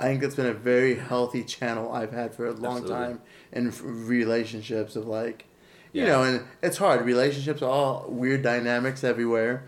I 0.00 0.04
think 0.04 0.20
that's 0.20 0.36
been 0.36 0.46
a 0.46 0.52
very 0.54 0.94
healthy 0.94 1.42
channel 1.42 1.90
I've 1.92 2.12
had 2.12 2.32
for 2.32 2.46
a 2.46 2.52
long 2.52 2.78
Absolutely. 2.82 2.94
time 2.94 3.20
in 3.50 3.72
relationships 4.06 4.94
of 4.94 5.08
like, 5.08 5.46
you 5.92 6.02
Yeah. 6.04 6.08
know, 6.12 6.22
and 6.22 6.42
it's 6.62 6.76
hard. 6.78 7.04
Relationships 7.04 7.62
are 7.62 7.68
all 7.70 8.04
weird 8.08 8.42
dynamics 8.42 9.02
everywhere, 9.02 9.64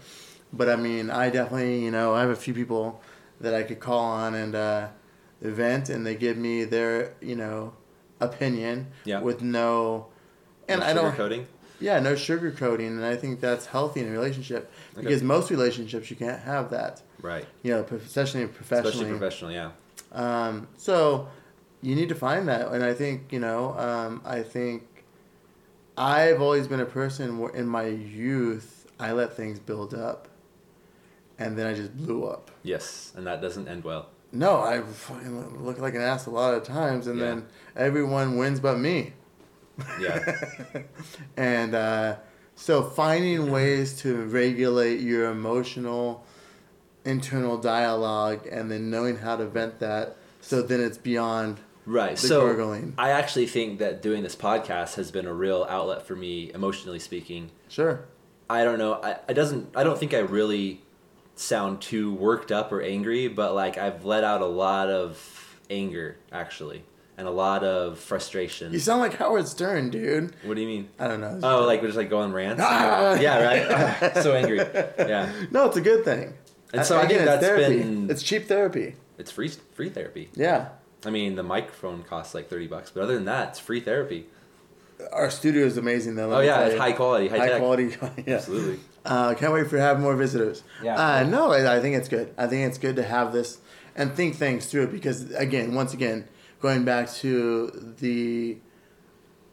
but 0.52 0.68
I 0.68 0.76
mean, 0.76 1.10
I 1.10 1.30
definitely, 1.30 1.82
you 1.84 1.90
know, 1.90 2.14
I 2.14 2.20
have 2.20 2.30
a 2.30 2.36
few 2.36 2.54
people 2.54 3.00
that 3.40 3.54
I 3.54 3.64
could 3.64 3.80
call 3.80 3.98
on 4.04 4.34
and 4.34 4.54
uh, 4.54 4.88
vent, 5.42 5.88
and 5.88 6.06
they 6.06 6.14
give 6.14 6.36
me 6.36 6.62
their, 6.64 7.14
you 7.20 7.34
know, 7.34 7.72
opinion 8.20 8.88
Yeah. 9.04 9.20
with 9.20 9.42
no, 9.42 10.06
and 10.68 10.80
No 10.80 10.86
I 10.86 10.92
don't, 10.92 11.14
sugarcoating? 11.14 11.44
yeah, 11.80 11.98
no 12.00 12.12
sugarcoating, 12.14 12.86
and 12.88 13.04
I 13.04 13.16
think 13.16 13.40
that's 13.40 13.66
healthy 13.66 14.00
in 14.00 14.08
a 14.08 14.10
relationship 14.12 14.70
Okay. 14.94 15.02
because 15.06 15.22
most 15.22 15.50
relationships 15.50 16.10
you 16.10 16.16
can't 16.16 16.40
have 16.40 16.70
that, 16.70 17.02
Right. 17.20 17.46
you 17.62 17.72
know, 17.72 17.80
especially 17.82 18.46
professionally. 18.46 18.90
Especially 18.90 19.10
professional, 19.18 19.50
yeah. 19.52 19.70
Um, 20.12 20.68
so 20.76 21.28
you 21.82 21.94
need 21.94 22.08
to 22.10 22.14
find 22.14 22.46
that, 22.48 22.70
and 22.72 22.82
I 22.84 22.94
think 22.94 23.32
you 23.32 23.38
know. 23.40 23.78
Um, 23.78 24.20
I 24.24 24.42
think 24.42 25.04
I've 25.96 26.40
always 26.40 26.66
been 26.66 26.80
a 26.80 26.86
person 26.86 27.38
where 27.38 27.50
in 27.52 27.66
my 27.66 27.86
youth 27.86 28.86
I 28.98 29.12
let 29.12 29.34
things 29.34 29.58
build 29.58 29.94
up, 29.94 30.28
and 31.38 31.56
then 31.56 31.66
I 31.66 31.74
just 31.74 31.96
blew 31.96 32.24
up. 32.26 32.50
Yes. 32.62 33.12
And 33.16 33.26
that 33.26 33.40
doesn't 33.40 33.68
end 33.68 33.84
well. 33.84 34.08
No, 34.32 34.60
I 34.60 34.80
fucking 34.82 35.64
look 35.64 35.78
like 35.78 35.94
an 35.94 36.02
ass 36.02 36.26
a 36.26 36.30
lot 36.30 36.54
of 36.54 36.62
times, 36.62 37.06
and 37.06 37.18
Yeah. 37.18 37.24
then 37.26 37.46
everyone 37.76 38.36
wins 38.36 38.60
but 38.60 38.78
me. 38.78 39.12
Yeah. 40.00 40.36
and 41.36 41.74
uh, 41.74 42.16
so 42.54 42.82
finding 42.82 43.50
ways 43.50 43.98
to 44.02 44.14
regulate 44.26 45.00
your 45.00 45.30
emotional 45.30 46.24
internal 47.04 47.56
dialogue 47.56 48.46
and 48.52 48.70
then 48.70 48.90
knowing 48.90 49.16
how 49.16 49.34
to 49.36 49.46
vent 49.46 49.78
that 49.80 50.16
so 50.42 50.60
then 50.60 50.80
it's 50.80 50.98
beyond 50.98 51.58
Right. 51.86 52.18
So 52.18 52.46
gargling. 52.46 52.92
I 52.98 53.10
actually 53.10 53.46
think 53.46 53.78
that 53.78 54.02
doing 54.02 54.22
this 54.22 54.36
podcast 54.36 54.96
has 54.96 55.10
been 55.10 55.24
a 55.26 55.32
real 55.32 55.66
outlet 55.68 56.06
for 56.06 56.14
me, 56.14 56.52
emotionally 56.54 56.98
speaking. 56.98 57.50
sure 57.68 58.04
I 58.50 58.64
don't 58.64 58.78
know. 58.78 58.94
I, 59.02 59.16
I 59.28 59.32
doesn't. 59.32 59.70
I 59.74 59.82
don't 59.82 59.98
think 59.98 60.12
I 60.12 60.18
really 60.18 60.82
sound 61.40 61.80
too 61.80 62.12
worked 62.14 62.52
up 62.52 62.70
or 62.72 62.82
angry, 62.82 63.28
but 63.28 63.54
like 63.54 63.78
I've 63.78 64.04
let 64.04 64.24
out 64.24 64.40
a 64.42 64.46
lot 64.46 64.88
of 64.90 65.56
anger 65.70 66.16
actually, 66.32 66.82
and 67.16 67.26
a 67.26 67.30
lot 67.30 67.62
of 67.64 67.98
frustration. 67.98 68.72
you 68.72 68.78
sound 68.78 69.00
like 69.00 69.14
howard 69.14 69.46
stern 69.48 69.88
dude 69.90 70.34
what 70.44 70.54
do 70.54 70.60
you 70.60 70.66
mean? 70.66 70.88
i 70.98 71.06
don't 71.06 71.20
know 71.20 71.38
Oh, 71.42 71.64
like 71.64 71.80
we're 71.80 71.88
just 71.88 71.96
like 71.96 72.10
going 72.10 72.32
rants. 72.32 72.60
Ah! 72.64 73.14
yeah, 73.20 73.42
right. 73.42 74.14
So 74.22 74.34
angry. 74.34 74.58
Yeah, 74.58 75.30
no 75.50 75.66
it's 75.66 75.76
a 75.76 75.80
good 75.80 76.04
thing 76.04 76.34
And 76.72 76.84
so 76.84 76.98
I 76.98 77.06
think 77.06 77.20
it's 77.20 77.24
that's 77.24 77.44
therapy. 77.44 77.78
been- 77.78 78.10
it's 78.10 78.22
cheap 78.22 78.46
therapy 78.46 78.96
it's 79.18 79.30
free 79.30 79.48
free 79.48 79.88
therapy. 79.90 80.30
yeah 80.34 80.68
I 81.06 81.08
mean, 81.10 81.34
the 81.36 81.42
microphone 81.42 82.02
costs 82.02 82.34
like 82.34 82.50
thirty 82.50 82.66
bucks, 82.66 82.90
but 82.90 83.02
other 83.02 83.14
than 83.14 83.24
that, 83.24 83.50
it's 83.50 83.58
free 83.58 83.80
therapy. 83.80 84.26
our 85.12 85.30
studio 85.30 85.64
is 85.64 85.78
amazing 85.78 86.16
though 86.16 86.30
Oh 86.34 86.40
yeah, 86.40 86.66
it's 86.66 86.78
high 86.78 86.92
quality, 86.92 87.28
high, 87.28 87.38
high 87.38 87.58
quality 87.58 87.96
yeah 88.26 88.36
Absolutely. 88.36 88.80
Uh, 89.04 89.34
can't 89.34 89.52
wait 89.52 89.64
for 89.66 89.76
to 89.76 89.80
have 89.82 89.98
more 90.00 90.14
visitors. 90.16 90.62
Yeah. 90.82 90.96
Uh, 90.96 91.22
no, 91.24 91.52
I, 91.52 91.76
I 91.76 91.80
think 91.80 91.96
it's 91.96 92.08
good. 92.08 92.34
I 92.36 92.46
think 92.46 92.66
it's 92.68 92.78
good 92.78 92.96
to 92.96 93.02
have 93.02 93.32
this 93.32 93.58
and 93.96 94.12
think 94.12 94.36
things 94.36 94.66
through 94.66 94.88
because, 94.88 95.30
again, 95.32 95.74
once 95.74 95.94
again, 95.94 96.28
going 96.60 96.84
back 96.84 97.10
to 97.14 97.94
the 98.00 98.58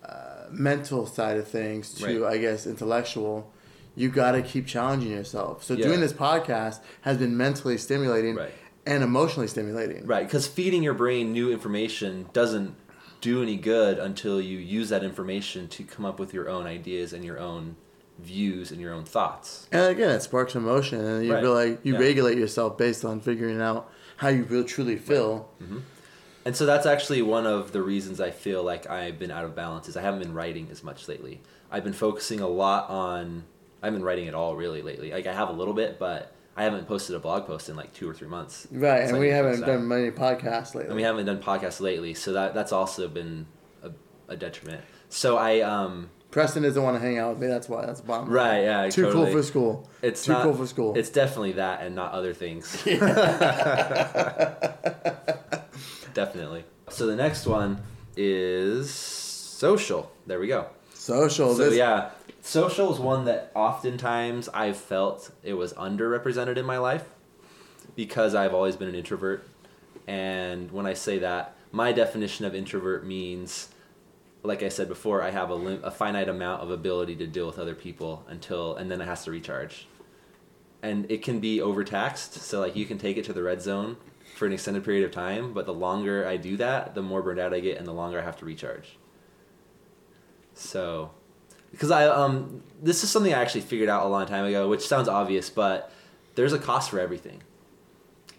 uh, 0.03 0.45
mental 0.51 1.05
side 1.05 1.38
of 1.38 1.47
things 1.47 1.93
to, 1.95 2.23
Right. 2.23 2.33
I 2.33 2.38
guess, 2.38 2.65
intellectual, 2.67 3.51
you 3.95 4.10
got 4.10 4.33
to 4.33 4.41
keep 4.41 4.67
challenging 4.67 5.12
yourself. 5.12 5.63
So 5.63 5.73
Yeah. 5.73 5.86
doing 5.88 6.01
this 6.01 6.13
podcast 6.13 6.79
has 7.01 7.17
been 7.17 7.36
mentally 7.36 7.77
stimulating 7.77 8.36
Right. 8.36 8.51
and 8.86 9.03
emotionally 9.03 9.47
stimulating. 9.47 10.05
Right, 10.05 10.25
because 10.25 10.47
feeding 10.47 10.83
your 10.83 10.93
brain 10.93 11.31
new 11.33 11.51
information 11.51 12.27
doesn't 12.33 12.75
do 13.21 13.41
any 13.41 13.56
good 13.58 13.98
until 13.98 14.39
you 14.39 14.58
use 14.60 14.89
that 14.89 15.04
information 15.04 15.67
to 15.69 15.83
come 15.83 16.06
up 16.06 16.19
with 16.19 16.33
your 16.33 16.48
own 16.48 16.67
ideas 16.67 17.12
and 17.13 17.25
your 17.25 17.39
own 17.39 17.75
views 18.20 18.72
and 18.72 18.82
your 18.82 18.94
own 18.94 19.04
thoughts. 19.04 19.68
And 19.72 19.86
again, 19.92 20.12
it 20.12 20.22
sparks 20.22 20.56
emotion, 20.56 21.00
and 21.04 21.26
you 21.26 21.34
Right. 21.34 21.42
feel 21.44 21.54
like 21.54 21.80
you 21.84 21.94
Yeah. 21.94 22.00
regulate 22.00 22.38
yourself 22.38 22.78
based 22.78 23.06
on 23.06 23.20
figuring 23.20 23.62
out 23.62 23.90
how 24.18 24.30
you 24.30 24.44
really 24.44 24.63
truly 24.65 24.98
feel. 24.98 25.50
And 26.46 26.56
so 26.56 26.65
that's 26.65 26.86
actually 26.86 27.22
one 27.22 27.46
of 27.46 27.74
the 27.74 27.82
reasons 27.82 28.22
I 28.22 28.32
feel 28.32 28.63
like 28.63 28.90
I've 28.90 29.20
been 29.20 29.32
out 29.32 29.44
of 29.44 29.54
balance 29.54 29.90
is 29.90 29.98
I 29.98 30.02
haven't 30.02 30.22
been 30.22 30.34
writing 30.34 30.70
as 30.72 30.82
much 30.84 31.08
lately. 31.10 31.42
I've 31.70 31.84
been 31.84 31.94
focusing 31.94 32.40
a 32.40 32.48
lot 32.48 32.90
on 32.90 33.44
I 33.84 33.88
haven't 33.88 34.00
been 34.00 34.06
writing 34.06 34.28
at 34.28 34.34
all 34.34 34.56
really 34.56 34.82
lately. 34.82 35.12
Like 35.12 35.28
I 35.28 35.34
have 35.34 35.50
a 35.50 35.54
little 35.54 35.74
bit, 35.74 36.00
but 36.00 36.32
I 36.56 36.63
haven't 36.63 36.88
posted 36.88 37.15
a 37.15 37.20
blog 37.20 37.46
post 37.46 37.68
in 37.70 37.76
like 37.76 37.94
two 37.94 38.10
or 38.10 38.13
three 38.13 38.30
months. 38.30 38.65
Right, 38.72 39.04
So 39.08 39.12
and 39.12 39.20
we 39.20 39.28
haven't 39.30 39.60
done 39.62 39.88
many 39.88 40.10
podcasts 40.10 40.74
lately. 40.74 40.86
and 40.88 40.96
we 40.96 41.04
haven't 41.04 41.26
done 41.28 41.40
podcasts 41.40 41.80
lately, 41.82 42.13
so 42.15 42.32
that 42.34 42.54
that's 42.56 42.72
also 42.72 43.08
been 43.10 43.46
a, 43.84 43.92
a 44.30 44.36
detriment. 44.38 44.82
So 45.10 45.38
I 45.38 45.60
um 45.60 46.10
Preston 46.32 46.63
doesn't 46.63 46.82
want 46.82 46.96
to 46.96 47.00
hang 47.00 47.17
out 47.17 47.32
with 47.32 47.40
me. 47.40 47.48
That's 47.48 47.69
why. 47.69 47.86
That's 47.86 48.02
the 48.02 48.08
bottom. 48.08 48.30
Right, 48.30 48.63
yeah, 48.63 48.90
Too 48.90 49.04
totally. 49.04 49.25
cool 49.25 49.34
for 49.34 49.44
school. 49.44 49.90
It's 50.02 50.25
Too 50.25 50.34
not, 50.34 50.44
cool 50.44 50.54
for 50.54 50.67
school. 50.67 50.98
It's 50.98 51.10
definitely 51.10 51.54
that 51.54 51.82
and 51.82 51.96
not 51.96 52.12
other 52.12 52.34
things. 52.34 52.84
definitely. 56.13 56.63
So 56.90 57.08
the 57.08 57.15
next 57.15 57.46
one 57.46 57.82
is 58.15 58.90
social. 58.90 60.12
There 60.25 60.40
we 60.40 60.48
go. 60.48 60.67
social. 60.94 61.56
So 61.56 61.69
this, 61.69 61.78
yeah, 61.78 62.12
social 62.42 62.94
is 62.94 63.00
one 63.00 63.25
that 63.25 63.52
oftentimes 63.56 64.50
I've 64.50 64.78
felt 64.78 65.32
it 65.44 65.54
was 65.54 65.73
underrepresented 65.73 66.58
in 66.58 66.65
my 66.65 66.78
life 66.78 67.06
because 67.96 68.36
I've 68.36 68.54
always 68.54 68.75
been 68.75 68.90
an 68.90 68.96
introvert. 68.96 69.48
And 70.08 70.71
when 70.71 70.86
I 70.86 70.94
say 70.94 71.19
that, 71.19 71.56
my 71.71 71.92
definition 71.92 72.46
of 72.46 72.56
introvert 72.56 73.06
means, 73.06 73.69
like 74.48 74.63
I 74.63 74.69
said 74.69 74.87
before, 74.87 75.21
I 75.21 75.29
have 75.29 75.50
a, 75.50 75.56
lim- 75.56 75.83
a 75.83 75.91
finite 75.91 76.29
amount 76.29 76.63
of 76.63 76.71
ability 76.71 77.15
to 77.17 77.27
deal 77.27 77.45
with 77.45 77.60
other 77.60 77.75
people 77.75 78.25
until, 78.27 78.75
and 78.75 78.89
then 78.89 79.02
it 79.02 79.06
has 79.06 79.25
to 79.25 79.31
recharge. 79.31 79.87
And 80.81 81.10
it 81.12 81.21
can 81.21 81.39
be 81.39 81.60
overtaxed, 81.62 82.33
so 82.33 82.60
like 82.60 82.75
you 82.75 82.85
can 82.85 82.98
take 82.98 83.17
it 83.17 83.25
to 83.25 83.33
the 83.33 83.43
red 83.43 83.62
zone 83.62 83.98
for 84.35 84.45
an 84.45 84.54
extended 84.54 84.85
period 84.85 85.04
of 85.04 85.12
time, 85.12 85.54
but 85.54 85.65
the 85.65 85.73
longer 85.73 86.25
I 86.25 86.37
do 86.37 86.56
that, 86.58 86.95
the 86.95 87.02
more 87.02 87.21
burned 87.21 87.39
out 87.39 87.54
I 87.54 87.60
get, 87.60 87.77
and 87.77 87.85
the 87.85 87.93
longer 87.93 88.19
I 88.19 88.23
have 88.23 88.37
to 88.37 88.45
recharge. 88.45 88.98
So, 90.54 91.12
because 91.71 91.91
I 91.91 92.08
um 92.08 92.63
this 92.81 93.04
is 93.04 93.10
something 93.10 93.33
I 93.33 93.41
actually 93.41 93.62
figured 93.62 93.89
out 93.89 94.06
a 94.06 94.10
long 94.10 94.25
time 94.25 94.45
ago, 94.45 94.69
which 94.69 94.87
sounds 94.87 95.08
obvious, 95.08 95.50
but 95.50 95.91
there's 96.35 96.54
a 96.54 96.60
cost 96.60 96.89
for 96.89 97.00
everything. 97.00 97.41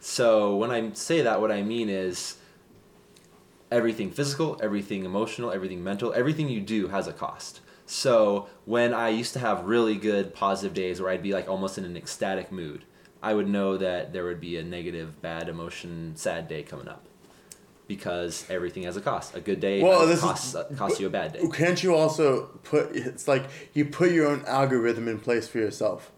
So 0.00 0.56
when 0.56 0.70
I 0.70 0.92
say 0.92 1.22
that, 1.22 1.40
what 1.40 1.52
I 1.52 1.62
mean 1.62 1.88
is 1.88 2.37
everything 3.70 4.10
physical, 4.10 4.58
everything 4.62 5.04
emotional, 5.04 5.50
everything 5.50 5.82
mental, 5.82 6.12
everything 6.12 6.48
you 6.48 6.60
do 6.60 6.88
has 6.88 7.06
a 7.06 7.12
cost. 7.12 7.60
So 7.86 8.48
when 8.66 8.92
I 8.92 9.08
used 9.08 9.32
to 9.34 9.38
have 9.38 9.64
really 9.64 9.96
good 9.96 10.34
positive 10.34 10.74
days 10.74 11.00
where 11.00 11.10
I'd 11.10 11.22
be 11.22 11.32
like 11.32 11.48
almost 11.48 11.78
in 11.78 11.84
an 11.84 11.96
ecstatic 11.96 12.52
mood, 12.52 12.84
I 13.22 13.34
would 13.34 13.48
know 13.48 13.76
that 13.78 14.12
there 14.12 14.24
would 14.24 14.40
be 14.40 14.56
a 14.58 14.62
negative, 14.62 15.20
bad 15.22 15.48
emotion, 15.48 16.12
sad 16.16 16.48
day 16.48 16.62
coming 16.62 16.88
up. 16.88 17.04
Because 17.86 18.44
everything 18.50 18.82
has 18.82 18.98
a 18.98 19.00
cost. 19.00 19.34
A 19.34 19.40
good 19.40 19.60
day 19.60 19.82
Well, 19.82 20.06
this 20.06 20.18
is- 20.18 20.22
costs, 20.24 20.54
uh, 20.54 20.64
costs 20.76 21.00
you 21.00 21.06
a 21.06 21.10
bad 21.10 21.32
day. 21.32 21.48
Can't 21.52 21.82
you 21.82 21.94
also 21.94 22.50
put? 22.62 22.94
It's 22.94 23.26
like 23.26 23.44
you 23.72 23.86
put 23.86 24.12
your 24.12 24.26
own 24.28 24.44
algorithm 24.46 25.08
in 25.08 25.18
place 25.20 25.48
for 25.48 25.56
yourself. 25.58 26.12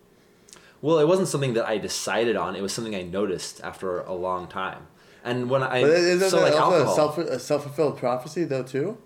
Well, 0.83 0.99
it 0.99 1.07
wasn't 1.07 1.29
something 1.29 1.55
that 1.55 1.69
I 1.69 1.79
decided 1.79 2.35
on. 2.35 2.57
It 2.57 2.63
was 2.63 2.73
something 2.73 2.97
I 2.97 3.03
noticed 3.03 3.61
after 3.63 4.01
a 4.01 4.15
long 4.15 4.49
time. 4.49 4.89
And 5.25 5.51
when 5.51 5.63
I 5.63 5.83
But 5.83 5.91
isn't 5.91 6.31
so 6.31 6.41
like 6.41 6.53
also 6.55 6.77
alcohol, 6.87 6.93
a 6.93 6.97
self 6.97 7.19
a 7.19 7.39
self 7.39 7.63
fulfilled 7.65 7.99
prophecy 7.99 8.45
though 8.45 8.63
too? 8.63 8.99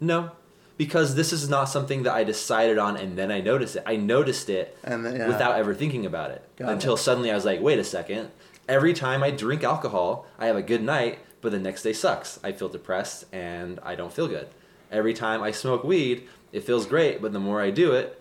no, 0.00 0.30
because 0.76 1.14
this 1.14 1.32
is 1.32 1.48
not 1.48 1.64
something 1.66 2.02
that 2.02 2.12
I 2.12 2.24
decided 2.24 2.78
on 2.78 2.96
and 2.96 3.16
then 3.16 3.30
I 3.30 3.40
noticed 3.40 3.76
it. 3.76 3.82
I 3.86 3.96
noticed 3.96 4.50
it 4.50 4.76
then, 4.82 5.04
yeah. 5.04 5.26
without 5.28 5.56
ever 5.58 5.74
thinking 5.74 6.04
about 6.04 6.30
it 6.32 6.42
Got 6.56 6.70
until 6.72 6.94
it. 6.94 6.98
suddenly 6.98 7.30
I 7.30 7.34
was 7.34 7.44
like, 7.44 7.60
wait 7.60 7.78
a 7.78 7.84
second. 7.84 8.30
Every 8.68 8.92
time 8.92 9.22
I 9.22 9.30
drink 9.30 9.62
alcohol, 9.64 10.26
I 10.38 10.46
have 10.46 10.56
a 10.56 10.62
good 10.62 10.82
night, 10.82 11.20
but 11.40 11.52
the 11.52 11.58
next 11.58 11.82
day 11.82 11.92
sucks. 11.92 12.38
I 12.42 12.52
feel 12.52 12.68
depressed 12.68 13.24
and 13.32 13.78
I 13.82 13.94
don't 13.94 14.12
feel 14.12 14.26
good. 14.28 14.48
Every 14.90 15.14
time 15.14 15.42
I 15.42 15.50
smoke 15.52 15.82
weed, 15.84 16.28
it 16.52 16.64
feels 16.64 16.84
great, 16.86 17.22
but 17.22 17.32
the 17.32 17.40
more 17.40 17.60
I 17.62 17.70
do 17.70 17.92
it, 17.92 18.20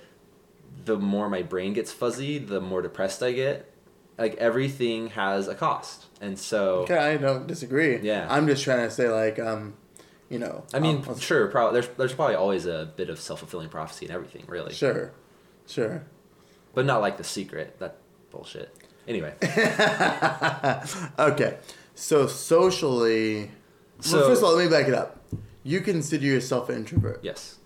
the 0.86 0.98
more 0.98 1.30
my 1.30 1.42
brain 1.42 1.74
gets 1.74 1.92
fuzzy, 1.92 2.38
the 2.38 2.62
more 2.62 2.82
depressed 2.82 3.22
I 3.24 3.32
get. 3.34 3.70
Like 4.18 4.36
everything 4.36 5.08
has 5.10 5.48
a 5.48 5.56
cost. 5.56 6.06
And 6.22 6.40
so 6.40 6.80
Okay, 6.84 6.98
I 6.98 7.18
don't 7.18 7.48
disagree. 7.48 7.98
Yeah. 7.98 8.28
I'm 8.30 8.48
just 8.48 8.64
trying 8.64 8.88
to 8.88 8.92
say 8.92 9.10
like 9.10 9.40
um, 9.40 9.74
you 10.30 10.40
know. 10.40 10.64
I 10.74 10.80
mean, 10.80 11.04
sure, 11.20 11.48
probably 11.48 11.80
there's 11.82 11.96
there's 11.98 12.14
probably 12.14 12.36
always 12.36 12.66
a 12.66 12.92
bit 12.96 13.10
of 13.10 13.20
self 13.20 13.40
fulfilling 13.40 13.70
prophecy 13.70 14.06
in 14.06 14.12
everything, 14.12 14.44
really. 14.48 14.74
sure, 14.74 15.12
sure. 15.68 16.04
But 16.74 16.86
not 16.86 17.02
like 17.02 17.18
the 17.18 17.24
secret. 17.24 17.78
That 17.80 17.98
bullshit. 18.32 18.74
Anyway. 19.08 19.34
okay, 21.20 21.58
so 21.94 22.26
socially, 22.28 23.52
So- 24.00 24.18
well, 24.20 24.30
first 24.30 24.42
of 24.42 24.48
all, 24.48 24.56
let 24.56 24.66
me 24.66 24.70
back 24.72 24.88
it 24.88 24.94
up. 24.94 25.22
You 25.64 25.82
consider 25.82 26.26
yourself 26.26 26.70
an 26.70 26.76
introvert, 26.78 27.20
yes. 27.24 27.58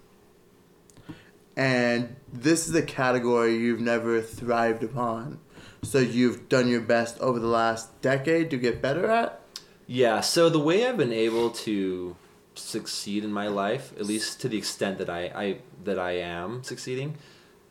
and 1.55 2.15
this 2.31 2.67
is 2.67 2.75
a 2.75 2.81
category 2.81 3.55
you've 3.57 3.81
never 3.81 4.21
thrived 4.21 4.83
upon. 4.83 5.39
So 5.83 5.99
you've 5.99 6.49
done 6.49 6.67
your 6.67 6.81
best 6.81 7.19
over 7.19 7.39
the 7.39 7.47
last 7.47 8.01
decade 8.01 8.49
to 8.51 8.57
get 8.57 8.81
better 8.81 9.09
at. 9.09 9.41
Yeah, 9.87 10.21
so 10.21 10.49
the 10.49 10.59
way 10.59 10.85
I've 10.85 10.97
been 10.97 11.13
able 11.13 11.49
to 11.51 12.15
succeed 12.53 13.23
in 13.23 13.31
my 13.31 13.47
life, 13.47 13.93
at 13.97 14.05
least 14.05 14.41
to 14.41 14.49
the 14.49 14.57
extent 14.57 14.97
that 14.99 15.09
I, 15.09 15.31
I 15.33 15.57
that 15.83 15.97
I 15.97 16.11
am 16.19 16.63
succeeding, 16.63 17.17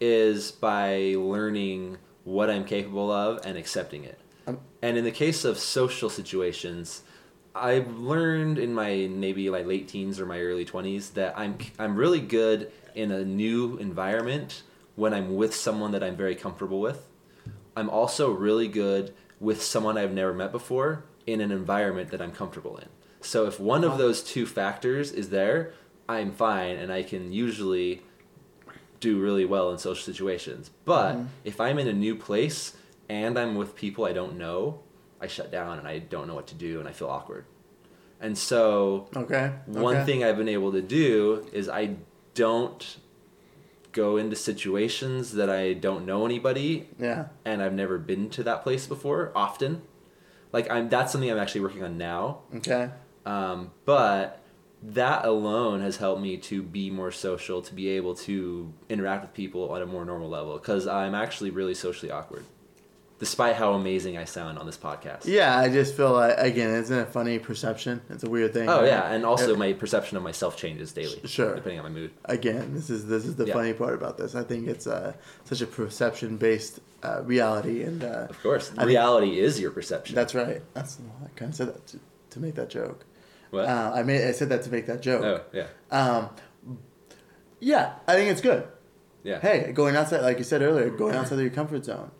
is 0.00 0.50
by 0.50 1.14
learning 1.16 1.98
what 2.24 2.50
I'm 2.50 2.64
capable 2.64 3.10
of 3.10 3.44
and 3.44 3.56
accepting 3.56 4.04
it. 4.04 4.18
Um, 4.46 4.58
and 4.82 4.96
in 4.96 5.04
the 5.04 5.12
case 5.12 5.44
of 5.44 5.58
social 5.58 6.10
situations, 6.10 7.02
I've 7.54 7.88
learned 7.98 8.58
in 8.58 8.74
my 8.74 9.08
maybe 9.10 9.50
like 9.50 9.66
late 9.66 9.88
teens 9.88 10.18
or 10.18 10.26
my 10.26 10.40
early 10.40 10.64
twenties 10.64 11.10
that 11.10 11.38
I'm 11.38 11.58
I'm 11.78 11.96
really 11.96 12.20
good 12.20 12.72
in 12.94 13.12
a 13.12 13.24
new 13.24 13.76
environment 13.76 14.62
when 14.96 15.14
I'm 15.14 15.36
with 15.36 15.54
someone 15.54 15.92
that 15.92 16.02
I'm 16.02 16.16
very 16.16 16.34
comfortable 16.34 16.80
with. 16.80 17.07
I'm 17.78 17.88
also 17.88 18.30
really 18.30 18.66
good 18.66 19.14
with 19.38 19.62
someone 19.62 19.96
I've 19.96 20.12
never 20.12 20.34
met 20.34 20.50
before 20.50 21.04
in 21.26 21.40
an 21.40 21.52
environment 21.52 22.10
that 22.10 22.20
I'm 22.20 22.32
comfortable 22.32 22.76
in. 22.78 22.88
So 23.20 23.46
if 23.46 23.60
one 23.60 23.84
of 23.84 23.98
those 23.98 24.22
two 24.22 24.46
factors 24.46 25.12
is 25.12 25.30
there, 25.30 25.72
I'm 26.08 26.32
fine 26.32 26.76
and 26.76 26.92
I 26.92 27.04
can 27.04 27.32
usually 27.32 28.02
do 28.98 29.20
really 29.20 29.44
well 29.44 29.70
in 29.70 29.78
social 29.78 30.02
situations. 30.02 30.70
But 30.84 31.14
Mhm. 31.14 31.26
if 31.44 31.60
I'm 31.60 31.78
in 31.78 31.86
a 31.86 31.92
new 31.92 32.16
place 32.16 32.76
and 33.08 33.38
I'm 33.38 33.54
with 33.54 33.76
people 33.76 34.04
I 34.04 34.12
don't 34.12 34.36
know, 34.36 34.80
I 35.20 35.28
shut 35.28 35.52
down 35.52 35.78
and 35.78 35.86
I 35.86 35.98
don't 36.00 36.26
know 36.26 36.34
what 36.34 36.48
to 36.48 36.54
do 36.56 36.80
and 36.80 36.88
I 36.88 36.92
feel 36.92 37.08
awkward. 37.08 37.44
And 38.20 38.36
so 38.36 39.06
Okay. 39.14 39.52
one 39.66 39.96
okay. 39.98 40.04
thing 40.04 40.24
I've 40.24 40.36
been 40.36 40.48
able 40.48 40.72
to 40.72 40.82
do 40.82 41.46
is 41.52 41.68
I 41.68 41.96
don't 42.34 42.96
go 44.02 44.16
into 44.16 44.36
situations 44.36 45.32
that 45.38 45.50
I 45.50 45.72
don't 45.86 46.04
know 46.06 46.24
anybody 46.24 46.88
Yeah. 46.98 47.26
and 47.44 47.62
I've 47.62 47.74
never 47.82 47.96
been 47.98 48.30
to 48.30 48.42
that 48.44 48.62
place 48.62 48.86
before 48.86 49.32
often. 49.34 49.82
Like 50.52 50.70
I'm 50.70 50.88
that's 50.88 51.10
something 51.12 51.30
I'm 51.30 51.38
actually 51.44 51.62
working 51.62 51.82
on 51.84 51.98
now. 51.98 52.22
Okay. 52.58 52.90
Um, 53.26 53.70
but 53.84 54.40
that 54.82 55.24
alone 55.24 55.80
has 55.80 55.96
helped 55.96 56.22
me 56.22 56.36
to 56.50 56.62
be 56.62 56.88
more 56.90 57.10
social, 57.10 57.60
to 57.62 57.74
be 57.74 57.88
able 57.98 58.14
to 58.28 58.72
interact 58.88 59.22
with 59.22 59.34
people 59.34 59.62
on 59.72 59.82
a 59.82 59.86
more 59.86 60.04
normal 60.04 60.28
level 60.28 60.56
because 60.58 60.86
I'm 60.86 61.14
actually 61.14 61.50
really 61.50 61.74
socially 61.74 62.10
awkward. 62.12 62.44
Despite 63.18 63.56
how 63.56 63.72
amazing 63.72 64.16
I 64.16 64.24
sound 64.26 64.58
on 64.60 64.66
this 64.66 64.76
podcast. 64.76 65.24
Yeah, 65.24 65.58
I 65.58 65.68
just 65.70 65.96
feel 65.96 66.12
like 66.12 66.34
again, 66.38 66.70
isn't 66.70 66.96
it 66.96 67.02
a 67.02 67.06
funny 67.06 67.40
perception? 67.40 68.00
It's 68.10 68.22
a 68.22 68.30
weird 68.30 68.52
thing. 68.52 68.68
Oh 68.68 68.78
right? 68.82 68.86
yeah, 68.86 69.12
and 69.12 69.24
also 69.26 69.56
my 69.56 69.72
perception 69.72 70.16
of 70.16 70.22
myself 70.22 70.56
changes 70.56 70.92
daily, 70.92 71.20
Sure. 71.24 71.56
depending 71.56 71.80
on 71.80 71.84
my 71.92 71.98
mood. 72.00 72.12
again, 72.26 72.74
this 72.74 72.90
is 72.90 73.06
this 73.08 73.24
is 73.24 73.34
the 73.34 73.46
Yeah. 73.46 73.54
funny 73.54 73.72
part 73.72 73.94
about 73.94 74.18
this. 74.18 74.36
I 74.36 74.44
think 74.44 74.68
it's 74.68 74.86
uh, 74.86 75.14
such 75.44 75.60
a 75.62 75.66
perception 75.66 76.36
based 76.36 76.78
uh, 77.02 77.22
reality, 77.24 77.82
and 77.82 78.04
uh, 78.04 78.26
Of 78.30 78.40
course, 78.40 78.70
I 78.72 78.76
think- 78.82 78.88
reality 78.88 79.40
is 79.40 79.58
your 79.60 79.72
perception. 79.72 80.14
that's 80.14 80.34
right. 80.36 80.62
That's 80.74 80.98
I 81.24 81.28
kind 81.34 81.48
of 81.50 81.56
said 81.56 81.68
that 81.68 81.86
to, 81.88 81.98
to 82.30 82.40
make 82.40 82.54
that 82.54 82.70
joke. 82.70 83.04
what? 83.50 83.64
Uh, 83.66 83.92
I 83.96 84.04
made 84.04 84.28
I 84.28 84.30
said 84.32 84.48
that 84.50 84.62
to 84.62 84.70
make 84.70 84.86
that 84.86 85.02
joke. 85.02 85.24
oh 85.24 85.40
yeah, 85.52 85.66
Um, 85.90 86.28
yeah, 87.60 87.94
I 88.06 88.14
think 88.14 88.30
it's 88.30 88.40
good. 88.40 88.66
yeah. 89.24 89.40
Hey, 89.40 89.72
going 89.72 89.96
outside, 89.96 90.20
like 90.22 90.38
you 90.38 90.44
said 90.44 90.62
earlier, 90.62 90.88
going 90.90 91.16
outside 91.16 91.34
of 91.34 91.40
your 91.40 91.50
comfort 91.50 91.84
zone, 91.84 92.10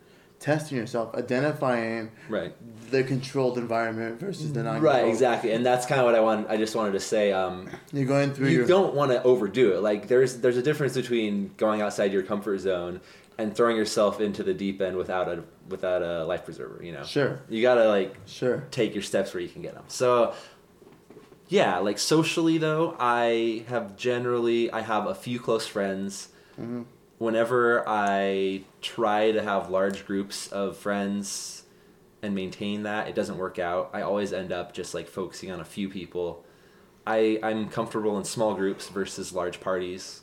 testing 0.41 0.79
yourself, 0.79 1.15
identifying 1.15 2.11
Right. 2.29 2.53
the 2.91 3.03
controlled 3.05 3.59
environment 3.59 4.21
versus 4.21 4.53
the 4.53 4.63
non. 4.63 4.81
Right, 4.81 5.07
exactly, 5.09 5.53
and 5.53 5.65
that's 5.67 5.85
kind 5.87 6.01
of 6.01 6.05
what 6.07 6.15
I 6.15 6.21
want. 6.21 6.49
I 6.49 6.57
just 6.57 6.75
wanted 6.77 6.93
to 6.93 7.01
say. 7.01 7.33
Um, 7.33 7.69
You're 7.93 8.07
going 8.07 8.33
through 8.33 8.49
you 8.49 8.59
your. 8.59 8.67
don't 8.67 8.95
want 8.95 9.11
to 9.13 9.23
overdo 9.23 9.73
it. 9.75 9.81
Like 9.83 10.09
there's 10.09 10.37
there's 10.39 10.57
a 10.57 10.63
difference 10.63 10.95
between 10.95 11.51
going 11.57 11.83
outside 11.83 12.13
your 12.13 12.23
comfort 12.23 12.59
zone 12.59 13.01
and 13.37 13.55
throwing 13.55 13.77
yourself 13.77 14.21
into 14.21 14.43
the 14.43 14.53
deep 14.55 14.81
end 14.81 14.97
without 14.97 15.29
a 15.29 15.43
without 15.69 16.03
a 16.03 16.25
life 16.25 16.45
preserver. 16.45 16.81
You 16.83 16.93
know, 16.93 17.05
Sure. 17.05 17.41
you 17.49 17.61
gotta 17.63 17.89
like 17.89 18.15
Sure. 18.27 18.65
take 18.71 18.95
your 18.95 19.03
steps 19.03 19.35
where 19.35 19.43
you 19.43 19.49
can 19.49 19.63
get 19.63 19.75
them. 19.75 19.85
So, 19.89 20.35
yeah, 21.49 21.79
like 21.79 21.99
socially 21.99 22.59
though, 22.59 22.97
I 22.99 23.65
have 23.69 23.97
generally 23.97 24.71
I 24.71 24.81
have 24.83 25.07
a 25.07 25.15
few 25.15 25.39
close 25.41 25.67
friends. 25.67 26.29
Mhm. 26.61 26.85
Whenever 27.19 27.85
I 27.89 28.63
try 28.81 29.33
to 29.33 29.43
have 29.43 29.71
large 29.71 30.07
groups 30.07 30.47
of 30.49 30.77
friends 30.77 31.65
and 32.23 32.35
maintain 32.35 32.85
that, 32.85 33.09
it 33.09 33.15
doesn't 33.15 33.39
work 33.39 33.59
out. 33.59 33.91
I 33.93 34.03
always 34.03 34.33
end 34.33 34.53
up 34.53 34.73
just 34.73 34.95
like 34.95 35.09
focusing 35.09 35.51
on 35.51 35.61
a 35.61 35.65
few 35.65 35.89
people. 35.89 36.45
I 37.07 37.41
I'm 37.43 37.69
comfortable 37.69 38.17
in 38.19 38.25
small 38.25 38.55
groups 38.55 38.89
versus 38.89 39.33
large 39.33 39.61
parties. 39.61 40.21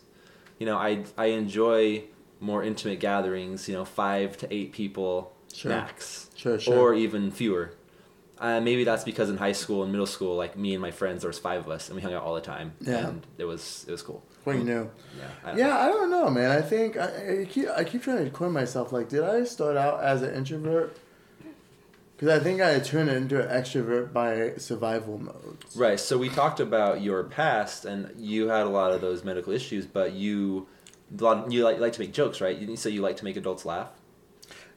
You 0.60 0.66
know, 0.66 0.78
I 0.78 1.04
I 1.18 1.28
enjoy 1.28 2.04
more 2.40 2.64
intimate 2.64 3.00
gatherings. 3.02 3.68
You 3.68 3.74
know, 3.76 3.86
five 3.86 4.38
to 4.38 4.54
eight 4.54 4.72
people 4.72 5.34
Sure. 5.54 5.72
max 5.72 6.30
Sure. 6.36 6.60
Sure. 6.60 6.78
or 6.78 6.94
even 6.94 7.32
fewer. 7.32 7.74
Uh, 8.38 8.60
maybe 8.60 8.84
that's 8.84 9.06
because 9.06 9.30
in 9.30 9.38
high 9.38 9.54
school 9.54 9.84
and 9.84 9.92
middle 9.94 10.06
school, 10.06 10.36
like 10.36 10.58
me 10.58 10.74
and 10.74 10.82
my 10.82 10.92
friends, 10.92 11.22
there 11.22 11.30
was 11.30 11.40
five 11.40 11.62
of 11.62 11.70
us, 11.70 11.88
and 11.88 11.96
we 11.96 12.02
hung 12.02 12.14
out 12.14 12.24
all 12.24 12.36
the 12.36 12.42
time. 12.42 12.74
Yeah. 12.82 13.08
and 13.08 13.26
it 13.38 13.46
was 13.46 13.86
it 13.88 13.92
was 13.92 14.02
cool. 14.02 14.22
What 14.46 14.56
you 14.56 14.62
hmm. 14.62 14.68
knew. 14.68 14.92
Yeah, 15.18 15.28
I, 15.44 15.58
Yeah, 15.58 15.78
I 15.78 15.88
don't 15.88 16.10
know, 16.10 16.30
man. 16.30 16.52
I 16.52 16.62
think 16.62 16.98
I, 16.98 17.42
I 17.42 17.46
keep 17.46 17.68
I 17.70 17.84
keep 17.84 18.04
trying 18.04 18.24
to 18.24 18.32
coin 18.32 18.54
myself. 18.54 18.92
Like, 18.92 19.10
did 19.10 19.24
I 19.24 19.44
start 19.44 19.76
out 19.76 20.04
as 20.04 20.22
an 20.22 20.34
introvert? 20.34 20.98
Because 22.16 22.40
I 22.40 22.42
think 22.42 22.62
I 22.62 22.80
turned 22.80 23.10
into 23.10 23.42
an 23.42 23.50
extrovert 23.50 24.14
by 24.14 24.54
survival 24.58 25.18
mode. 25.18 25.66
Right. 25.76 26.00
So 26.00 26.18
we 26.18 26.30
talked 26.30 26.62
about 26.62 27.02
your 27.02 27.26
past, 27.26 27.84
and 27.84 28.14
you 28.18 28.48
had 28.48 28.66
a 28.66 28.70
lot 28.70 28.94
of 28.94 29.02
those 29.02 29.26
medical 29.26 29.52
issues, 29.52 29.86
but 29.86 30.14
you, 30.14 30.66
a 31.20 31.22
lot, 31.22 31.52
you 31.52 31.66
like, 31.66 31.80
like 31.80 31.92
to 31.94 32.00
make 32.00 32.14
jokes, 32.14 32.40
right? 32.40 32.58
You 32.58 32.78
so 32.78 32.88
you 32.88 33.02
like 33.02 33.18
to 33.18 33.26
make 33.26 33.36
adults 33.36 33.66
laugh. 33.66 33.90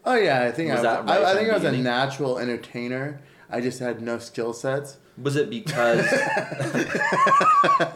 Oh 0.05 0.17
yeah, 0.17 0.43
I 0.43 0.51
think 0.51 0.73
Was 0.73 0.85
I 0.85 1.01
was. 1.01 1.11
right 1.11 1.23
I, 1.23 1.33
I 1.33 1.35
think 1.35 1.51
I 1.51 1.55
was 1.55 1.65
a 1.65 1.73
natural 1.73 2.39
entertainer. 2.39 3.21
I 3.51 3.61
just 3.61 3.79
had 3.79 4.01
no 4.01 4.19
skill 4.19 4.53
sets. 4.53 4.97
Was 5.23 5.37
it 5.37 5.51
because 5.51 6.07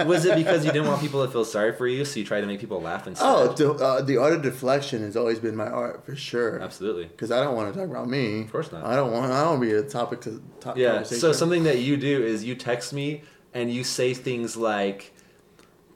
was 0.07 0.25
it 0.25 0.37
because 0.37 0.65
you 0.65 0.73
didn't 0.73 0.89
want 0.89 1.01
people 1.01 1.25
to 1.25 1.31
feel 1.31 1.45
sorry 1.45 1.73
for 1.73 1.87
you, 1.87 2.05
so 2.05 2.19
you 2.19 2.27
tried 2.27 2.41
to 2.41 2.47
make 2.47 2.59
people 2.61 2.81
laugh 2.81 3.07
instead? 3.07 3.25
Oh, 3.27 3.53
the, 3.53 3.73
uh, 3.73 4.03
the 4.03 4.17
art 4.17 4.33
of 4.33 4.43
deflection 4.43 5.03
has 5.03 5.17
always 5.17 5.39
been 5.39 5.55
my 5.55 5.69
art 5.69 6.05
for 6.05 6.17
sure. 6.17 6.61
absolutely. 6.61 7.05
Because 7.05 7.31
I 7.31 7.43
don't 7.43 7.55
want 7.55 7.73
to 7.73 7.79
talk 7.79 7.89
about 7.89 8.09
me. 8.09 8.41
Of 8.43 8.53
course 8.53 8.73
not. 8.73 8.85
I 8.85 8.97
don't 8.97 9.13
want. 9.13 9.31
I 9.31 9.41
don't 9.41 9.61
want 9.61 9.63
to 9.63 9.67
be 9.69 9.73
a 9.75 9.89
topic 9.89 10.21
to 10.23 10.43
top 10.61 10.77
Yeah. 10.77 11.03
So 11.05 11.33
something 11.33 11.63
that 11.65 11.79
you 11.79 11.97
do 11.97 12.25
is 12.25 12.45
you 12.45 12.55
text 12.55 12.93
me 12.93 13.23
and 13.55 13.73
you 13.73 13.85
say 13.85 14.15
things 14.15 14.57
like 14.57 15.13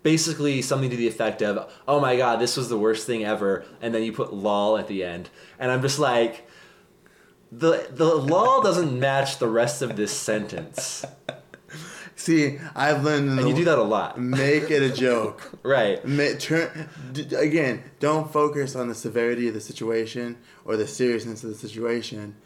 basically 0.03 0.62
something 0.62 0.91
to 0.91 0.97
the 0.97 1.09
effect 1.09 1.43
of, 1.43 1.72
"Oh 1.89 1.99
my 1.99 2.16
god, 2.16 2.39
this 2.39 2.57
was 2.57 2.68
the 2.68 2.79
worst 2.79 3.07
thing 3.07 3.24
ever," 3.24 3.64
and 3.83 3.93
then 3.93 4.05
you 4.05 4.12
put 4.12 4.33
lol 4.33 4.79
at 4.79 4.87
the 4.87 5.03
end. 5.03 5.31
And 5.59 5.72
I'm 5.72 5.83
just 5.83 5.99
like 5.99 6.47
the 7.59 7.86
the 7.90 8.04
lol 8.14 8.62
doesn't 8.62 8.98
match 8.98 9.38
the 9.38 9.48
rest 9.48 9.82
of 9.82 9.96
this 9.96 10.12
sentence. 10.12 11.04
See, 12.18 12.59
I've 12.74 13.04
learned. 13.04 13.28
And 13.30 13.38
the, 13.38 13.48
you 13.48 13.54
do 13.54 13.64
that 13.66 13.78
a 13.78 13.82
lot. 13.82 14.18
Make 14.18 14.70
it 14.70 14.82
a 14.82 14.90
joke. 14.92 15.52
Right. 15.62 16.02
Ma- 16.07 16.38
turn 16.38 16.88
d- 17.12 17.34
again. 17.34 17.82
Don't 18.00 18.32
focus 18.32 18.74
on 18.74 18.88
the 18.88 18.94
severity 18.94 19.48
of 19.48 19.54
the 19.54 19.61
situation 19.61 20.38
or 20.64 20.76
the 20.76 20.86
seriousness 20.86 21.44
of 21.44 21.50
the 21.50 21.57
situation, 21.57 22.36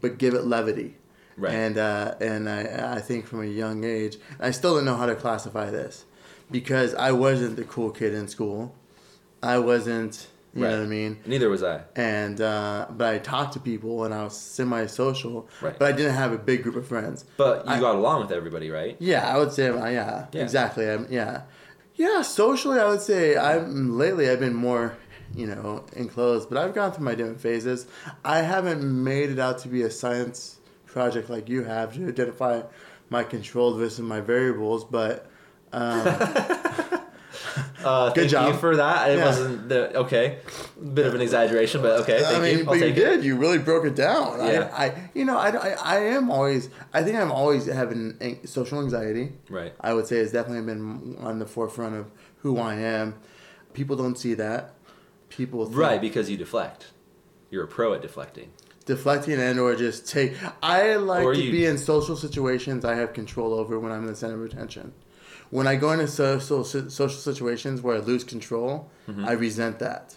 but 0.00 0.18
give 0.18 0.34
it 0.34 0.44
levity. 0.44 0.96
Right. 1.36 1.52
And 1.52 1.76
uh, 1.78 2.14
and 2.20 2.48
I 2.48 2.96
I 2.96 3.00
think 3.00 3.26
from 3.26 3.42
a 3.42 3.46
young 3.46 3.84
age, 3.84 4.16
I 4.38 4.52
still 4.52 4.74
don't 4.76 4.84
know 4.84 4.96
how 4.96 5.06
to 5.06 5.14
classify 5.14 5.70
this, 5.70 6.04
because 6.50 6.94
I 6.94 7.12
wasn't 7.12 7.56
the 7.56 7.64
cool 7.64 7.90
kid 7.90 8.14
in 8.14 8.26
school. 8.28 8.74
I 9.42 9.58
wasn't. 9.58 10.28
You 10.54 10.64
Right. 10.64 10.70
know 10.72 10.78
what 10.78 10.84
I 10.86 10.88
mean? 10.88 11.18
Neither 11.26 11.48
was 11.48 11.62
I. 11.62 11.82
And 11.94 12.40
uh, 12.40 12.86
but 12.90 13.14
I 13.14 13.18
talked 13.18 13.52
to 13.52 13.60
people 13.60 14.04
and 14.04 14.12
I 14.12 14.24
was 14.24 14.36
semi-social. 14.36 15.48
Right. 15.62 15.78
But 15.78 15.92
I 15.92 15.96
didn't 15.96 16.14
have 16.14 16.32
a 16.32 16.38
big 16.38 16.62
group 16.64 16.74
of 16.76 16.86
friends. 16.88 17.24
But 17.36 17.64
you 17.66 17.72
I- 17.72 17.78
got 17.80 17.94
along 17.94 18.22
with 18.22 18.32
everybody, 18.32 18.68
right? 18.70 18.96
Yeah, 18.98 19.32
I 19.32 19.38
would 19.38 19.52
say, 19.52 19.68
uh, 19.68 19.86
yeah, 19.88 20.26
Yeah. 20.32 20.42
exactly. 20.42 20.90
I'm, 20.90 21.06
yeah, 21.08 21.42
yeah. 21.94 22.22
Socially, 22.22 22.80
I 22.80 22.86
would 22.88 23.00
say 23.00 23.36
I'm 23.36 23.96
lately. 23.96 24.28
I've 24.28 24.40
been 24.40 24.54
more, 24.54 24.96
you 25.36 25.46
know, 25.46 25.84
enclosed, 25.92 26.48
but 26.48 26.58
I've 26.58 26.74
gone 26.74 26.90
through 26.92 27.04
my 27.04 27.14
different 27.14 27.40
phases. 27.40 27.86
I 28.24 28.38
haven't 28.40 28.82
made 28.82 29.30
it 29.30 29.38
out 29.38 29.58
to 29.58 29.68
be 29.68 29.82
a 29.82 29.90
science 29.90 30.58
project 30.86 31.30
like 31.30 31.48
you 31.48 31.62
have 31.62 31.94
to 31.94 32.08
identify 32.08 32.62
my 33.08 33.22
controlled 33.22 33.78
versus 33.78 34.00
my 34.00 34.20
variables, 34.20 34.84
but. 34.84 35.28
Um, 35.72 36.02
Uh, 37.84 38.08
Good 38.12 38.14
thank 38.22 38.30
job. 38.30 38.52
you 38.52 38.60
for 38.60 38.76
that. 38.76 39.10
It 39.10 39.16
Yeah. 39.18 39.24
wasn't 39.24 39.68
the 39.70 39.96
okay. 40.00 40.38
A 40.78 40.84
bit 40.84 41.06
of 41.06 41.14
an 41.14 41.22
exaggeration, 41.22 41.80
but 41.80 42.00
okay. 42.02 42.20
Thank 42.22 42.36
I 42.36 42.40
mean, 42.40 42.52
you. 42.58 42.64
I'll 42.64 42.66
but 42.66 42.78
you 42.80 42.84
it. 42.88 42.94
did. 42.94 43.24
You 43.24 43.36
really 43.36 43.56
broke 43.58 43.86
it 43.86 43.94
down. 43.96 44.38
Yeah. 44.46 44.70
I, 44.76 44.84
I, 44.86 45.10
you 45.14 45.24
know, 45.24 45.38
I, 45.38 45.48
I, 45.48 45.68
I 45.82 45.96
am 46.16 46.30
always. 46.30 46.68
I 46.92 47.02
think 47.02 47.16
I'm 47.16 47.32
always 47.32 47.64
having 47.64 48.18
an- 48.20 48.46
social 48.46 48.80
anxiety. 48.82 49.32
Right. 49.48 49.72
I 49.80 49.94
would 49.94 50.06
say 50.06 50.16
it's 50.18 50.30
definitely 50.32 50.66
been 50.66 51.16
on 51.20 51.38
the 51.38 51.46
forefront 51.46 51.96
of 51.96 52.10
who 52.38 52.58
I 52.58 52.74
am. 52.74 53.14
People 53.72 53.96
don't 53.96 54.18
see 54.18 54.34
that. 54.34 54.74
People 55.30 55.64
think 55.64 55.78
Right, 55.78 56.00
because 56.02 56.28
you 56.28 56.36
deflect. 56.36 56.88
You're 57.50 57.64
a 57.64 57.68
pro 57.68 57.94
at 57.94 58.02
deflecting. 58.02 58.50
deflecting 58.84 59.40
and 59.40 59.58
or 59.58 59.74
just 59.74 60.06
take. 60.06 60.34
I 60.62 60.96
like 60.96 61.24
Or 61.24 61.32
to 61.34 61.40
you- 61.42 61.50
be 61.50 61.64
in 61.64 61.78
social 61.78 62.14
situations 62.16 62.84
I 62.84 62.96
have 62.96 63.14
control 63.14 63.54
over 63.54 63.78
when 63.80 63.90
I'm 63.90 64.00
in 64.02 64.06
the 64.08 64.16
center 64.16 64.34
of 64.34 64.42
attention. 64.52 64.92
When 65.50 65.66
I 65.66 65.76
go 65.76 65.90
into 65.92 66.06
social 66.08 66.64
social 66.64 67.08
situations 67.10 67.82
where 67.82 67.96
I 67.96 68.00
lose 68.00 68.24
control, 68.24 68.90
Mm-hmm. 69.08 69.24
I 69.24 69.32
resent 69.32 69.80
that. 69.80 70.16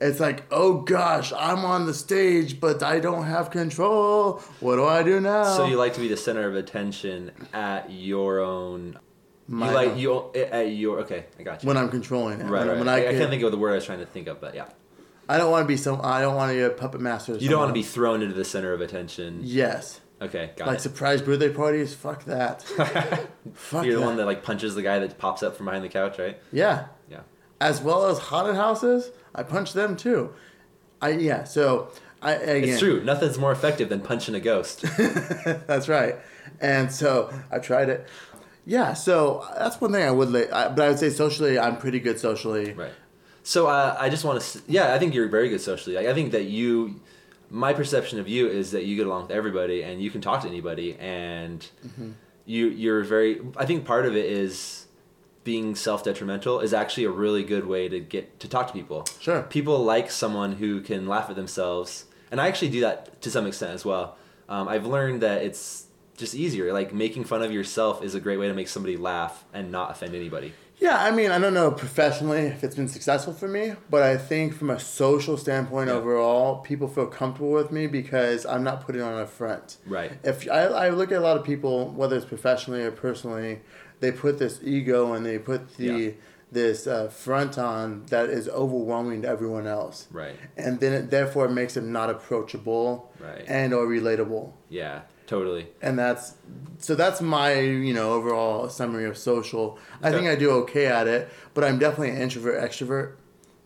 It's 0.00 0.18
like, 0.18 0.42
oh 0.50 0.80
gosh, 0.80 1.32
I'm 1.32 1.64
on 1.64 1.86
the 1.86 1.94
stage, 1.94 2.58
but 2.58 2.82
I 2.82 2.98
don't 2.98 3.24
have 3.26 3.50
control. 3.52 4.40
What 4.58 4.74
do 4.76 4.84
I 4.84 5.04
do 5.04 5.20
now? 5.20 5.44
So 5.56 5.66
you 5.66 5.76
like 5.76 5.94
to 5.94 6.00
be 6.00 6.08
the 6.08 6.16
center 6.16 6.48
of 6.48 6.56
attention 6.56 7.30
at 7.52 7.90
your 7.92 8.40
own. 8.40 8.98
My- 9.46 9.68
you 9.68 9.74
like 9.74 9.96
you 9.96 10.32
at 10.34 10.70
your 10.72 10.98
okay. 11.00 11.26
I 11.38 11.42
got 11.44 11.62
you. 11.62 11.68
when 11.68 11.76
I'm 11.76 11.90
controlling 11.90 12.40
it. 12.40 12.44
right, 12.44 12.50
when, 12.50 12.68
right. 12.68 12.78
when 12.78 12.88
I, 12.88 12.96
I 12.96 13.02
can- 13.10 13.18
can't 13.18 13.30
think 13.30 13.42
of 13.44 13.52
the 13.52 13.58
word 13.58 13.70
I 13.72 13.76
was 13.76 13.84
trying 13.86 14.00
to 14.00 14.06
think 14.06 14.26
of, 14.26 14.40
but 14.40 14.54
yeah. 14.56 14.66
I 15.28 15.38
don't 15.38 15.50
want 15.52 15.62
to 15.62 15.68
be 15.68 15.76
some. 15.76 16.00
I 16.02 16.20
don't 16.20 16.34
want 16.34 16.50
to 16.50 16.54
be 16.56 16.62
a 16.62 16.70
puppet 16.70 17.00
master. 17.00 17.36
You 17.36 17.48
don't 17.48 17.60
want 17.60 17.70
to 17.70 17.74
be 17.74 17.82
thrown 17.84 18.20
into 18.20 18.34
the 18.34 18.44
center 18.44 18.72
of 18.74 18.80
attention. 18.80 19.40
Yes. 19.42 20.00
Okay, 20.24 20.50
got 20.56 20.68
Like 20.68 20.78
it. 20.78 20.82
surprise 20.82 21.22
birthday 21.22 21.52
parties. 21.52 21.94
Fuck 21.94 22.24
that. 22.24 22.62
Fuck 23.54 23.84
You're 23.84 23.94
the 23.94 24.00
that. 24.00 24.06
one 24.06 24.16
that 24.16 24.26
like 24.26 24.42
punches 24.42 24.74
the 24.74 24.82
guy 24.82 24.98
that 24.98 25.18
pops 25.18 25.42
up 25.42 25.56
from 25.56 25.66
behind 25.66 25.84
the 25.84 25.88
couch, 25.88 26.18
right? 26.18 26.38
Yeah. 26.52 26.86
Yeah. 27.10 27.20
As 27.60 27.80
well 27.80 28.06
as 28.06 28.18
haunted 28.18 28.56
houses, 28.56 29.10
I 29.34 29.42
punch 29.42 29.72
them 29.72 29.96
too. 29.96 30.32
I 31.02 31.10
yeah. 31.10 31.44
So 31.44 31.90
I 32.22 32.32
again. 32.34 32.70
It's 32.70 32.78
true. 32.80 33.02
Nothing's 33.04 33.38
more 33.38 33.52
effective 33.52 33.88
than 33.88 34.00
punching 34.00 34.34
a 34.34 34.40
ghost. 34.40 34.82
That's 35.66 35.88
right. 35.88 36.16
And 36.60 36.90
so 36.92 37.32
I 37.50 37.58
tried 37.58 37.88
it. 37.88 38.06
Yeah. 38.66 38.94
So 38.94 39.46
that's 39.58 39.80
one 39.80 39.92
thing 39.92 40.02
I 40.02 40.10
would 40.10 40.30
like. 40.30 40.52
I, 40.52 40.68
but 40.68 40.84
I 40.84 40.88
would 40.88 40.98
say 40.98 41.10
socially, 41.10 41.58
I'm 41.58 41.76
pretty 41.76 42.00
good 42.00 42.18
socially. 42.18 42.72
Right. 42.72 42.92
So 43.42 43.66
uh, 43.66 43.94
I 43.98 44.08
just 44.08 44.24
want 44.24 44.40
to, 44.40 44.62
yeah, 44.66 44.94
I 44.94 44.98
think 44.98 45.12
you're 45.14 45.28
very 45.28 45.50
good 45.50 45.60
socially. 45.60 45.96
Like, 45.96 46.06
I 46.06 46.14
think 46.14 46.32
that 46.32 46.44
you, 46.44 46.98
my 47.50 47.72
perception 47.72 48.18
of 48.18 48.28
you 48.28 48.48
is 48.48 48.70
that 48.72 48.84
you 48.84 48.96
get 48.96 49.06
along 49.06 49.22
with 49.22 49.30
everybody 49.30 49.82
and 49.82 50.02
you 50.02 50.10
can 50.10 50.20
talk 50.20 50.42
to 50.42 50.48
anybody 50.48 50.96
and 50.98 51.66
Mm-hmm. 51.86 52.10
you 52.46 52.68
you're 52.68 53.04
very. 53.04 53.40
I 53.56 53.66
think 53.66 53.84
part 53.84 54.06
of 54.06 54.16
it 54.16 54.26
is 54.26 54.86
being 55.44 55.74
self 55.74 56.02
detrimental 56.04 56.60
is 56.60 56.72
actually 56.72 57.04
a 57.04 57.10
really 57.10 57.44
good 57.44 57.66
way 57.66 57.88
to 57.88 58.00
get 58.00 58.40
to 58.40 58.48
talk 58.48 58.66
to 58.68 58.72
people. 58.72 59.04
Sure. 59.20 59.42
People 59.42 59.78
like 59.84 60.10
someone 60.10 60.52
who 60.52 60.80
can 60.80 61.06
laugh 61.06 61.28
at 61.30 61.36
themselves, 61.36 62.06
and 62.30 62.40
I 62.40 62.48
actually 62.48 62.70
do 62.70 62.80
that 62.80 63.20
to 63.22 63.30
some 63.30 63.46
extent 63.46 63.72
as 63.72 63.84
well. 63.84 64.16
Um, 64.48 64.68
I've 64.68 64.86
learned 64.86 65.22
that 65.22 65.42
it's 65.42 65.86
just 66.16 66.34
easier. 66.34 66.72
Like 66.72 66.92
making 66.94 67.24
fun 67.24 67.42
of 67.42 67.52
yourself 67.52 68.02
is 68.02 68.14
a 68.14 68.20
great 68.20 68.38
way 68.38 68.48
to 68.48 68.54
make 68.54 68.68
somebody 68.68 68.96
laugh 68.96 69.44
and 69.52 69.70
not 69.72 69.90
offend 69.90 70.14
anybody. 70.14 70.52
Yeah, 70.78 71.02
I 71.02 71.12
mean, 71.12 71.30
I 71.30 71.38
don't 71.38 71.54
know 71.54 71.70
professionally 71.70 72.40
if 72.40 72.64
it's 72.64 72.74
been 72.74 72.88
successful 72.88 73.32
for 73.32 73.48
me, 73.48 73.74
but 73.90 74.02
I 74.02 74.16
think 74.16 74.54
from 74.54 74.70
a 74.70 74.78
social 74.80 75.36
standpoint 75.36 75.88
Yeah. 75.88 75.94
overall, 75.96 76.56
people 76.58 76.88
feel 76.88 77.06
comfortable 77.06 77.52
with 77.52 77.70
me 77.70 77.86
because 77.86 78.44
I'm 78.44 78.64
not 78.64 78.84
putting 78.84 79.00
on 79.00 79.18
a 79.20 79.26
front. 79.26 79.76
Right. 79.86 80.12
If 80.24 80.48
I, 80.50 80.64
I 80.64 80.88
look 80.90 81.12
at 81.12 81.18
a 81.18 81.20
lot 81.20 81.36
of 81.36 81.44
people, 81.44 81.90
whether 81.90 82.16
it's 82.16 82.26
professionally 82.26 82.82
or 82.82 82.90
personally, 82.90 83.60
they 84.00 84.10
put 84.12 84.38
this 84.38 84.60
ego 84.62 85.12
and 85.12 85.24
they 85.24 85.38
put 85.38 85.76
the 85.76 85.84
Yeah. 85.86 86.10
this 86.52 86.86
uh, 86.86 87.08
front 87.08 87.56
on 87.58 88.04
that 88.10 88.28
is 88.28 88.48
overwhelming 88.48 89.22
to 89.22 89.28
everyone 89.28 89.66
else, 89.66 90.06
Right. 90.12 90.36
and 90.56 90.78
then 90.80 90.92
it, 90.92 91.10
therefore 91.10 91.46
it 91.46 91.52
makes 91.52 91.74
them 91.74 91.90
not 91.92 92.10
approachable 92.10 93.12
Right. 93.20 93.44
and 93.48 93.72
or 93.72 93.86
relatable 93.86 94.52
Yeah. 94.68 95.02
Totally. 95.26 95.68
and 95.80 95.98
that's 95.98 96.34
so 96.78 96.94
that's 96.94 97.20
my 97.20 97.54
you 97.58 97.94
know 97.94 98.12
overall 98.12 98.68
summary 98.68 99.06
of 99.06 99.16
social. 99.16 99.78
I 100.02 100.08
Okay. 100.08 100.18
think 100.18 100.28
I 100.28 100.36
do 100.36 100.50
okay 100.62 100.86
at 100.86 101.06
it, 101.06 101.30
but 101.54 101.64
I'm 101.64 101.78
definitely 101.78 102.10
an 102.10 102.18
introvert 102.18 102.62
extrovert. 102.62 103.12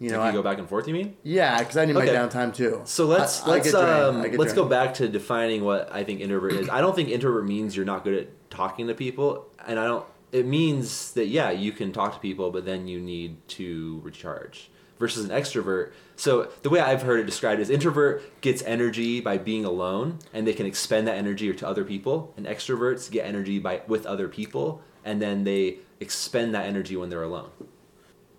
You 0.01 0.11
know, 0.11 0.21
if 0.21 0.27
you 0.27 0.29
I, 0.29 0.33
go 0.33 0.43
back 0.43 0.59
and 0.59 0.69
forth, 0.69 0.87
you 0.87 0.95
mean? 0.95 1.17
yeah, 1.25 1.59
because 1.59 1.77
I 1.77 1.85
need 1.85 1.97
Okay. 1.97 2.07
my 2.07 2.13
downtime 2.13 2.55
too. 2.55 2.83
So 2.85 3.07
let's 3.07 3.43
I- 3.43 3.49
let's 3.51 3.75
um, 3.75 4.21
I 4.21 4.29
get 4.29 4.39
let's 4.39 4.53
go 4.53 4.65
back 4.65 4.95
to 4.95 5.09
defining 5.09 5.65
what 5.65 5.93
I 5.93 6.05
think 6.05 6.21
introvert 6.21 6.53
is. 6.53 6.69
I 6.69 6.81
don't 6.81 6.95
think 6.95 7.09
introvert 7.09 7.45
means 7.47 7.75
you're 7.77 7.85
not 7.85 8.05
good 8.05 8.15
at 8.15 8.51
talking 8.51 8.87
to 8.87 8.95
people, 8.95 9.49
and 9.67 9.81
I 9.81 9.85
don't. 9.87 10.05
It 10.31 10.47
means 10.47 11.13
that 11.15 11.27
yeah, 11.27 11.51
you 11.51 11.73
can 11.73 11.93
talk 11.93 12.13
to 12.15 12.21
people, 12.21 12.51
but 12.53 12.65
then 12.65 12.87
you 12.87 13.01
need 13.01 13.37
to 13.49 14.01
recharge. 14.05 14.71
Versus 15.01 15.25
an 15.29 15.31
extrovert. 15.31 15.91
So 16.19 16.49
the 16.63 16.69
way 16.69 16.81
I've 16.81 17.03
heard 17.03 17.21
it 17.21 17.27
described 17.27 17.61
is 17.61 17.71
introvert 17.71 18.41
gets 18.41 18.61
energy 18.65 19.21
by 19.21 19.39
being 19.39 19.65
alone, 19.65 20.19
and 20.35 20.47
they 20.47 20.53
can 20.53 20.67
expend 20.67 21.07
that 21.07 21.17
energy 21.17 21.53
to 21.55 21.67
other 21.67 21.85
people. 21.85 22.35
And 22.37 22.45
extroverts 22.45 23.09
get 23.09 23.25
energy 23.25 23.61
by 23.61 23.83
with 23.87 24.05
other 24.05 24.29
people, 24.29 24.83
and 25.05 25.23
then 25.23 25.45
they 25.45 25.79
expend 26.01 26.55
that 26.57 26.67
energy 26.67 26.97
when 26.97 27.09
they're 27.09 27.23
alone. 27.23 27.51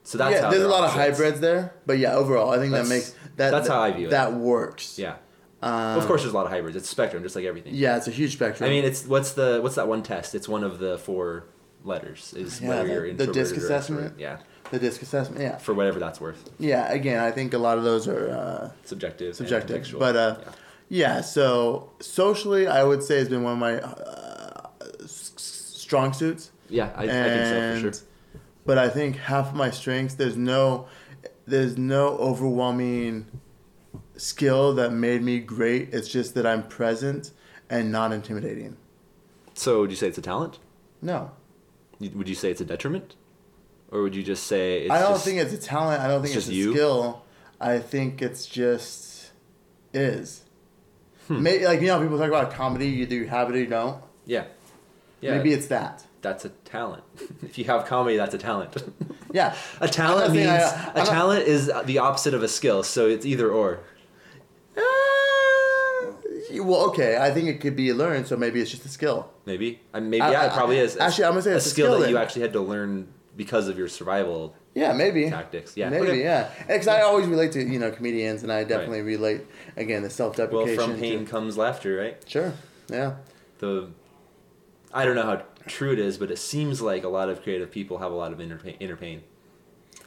So 0.03 0.17
that's 0.17 0.36
yeah, 0.36 0.49
there's 0.49 0.63
a 0.63 0.67
lot 0.67 0.84
of 0.84 0.91
hybrids 0.91 1.39
there, 1.39 1.73
but 1.86 1.99
yeah, 1.99 2.15
overall, 2.15 2.49
I 2.49 2.57
think 2.57 2.71
That's- 2.71 2.89
that 2.89 2.93
makes 2.95 3.09
that. 3.38 3.51
that's 3.51 3.67
that, 3.69 3.73
how 3.73 3.82
I 3.82 3.91
view 3.91 4.07
it. 4.07 4.11
That 4.11 4.34
works. 4.34 4.99
Yeah. 4.99 5.15
Um, 5.61 5.99
of 5.99 6.05
course, 6.05 6.21
there's 6.21 6.34
a 6.34 6.36
lot 6.36 6.45
of 6.45 6.51
hybrids. 6.51 6.75
It's 6.75 6.88
a 6.88 6.91
spectrum, 6.91 7.21
just 7.23 7.36
like 7.36 7.45
everything. 7.45 7.75
Yeah, 7.75 7.95
it's 7.97 8.07
a 8.07 8.11
huge 8.11 8.34
spectrum. 8.34 8.67
I 8.67 8.71
mean, 8.71 8.84
it's 8.86 9.05
what's 9.05 9.34
the 9.34 9.59
what's 9.61 9.75
that 9.75 9.88
one 9.88 10.03
test? 10.03 10.36
It's 10.36 10.49
one 10.49 10.63
of 10.63 10.80
the 10.80 10.97
four 10.97 11.45
letters. 11.86 12.34
Is 12.34 12.59
Yeah, 12.59 12.69
whether 12.69 12.84
the- 12.88 12.93
you're 12.93 13.13
the 13.13 13.27
disc 13.27 13.55
or 13.55 13.59
assessment? 13.59 14.15
Yeah, 14.19 14.39
the 14.72 14.80
disc 14.80 15.01
assessment. 15.01 15.41
Yeah, 15.41 15.57
for 15.57 15.74
whatever 15.74 15.99
that's 15.99 16.20
worth. 16.22 16.49
yeah. 16.59 16.91
Again, 16.91 17.20
I 17.20 17.32
think 17.32 17.53
a 17.53 17.57
lot 17.57 17.78
of 17.78 17.84
those 17.84 18.07
are 18.07 18.30
uh, 18.30 18.72
Subjective. 18.86 19.36
subjective, 19.36 19.95
but 19.97 20.15
uh, 20.15 20.38
yeah. 20.41 20.51
Yeah, 20.91 21.22
so 21.22 21.91
socially, 21.99 22.65
I 22.67 22.84
would 22.84 23.03
say 23.03 23.17
it's 23.20 23.30
been 23.30 23.43
one 23.43 23.53
of 23.53 23.59
my 23.59 23.76
uh, 23.80 24.70
s- 25.03 25.34
strong 25.38 26.13
suits. 26.13 26.49
Yeah, 26.67 26.91
I, 26.95 27.03
I 27.03 27.07
think 27.07 27.45
so 27.45 27.74
for 27.74 27.80
sure. 27.93 28.05
But 28.65 28.78
I 28.80 28.89
think 28.89 29.17
half 29.17 29.49
of 29.49 29.55
my 29.55 29.70
strengths, 29.72 30.15
there's 30.15 30.36
no, 30.38 30.88
there's 31.45 31.78
no 31.78 32.09
overwhelming 32.17 33.28
skill 34.17 34.74
that 34.76 34.91
made 34.91 35.22
me 35.22 35.39
great. 35.39 35.93
It's 35.93 36.07
just 36.07 36.34
that 36.36 36.45
I'm 36.45 36.67
present 36.67 37.32
and 37.70 37.91
not 37.91 38.11
intimidating. 38.11 38.78
So 39.53 39.82
would 39.82 39.91
you 39.91 39.95
say 39.95 40.07
it's 40.07 40.17
a 40.17 40.22
talent? 40.24 40.57
No, 41.01 41.32
Would 41.99 42.28
you 42.28 42.36
say 42.36 42.49
it's 42.51 42.61
a 42.61 42.65
detriment? 42.65 43.15
Or 43.92 44.04
would 44.04 44.16
you 44.16 44.24
just 44.24 44.46
say 44.46 44.82
it's 44.84 44.92
I 44.92 45.00
don't 45.00 45.14
just, 45.14 45.26
think 45.26 45.40
it's 45.40 45.54
a 45.54 45.58
talent. 45.58 46.02
I 46.02 46.08
don't 46.08 46.22
think 46.22 46.36
it's 46.36 46.48
it's, 46.48 46.56
just 46.56 46.56
a 46.56 46.60
you? 46.60 46.74
skill. 46.74 47.26
I 47.60 47.80
think 47.80 48.22
it's 48.22 48.46
just 48.46 49.32
is. 49.94 50.44
Hmm. 51.28 51.44
Maybe 51.44 51.66
like 51.66 51.82
you 51.82 51.88
know 51.88 52.00
people 52.02 52.18
talk 52.18 52.28
about 52.28 52.52
comedy. 52.54 52.88
You 52.88 53.04
either 53.04 53.26
have 53.28 53.50
it 53.50 53.56
or 53.56 53.60
you 53.60 53.66
don't. 53.68 54.02
Yeah. 54.26 54.46
Yeah. 55.22 55.38
Maybe 55.38 55.52
it's 55.54 55.68
that. 55.68 56.06
that's 56.22 56.46
a 56.46 56.50
talent. 56.50 57.04
if 57.42 57.58
you 57.58 57.66
have 57.66 57.86
comedy, 57.86 58.18
that's 58.18 58.34
a 58.34 58.38
talent. 58.38 58.76
Yeah. 59.32 59.56
a 59.80 59.88
talent 59.88 60.34
means 60.34 60.48
saying 60.48 60.92
I- 60.96 61.02
a 61.02 61.06
talent 61.06 61.48
is 61.48 61.72
the 61.86 62.00
opposite 62.00 62.34
of 62.34 62.42
a 62.42 62.48
skill, 62.48 62.82
so 62.82 63.08
it's 63.08 63.28
either 63.28 63.52
or. 63.52 63.80
Uh, 64.76 64.82
well, 66.64 66.88
okay. 66.90 67.16
I 67.16 67.30
think 67.30 67.48
it 67.48 67.62
could 67.62 67.76
be 67.76 67.94
learned, 67.94 68.26
so 68.26 68.36
maybe 68.36 68.60
it's 68.60 68.72
just 68.72 68.86
a 68.86 68.90
skill. 68.90 69.30
Maybe. 69.46 69.82
I 69.94 70.00
maybe 70.00 70.22
I- 70.22 70.32
yeah, 70.32 70.48
it 70.48 70.54
probably 70.54 70.80
is. 70.80 70.98
actually, 70.98 71.26
I'm 71.26 71.34
gonna 71.34 71.44
say 71.44 71.54
a 71.54 71.58
it's 71.58 71.68
a 71.68 71.70
skill 71.70 71.92
skill 71.94 72.00
that 72.02 72.10
you 72.10 72.18
actually 72.18 72.42
had 72.42 72.54
to 72.54 72.62
learn 72.62 73.14
because 73.40 73.70
of 73.70 73.78
your 73.78 73.88
survival 73.88 74.54
Yeah, 74.76 74.92
maybe. 74.92 75.30
tactics. 75.30 75.78
Yeah. 75.78 75.90
Maybe, 75.90 76.08
okay. 76.10 76.22
yeah. 76.24 76.52
Because 76.68 76.90
I 76.90 77.02
always 77.04 77.26
relate 77.26 77.54
to 77.54 77.64
you 77.64 77.80
know 77.80 77.90
comedians, 77.90 78.44
and 78.44 78.52
I 78.52 78.66
definitely 78.66 79.02
relate 79.02 79.42
again 79.78 80.04
the 80.04 80.10
self 80.10 80.36
deprecation. 80.36 80.78
Well, 80.78 80.88
from 80.90 81.00
pain 81.00 81.26
comes 81.26 81.58
laughter, 81.58 81.96
right? 81.96 82.18
Sure. 82.28 82.52
Yeah. 82.90 83.16
The 83.60 83.88
I 84.94 85.06
don't 85.06 85.16
know 85.16 85.24
how 85.24 85.42
true 85.68 85.94
it 85.94 86.00
is, 86.00 86.18
but 86.18 86.30
it 86.32 86.38
seems 86.38 86.82
like 86.82 87.06
a 87.06 87.08
lot 87.08 87.30
of 87.30 87.42
creative 87.44 87.72
people 87.72 88.00
have 88.00 88.12
a 88.12 88.16
lot 88.16 88.34
of 88.34 88.42
inner 88.42 88.58
pain, 88.58 88.76
inner 88.82 88.98
pain. 88.98 89.24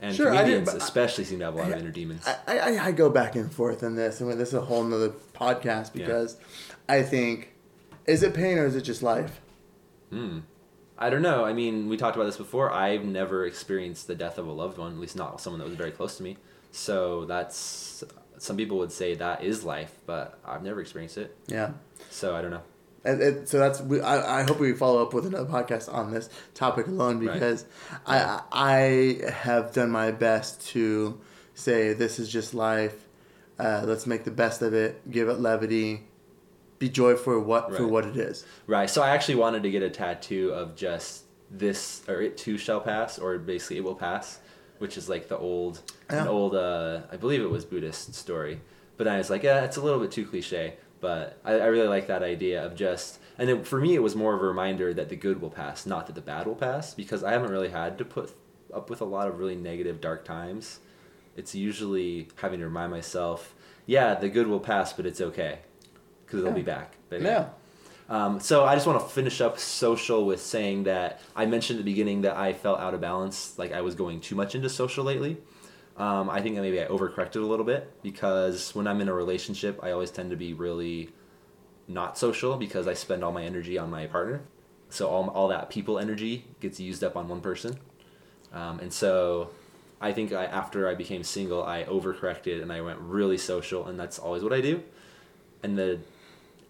and 0.02 0.14
Sure, 0.14 0.30
I 0.30 0.38
comedians 0.42 0.68
I- 0.68 0.76
especially 0.76 1.24
seem 1.24 1.38
to 1.38 1.46
have 1.46 1.54
a 1.54 1.58
lot 1.58 1.72
of 1.72 1.78
inner 1.78 1.90
demons. 1.90 2.26
I, 2.46 2.58
I, 2.58 2.86
I 2.88 2.92
go 2.92 3.08
back 3.08 3.34
and 3.34 3.50
forth 3.50 3.82
on 3.82 3.94
this, 3.96 4.20
and 4.20 4.30
this 4.38 4.48
is 4.48 4.54
a 4.54 4.60
whole 4.60 4.84
nother 4.84 5.10
podcast 5.34 5.94
because 5.94 6.36
I 6.88 7.02
think, 7.02 7.52
is 8.06 8.22
it 8.22 8.34
pain 8.34 8.58
or 8.58 8.66
is 8.66 8.76
it 8.76 8.82
just 8.82 9.02
life? 9.02 9.40
Hmm. 10.10 10.40
I 10.98 11.10
don't 11.10 11.22
know. 11.22 11.44
I 11.44 11.52
mean, 11.52 11.88
we 11.88 11.96
talked 11.96 12.16
about 12.16 12.26
this 12.26 12.36
before. 12.36 12.70
I've 12.72 13.04
never 13.04 13.44
experienced 13.46 14.06
the 14.06 14.14
death 14.14 14.38
of 14.38 14.46
a 14.46 14.52
loved 14.52 14.78
one, 14.78 14.92
at 14.92 14.98
least 14.98 15.16
not 15.16 15.40
someone 15.40 15.58
that 15.60 15.66
was 15.66 15.74
very 15.76 15.90
close 15.90 16.16
to 16.18 16.22
me. 16.22 16.36
So 16.70 17.24
that's 17.24 18.04
some 18.38 18.56
people 18.56 18.78
would 18.78 18.92
say 18.92 19.14
that 19.16 19.42
is 19.42 19.64
life, 19.64 19.92
but 20.06 20.38
I've 20.44 20.62
never 20.62 20.80
experienced 20.80 21.18
it. 21.18 21.36
Yeah. 21.46 21.72
So 22.10 22.34
I 22.36 22.42
don't 22.42 22.50
know. 22.50 22.62
And, 23.04 23.20
and 23.20 23.48
so 23.48 23.58
that's 23.58 23.80
we, 23.80 24.00
I, 24.00 24.40
I 24.40 24.42
hope 24.44 24.60
we 24.60 24.72
follow 24.74 25.02
up 25.02 25.12
with 25.12 25.26
another 25.26 25.48
podcast 25.50 25.92
on 25.92 26.12
this 26.12 26.28
topic 26.54 26.86
alone 26.86 27.18
Right. 27.24 27.32
because 27.34 27.64
I 28.06 28.40
I 28.52 29.28
have 29.32 29.72
done 29.72 29.90
my 29.90 30.12
best 30.12 30.66
to 30.68 31.18
say 31.54 31.94
this 31.94 32.18
is 32.20 32.28
just 32.30 32.54
life. 32.54 33.08
Uh, 33.58 33.82
let's 33.86 34.06
make 34.06 34.24
the 34.24 34.30
best 34.30 34.62
of 34.62 34.72
it. 34.72 35.10
Give 35.10 35.28
it 35.28 35.40
levity. 35.40 36.06
Be 36.82 36.88
joy 36.88 37.14
for 37.14 37.38
what 37.38 37.76
for 37.76 37.86
what 37.86 38.04
it 38.04 38.16
is. 38.16 38.44
Right. 38.66 38.90
So 38.90 39.02
I 39.02 39.10
actually 39.10 39.36
wanted 39.36 39.62
to 39.62 39.70
get 39.70 39.84
a 39.84 39.88
tattoo 39.88 40.50
of 40.50 40.74
just 40.74 41.22
this 41.48 42.02
or 42.08 42.20
it 42.20 42.36
too 42.36 42.58
shall 42.58 42.80
pass 42.80 43.20
or 43.20 43.38
basically 43.38 43.76
it 43.76 43.84
will 43.84 43.94
pass, 43.94 44.40
which 44.78 44.96
is 44.96 45.08
like 45.08 45.28
the 45.28 45.38
old 45.38 45.80
an 46.08 46.26
old 46.26 46.56
uh 46.56 47.02
I 47.12 47.16
believe 47.16 47.40
it 47.40 47.48
was 47.48 47.64
Buddhist 47.64 48.16
story. 48.16 48.62
But 48.96 49.06
I 49.06 49.18
was 49.18 49.30
like, 49.30 49.44
yeah, 49.44 49.62
it's 49.62 49.76
a 49.76 49.80
little 49.80 50.00
bit 50.00 50.10
too 50.10 50.26
cliche. 50.26 50.74
But 51.00 51.38
I, 51.44 51.52
I 51.52 51.66
really 51.66 51.86
like 51.86 52.08
that 52.08 52.24
idea 52.24 52.66
of 52.66 52.74
just 52.74 53.20
and 53.38 53.48
it, 53.48 53.64
for 53.64 53.78
me 53.78 53.94
it 53.94 54.02
was 54.02 54.16
more 54.16 54.34
of 54.34 54.42
a 54.42 54.44
reminder 54.44 54.92
that 54.92 55.08
the 55.08 55.14
good 55.14 55.40
will 55.40 55.50
pass, 55.50 55.86
not 55.86 56.08
that 56.08 56.16
the 56.16 56.20
bad 56.20 56.48
will 56.48 56.56
pass, 56.56 56.94
because 56.94 57.22
I 57.22 57.30
haven't 57.30 57.52
really 57.52 57.70
had 57.70 57.96
to 57.98 58.04
put 58.04 58.34
up 58.74 58.90
with 58.90 59.00
a 59.00 59.04
lot 59.04 59.28
of 59.28 59.38
really 59.38 59.54
negative 59.54 60.00
dark 60.00 60.24
times. 60.24 60.80
It's 61.36 61.54
usually 61.54 62.26
having 62.34 62.58
to 62.58 62.66
remind 62.66 62.90
myself, 62.90 63.54
yeah, 63.86 64.16
the 64.16 64.28
good 64.28 64.48
will 64.48 64.58
pass, 64.58 64.92
but 64.92 65.06
it's 65.06 65.20
okay. 65.20 65.60
Because 66.32 66.46
it'll 66.46 66.56
Yeah. 66.56 66.62
be 66.62 66.62
back. 66.62 66.96
Yeah. 67.10 67.48
Um, 68.08 68.40
so 68.40 68.64
I 68.64 68.74
just 68.74 68.86
want 68.86 69.00
to 69.00 69.06
finish 69.06 69.40
up 69.42 69.58
social 69.58 70.24
with 70.24 70.40
saying 70.40 70.84
that 70.84 71.20
I 71.36 71.44
mentioned 71.44 71.78
at 71.78 71.84
the 71.84 71.90
beginning 71.90 72.22
that 72.22 72.36
I 72.36 72.54
felt 72.54 72.80
out 72.80 72.94
of 72.94 73.00
balance, 73.02 73.58
like 73.58 73.72
I 73.72 73.82
was 73.82 73.94
going 73.94 74.20
too 74.20 74.34
much 74.34 74.54
into 74.54 74.68
social 74.70 75.04
lately. 75.04 75.36
Um, 75.98 76.30
I 76.30 76.40
think 76.40 76.54
that 76.56 76.62
maybe 76.62 76.80
I 76.80 76.86
overcorrected 76.86 77.36
a 77.36 77.46
little 77.46 77.66
bit 77.66 78.02
because 78.02 78.74
when 78.74 78.86
I'm 78.86 79.02
in 79.02 79.08
a 79.08 79.14
relationship, 79.14 79.78
I 79.82 79.90
always 79.90 80.10
tend 80.10 80.30
to 80.30 80.36
be 80.36 80.54
really 80.54 81.10
not 81.86 82.16
social 82.16 82.56
because 82.56 82.88
I 82.88 82.94
spend 82.94 83.22
all 83.22 83.32
my 83.32 83.44
energy 83.44 83.76
on 83.76 83.90
my 83.90 84.06
partner. 84.06 84.40
So 84.88 85.08
all, 85.08 85.28
all 85.28 85.48
that 85.48 85.68
people 85.68 85.98
energy 85.98 86.46
gets 86.60 86.80
used 86.80 87.04
up 87.04 87.14
on 87.14 87.28
one 87.28 87.42
person. 87.42 87.78
Um, 88.54 88.80
and 88.80 88.92
so 88.92 89.50
I 90.00 90.12
think 90.12 90.32
I, 90.32 90.46
after 90.46 90.88
I 90.88 90.94
became 90.94 91.22
single, 91.24 91.62
I 91.62 91.84
overcorrected 91.84 92.62
and 92.62 92.72
I 92.72 92.80
went 92.80 92.98
really 93.00 93.38
social, 93.38 93.86
and 93.86 94.00
that's 94.00 94.18
always 94.18 94.42
what 94.42 94.52
I 94.54 94.62
do. 94.62 94.82
And 95.62 95.78
the 95.78 96.00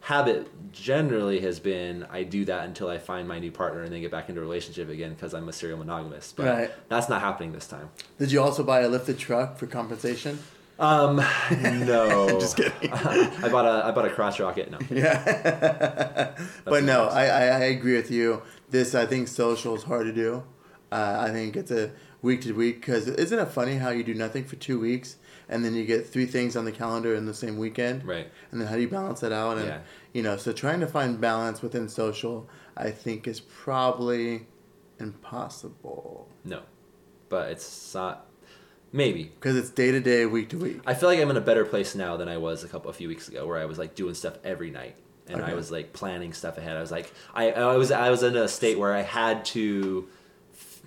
habit 0.03 0.49
generally 0.73 1.41
has 1.41 1.61
been 1.61 2.05
I 2.11 2.25
do 2.25 2.45
that 2.47 2.65
until 2.67 2.89
I 2.89 2.99
find 2.99 3.29
my 3.29 3.39
new 3.39 3.53
partner 3.53 3.83
and 3.83 3.93
then 3.93 4.01
get 4.01 4.11
back 4.11 4.29
into 4.29 4.41
a 4.41 4.45
relationship 4.45 4.89
again 4.91 5.15
because 5.15 5.33
I'm 5.33 5.49
a 5.49 5.53
serial 5.53 5.79
monogamist. 5.79 6.35
But 6.37 6.47
Right. 6.47 6.71
that's 6.89 7.09
not 7.09 7.21
happening 7.21 7.53
this 7.53 7.69
time. 7.69 7.89
Did 8.19 8.33
you 8.33 8.43
also 8.43 8.65
buy 8.65 8.81
a 8.81 8.89
lifted 8.89 9.19
truck 9.19 9.59
for 9.59 9.67
compensation? 9.67 10.41
Um, 10.79 11.17
no. 11.63 12.41
Just 12.41 12.57
kidding. 12.57 12.93
I 12.93 13.49
bought 13.49 13.65
a 13.65 13.87
I 13.87 13.93
bought 13.93 14.07
a 14.07 14.11
crotch 14.11 14.41
rocket. 14.41 14.71
No. 14.73 14.79
Yeah. 14.91 16.35
but 16.65 16.83
no. 16.83 17.05
I, 17.07 17.27
I, 17.27 17.45
I 17.47 17.65
agree 17.65 17.95
with 17.95 18.11
you. 18.11 18.43
This, 18.71 18.95
I 18.95 19.07
think 19.07 19.29
social 19.29 19.77
is 19.77 19.85
hard 19.85 20.07
to 20.07 20.13
do. 20.13 20.43
Uh, 20.91 21.27
I 21.29 21.31
think 21.31 21.57
it's 21.57 21.71
a 21.71 21.93
week 22.23 22.41
to 22.43 22.53
week 22.53 22.81
because 22.81 23.07
isn't 23.07 23.39
it 23.39 23.49
funny 23.49 23.77
how 23.77 23.91
you 23.91 24.03
do 24.03 24.15
nothing 24.15 24.45
for 24.45 24.57
two 24.57 24.81
weeks 24.81 25.17
and 25.49 25.65
then 25.65 25.75
you 25.75 25.85
get 25.85 26.07
three 26.07 26.27
things 26.27 26.57
on 26.57 26.65
the 26.65 26.73
calendar 26.73 27.15
in 27.15 27.27
the 27.27 27.35
same 27.35 27.57
weekend? 27.59 28.05
Right. 28.05 28.29
And 28.51 28.61
then 28.61 28.69
how 28.69 28.77
do 28.77 28.81
you 28.83 28.89
balance 28.89 29.21
that 29.21 29.33
out? 29.33 29.59
And, 29.59 29.67
Yeah. 29.67 29.79
you 30.13 30.23
know, 30.23 30.37
so 30.37 30.53
trying 30.53 30.81
to 30.81 30.87
find 30.87 31.21
balance 31.21 31.63
within 31.63 31.89
social, 31.89 32.49
I 32.77 32.91
think, 32.91 33.27
is 33.27 33.41
probably 33.41 34.47
impossible 34.99 36.29
No. 36.45 36.61
But 37.29 37.51
it's 37.53 37.95
not. 37.95 38.27
Maybe. 38.95 39.25
because 39.25 39.57
it's 39.57 39.71
day 39.71 39.91
to 39.91 40.01
day, 40.01 40.27
week 40.27 40.51
to 40.51 40.59
week. 40.59 40.81
I 40.87 40.93
feel 40.93 41.09
like 41.09 41.19
I'm 41.19 41.31
in 41.31 41.37
a 41.39 41.41
better 41.41 41.65
place 41.65 41.95
now 41.95 42.19
than 42.19 42.29
I 42.29 42.37
was 42.37 42.63
a 42.63 42.69
couple 42.69 42.91
a 42.91 42.95
few 42.95 43.09
weeks 43.09 43.27
ago, 43.27 43.47
where 43.47 43.59
I 43.59 43.65
was 43.65 43.79
like 43.79 43.95
doing 43.95 44.13
stuff 44.13 44.35
every 44.45 44.71
night, 44.71 44.97
and 45.29 45.41
I 45.43 45.55
was 45.55 45.71
like 45.71 45.95
planning 45.95 46.35
stuff 46.35 46.59
ahead. 46.59 46.77
I 46.77 46.81
was 46.83 46.91
like, 46.91 47.11
I, 47.35 47.53
I 47.53 47.77
was 47.77 47.91
I 47.91 48.11
was 48.11 48.23
in 48.23 48.37
a 48.37 48.47
state 48.49 48.79
where 48.79 48.93
I 48.93 49.01
had 49.01 49.47
to, 49.47 50.09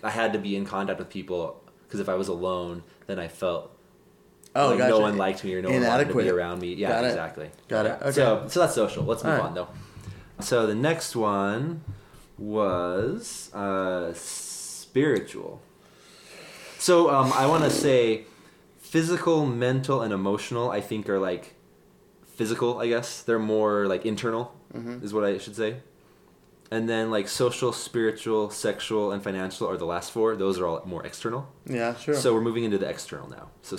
I 0.03 0.11
had 0.11 0.33
to 0.33 0.39
be 0.39 0.55
in 0.55 0.65
contact 0.65 0.99
with 0.99 1.09
people 1.09 1.63
because 1.87 1.99
if 1.99 2.07
I 2.07 2.13
was 2.13 2.27
alone, 2.27 2.83
then 3.07 3.17
I 3.17 3.27
felt 3.27 3.74
Oh, 4.55 4.69
like 4.69 4.77
gotcha. 4.77 4.89
no 4.91 4.99
one 4.99 5.17
liked 5.17 5.43
me 5.43 5.53
or 5.55 5.61
no 5.61 5.69
one 5.69 5.75
wanted 5.81 5.85
to 5.87 5.93
Inadequate. 6.01 6.25
be 6.25 6.29
around 6.31 6.61
me. 6.61 6.73
Yeah, 6.75 6.89
Got 6.89 7.05
exactly. 7.05 7.49
Got 7.67 7.85
it. 7.87 7.97
Okay. 8.01 8.11
So 8.11 8.45
so 8.47 8.59
that's 8.61 8.73
social. 8.75 9.03
Let's 9.03 9.23
move 9.23 9.33
right. 9.33 9.41
on 9.41 9.53
though. 9.53 9.67
So 10.39 10.65
the 10.67 10.75
next 10.75 11.15
one 11.15 11.81
was 12.37 13.53
uh, 13.53 14.13
spiritual. 14.13 15.61
So 16.77 17.09
um, 17.09 17.31
I 17.33 17.45
want 17.47 17.63
to 17.63 17.69
say 17.69 18.25
physical, 18.79 19.45
mental, 19.45 20.01
and 20.01 20.13
emotional. 20.13 20.69
I 20.71 20.81
think 20.81 21.09
are 21.09 21.19
like 21.19 21.55
physical. 22.35 22.79
I 22.79 22.87
guess 22.87 23.21
they're 23.21 23.39
more 23.39 23.87
like 23.87 24.05
internal, 24.05 24.53
Mhm. 24.73 25.03
is 25.03 25.13
what 25.13 25.23
I 25.23 25.37
should 25.37 25.55
say. 25.55 25.77
And 26.71 26.89
then 26.89 27.11
like 27.11 27.27
social, 27.27 27.71
spiritual, 27.71 28.49
sexual, 28.49 29.11
and 29.11 29.23
financial 29.23 29.69
are 29.69 29.77
the 29.77 29.85
last 29.85 30.11
four. 30.11 30.35
Those 30.35 30.59
are 30.59 30.65
all 30.67 30.81
more 30.85 31.05
external. 31.05 31.47
Yeah, 31.65 31.95
sure. 31.95 32.15
So 32.15 32.33
we're 32.33 32.41
moving 32.41 32.63
into 32.63 32.77
the 32.77 32.89
external 32.89 33.29
now. 33.29 33.49
So 33.61 33.77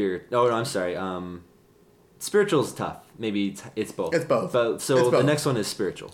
spirit. 0.00 0.26
Oh 0.32 0.48
no, 0.48 0.54
I'm 0.54 0.64
sorry. 0.64 0.96
Um, 0.96 1.44
spiritual 2.18 2.64
is 2.64 2.72
tough. 2.72 3.04
Maybe 3.18 3.48
it's, 3.48 3.62
it's 3.76 3.92
both. 3.92 4.14
It's 4.14 4.24
both. 4.24 4.52
But 4.52 4.80
so 4.80 4.96
It's 4.98 5.10
the 5.10 5.22
next 5.22 5.44
one 5.44 5.56
is 5.56 5.66
spiritual. 5.66 6.12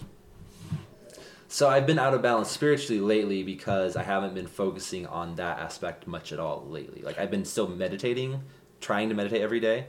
So 1.49 1.68
I've 1.68 1.87
been 1.87 1.99
out 1.99 2.12
of 2.12 2.22
balance 2.22 2.51
spiritually 2.51 3.01
lately 3.01 3.45
because 3.45 3.95
I 3.97 4.03
haven't 4.03 4.34
been 4.34 4.49
focusing 4.49 5.07
on 5.07 5.37
that 5.37 5.61
aspect 5.61 6.07
much 6.07 6.32
at 6.32 6.41
all 6.41 6.66
lately. 6.68 7.03
Like 7.03 7.18
I've 7.18 7.30
been 7.30 7.45
still 7.45 7.68
meditating, 7.68 8.43
trying 8.80 9.09
to 9.11 9.14
meditate 9.14 9.41
every 9.41 9.61
day, 9.61 9.87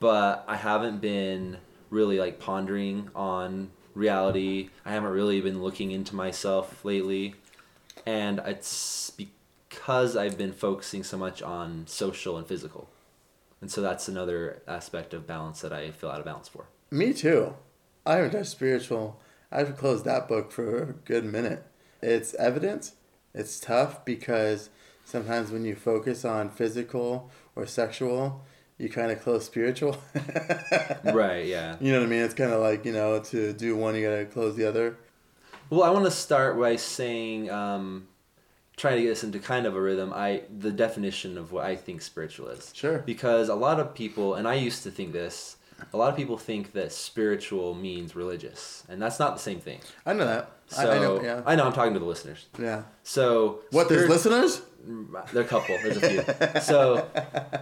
but 0.00 0.44
I 0.46 0.56
haven't 0.56 1.00
been 1.00 1.56
really 1.88 2.18
like 2.18 2.38
pondering 2.38 3.08
on 3.14 3.70
reality. 3.94 4.68
I 4.84 4.92
haven't 4.92 5.12
really 5.12 5.40
been 5.40 5.62
looking 5.62 5.92
into 5.92 6.14
myself 6.14 6.84
lately. 6.84 7.36
And 8.04 8.40
it's 8.44 9.10
because 9.16 10.14
I've 10.16 10.36
been 10.36 10.52
focusing 10.52 11.02
so 11.02 11.16
much 11.16 11.40
on 11.40 11.86
social 11.86 12.36
and 12.36 12.46
physical. 12.46 12.91
And 13.62 13.70
so 13.70 13.80
that's 13.80 14.08
another 14.08 14.60
aspect 14.66 15.14
of 15.14 15.26
balance 15.26 15.60
that 15.62 15.72
I 15.72 15.92
feel 15.92 16.10
out 16.10 16.18
of 16.18 16.26
balance 16.26 16.48
for. 16.48 16.66
Me 16.90 17.14
too. 17.14 17.54
I 18.04 18.16
haven't 18.16 18.32
touched 18.32 18.50
spiritual. 18.50 19.20
I've 19.52 19.76
closed 19.78 20.04
that 20.04 20.26
book 20.28 20.50
for 20.50 20.82
a 20.82 20.92
good 20.92 21.24
minute. 21.24 21.64
It's 22.02 22.34
evidence. 22.34 22.94
It's 23.32 23.60
tough 23.60 24.04
because 24.04 24.68
sometimes 25.04 25.52
when 25.52 25.64
you 25.64 25.76
focus 25.76 26.24
on 26.24 26.50
physical 26.50 27.30
or 27.54 27.66
sexual, 27.66 28.44
you 28.78 28.88
kind 28.88 29.12
of 29.12 29.22
close 29.22 29.46
spiritual. 29.46 29.96
right. 31.04 31.46
Yeah. 31.46 31.76
You 31.80 31.92
know 31.92 32.00
what 32.00 32.06
I 32.06 32.10
mean? 32.10 32.22
It's 32.22 32.34
kind 32.34 32.52
of 32.52 32.60
like 32.60 32.84
you 32.84 32.92
know 32.92 33.20
to 33.20 33.52
do 33.52 33.76
one, 33.76 33.94
you 33.94 34.08
gotta 34.08 34.26
close 34.26 34.56
the 34.56 34.66
other. 34.68 34.96
Well, 35.70 35.84
I 35.84 35.90
want 35.90 36.04
to 36.04 36.10
start 36.10 36.58
by 36.58 36.76
saying, 36.76 37.48
um, 37.50 38.08
trying 38.76 38.96
to 38.96 39.02
get 39.02 39.12
us 39.12 39.22
into 39.24 39.38
kind 39.38 39.66
of 39.66 39.76
a 39.76 39.80
rhythm. 39.80 40.12
I 40.14 40.42
the 40.58 40.70
definition 40.72 41.38
of 41.38 41.52
what 41.52 41.64
I 41.64 41.76
think 41.76 42.02
spiritual 42.02 42.48
is. 42.48 42.72
Sure. 42.74 42.98
Because 42.98 43.48
a 43.48 43.54
lot 43.54 43.78
of 43.80 43.94
people, 43.94 44.34
and 44.34 44.46
I 44.48 44.54
used 44.54 44.82
to 44.84 44.90
think 44.90 45.12
this, 45.12 45.56
a 45.92 45.96
lot 45.96 46.08
of 46.10 46.16
people 46.16 46.38
think 46.38 46.72
that 46.72 46.92
spiritual 46.92 47.74
means 47.74 48.14
religious, 48.14 48.84
and 48.88 49.00
that's 49.02 49.18
not 49.18 49.34
the 49.34 49.42
same 49.42 49.60
thing. 49.60 49.80
I 50.06 50.12
know 50.12 50.24
that. 50.26 50.50
So 50.68 50.90
I, 50.90 50.96
I 50.96 50.98
know. 51.00 51.22
Yeah. 51.22 51.42
I 51.44 51.54
know 51.56 51.64
I'm 51.64 51.72
talking 51.72 51.92
to 51.94 51.98
the 51.98 52.06
listeners. 52.06 52.46
yeah. 52.58 52.82
So 53.02 53.60
What? 53.70 53.88
There's 53.88 54.08
listeners. 54.08 54.62
There 55.32 55.42
are 55.42 55.44
a 55.44 55.48
couple. 55.48 55.76
There's 55.82 55.96
a 55.96 56.50
few. 56.52 56.60
so 56.62 57.08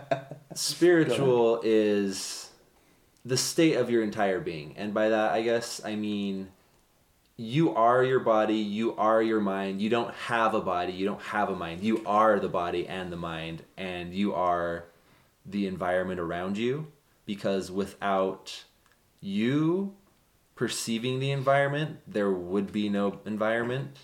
spiritual 0.54 1.60
is 1.62 2.48
the 3.24 3.36
state 3.36 3.74
of 3.76 3.90
your 3.90 4.02
entire 4.02 4.40
being, 4.40 4.74
and 4.76 4.94
by 4.94 5.08
that 5.10 5.32
I 5.32 5.42
guess 5.42 5.80
I 5.84 5.96
mean 5.96 6.48
you 7.40 7.74
are 7.74 8.04
your 8.04 8.20
body, 8.20 8.56
you 8.56 8.94
are 8.96 9.22
your 9.22 9.40
mind. 9.40 9.80
You 9.80 9.88
don't 9.88 10.12
have 10.14 10.52
a 10.52 10.60
body, 10.60 10.92
you 10.92 11.06
don't 11.06 11.22
have 11.22 11.48
a 11.48 11.56
mind. 11.56 11.80
You 11.82 12.02
are 12.04 12.38
the 12.38 12.50
body 12.50 12.86
and 12.86 13.10
the 13.10 13.16
mind, 13.16 13.62
and 13.78 14.12
you 14.12 14.34
are 14.34 14.84
the 15.46 15.66
environment 15.66 16.20
around 16.20 16.58
you. 16.58 16.88
Because 17.24 17.70
without 17.70 18.64
you 19.20 19.94
perceiving 20.54 21.18
the 21.18 21.30
environment, 21.30 22.00
there 22.06 22.30
would 22.30 22.72
be 22.72 22.90
no 22.90 23.20
environment 23.24 23.96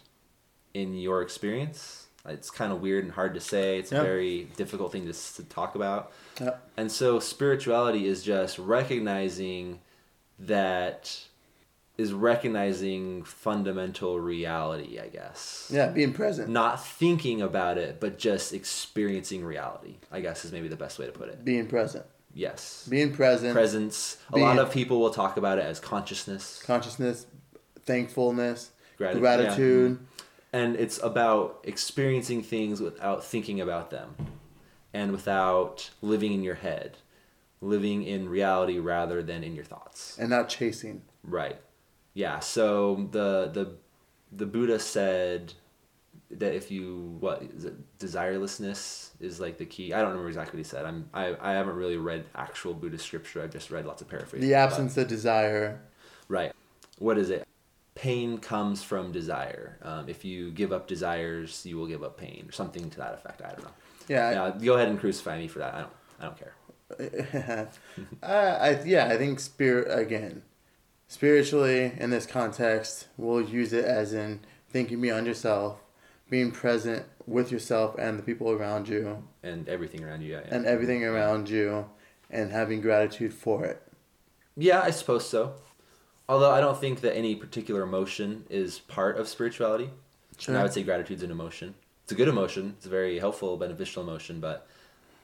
in 0.72 0.94
your 0.94 1.20
experience. 1.20 2.06
It's 2.24 2.50
kind 2.50 2.72
of 2.72 2.80
weird 2.80 3.04
and 3.04 3.12
hard 3.12 3.34
to 3.34 3.40
say. 3.40 3.78
It's 3.78 3.92
Yeah. 3.92 4.00
a 4.00 4.02
very 4.02 4.44
difficult 4.56 4.92
thing 4.92 5.06
to, 5.06 5.12
to 5.34 5.42
talk 5.44 5.74
about. 5.74 6.10
Yeah. 6.40 6.54
And 6.76 6.90
so 6.90 7.20
spirituality 7.20 8.06
is 8.06 8.22
just 8.22 8.58
recognizing 8.58 9.80
that 10.38 11.26
is 11.98 12.12
recognizing 12.12 13.22
fundamental 13.22 14.20
reality, 14.20 14.98
I 15.00 15.08
guess. 15.08 15.70
Yeah. 15.72 15.88
Being 15.88 16.12
present. 16.12 16.48
Not 16.50 16.84
thinking 16.84 17.40
about 17.40 17.78
it, 17.78 18.00
but 18.00 18.18
just 18.18 18.52
experiencing 18.52 19.44
reality, 19.44 19.96
I 20.12 20.20
guess 20.20 20.44
is 20.44 20.52
maybe 20.52 20.68
the 20.68 20.76
best 20.76 20.98
way 20.98 21.06
to 21.06 21.12
put 21.12 21.28
it. 21.28 21.44
Being 21.44 21.66
present. 21.66 22.04
Yes. 22.34 22.86
Being 22.90 23.14
present. 23.14 23.54
Presence. 23.54 24.18
A 24.30 24.34
Being- 24.34 24.46
lot 24.46 24.58
of 24.58 24.70
people 24.70 25.00
will 25.00 25.10
talk 25.10 25.38
about 25.38 25.58
it 25.58 25.64
as 25.64 25.80
consciousness. 25.80 26.62
Consciousness. 26.66 27.26
Thankfulness. 27.86 28.70
Grati- 28.98 29.18
gratitude. 29.18 29.98
and 30.52 30.74
it's 30.76 30.98
about 31.02 31.60
experiencing 31.64 32.42
things 32.42 32.80
without 32.80 33.22
thinking 33.24 33.60
about 33.60 33.90
them 33.90 34.14
and 34.94 35.12
without 35.12 35.90
living 36.00 36.32
in 36.32 36.42
your 36.42 36.54
head 36.54 36.96
living 37.60 38.02
in 38.02 38.26
reality 38.28 38.78
rather 38.78 39.22
than 39.22 39.42
in 39.44 39.54
your 39.54 39.64
thoughts 39.64 40.16
And 40.18 40.30
not 40.30 40.48
chasing. 40.48 41.02
right 41.24 41.56
yeah 42.16 42.38
so 42.40 43.08
the 43.12 43.50
the 43.52 43.72
the 44.32 44.46
buddha 44.46 44.78
said 44.78 45.52
that 46.30 46.54
if 46.54 46.70
you 46.70 47.16
what 47.20 47.40
is 47.56 47.64
it 47.64 47.74
desirelessness 47.98 49.10
is 49.20 49.38
like 49.38 49.58
the 49.58 49.64
key 49.64 49.92
i 49.94 49.98
don't 49.98 50.08
remember 50.08 50.28
exactly 50.28 50.56
what 50.58 50.64
he 50.66 50.68
said 50.68 50.84
i'm 50.84 51.08
i, 51.14 51.36
I 51.40 51.52
haven't 51.52 51.76
really 51.76 51.96
read 51.96 52.24
actual 52.34 52.74
buddhist 52.74 53.06
scripture 53.06 53.42
i've 53.42 53.52
just 53.52 53.70
read 53.70 53.86
lots 53.86 54.02
of 54.02 54.08
paraphrases 54.08 54.48
The 54.48 54.54
but- 54.54 54.58
absence 54.58 54.96
of 54.96 55.06
desire. 55.08 55.80
Right. 56.28 56.52
What 56.98 57.18
is 57.18 57.30
it? 57.30 57.46
Pain 57.94 58.38
comes 58.38 58.82
from 58.82 59.12
desire. 59.12 59.78
Um, 59.82 60.08
if 60.08 60.24
you 60.24 60.50
give 60.50 60.72
up 60.72 60.88
desires, 60.88 61.64
you 61.64 61.76
will 61.76 61.86
give 61.86 62.02
up 62.02 62.18
pain, 62.18 62.46
or 62.48 62.52
something 62.52 62.90
to 62.90 62.96
that 62.98 63.14
effect. 63.14 63.42
I 63.42 63.50
don't 63.50 63.62
know. 63.62 63.70
Yeah. 64.08 64.30
Yeah, 64.32 64.64
go 64.64 64.74
ahead 64.74 64.88
and 64.88 64.98
crucify 64.98 65.38
me 65.38 65.46
for 65.46 65.60
that. 65.60 65.74
I 65.74 65.80
don't. 65.82 65.92
I 66.20 66.24
don't 66.24 66.38
care. 66.38 67.68
I, 68.22 68.28
I 68.68 68.82
yeah, 68.84 69.06
I 69.06 69.16
think 69.16 69.38
spirit 69.38 69.86
again. 69.96 70.42
Spiritually, 71.08 71.92
in 71.98 72.10
this 72.10 72.26
context, 72.26 73.06
we'll 73.16 73.40
use 73.42 73.72
it 73.72 73.84
as 73.84 74.12
in 74.12 74.40
thinking 74.68 75.00
beyond 75.00 75.26
yourself, 75.26 75.78
being 76.28 76.50
present 76.50 77.04
with 77.26 77.52
yourself 77.52 77.94
and 77.98 78.18
the 78.18 78.22
people 78.22 78.50
around 78.50 78.88
you, 78.88 79.22
And 79.42 79.68
everything 79.68 80.02
around 80.04 80.22
you. 80.22 80.32
Yeah. 80.32 80.40
Yeah. 80.46 80.54
and 80.54 80.66
everything 80.66 81.04
around 81.04 81.48
you, 81.48 81.86
and 82.30 82.50
having 82.50 82.80
gratitude 82.80 83.32
for 83.32 83.64
it. 83.64 83.80
yeah, 84.56 84.80
I 84.82 84.90
suppose 84.90 85.28
so. 85.28 85.54
Although 86.28 86.50
I 86.50 86.60
don't 86.60 86.78
think 86.80 87.02
that 87.02 87.14
any 87.16 87.36
particular 87.36 87.82
emotion 87.82 88.44
is 88.50 88.80
part 88.80 89.16
of 89.16 89.28
spirituality. 89.28 89.90
And 90.48 90.56
I 90.58 90.62
would 90.64 90.72
say 90.72 90.82
gratitude's 90.82 91.22
an 91.22 91.30
emotion. 91.30 91.74
It's 92.02 92.10
a 92.12 92.16
good 92.16 92.26
emotion. 92.28 92.74
It's 92.76 92.86
a 92.86 92.88
very 92.88 93.20
helpful, 93.20 93.56
beneficial 93.56 94.02
emotion. 94.02 94.40
But 94.40 94.66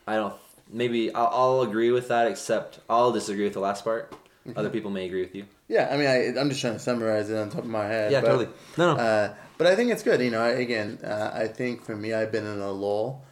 I 0.07 0.15
don't. 0.15 0.35
Maybe 0.71 1.13
I'll, 1.13 1.27
I'll 1.33 1.61
agree 1.63 1.91
with 1.91 2.07
that, 2.09 2.29
except 2.29 2.79
I'll 2.89 3.11
disagree 3.11 3.45
with 3.45 3.53
the 3.53 3.61
last 3.61 3.83
part. 3.83 4.15
Mm-hmm. 4.47 4.59
Other 4.59 4.71
people 4.71 4.91
may 4.91 5.07
agree 5.07 5.23
with 5.23 5.35
you. 5.35 5.45
Yeah, 5.69 5.89
I 5.93 5.97
mean, 5.97 6.07
I, 6.09 6.41
I'm 6.41 6.49
just 6.49 6.61
trying 6.61 6.73
to 6.75 6.79
summarize 6.81 7.31
it 7.31 7.37
on 7.39 7.49
top 7.51 7.61
of 7.65 7.71
my 7.71 7.87
head. 7.87 8.11
Yeah, 8.11 8.21
but, 8.23 8.27
totally. 8.27 8.49
No, 8.77 8.95
no. 8.95 9.01
Uh, 9.01 9.35
but 9.57 9.67
I 9.69 9.77
think 9.77 9.93
it's 9.93 10.03
good. 10.03 10.21
You 10.21 10.31
know, 10.31 10.41
I, 10.43 10.51
again, 10.51 10.99
uh, 11.05 11.31
I 11.33 11.47
think 11.47 11.85
for 11.85 11.95
me, 11.97 12.13
I've 12.13 12.33
been 12.33 12.47
in 12.47 12.59
a 12.59 12.73
lull. 12.73 13.25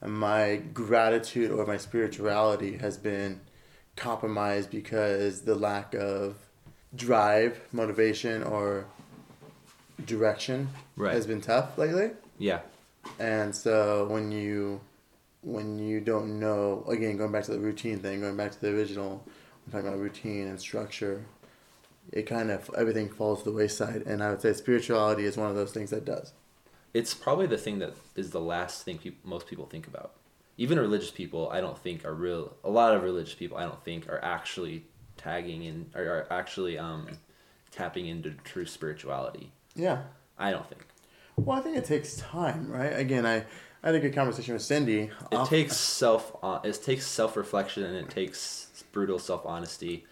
And 0.00 0.12
my 0.12 0.56
gratitude 0.74 1.50
or 1.52 1.64
my 1.66 1.76
spirituality 1.76 2.76
has 2.78 2.98
been 2.98 3.40
compromised 3.96 4.70
because 4.70 5.42
the 5.42 5.54
lack 5.54 5.94
of 5.94 6.36
drive, 6.94 7.60
motivation, 7.72 8.42
or 8.42 8.86
direction 10.04 10.68
Right. 10.96 11.14
has 11.14 11.26
been 11.26 11.40
tough 11.40 11.78
lately. 11.78 12.10
yeah. 12.38 12.60
And 13.20 13.54
so 13.54 14.06
when 14.10 14.32
you 14.32 14.80
when 15.42 15.78
you 15.78 16.00
don't 16.00 16.40
know 16.40 16.84
again 16.88 17.16
going 17.16 17.30
back 17.30 17.44
to 17.44 17.52
the 17.52 17.60
routine 17.60 18.00
thing, 18.00 18.20
going 18.20 18.36
back 18.36 18.50
to 18.50 18.60
the 18.60 18.68
original, 18.76 19.24
I'm 19.66 19.72
talking 19.72 19.88
about 19.88 19.98
routine 20.00 20.46
and 20.46 20.60
structure, 20.60 21.24
it 22.12 22.22
kind 22.22 22.50
of 22.50 22.70
everything 22.76 23.08
falls 23.08 23.40
to 23.42 23.50
the 23.50 23.56
wayside. 23.56 24.02
And 24.06 24.22
I 24.22 24.30
would 24.30 24.40
say 24.40 24.52
spirituality 24.52 25.24
is 25.24 25.36
one 25.36 25.50
of 25.50 25.56
those 25.56 25.72
things 25.72 25.90
that 25.90 26.04
does. 26.04 26.32
It's 26.94 27.14
probably 27.14 27.46
the 27.46 27.58
thing 27.58 27.78
that 27.80 27.94
is 28.14 28.30
the 28.30 28.40
last 28.40 28.84
thing 28.84 28.98
peop 28.98 29.24
most 29.24 29.46
people 29.46 29.66
think 29.66 29.86
about. 29.86 30.12
Even 30.56 30.78
religious 30.78 31.10
people, 31.10 31.50
I 31.50 31.60
don't 31.60 31.76
think 31.78 32.04
are 32.06 32.14
real. 32.14 32.54
A 32.64 32.70
lot 32.70 32.94
of 32.94 33.02
religious 33.02 33.34
people, 33.34 33.58
I 33.58 33.64
don't 33.64 33.82
think, 33.84 34.08
are 34.08 34.22
actually 34.24 34.84
tagging 35.18 35.64
in, 35.64 35.90
or 35.94 36.02
are 36.04 36.26
actually 36.32 36.78
um, 36.78 37.08
tapping 37.70 38.06
into 38.06 38.30
true 38.44 38.64
spirituality. 38.64 39.52
Yeah. 39.74 40.02
I 40.38 40.50
don't 40.52 40.66
think 40.66 40.86
Well, 41.36 41.58
I 41.58 41.62
think 41.62 41.76
it 41.76 41.84
takes 41.84 42.16
time, 42.16 42.70
right? 42.70 42.92
Again, 42.98 43.26
I 43.26 43.44
I 43.82 43.88
had 43.90 43.94
a 43.96 44.00
good 44.00 44.14
conversation 44.14 44.54
with 44.54 44.62
Cindy. 44.62 45.10
it 45.30 45.34
off- 45.36 45.50
takes 45.50 45.76
self. 45.76 46.32
hon- 46.40 46.60
It 46.64 46.80
takes 46.82 47.06
self 47.06 47.36
reflection, 47.36 47.82
and 47.84 47.94
it 47.96 48.08
takes 48.08 48.65
brutal 48.96 49.18
self 49.18 49.44
honesty, 49.44 50.04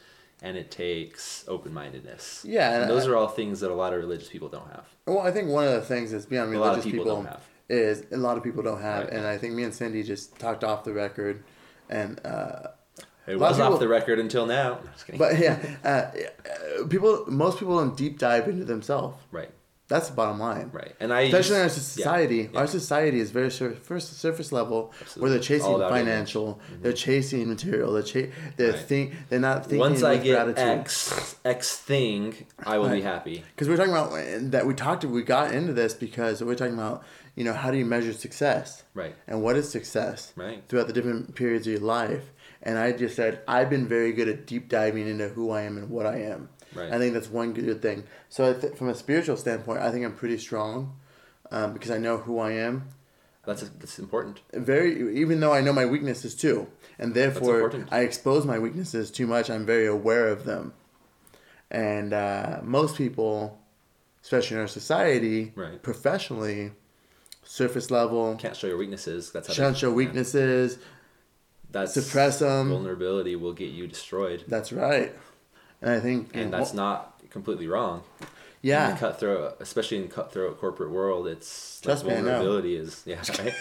and 0.42 0.56
it 0.58 0.70
takes 0.70 1.44
open 1.48 1.72
mindedness. 1.72 2.44
Yeah, 2.46 2.72
and 2.74 2.82
and 2.82 2.90
those 2.90 3.06
I- 3.06 3.10
are 3.10 3.16
all 3.16 3.28
things 3.28 3.60
that 3.60 3.70
a 3.70 3.74
lot 3.82 3.92
of 3.94 3.98
religious 3.98 4.28
people 4.28 4.48
don't 4.50 4.70
have. 4.76 4.86
Well, 5.06 5.20
I 5.20 5.30
think 5.30 5.48
one 5.48 5.64
of 5.66 5.72
the 5.72 5.80
things 5.80 6.10
that's 6.12 6.26
beyond 6.26 6.54
A 6.54 6.58
lot 6.58 6.66
of 6.66 6.84
religious 6.84 6.84
people 6.92 7.04
people, 7.06 7.16
don't 7.22 7.26
have. 7.32 7.42
is 7.70 8.04
a 8.12 8.16
lot 8.18 8.36
of 8.36 8.42
people 8.44 8.62
don't 8.62 8.82
have, 8.82 9.04
Right. 9.04 9.12
and 9.14 9.26
I 9.26 9.38
think 9.38 9.54
me 9.54 9.62
and 9.64 9.74
Cindy 9.74 10.02
just 10.02 10.38
talked 10.38 10.62
off 10.62 10.84
the 10.84 10.92
record, 10.92 11.42
and 11.88 12.20
uh, 12.26 12.68
It 13.26 13.38
was 13.38 13.56
people- 13.56 13.72
off 13.72 13.80
the 13.80 13.88
record 13.88 14.18
until 14.18 14.44
now. 14.44 14.80
But 15.22 15.38
yeah, 15.38 15.56
uh, 15.82 16.84
people 16.94 17.24
most 17.28 17.58
people 17.58 17.78
don't 17.78 17.96
deep 17.96 18.18
dive 18.18 18.46
into 18.52 18.66
themselves. 18.66 19.16
right, 19.32 19.50
That's 19.86 20.08
the 20.08 20.14
bottom 20.14 20.38
line. 20.40 20.70
right, 20.72 20.94
and 20.98 21.12
I 21.12 21.22
Especially 21.22 21.56
in 21.56 21.60
our 21.60 21.66
used- 21.66 21.76
yeah, 21.98 22.04
society, 22.04 22.50
yeah. 22.52 22.58
our 22.58 22.66
society 22.66 23.20
is 23.20 23.30
very 23.30 23.50
sur- 23.50 23.74
first 23.74 24.18
surface 24.18 24.50
level, 24.50 24.92
Absolutely. 25.00 25.20
where 25.22 25.30
they're 25.30 25.40
chasing 25.40 25.78
financial, 25.78 26.54
mm-hmm. 26.70 26.82
they're 26.82 26.92
chasing 26.94 27.48
material, 27.48 27.92
they're 27.92 28.02
cha- 28.02 28.32
they're 28.56 28.72
Right. 28.72 28.80
think 28.80 29.14
they're 29.28 29.38
not 29.40 29.64
thinking 29.64 29.78
Once 29.80 30.02
I 30.02 30.16
get 30.16 30.34
gratitude. 30.36 30.80
X 30.80 31.36
X 31.44 31.76
thing, 31.76 32.46
I 32.64 32.78
will 32.78 32.88
be 32.88 33.02
happy. 33.02 33.44
Because 33.54 33.68
we're 33.68 33.76
talking 33.76 33.92
about 33.92 34.12
that 34.52 34.66
we 34.66 34.72
talked 34.72 35.04
we 35.04 35.22
got 35.22 35.52
into 35.52 35.72
this 35.74 35.92
because 35.92 36.42
we're 36.42 36.54
talking 36.54 36.74
about 36.74 37.02
you 37.36 37.44
know 37.44 37.52
how 37.52 37.70
do 37.70 37.76
you 37.76 37.84
measure 37.84 38.12
success 38.12 38.84
Right, 38.94 39.14
and 39.26 39.42
what 39.42 39.56
is 39.56 39.68
success 39.68 40.32
right, 40.36 40.62
throughout 40.68 40.86
the 40.86 40.92
different 40.92 41.34
periods 41.34 41.66
of 41.66 41.72
your 41.74 41.82
life 41.82 42.30
and 42.62 42.78
I 42.78 42.92
just 42.92 43.16
said 43.16 43.40
I've 43.46 43.68
been 43.68 43.86
very 43.88 44.12
good 44.12 44.28
at 44.28 44.46
deep 44.46 44.68
diving 44.68 45.08
into 45.08 45.28
who 45.28 45.50
I 45.50 45.62
am 45.62 45.76
and 45.76 45.90
what 45.90 46.06
I 46.06 46.18
am 46.22 46.48
right. 46.74 46.92
I 46.92 46.98
think 46.98 47.14
that's 47.14 47.30
one 47.30 47.52
good 47.52 47.80
thing 47.82 48.04
so 48.28 48.50
I 48.50 48.52
th- 48.54 48.74
from 48.74 48.88
a 48.88 48.94
spiritual 48.94 49.36
standpoint 49.36 49.80
I 49.80 49.90
think 49.90 50.04
I'm 50.04 50.14
pretty 50.14 50.38
strong 50.38 50.96
um, 51.50 51.72
because 51.72 51.90
I 51.90 51.98
know 51.98 52.18
who 52.18 52.38
I 52.38 52.52
am 52.52 52.88
that's 53.46 53.62
that's 53.80 53.98
important. 53.98 54.40
very 54.52 55.18
even 55.20 55.40
though 55.40 55.52
I 55.52 55.60
know 55.60 55.72
my 55.72 55.86
weaknesses 55.86 56.34
too 56.34 56.66
and 56.98 57.12
therefore. 57.14 57.72
I 57.90 58.00
expose 58.00 58.46
my 58.46 58.58
weaknesses 58.58 59.10
too 59.10 59.26
much 59.26 59.50
I'm 59.50 59.66
very 59.66 59.86
aware 59.86 60.28
of 60.28 60.44
them 60.44 60.72
and 61.70 62.12
uh, 62.12 62.60
most 62.62 62.96
people 62.96 63.58
especially 64.22 64.56
in 64.56 64.60
our 64.62 64.68
society 64.68 65.52
Right. 65.54 65.82
professionally 65.82 66.72
surface 67.42 67.90
level 67.90 68.36
Can't 68.36 68.56
show 68.56 68.66
your 68.68 68.78
weaknesses. 68.78 69.30
That's 69.32 69.48
how 69.48 69.70
they- 69.70 69.74
show 69.78 69.88
yeah. 69.90 69.94
weaknesses 69.94 70.78
That's 71.70 71.92
suppress 71.92 72.40
'em. 72.40 72.70
Vulnerability 72.70 73.36
will 73.36 73.52
get 73.52 73.70
you 73.70 73.86
destroyed, 73.86 74.44
that's 74.48 74.72
right 74.72 75.12
and 75.84 75.92
I 75.92 76.00
think 76.00 76.34
and 76.34 76.52
that's 76.52 76.74
not 76.74 77.20
completely 77.30 77.68
wrong. 77.68 78.02
Yeah. 78.62 78.92
In 78.92 78.96
cutthroat, 78.96 79.56
especially 79.60 79.98
in 79.98 80.08
cutthroat 80.08 80.58
corporate 80.58 80.90
world, 80.90 81.26
it's 81.28 81.80
Trust 81.82 82.04
me, 82.06 82.14
vulnerability 82.14 82.76
is 82.76 83.02
yeah 83.04 83.22
right. 83.38 83.54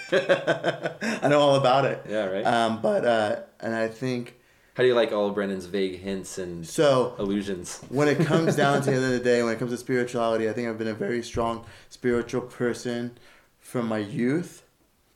I 1.24 1.28
know 1.28 1.40
all 1.40 1.56
about 1.56 1.84
it. 1.86 2.06
yeah 2.10 2.26
right. 2.26 2.46
Um, 2.46 2.82
but 2.82 3.04
uh, 3.06 3.42
and 3.60 3.76
I 3.76 3.90
think 3.90 4.36
How 4.76 4.84
do 4.84 4.88
you 4.88 4.96
like 4.96 5.12
all 5.12 5.28
of 5.28 5.36
Brennan's 5.36 5.66
vague 5.66 6.00
hints 6.00 6.38
and 6.38 6.66
so. 6.66 7.16
illusions? 7.20 7.82
when 7.90 8.08
it 8.08 8.26
comes 8.26 8.56
down 8.56 8.82
to 8.84 8.86
the 8.92 8.96
end 8.96 9.06
of 9.06 9.12
the 9.12 9.20
day, 9.20 9.44
when 9.44 9.54
it 9.54 9.60
comes 9.60 9.72
to 9.72 9.78
spirituality, 9.78 10.48
I 10.50 10.54
think 10.54 10.70
I've 10.70 10.78
been 10.78 10.88
a 10.88 10.94
very 10.94 11.22
strong 11.22 11.66
spiritual 11.90 12.42
person 12.42 13.18
from 13.60 13.88
my 13.88 14.00
youth, 14.00 14.64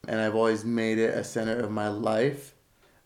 and 0.08 0.20
I've 0.20 0.36
always 0.36 0.66
made 0.66 0.98
it 1.00 1.14
a 1.16 1.24
center 1.24 1.58
of 1.58 1.72
my 1.72 1.88
life. 1.88 2.54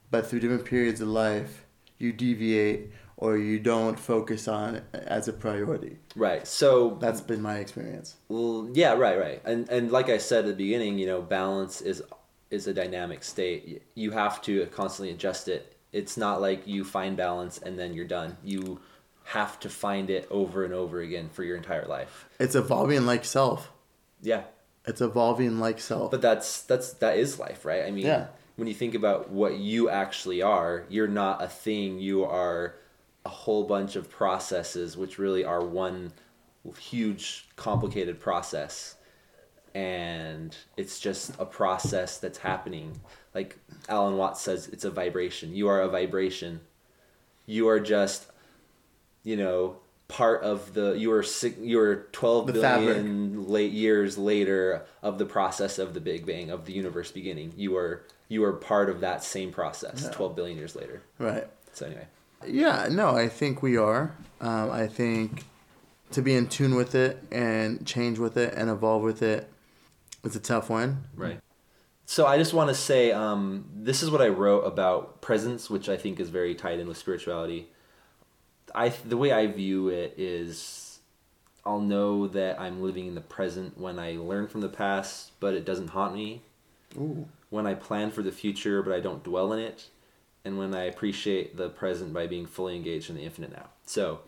But 0.10 0.26
through 0.28 0.40
different 0.42 0.66
periods 0.66 1.00
of 1.00 1.08
life, 1.10 1.66
you 2.00 2.12
deviate 2.12 2.92
or 3.22 3.38
you 3.38 3.60
don't 3.60 3.98
focus 3.98 4.48
on 4.50 4.76
it 4.76 4.84
as 4.94 5.28
a 5.30 5.34
priority. 5.34 5.98
Right. 6.16 6.46
So 6.46 6.98
That's 7.00 7.22
been 7.22 7.42
my 7.42 7.58
experience. 7.60 8.16
Well, 8.28 8.68
yeah, 8.74 8.94
right, 8.94 9.18
right, 9.18 9.42
and 9.46 9.70
and 9.70 9.92
like 9.92 10.10
I 10.10 10.18
said 10.18 10.40
at 10.46 10.58
the 10.58 10.64
beginning, 10.66 11.00
you 11.00 11.06
know, 11.08 11.22
balance 11.22 11.80
is 11.82 12.04
is 12.50 12.68
a 12.68 12.74
dynamic 12.74 13.24
state. 13.24 13.82
You 13.96 14.12
have 14.12 14.42
to 14.42 14.66
constantly 14.68 15.14
adjust 15.14 15.48
it. 15.48 15.78
It's 15.94 16.18
not 16.18 16.42
like 16.42 16.68
you 16.68 16.84
find 16.84 17.16
balance 17.16 17.60
and 17.60 17.78
then 17.80 17.94
you're 17.94 18.08
done. 18.20 18.36
You 18.44 18.82
have 19.24 19.60
to 19.62 19.70
find 19.70 20.10
it 20.10 20.28
over 20.30 20.66
and 20.66 20.74
over 20.74 21.00
again 21.00 21.30
for 21.32 21.44
your 21.44 21.56
entire 21.56 21.86
life. 21.86 22.28
It's 22.40 22.56
evolving 22.56 23.06
like 23.06 23.24
self. 23.24 23.72
Yeah, 24.22 24.44
It's 24.86 25.00
evolving 25.02 25.60
like 25.60 25.80
self. 25.80 26.12
but 26.12 26.22
that's 26.22 26.62
that's 26.64 26.94
that 26.94 27.18
is 27.18 27.40
life, 27.40 27.64
right? 27.66 27.84
I 27.86 27.92
mean, 27.92 28.06
Yeah. 28.06 28.28
when 28.58 28.68
you 28.68 28.74
think 28.74 28.96
about 28.96 29.30
what 29.30 29.58
you 29.58 29.90
actually 29.90 30.42
are, 30.42 30.86
you're 30.90 31.08
not 31.24 31.42
a 31.44 31.48
thing. 31.48 32.00
You 32.00 32.26
are 32.26 32.76
a 33.26 33.30
whole 33.30 33.64
bunch 33.64 33.96
of 33.96 34.10
processes, 34.10 34.98
which 34.98 35.20
really 35.20 35.44
are 35.44 35.64
one 35.64 36.12
huge, 36.78 37.48
complicated 37.56 38.20
process. 38.20 38.96
And 39.74 40.56
it's 40.76 41.00
just 41.00 41.32
a 41.40 41.46
process 41.46 42.18
that's 42.18 42.40
happening. 42.40 43.00
Like 43.34 43.58
Alan 43.88 44.18
Watts 44.18 44.42
says, 44.42 44.68
it's 44.68 44.84
a 44.84 44.92
vibration. 44.92 45.56
You 45.56 45.68
are 45.70 45.82
a 45.82 45.88
vibration. 45.88 46.60
You 47.46 47.70
are 47.70 47.80
just, 47.80 48.26
you 49.24 49.38
know, 49.38 49.78
part 50.08 50.44
of 50.44 50.74
the. 50.74 50.92
You 50.94 51.14
are 51.14 51.24
six, 51.24 51.58
you 51.58 51.80
are 51.80 52.08
twelve 52.12 52.48
The 52.48 52.54
billion 52.54 53.48
late 53.48 53.72
years 53.72 54.18
later 54.18 54.86
of 55.02 55.18
the 55.18 55.26
process 55.26 55.80
of 55.80 55.94
the 55.94 56.02
Big 56.02 56.26
Bang 56.26 56.50
of 56.50 56.66
the 56.66 56.74
universe 56.74 57.12
beginning. 57.12 57.54
You 57.56 57.78
are 57.78 58.04
you 58.28 58.44
are 58.44 58.54
part 58.54 58.90
of 58.90 59.00
that 59.02 59.24
same 59.24 59.52
process. 59.52 60.04
Yeah. 60.04 60.12
Twelve 60.12 60.36
billion 60.36 60.58
years 60.58 60.76
later. 60.76 61.02
right. 61.18 61.48
So 61.74 61.86
anyway, 61.86 62.08
Yeah, 62.46 62.88
no, 62.92 63.16
I 63.16 63.28
think 63.28 63.62
we 63.62 63.78
are. 63.78 64.16
Um, 64.40 64.72
I 64.72 64.88
think 64.88 65.46
to 66.12 66.22
be 66.22 66.36
in 66.36 66.48
tune 66.48 66.76
with 66.76 66.96
it 66.96 67.24
and 67.32 67.86
change 67.86 68.20
with 68.20 68.38
it 68.38 68.54
and 68.56 68.70
evolve 68.70 69.04
with 69.04 69.22
it 69.22 69.50
is 70.24 70.36
a 70.36 70.40
tough 70.40 70.70
one. 70.70 71.04
right. 71.16 71.40
So 72.06 72.26
I 72.26 72.38
just 72.38 72.54
want 72.54 72.68
to 72.68 72.76
say 72.76 73.14
um, 73.14 73.70
this 73.74 74.04
is 74.04 74.10
what 74.10 74.22
I 74.22 74.28
wrote 74.28 74.64
about 74.64 75.22
presence, 75.22 75.70
which 75.70 75.88
I 75.88 75.96
think 75.96 76.20
is 76.20 76.28
very 76.28 76.56
tied 76.56 76.80
in 76.80 76.88
with 76.90 76.98
spirituality. 76.98 77.70
I 78.76 78.90
the 78.90 79.16
way 79.16 79.32
I 79.32 79.48
view 79.48 79.88
it 79.88 80.16
is, 80.18 81.00
I'll 81.66 81.80
know 81.80 82.28
that 82.28 82.60
I'm 82.60 82.82
living 82.82 83.08
in 83.08 83.16
the 83.16 83.22
present 83.22 83.78
when 83.78 83.98
I 83.98 84.18
learn 84.18 84.50
from 84.50 84.60
the 84.60 84.68
past, 84.68 85.32
but 85.40 85.54
it 85.54 85.64
doesn't 85.64 85.90
haunt 85.90 86.14
me. 86.14 86.42
Ooh. 86.98 87.30
When 87.50 87.66
I 87.66 87.76
plan 87.76 88.12
for 88.12 88.24
the 88.24 88.32
future, 88.34 88.84
but 88.84 88.94
I 88.94 89.00
don't 89.00 89.24
dwell 89.24 89.54
in 89.54 89.60
it, 89.60 89.88
and 90.46 90.58
when 90.58 90.74
I 90.74 90.84
appreciate 90.84 91.58
the 91.58 91.70
present 91.70 92.14
by 92.14 92.28
being 92.28 92.46
fully 92.46 92.76
engaged 92.76 93.10
in 93.10 93.16
the 93.16 93.24
infinite 93.24 93.52
now. 93.52 93.70
So 93.86 94.22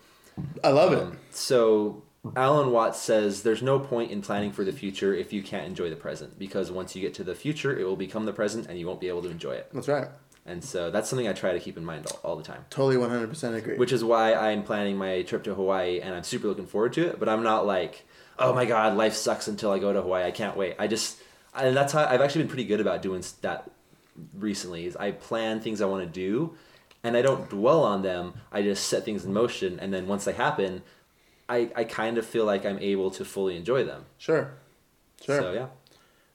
I 0.64 0.70
love 0.70 0.94
it. 0.94 1.02
Um, 1.02 1.20
so 1.32 2.04
Alan 2.36 2.72
Watts 2.72 3.00
says 3.00 3.44
there's 3.44 3.62
no 3.62 3.80
point 3.80 4.12
in 4.12 4.22
planning 4.22 4.52
for 4.52 4.64
the 4.64 4.72
future 4.72 5.14
if 5.14 5.34
you 5.34 5.44
can't 5.44 5.66
enjoy 5.66 5.90
the 5.90 5.96
present 5.96 6.40
because 6.40 6.72
once 6.72 6.96
you 6.96 7.02
get 7.02 7.14
to 7.16 7.24
the 7.24 7.36
future, 7.36 7.78
it 7.78 7.84
will 7.84 7.96
become 7.96 8.26
the 8.26 8.34
present 8.34 8.68
and 8.68 8.80
you 8.80 8.88
won't 8.88 9.02
be 9.02 9.08
able 9.08 9.22
to 9.24 9.30
enjoy 9.30 9.54
it. 9.54 9.70
That's 9.74 9.88
right. 9.88 10.08
And 10.46 10.64
so 10.64 10.92
that's 10.92 11.10
something 11.10 11.28
I 11.28 11.34
try 11.34 11.54
to 11.54 11.60
keep 11.60 11.78
in 11.78 11.86
mind 11.86 12.06
all, 12.08 12.20
all 12.24 12.36
the 12.36 12.44
time. 12.44 12.66
Totally 12.70 12.96
100% 12.98 13.56
agree. 13.56 13.78
Which 13.78 13.94
is 13.94 14.04
why 14.04 14.34
I'm 14.34 14.64
planning 14.64 14.98
my 14.98 15.22
trip 15.24 15.44
to 15.46 15.56
Hawaii 15.56 16.02
and 16.02 16.14
I'm 16.14 16.24
super 16.24 16.48
looking 16.48 16.66
forward 16.66 16.94
to 16.94 17.08
it. 17.08 17.20
But 17.20 17.30
I'm 17.30 17.44
not 17.44 17.66
like, 17.66 18.06
oh 18.38 18.54
my 18.54 18.66
god, 18.66 18.98
life 18.98 19.14
sucks 19.14 19.48
until 19.48 19.72
I 19.72 19.80
go 19.80 19.94
to 19.94 20.02
Hawaii. 20.02 20.26
I 20.26 20.32
can't 20.32 20.58
wait. 20.58 20.76
I 20.80 20.88
just, 20.88 21.18
and 21.56 21.76
that's 21.76 21.94
how 21.94 22.06
I've 22.06 22.22
actually 22.22 22.44
been 22.44 22.50
pretty 22.50 22.66
good 22.66 22.82
about 22.82 23.02
doing 23.02 23.24
that 23.42 23.70
recently. 24.34 24.86
Is 24.86 24.96
I 24.96 25.12
plan 25.12 25.60
things 25.60 25.82
I 25.82 25.86
want 25.86 26.04
to 26.04 26.10
do, 26.10 26.56
and 27.04 27.16
I 27.18 27.22
don't 27.22 27.50
dwell 27.50 27.84
on 27.84 28.02
them. 28.02 28.34
I 28.52 28.62
just 28.62 28.88
set 28.88 29.04
things 29.06 29.26
in 29.26 29.34
motion, 29.34 29.80
and 29.80 29.94
then 29.94 30.08
once 30.08 30.26
they 30.26 30.34
happen, 30.34 30.84
I 31.50 31.72
I 31.76 31.84
kind 31.84 32.18
of 32.18 32.26
feel 32.26 32.46
like 32.46 32.66
I'm 32.66 32.80
able 32.80 33.12
to 33.12 33.26
fully 33.26 33.56
enjoy 33.58 33.84
them. 33.84 34.06
sure. 34.18 34.54
Sure. 35.24 35.40
So 35.40 35.54
yeah. 35.54 35.68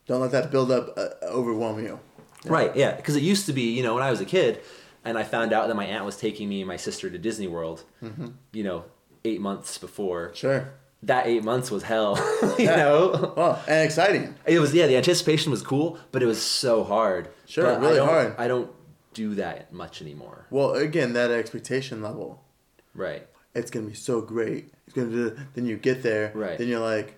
Don't 0.07 0.22
let 0.22 0.31
that 0.31 0.51
build 0.51 0.70
up 0.70 0.97
uh, 0.97 1.09
overwhelm 1.24 1.79
you. 1.85 2.01
Yeah. 2.45 2.53
Right, 2.53 2.74
yeah, 2.76 2.95
because 2.97 3.16
it 3.16 3.22
used 3.22 3.45
to 3.47 3.53
be, 3.53 3.72
you 3.76 3.83
know, 3.83 3.93
when 3.95 4.03
I 4.03 4.11
was 4.11 4.20
a 4.22 4.24
kid, 4.24 4.61
and 5.05 5.18
I 5.18 5.24
found 5.24 5.53
out 5.53 5.68
that 5.68 5.74
my 5.74 5.85
aunt 5.85 6.07
was 6.07 6.16
taking 6.16 6.49
me 6.49 6.61
and 6.62 6.68
my 6.68 6.76
sister 6.79 7.11
to 7.11 7.18
Disney 7.18 7.49
World, 7.49 7.83
you 8.53 8.64
know, 8.64 8.85
eight 9.24 9.41
months 9.41 9.76
before. 9.76 10.33
Sure. 10.35 10.72
That 11.05 11.26
eight 11.28 11.44
months 11.44 11.70
was 11.70 11.84
hell, 11.84 12.16
you 12.59 12.64
Yeah. 12.64 12.76
know. 12.76 13.32
Well, 13.36 13.62
and 13.68 13.84
exciting. 13.84 14.34
It 14.46 14.59
was 14.59 14.74
yeah, 14.74 14.86
the 14.88 14.96
anticipation 14.96 15.51
was 15.53 15.62
cool, 15.62 15.99
but 16.11 16.22
it 16.22 16.26
was 16.26 16.42
so 16.42 16.82
hard. 16.82 17.28
Sure, 17.46 17.64
But 17.64 17.74
I 17.74 17.78
really 17.78 17.96
don't- 17.96 18.09
hard. 18.09 18.34
I 18.36 18.49
don't 18.49 18.70
do 19.14 19.34
that 19.36 19.72
much 19.72 20.03
anymore. 20.03 20.46
Well, 20.51 20.72
again, 20.74 21.12
that 21.12 21.30
expectation 21.30 22.03
level. 22.03 22.42
Right. 22.94 23.26
It's 23.55 23.70
gonna 23.70 23.86
be 23.86 23.94
so 23.94 24.20
great. 24.20 24.72
It's 24.86 24.94
gonna 24.94 25.11
do. 25.11 25.36
Then 25.55 25.66
you 25.66 25.76
get 25.76 26.03
there. 26.03 26.32
Right. 26.34 26.59
Then 26.59 26.66
you're 26.68 26.80
like, 26.80 27.14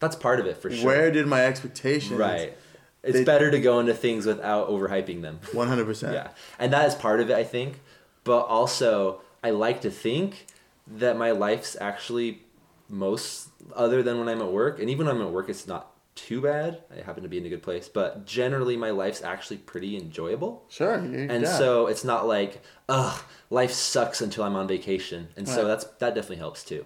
That's 0.00 0.14
part 0.16 0.38
of 0.38 0.46
it 0.46 0.58
for 0.58 0.70
sure. 0.70 0.84
where 0.86 1.10
did 1.10 1.26
my 1.26 1.44
expectations? 1.46 2.18
Right. 2.18 2.56
It's 3.02 3.14
They- 3.18 3.24
better 3.24 3.50
to 3.50 3.58
go 3.60 3.80
into 3.80 3.94
things 3.94 4.26
without 4.26 4.68
overhyping 4.68 5.22
them. 5.22 5.40
One 5.52 5.68
hundred 5.68 5.86
percent. 5.86 6.12
Yeah. 6.12 6.28
And 6.58 6.72
that 6.74 6.86
is 6.86 6.94
part 6.94 7.20
of 7.20 7.30
it, 7.30 7.36
I 7.36 7.44
think. 7.44 7.80
But 8.24 8.40
also, 8.42 9.22
I 9.42 9.50
like 9.50 9.80
to 9.80 9.90
think 9.90 10.46
that 10.86 11.16
my 11.16 11.30
life's 11.30 11.76
actually 11.80 12.42
most 12.88 13.48
other 13.74 14.02
than 14.02 14.18
when 14.18 14.28
I'm 14.28 14.40
at 14.40 14.52
work. 14.52 14.80
And 14.80 14.88
even 14.90 15.06
when 15.06 15.16
I'm 15.16 15.22
at 15.22 15.32
work, 15.32 15.48
it's 15.48 15.66
not 15.66 15.92
too 16.14 16.40
bad. 16.40 16.82
I 16.90 17.02
happen 17.02 17.22
to 17.22 17.28
be 17.28 17.38
in 17.38 17.46
a 17.46 17.48
good 17.48 17.62
place. 17.62 17.88
But 17.88 18.26
generally, 18.26 18.76
my 18.76 18.90
life's 18.90 19.22
actually 19.22 19.58
pretty 19.58 19.96
enjoyable. 19.96 20.64
Sure. 20.68 20.94
And 20.94 21.42
yeah. 21.42 21.58
so 21.58 21.86
it's 21.86 22.04
not 22.04 22.26
like, 22.26 22.62
ugh, 22.88 23.22
life 23.50 23.70
sucks 23.70 24.20
until 24.20 24.44
I'm 24.44 24.56
on 24.56 24.66
vacation. 24.66 25.28
And 25.36 25.48
so 25.48 25.66
that's 25.66 25.84
that 25.84 26.14
definitely 26.14 26.36
helps 26.36 26.64
too. 26.64 26.84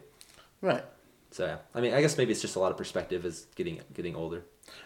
Right. 0.60 0.84
So 1.30 1.46
yeah, 1.46 1.56
I 1.74 1.80
mean, 1.80 1.94
I 1.94 2.02
guess 2.02 2.18
maybe 2.18 2.30
it's 2.30 2.42
just 2.42 2.56
a 2.56 2.58
lot 2.58 2.70
of 2.70 2.76
perspective 2.76 3.24
as 3.24 3.46
getting 3.54 3.80
getting 3.94 4.14
older. 4.14 4.44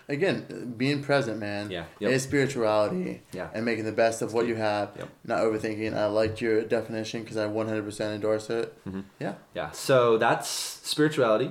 Again, 0.08 0.74
being 0.76 1.02
present, 1.02 1.40
man. 1.40 1.70
Yeah, 1.70 1.84
yep. 1.98 2.12
Is 2.12 2.22
spirituality. 2.22 3.22
Yeah. 3.32 3.48
And 3.52 3.64
making 3.64 3.84
the 3.86 3.92
best 3.92 4.22
of 4.22 4.32
what 4.32 4.46
you 4.46 4.54
have. 4.54 4.90
Yep. 4.96 5.08
Not 5.24 5.38
overthinking. 5.40 5.94
I 5.96 6.06
liked 6.06 6.40
your 6.40 6.62
definition 6.62 7.22
because 7.22 7.36
I 7.36 7.46
one 7.46 7.66
hundred 7.66 7.84
percent 7.84 8.14
endorse 8.14 8.48
it. 8.50 8.72
Mhm. 8.84 9.04
Yeah. 9.18 9.34
Yeah, 9.54 9.70
so 9.72 10.16
that's 10.16 10.48
spirituality. 10.48 11.50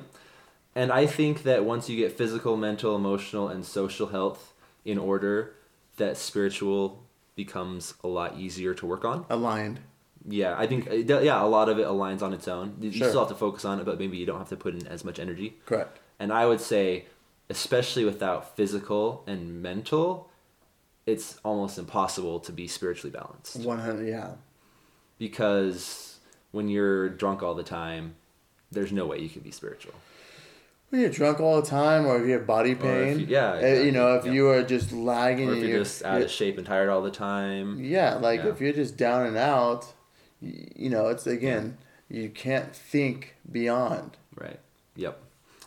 And 0.74 0.92
I 0.92 1.06
think 1.06 1.44
that 1.44 1.64
once 1.66 1.90
you 1.90 1.98
get 1.98 2.12
physical, 2.18 2.58
mental, 2.58 2.96
emotional, 2.96 3.48
and 3.50 3.66
social 3.66 4.08
health 4.08 4.54
in 4.84 4.98
order, 4.98 5.54
that 5.98 6.18
spiritual 6.18 7.04
becomes 7.36 7.94
a 8.04 8.08
lot 8.08 8.38
easier 8.38 8.74
to 8.74 8.86
work 8.86 9.04
on. 9.06 9.26
Aligned. 9.30 9.80
Yeah, 10.28 10.56
I 10.58 10.66
think, 10.66 10.90
uh, 10.90 10.94
yeah, 10.96 11.42
a 11.42 11.46
lot 11.46 11.70
of 11.70 11.78
it 11.78 11.86
aligns 11.86 12.22
on 12.22 12.34
its 12.34 12.48
own. 12.48 12.76
You 12.82 12.92
Sure. 12.92 13.08
still 13.10 13.20
have 13.22 13.30
to 13.30 13.36
focus 13.36 13.64
on 13.64 13.80
it, 13.80 13.86
but 13.86 14.00
maybe 14.00 14.18
you 14.18 14.26
don't 14.26 14.40
have 14.40 14.50
to 14.50 14.56
put 14.56 14.74
in 14.74 14.88
as 14.88 15.06
much 15.06 15.20
energy. 15.20 15.58
Correct. 15.66 16.00
And 16.20 16.34
I 16.34 16.46
would 16.46 16.60
say, 16.62 17.06
especially 17.50 18.06
without 18.06 18.56
physical 18.56 19.24
and 19.28 19.62
mental, 19.62 20.30
it's 21.06 21.38
almost 21.44 21.78
impossible 21.78 22.40
to 22.40 22.52
be 22.52 22.68
spiritually 22.68 23.12
balanced. 23.12 23.58
One 23.58 23.80
hundred. 23.80 24.08
Yeah. 24.08 24.32
Because 25.18 26.18
when 26.52 26.68
you're 26.68 27.10
drunk 27.10 27.44
all 27.44 27.54
the 27.56 27.64
time, 27.64 28.16
there's 28.72 28.92
no 28.92 29.06
way 29.06 29.20
you 29.20 29.30
can 29.30 29.42
be 29.42 29.52
spiritual. 29.52 29.94
When 30.90 31.02
you're 31.02 31.10
drunk 31.10 31.40
all 31.40 31.62
the 31.62 31.68
time, 31.68 32.06
or 32.06 32.20
if 32.22 32.28
you 32.28 32.34
have 32.34 32.46
body 32.46 32.76
pain, 32.76 33.20
you- 33.20 33.26
yeah, 33.28 33.56
exactly, 33.56 33.86
you 33.88 33.92
know, 33.92 34.16
if 34.16 34.26
yeah. 34.26 34.32
you 34.32 34.50
are 34.50 34.64
just 34.64 34.92
lagging, 34.92 35.50
Or 35.50 35.54
if 35.54 35.60
and 35.60 35.70
you're 35.70 35.80
just 35.84 36.04
out 36.04 36.14
you're- 36.14 36.26
of 36.26 36.32
shape 36.32 36.58
and 36.58 36.66
tired 36.66 36.90
all 36.90 37.02
the 37.02 37.12
time. 37.12 37.84
yeah, 37.84 38.16
like 38.16 38.42
Yeah. 38.44 38.50
if 38.50 38.62
you're 38.62 38.74
just 38.74 38.96
down 38.98 39.26
and 39.26 39.36
out, 39.38 39.94
you 40.42 40.90
know, 40.90 41.08
it's 41.08 41.26
again, 41.28 41.78
you 42.10 42.30
can't 42.30 42.76
think 42.76 43.36
beyond. 43.52 44.18
Right. 44.36 44.60
Yep. 44.96 45.20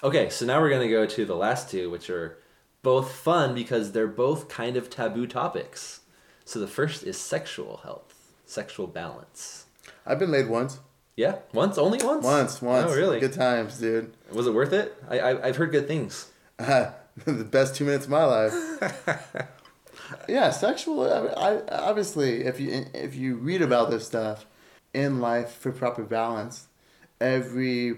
Okay, 0.02 0.30
so 0.30 0.46
now 0.46 0.60
we're 0.60 0.70
going 0.70 0.86
to 0.86 0.92
go 0.94 1.06
to 1.06 1.24
the 1.24 1.34
last 1.34 1.70
two, 1.70 1.90
which 1.90 2.08
are 2.08 2.38
both 2.82 3.10
fun 3.10 3.54
because 3.54 3.90
they're 3.92 4.06
both 4.06 4.48
kind 4.48 4.76
of 4.76 4.88
taboo 4.88 5.26
topics. 5.26 6.00
So 6.44 6.60
the 6.60 6.68
first 6.68 7.02
is 7.02 7.18
sexual 7.18 7.78
health, 7.78 8.14
sexual 8.46 8.86
balance. 8.86 9.66
I've 10.06 10.20
been 10.20 10.30
laid 10.30 10.48
once, 10.48 10.78
Yeah, 11.16 11.36
once, 11.52 11.78
only 11.78 11.98
once. 12.02 12.24
once, 12.24 12.62
oh, 12.62 12.66
once. 12.66 12.92
Oh, 12.92 12.96
really? 12.96 13.18
Good 13.18 13.32
times, 13.32 13.78
dude. 13.78 14.14
Was 14.30 14.46
it 14.46 14.54
worth 14.54 14.72
it? 14.72 14.96
I, 15.10 15.18
I 15.18 15.48
I've 15.48 15.56
heard 15.56 15.72
good 15.72 15.88
things. 15.88 16.30
the 16.58 16.94
best 17.24 17.74
two 17.74 17.84
minutes 17.84 18.04
of 18.04 18.10
my 18.12 18.24
life. 18.24 19.48
yeah, 20.28 20.50
sexual. 20.50 21.02
I, 21.12 21.56
I 21.56 21.78
obviously, 21.80 22.44
if 22.44 22.60
you 22.60 22.86
if 22.94 23.16
you 23.16 23.34
read 23.34 23.62
about 23.62 23.90
this 23.90 24.06
stuff 24.06 24.46
in 24.94 25.20
life 25.20 25.50
for 25.52 25.72
proper 25.72 26.04
balance, 26.04 26.68
every 27.20 27.96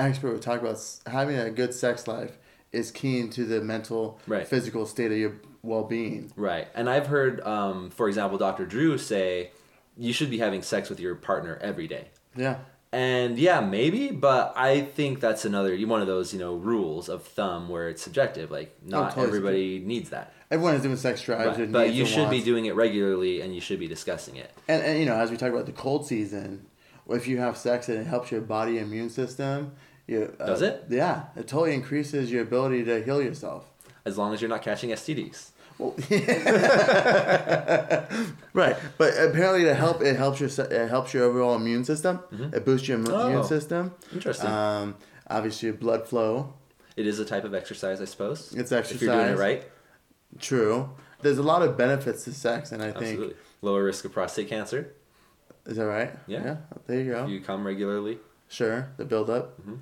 expert 0.00 0.32
would 0.32 0.42
talk 0.42 0.60
about 0.60 0.78
having 1.06 1.36
a 1.36 1.50
good 1.50 1.74
sex 1.74 2.06
life 2.08 2.38
is 2.72 2.90
key 2.90 3.26
to 3.28 3.44
the 3.44 3.60
mental, 3.60 4.20
Right. 4.26 4.46
physical 4.46 4.86
state 4.86 5.10
of 5.10 5.18
your 5.18 5.32
well 5.62 5.84
being. 5.84 6.32
Right. 6.36 6.68
And 6.74 6.88
I've 6.88 7.06
heard, 7.08 7.40
um, 7.42 7.90
for 7.90 8.08
example, 8.08 8.38
Dr. 8.38 8.64
Drew 8.64 8.96
say 8.98 9.50
you 9.96 10.12
should 10.12 10.30
be 10.30 10.38
having 10.38 10.62
sex 10.62 10.88
with 10.88 11.00
your 11.00 11.14
partner 11.14 11.58
every 11.60 11.86
day. 11.88 12.06
Yeah. 12.36 12.58
And 12.92 13.38
yeah, 13.38 13.60
maybe, 13.60 14.10
but 14.10 14.52
I 14.56 14.80
think 14.80 15.20
that's 15.20 15.44
another 15.44 15.76
one 15.86 16.00
of 16.00 16.08
those, 16.08 16.32
you 16.32 16.40
know, 16.40 16.54
rules 16.54 17.08
of 17.08 17.22
thumb 17.22 17.68
where 17.68 17.88
it's 17.88 18.02
subjective. 18.02 18.50
Like 18.50 18.74
not 18.84 19.10
totally 19.10 19.26
everybody 19.26 19.78
needs 19.78 20.10
that. 20.10 20.32
Everyone 20.50 20.72
has 20.72 20.82
different 20.82 21.00
sex 21.00 21.22
drives. 21.22 21.58
Right. 21.58 21.70
But 21.70 21.92
you 21.92 22.04
should 22.06 22.30
be 22.30 22.42
doing 22.42 22.66
it 22.66 22.74
regularly 22.74 23.42
and 23.42 23.54
you 23.54 23.60
should 23.60 23.78
be 23.78 23.86
discussing 23.86 24.36
it. 24.36 24.50
And, 24.66 24.82
and 24.82 24.98
you 24.98 25.06
know, 25.06 25.14
as 25.14 25.30
we 25.30 25.36
talk 25.36 25.52
about 25.52 25.66
the 25.66 25.72
cold 25.72 26.06
season, 26.06 26.66
if 27.08 27.28
you 27.28 27.38
have 27.38 27.56
sex 27.56 27.88
and 27.88 27.98
it 27.98 28.06
helps 28.06 28.30
your 28.32 28.40
body 28.40 28.78
immune 28.78 29.10
system, 29.10 29.72
you 30.10 30.34
uh, 30.40 30.46
Does 30.46 30.62
it? 30.62 30.84
Yeah, 30.88 31.24
it 31.36 31.46
totally 31.48 31.74
increases 31.74 32.30
your 32.32 32.42
ability 32.42 32.84
to 32.84 33.02
heal 33.02 33.22
yourself. 33.22 33.64
As 34.04 34.16
long 34.18 34.32
as 34.34 34.40
you're 34.40 34.48
not 34.50 34.62
catching 34.62 34.90
STDs. 34.90 35.50
Well, 35.78 35.94
right, 38.52 38.76
but 38.98 39.14
apparently 39.18 39.64
to 39.64 39.74
help 39.74 40.02
it 40.02 40.16
helps 40.16 40.40
your 40.40 40.50
it 40.70 40.88
helps 40.88 41.14
your 41.14 41.24
overall 41.24 41.54
immune 41.54 41.84
system. 41.84 42.20
It 42.52 42.64
boosts 42.64 42.88
your 42.88 42.98
immune 42.98 43.14
Oh. 43.14 43.42
system. 43.42 43.92
Interesting. 44.12 44.50
Um, 44.50 44.96
obviously, 45.28 45.68
your 45.68 45.76
blood 45.76 46.06
flow. 46.06 46.54
it 46.96 47.06
is 47.06 47.18
a 47.18 47.24
type 47.24 47.44
of 47.44 47.54
exercise, 47.54 48.00
I 48.00 48.04
suppose. 48.04 48.52
It's 48.54 48.72
exercise. 48.72 48.96
If 48.96 49.02
you're 49.02 49.14
doing 49.14 49.28
it 49.34 49.38
right. 49.38 49.64
True. 50.38 50.90
There's 51.22 51.38
a 51.38 51.42
lot 51.42 51.62
of 51.62 51.76
benefits 51.76 52.24
to 52.24 52.32
sex, 52.32 52.72
and 52.72 52.82
I 52.82 52.92
think 52.92 53.34
Lower 53.62 53.84
risk 53.84 54.04
of 54.06 54.12
prostate 54.12 54.48
cancer. 54.48 54.92
is 55.66 55.76
that 55.76 55.84
right? 55.86 56.12
Yeah. 56.26 56.56
There 56.86 56.98
you 57.00 57.12
go. 57.12 57.24
If 57.24 57.30
you 57.30 57.40
come 57.40 57.66
regularly. 57.66 58.18
Sure, 58.48 58.88
the 58.96 59.04
build 59.04 59.28
up. 59.30 59.60
Mhm. 59.62 59.78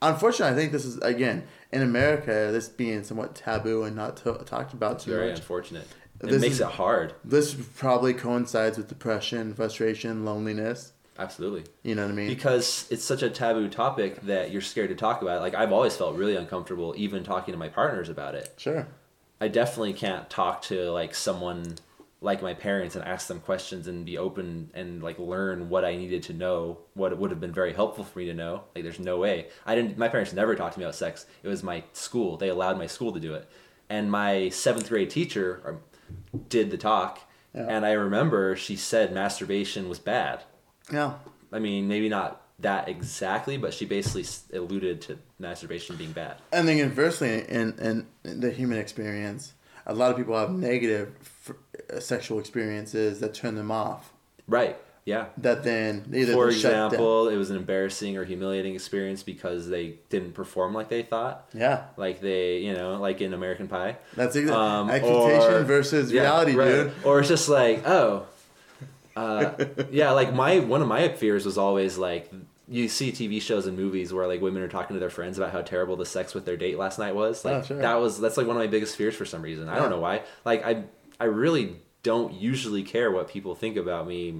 Unfortunately, 0.00 0.54
I 0.54 0.56
think 0.58 0.72
this 0.72 0.84
is 0.84 0.96
again 0.98 1.44
in 1.72 1.82
America, 1.82 2.48
this 2.52 2.68
being 2.68 3.02
somewhat 3.04 3.34
taboo 3.34 3.82
and 3.82 3.96
not 3.96 4.16
to- 4.18 4.42
talked 4.44 4.72
about 4.72 5.00
too 5.00 5.10
very 5.10 5.30
much. 5.30 5.38
unfortunate. 5.40 5.86
It 6.20 6.28
This 6.30 6.40
makes 6.40 6.54
is- 6.54 6.60
it 6.60 6.66
hard. 6.66 7.14
This 7.24 7.54
probably 7.76 8.12
coincides 8.14 8.76
with 8.78 8.88
depression, 8.88 9.54
frustration, 9.54 10.24
loneliness. 10.24 10.92
Absolutely. 11.18 11.64
You 11.82 11.96
know 11.96 12.02
what 12.04 12.12
I 12.12 12.14
mean? 12.14 12.28
because 12.28 12.86
it's 12.90 13.02
such 13.04 13.22
a 13.24 13.30
taboo 13.30 13.68
topic 13.68 14.20
that 14.22 14.52
you're 14.52 14.60
scared 14.62 14.88
to 14.90 14.94
talk 14.94 15.20
about 15.20 15.38
it. 15.38 15.40
Like 15.40 15.54
I've 15.54 15.72
always 15.72 15.96
felt 15.96 16.14
really 16.16 16.36
uncomfortable 16.36 16.94
even 16.96 17.24
talking 17.24 17.52
to 17.52 17.58
my 17.58 17.68
partners 17.68 18.08
about 18.08 18.36
it. 18.36 18.54
Sure. 18.56 18.86
I 19.40 19.48
definitely 19.48 19.92
can't 19.94 20.30
talk 20.30 20.62
to 20.62 20.90
like 20.92 21.14
someone 21.16 21.76
like 22.20 22.42
my 22.42 22.52
parents 22.54 22.96
and 22.96 23.04
ask 23.04 23.28
them 23.28 23.40
questions 23.40 23.86
and 23.86 24.04
be 24.04 24.18
open 24.18 24.70
and 24.74 25.02
like 25.02 25.18
learn 25.18 25.68
what 25.68 25.84
I 25.84 25.96
needed 25.96 26.24
to 26.24 26.32
know, 26.32 26.78
what 26.94 27.16
would 27.16 27.30
have 27.30 27.40
been 27.40 27.52
very 27.52 27.72
helpful 27.72 28.04
for 28.04 28.18
me 28.18 28.26
to 28.26 28.34
know. 28.34 28.64
Like 28.74 28.84
there's 28.84 28.98
no 28.98 29.18
way. 29.18 29.48
I 29.64 29.74
didn't 29.74 29.96
my 29.96 30.08
parents 30.08 30.32
never 30.32 30.54
talked 30.56 30.74
to 30.74 30.80
me 30.80 30.84
about 30.84 30.96
sex. 30.96 31.26
It 31.42 31.48
was 31.48 31.62
my 31.62 31.84
school. 31.92 32.36
They 32.36 32.48
allowed 32.48 32.76
my 32.76 32.86
school 32.86 33.12
to 33.12 33.20
do 33.20 33.34
it. 33.34 33.48
And 33.88 34.10
my 34.10 34.50
7th 34.50 34.88
grade 34.88 35.10
teacher 35.10 35.62
um, 35.64 35.80
did 36.48 36.70
the 36.70 36.76
talk 36.76 37.20
Yeah. 37.54 37.66
and 37.68 37.86
I 37.86 37.92
remember 37.92 38.56
she 38.56 38.76
said 38.76 39.14
masturbation 39.14 39.88
was 39.88 39.98
bad. 40.00 40.42
Yeah. 40.92 41.14
I 41.52 41.60
mean, 41.60 41.88
maybe 41.88 42.08
not 42.08 42.42
that 42.58 42.88
exactly, 42.88 43.56
but 43.56 43.72
she 43.72 43.84
basically 43.84 44.24
alluded 44.52 45.00
to 45.02 45.18
masturbation 45.38 45.96
being 45.96 46.12
bad. 46.12 46.36
And 46.52 46.66
then 46.66 46.78
inversely, 46.78 47.44
in, 47.48 48.06
in, 48.24 48.40
the 48.40 48.50
human 48.50 48.78
experience, 48.78 49.54
a 49.86 49.94
lot 49.94 50.10
of 50.10 50.16
people 50.16 50.36
have 50.36 50.50
negative 50.50 51.14
sexual 52.00 52.38
experiences 52.38 53.20
that 53.20 53.34
turn 53.34 53.54
them 53.54 53.70
off. 53.70 54.12
Right. 54.46 54.76
Yeah. 55.04 55.26
That 55.38 55.64
then 55.64 56.10
either 56.14 56.34
For 56.34 56.50
they 56.50 56.58
shut 56.58 56.72
down- 56.72 56.86
example, 56.88 57.28
it 57.28 57.36
was 57.36 57.48
an 57.48 57.56
embarrassing 57.56 58.16
or 58.18 58.24
humiliating 58.24 58.74
experience 58.74 59.22
because 59.22 59.68
they 59.68 59.94
didn't 60.10 60.32
perform 60.34 60.74
like 60.74 60.90
they 60.90 61.02
thought. 61.02 61.48
Yeah, 61.54 61.84
Like 61.96 62.20
they, 62.20 62.58
you 62.58 62.74
know, 62.74 62.96
like 63.00 63.22
in 63.22 63.32
American 63.32 63.68
Pie. 63.68 63.96
that's 64.14 64.36
exactly 64.36 64.62
Um, 64.62 64.90
expectation 64.90 65.54
or- 65.54 65.62
versus 65.64 66.12
Yeah, 66.12 66.22
reality, 66.22 66.54
right. 66.54 66.68
dude. 66.68 66.92
Or 67.04 67.20
it's 67.20 67.28
just 67.28 67.48
like, 67.48 67.86
oh, 67.88 68.26
uh, 69.16 69.52
yeah. 69.90 70.10
Like 70.12 70.34
my 70.34 70.58
one 70.60 70.82
of 70.82 70.88
my 70.88 71.08
fears 71.08 71.44
was 71.46 71.56
always 71.58 71.96
like 71.98 72.30
you 72.70 72.86
see 72.86 73.10
TV 73.10 73.40
shows 73.40 73.66
and 73.66 73.78
movies 73.78 74.12
where 74.12 74.26
like 74.26 74.42
women 74.42 74.60
are 74.62 74.68
talking 74.68 74.94
to 74.94 75.00
their 75.00 75.08
friends 75.08 75.38
about 75.38 75.52
how 75.52 75.62
terrible 75.62 75.96
the 75.96 76.04
sex 76.04 76.34
with 76.34 76.44
their 76.44 76.56
date 76.58 76.76
last 76.76 76.98
night 76.98 77.14
was. 77.14 77.44
Like 77.46 77.54
Oh, 77.54 77.62
sure. 77.62 77.78
that 77.78 77.94
was 77.94 78.20
that's 78.20 78.36
like 78.36 78.46
one 78.46 78.56
of 78.56 78.60
my 78.60 78.66
biggest 78.66 78.94
fears 78.96 79.14
for 79.16 79.24
some 79.24 79.40
reason. 79.40 79.68
I 79.70 79.76
Yeah. 79.76 79.80
don't 79.80 79.90
know 79.90 80.00
why. 80.00 80.20
Like 80.44 80.66
I 80.66 80.84
I 81.20 81.24
really 81.24 81.76
don't 82.02 82.32
usually 82.32 82.82
care 82.82 83.10
what 83.10 83.28
people 83.28 83.54
think 83.54 83.76
about 83.76 84.06
me 84.06 84.34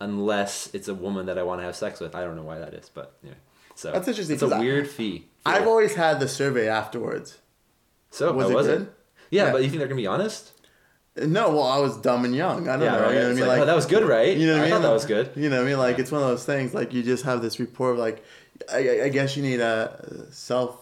unless 0.00 0.68
it's 0.74 0.88
a 0.88 0.94
woman 0.94 1.26
that 1.26 1.38
I 1.38 1.42
want 1.42 1.60
to 1.60 1.64
have 1.64 1.76
sex 1.76 2.00
with. 2.00 2.14
I 2.14 2.22
don't 2.24 2.36
know 2.36 2.42
why 2.42 2.58
that 2.58 2.74
is, 2.74 2.90
but 2.92 3.14
anyway. 3.22 3.38
So 3.74 3.92
That's 3.92 4.08
interesting, 4.08 4.34
It's 4.34 4.42
a 4.42 4.46
'cause 4.46 4.52
I- 4.52 4.60
weird 4.60 4.88
fee. 4.88 5.28
I've 5.46 5.66
always 5.66 5.94
had 5.94 6.20
the 6.20 6.28
survey 6.28 6.68
afterwards. 6.68 7.38
so 8.10 8.32
was 8.32 8.50
it 8.50 8.54
was 8.54 8.66
good? 8.66 8.82
it? 8.82 8.92
Yeah, 9.30 9.46
Yeah. 9.46 9.52
but 9.52 9.62
you 9.62 9.68
think 9.68 9.78
they're 9.78 9.88
gonna 9.88 9.96
be 10.00 10.06
honest? 10.06 10.52
No, 11.16 11.50
well, 11.50 11.62
I 11.64 11.78
was 11.78 11.96
dumb 11.98 12.24
and 12.24 12.34
young. 12.34 12.68
I 12.68 12.72
don't 12.76 12.82
yeah, 12.82 12.92
know. 12.96 13.02
right. 13.02 13.12
You 13.14 13.18
know 13.20 13.24
what 13.28 13.30
I 13.30 13.34
mean? 13.34 13.40
like, 13.40 13.46
oh, 13.46 13.48
Like, 13.48 13.60
oh, 13.62 13.66
that 13.66 13.76
was 13.76 13.86
good, 13.86 14.04
right? 14.04 14.36
You 14.36 14.46
know 14.46 14.52
what 14.54 14.58
I 14.58 14.62
mean? 14.64 14.70
thought 14.70 14.82
that 14.82 14.92
was 14.92 15.04
good. 15.06 15.30
You 15.36 15.48
know 15.50 15.56
what 15.58 15.66
I 15.66 15.68
mean? 15.70 15.78
Like 15.78 15.98
it's 15.98 16.10
one 16.12 16.22
of 16.22 16.28
those 16.28 16.44
things. 16.44 16.74
Like 16.74 16.92
you 16.92 17.02
just 17.02 17.24
have 17.24 17.40
this 17.42 17.58
report. 17.60 17.94
Of 17.94 17.98
like, 18.00 18.22
I, 18.70 19.02
I 19.04 19.08
guess 19.08 19.36
you 19.36 19.42
need 19.42 19.60
a 19.60 20.26
self 20.30 20.76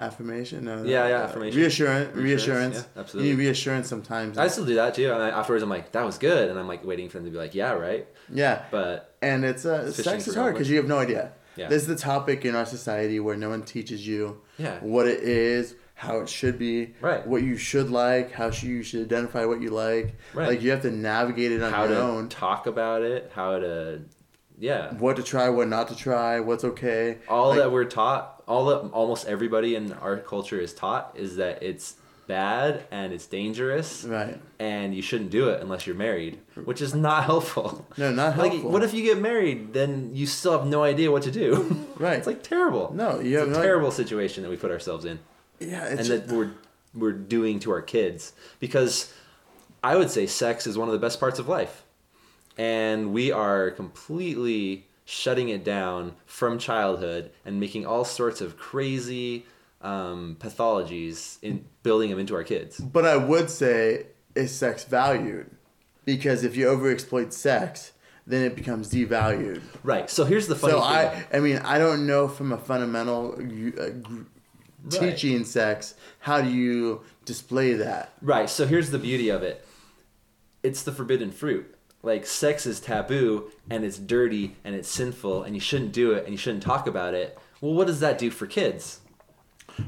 affirmation. 0.00 0.66
uh, 0.68 0.82
Yeah, 0.84 1.08
yeah, 1.08 1.14
uh, 1.16 1.24
affirmation. 1.24 1.60
Reassurance. 1.60 2.14
Reassurance, 2.16 2.24
Reassurance. 2.46 2.76
yeah, 2.96 3.00
absolutely. 3.00 3.30
You 3.30 3.36
need 3.36 3.42
reassurance 3.44 3.88
sometimes. 3.88 4.38
I 4.38 4.48
still 4.48 4.64
do 4.64 4.74
that 4.76 4.94
too. 4.94 5.12
And 5.12 5.22
I, 5.22 5.30
afterwards, 5.30 5.62
I'm 5.62 5.68
like, 5.70 5.92
that 5.92 6.04
was 6.04 6.18
good, 6.18 6.48
and 6.50 6.58
I'm 6.58 6.66
like 6.68 6.84
waiting 6.84 7.08
for 7.08 7.18
them 7.18 7.26
to 7.26 7.30
be 7.30 7.36
like, 7.38 7.54
yeah, 7.54 7.72
right. 7.72 8.06
yeah, 8.32 8.64
But 8.70 9.14
and 9.22 9.44
it's 9.44 9.64
uh, 9.64 9.92
sex 9.92 10.26
is 10.26 10.34
hard 10.34 10.54
because 10.54 10.70
you 10.70 10.76
have 10.78 10.86
no 10.88 10.98
idea. 10.98 11.32
Yeah. 11.56 11.68
This 11.68 11.82
is 11.82 11.88
the 11.88 11.96
topic 11.96 12.44
in 12.44 12.54
our 12.54 12.64
society 12.64 13.20
where 13.20 13.36
no 13.36 13.50
one 13.50 13.62
teaches 13.62 14.06
you 14.06 14.40
Yeah. 14.56 14.78
what 14.80 15.06
it 15.06 15.20
is, 15.20 15.74
how 15.94 16.20
it 16.20 16.28
should 16.28 16.58
be, 16.58 16.94
Right. 17.02 17.26
what 17.26 17.42
you 17.42 17.56
should 17.58 17.90
like, 17.90 18.32
how 18.32 18.50
you 18.50 18.82
should 18.82 19.02
identify 19.02 19.44
what 19.44 19.60
you 19.60 19.68
like. 19.70 20.14
Right. 20.32 20.48
Like 20.48 20.62
you 20.62 20.70
have 20.70 20.82
to 20.82 20.90
navigate 20.90 21.52
it 21.52 21.62
on 21.62 21.72
how 21.72 21.84
your 21.84 21.94
to 21.96 22.00
own. 22.00 22.28
talk 22.28 22.66
about 22.66 23.02
it, 23.02 23.30
how 23.34 23.58
to, 23.58 24.00
yeah, 24.58 24.94
What 24.94 25.16
to 25.16 25.22
try, 25.22 25.48
what 25.50 25.68
not 25.68 25.88
to 25.88 25.96
try, 25.96 26.40
what's 26.40 26.64
okay. 26.64 27.18
all 27.28 27.48
Like, 27.50 27.58
that 27.58 27.72
we're 27.72 27.84
taught, 27.84 28.39
all 28.50 28.64
that 28.66 28.78
almost 29.00 29.26
everybody 29.26 29.70
in 29.76 29.92
our 29.94 30.16
culture 30.18 30.58
is 30.60 30.72
taught 30.74 31.12
is 31.14 31.36
that 31.36 31.62
it's 31.62 31.94
bad 32.26 32.84
and 32.90 33.12
it's 33.12 33.26
dangerous 33.26 34.04
Right. 34.04 34.38
and 34.58 34.94
you 34.94 35.02
shouldn't 35.02 35.30
do 35.30 35.48
it 35.50 35.60
unless 35.62 35.86
you're 35.86 35.96
married, 35.96 36.38
which 36.70 36.80
is 36.80 36.94
not 36.94 37.24
helpful. 37.24 37.86
No, 37.96 38.12
not 38.12 38.34
helpful. 38.34 38.58
Like, 38.60 38.72
what 38.72 38.82
if 38.82 38.92
you 38.94 39.02
get 39.02 39.18
married? 39.20 39.72
Then 39.72 40.10
you 40.14 40.26
still 40.26 40.52
have 40.58 40.66
no 40.66 40.82
idea 40.82 41.10
what 41.10 41.22
to 41.24 41.30
do. 41.30 41.50
Right. 42.00 42.16
it's 42.18 42.26
like 42.26 42.42
terrible. 42.42 42.92
No, 42.94 43.20
you 43.20 43.36
it's 43.38 43.40
have 43.40 43.48
a 43.48 43.58
no- 43.58 43.62
terrible 43.62 43.90
situation 43.90 44.42
that 44.42 44.48
we 44.50 44.56
put 44.56 44.70
ourselves 44.70 45.04
in. 45.04 45.18
Yeah, 45.58 45.84
and 45.86 45.98
that 46.06 46.28
we're 46.28 46.52
we're 46.94 47.12
doing 47.36 47.58
to 47.60 47.70
our 47.72 47.82
kids 47.82 48.32
because 48.58 49.12
I 49.90 49.96
would 49.96 50.10
say 50.10 50.26
sex 50.26 50.66
is 50.66 50.78
one 50.78 50.88
of 50.88 50.92
the 50.92 50.98
best 51.06 51.20
parts 51.20 51.38
of 51.38 51.46
life, 51.48 51.82
and 52.56 53.12
we 53.12 53.30
are 53.32 53.70
completely 53.72 54.86
shutting 55.10 55.48
it 55.48 55.64
down 55.64 56.14
from 56.24 56.56
childhood 56.56 57.30
and 57.44 57.58
making 57.58 57.84
all 57.84 58.04
sorts 58.04 58.40
of 58.40 58.56
crazy 58.56 59.44
um, 59.82 60.36
pathologies 60.38 61.38
in 61.42 61.64
building 61.82 62.10
them 62.10 62.18
into 62.20 62.34
our 62.34 62.44
kids. 62.44 62.78
But 62.78 63.04
I 63.06 63.16
would 63.16 63.50
say 63.50 64.06
is 64.34 64.54
sex 64.54 64.84
valued? 64.84 65.50
Because 66.04 66.44
if 66.44 66.56
you 66.56 66.66
overexploit 66.66 67.32
sex, 67.32 67.92
then 68.26 68.44
it 68.44 68.54
becomes 68.54 68.92
devalued. 68.92 69.62
Right. 69.82 70.08
So 70.08 70.24
here's 70.24 70.46
the 70.46 70.54
funny 70.54 70.74
So 70.74 70.80
thing. 70.80 70.88
I, 71.32 71.36
I 71.36 71.40
mean, 71.40 71.58
I 71.58 71.78
don't 71.78 72.06
know 72.06 72.28
from 72.28 72.52
a 72.52 72.58
fundamental 72.58 73.34
uh, 73.34 73.88
gr- 74.02 74.22
Right. 74.82 74.98
teaching 74.98 75.44
sex, 75.44 75.94
how 76.20 76.40
do 76.40 76.48
you 76.48 77.02
display 77.26 77.74
that? 77.74 78.14
Right. 78.22 78.48
So 78.48 78.66
here's 78.66 78.90
the 78.90 78.98
beauty 78.98 79.28
of 79.28 79.42
it. 79.42 79.66
It's 80.62 80.82
the 80.84 80.92
forbidden 80.92 81.32
fruit. 81.32 81.74
Like 82.02 82.26
sex 82.26 82.64
is 82.66 82.80
taboo 82.80 83.50
and 83.68 83.84
it's 83.84 83.98
dirty 83.98 84.56
and 84.64 84.74
it's 84.74 84.88
sinful 84.88 85.42
and 85.42 85.54
you 85.54 85.60
shouldn't 85.60 85.92
do 85.92 86.12
it 86.12 86.24
and 86.24 86.32
you 86.32 86.38
shouldn't 86.38 86.62
talk 86.62 86.86
about 86.86 87.14
it. 87.14 87.38
Well, 87.60 87.74
what 87.74 87.86
does 87.86 88.00
that 88.00 88.18
do 88.18 88.30
for 88.30 88.46
kids? 88.46 89.00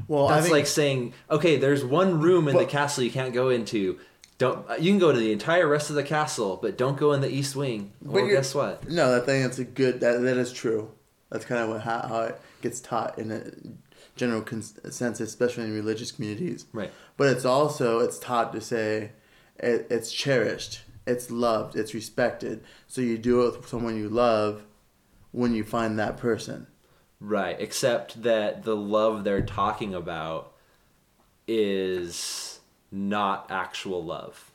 Well, 0.08 0.28
I 0.28 0.34
That's 0.34 0.46
think 0.46 0.52
like 0.52 0.66
saying, 0.66 1.14
okay, 1.30 1.56
there's 1.56 1.84
one 1.84 2.20
room 2.20 2.48
in 2.48 2.56
the 2.56 2.66
castle 2.66 3.04
you 3.04 3.10
can't 3.10 3.34
go 3.34 3.48
into. 3.48 3.98
Don't 4.38 4.68
uh, 4.70 4.74
you 4.78 4.90
can 4.90 4.98
go 4.98 5.12
to 5.12 5.18
the 5.18 5.32
entire 5.32 5.66
rest 5.68 5.90
of 5.90 5.96
the 5.96 6.02
castle, 6.02 6.58
but 6.60 6.76
don't 6.78 6.96
go 6.96 7.12
in 7.12 7.20
the 7.20 7.30
east 7.30 7.54
wing. 7.56 7.92
Well, 8.00 8.24
you're- 8.24 8.34
guess 8.36 8.54
what? 8.54 8.88
no, 8.88 9.12
that 9.12 9.26
thing 9.26 9.42
that's 9.42 9.58
a 9.58 9.64
good 9.64 10.00
that 10.00 10.20
that 10.22 10.36
is 10.36 10.52
true. 10.52 10.90
That's 11.30 11.44
kind 11.44 11.62
of 11.62 11.70
what 11.70 11.80
how, 11.82 12.00
how 12.02 12.20
it 12.22 12.40
gets 12.60 12.80
taught 12.80 13.18
in 13.18 13.30
a 13.30 13.42
general 14.16 14.42
consensus, 14.42 15.20
especially 15.20 15.64
in 15.64 15.74
religious 15.74 16.12
communities. 16.12 16.66
Right. 16.72 16.90
But 17.16 17.28
it's 17.28 17.44
also 17.44 18.00
it's 18.00 18.18
taught 18.18 18.52
to 18.52 18.60
say 18.60 19.12
it, 19.58 19.86
it's 19.90 20.12
cherished, 20.12 20.82
it's 21.07 21.30
loved, 21.30 21.76
it's 21.76 21.94
respected. 21.94 22.62
So 22.86 23.00
you 23.00 23.18
do 23.18 23.46
it 23.46 23.57
with 23.57 23.68
someone 23.68 23.96
you 23.96 24.09
love 24.09 24.64
when 25.30 25.55
you 25.55 25.64
find 25.64 25.98
that 25.98 26.16
person. 26.16 26.66
Right. 27.20 27.57
Except 27.61 28.22
that 28.22 28.64
the 28.64 28.76
love 28.76 29.24
they're 29.24 29.42
talking 29.42 29.94
about 29.94 30.53
is 31.46 32.61
not 32.90 33.50
actual 33.50 34.05
love. 34.05 34.50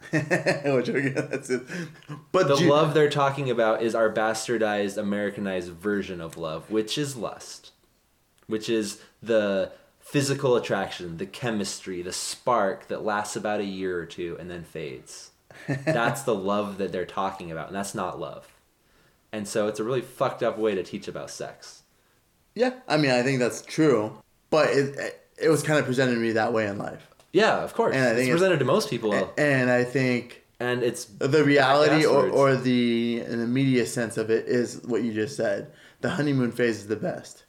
Which 0.12 0.88
again, 0.88 1.28
that's 1.30 1.50
it. 1.50 1.62
But 2.30 2.46
The 2.48 2.56
Ju- 2.56 2.70
love 2.70 2.94
they're 2.94 3.10
talking 3.10 3.50
about 3.50 3.82
is 3.82 3.94
our 3.94 4.12
bastardized, 4.12 4.96
Americanized 4.96 5.72
version 5.72 6.20
of 6.20 6.36
love, 6.36 6.70
which 6.70 6.96
is 6.96 7.16
lust, 7.16 7.72
which 8.46 8.68
is 8.68 9.00
the 9.20 9.72
physical 9.98 10.54
attraction, 10.54 11.16
the 11.16 11.26
chemistry, 11.26 12.00
the 12.00 12.12
spark 12.12 12.86
that 12.88 13.04
lasts 13.04 13.34
about 13.34 13.60
a 13.60 13.64
year 13.64 13.98
or 13.98 14.06
two 14.06 14.36
and 14.38 14.48
then 14.48 14.62
fades. 14.62 15.32
That's 15.84 16.22
the 16.22 16.34
love 16.34 16.78
that 16.78 16.92
they're 16.92 17.04
talking 17.06 17.50
about, 17.52 17.66
and 17.68 17.76
that's 17.76 17.94
not 17.94 18.18
love. 18.18 18.46
And 19.32 19.46
so 19.46 19.68
it's 19.68 19.78
a 19.80 19.84
really 19.84 20.00
fucked 20.00 20.42
up 20.42 20.58
way 20.58 20.74
to 20.74 20.82
teach 20.82 21.06
about 21.08 21.30
sex. 21.30 21.82
Yeah, 22.54 22.72
I 22.88 22.96
mean, 22.96 23.10
I 23.10 23.22
think 23.22 23.38
that's 23.38 23.62
true, 23.62 24.18
but 24.50 24.70
it 24.70 25.20
it 25.40 25.48
was 25.48 25.62
kind 25.62 25.78
of 25.78 25.84
presented 25.84 26.14
to 26.14 26.20
me 26.20 26.32
that 26.32 26.52
way 26.52 26.66
in 26.66 26.78
life, 26.78 27.06
Yeah, 27.32 27.62
of 27.62 27.72
course. 27.74 27.94
And 27.94 28.02
I 28.04 28.08
think 28.08 28.20
it's 28.20 28.28
it's- 28.28 28.38
presented 28.40 28.58
to 28.58 28.64
most 28.64 28.90
people, 28.90 29.14
and 29.38 29.70
I 29.70 29.84
think 29.84 30.44
and 30.58 30.82
it's 30.82 31.04
the 31.04 31.44
reality 31.44 32.04
or, 32.04 32.28
or 32.28 32.56
the 32.56 33.22
an 33.26 33.40
immediate 33.40 33.86
sense 33.86 34.16
of 34.16 34.30
it 34.30 34.46
is 34.48 34.80
what 34.84 35.02
you 35.02 35.12
just 35.12 35.36
said. 35.36 35.70
The 36.00 36.10
honeymoon 36.10 36.50
phase 36.50 36.78
is 36.78 36.86
the 36.88 36.96
best, 36.96 37.44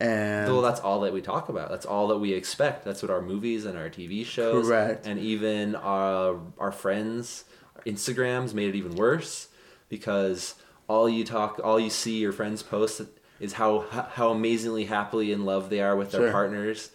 and 0.00 0.52
Well, 0.52 0.60
that's 0.60 0.80
all 0.80 1.00
that 1.00 1.12
we 1.14 1.22
talk 1.22 1.48
about. 1.48 1.70
That's 1.70 1.86
all 1.86 2.08
that 2.08 2.18
we 2.18 2.32
expect. 2.34 2.84
That's 2.84 3.00
what 3.02 3.10
our 3.10 3.22
movies 3.22 3.64
and 3.64 3.78
our 3.78 3.88
TV 3.88 4.26
shows, 4.26 4.66
Correct. 4.66 5.06
and 5.06 5.18
even 5.20 5.76
our 5.76 6.38
our 6.58 6.72
friends, 6.72 7.44
Instagrams 7.86 8.54
made 8.54 8.68
it 8.68 8.76
even 8.76 8.94
worse 8.94 9.48
because 9.88 10.54
all 10.88 11.08
you 11.08 11.24
talk, 11.24 11.60
all 11.62 11.78
you 11.80 11.90
see 11.90 12.18
your 12.18 12.32
friends 12.32 12.62
post 12.62 13.00
is 13.40 13.54
how 13.54 13.86
how 14.12 14.30
amazingly 14.30 14.84
happily 14.84 15.32
in 15.32 15.44
love 15.44 15.70
they 15.70 15.80
are 15.80 15.96
with 15.96 16.10
their 16.12 16.22
Sure. 16.22 16.30
partners. 16.32 16.90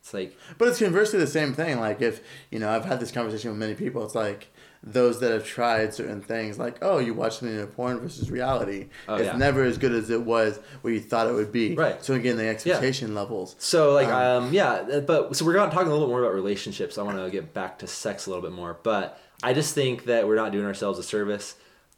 It's 0.00 0.14
like 0.14 0.36
But 0.58 0.68
it's 0.68 0.78
conversely 0.78 1.18
the 1.18 1.26
same 1.26 1.54
thing. 1.54 1.80
Like 1.80 2.00
if 2.00 2.20
you 2.50 2.58
know, 2.58 2.70
I've 2.70 2.84
had 2.84 3.00
this 3.00 3.10
conversation 3.10 3.50
with 3.50 3.58
many 3.58 3.74
people. 3.74 4.04
It's 4.04 4.14
like 4.14 4.48
those 4.82 5.20
that 5.20 5.32
have 5.32 5.44
tried 5.44 5.92
certain 5.92 6.20
things, 6.20 6.58
like 6.58 6.78
oh, 6.82 6.98
you 6.98 7.14
watch 7.14 7.38
something 7.38 7.58
in 7.58 7.66
porn 7.68 7.98
versus 7.98 8.30
reality. 8.30 8.88
Oh, 9.08 9.16
it's 9.16 9.26
yeah. 9.26 9.36
never 9.36 9.64
as 9.64 9.78
good 9.78 9.92
as 9.92 10.10
it 10.10 10.22
was 10.22 10.58
what 10.82 10.92
you 10.92 11.00
thought 11.00 11.26
it 11.26 11.32
would 11.32 11.52
be. 11.52 11.74
Right. 11.74 12.02
So 12.04 12.14
again, 12.14 12.36
the 12.36 12.48
expectation 12.48 13.14
levels. 13.14 13.56
So 13.58 13.92
like 13.92 14.08
Um, 14.08 14.44
um, 14.44 14.52
yeah, 14.52 15.00
but 15.00 15.34
so 15.36 15.44
we're 15.44 15.54
going 15.54 15.68
to 15.68 15.74
talk 15.74 15.86
a 15.86 15.88
little 15.88 16.06
bit 16.06 16.10
more 16.10 16.22
about 16.22 16.34
relationships. 16.34 16.98
I 16.98 17.02
want 17.02 17.18
to 17.18 17.30
get 17.30 17.52
back 17.54 17.78
to 17.80 17.86
sex 17.86 18.26
a 18.26 18.30
little 18.30 18.42
bit 18.42 18.52
more, 18.52 18.78
but 18.82 19.20
I 19.42 19.52
just 19.52 19.74
think 19.74 20.04
that 20.04 20.26
we're 20.26 20.36
not 20.36 20.52
doing 20.52 20.64
ourselves 20.64 20.98
a 20.98 21.02
service. 21.02 21.54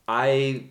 I 0.08 0.64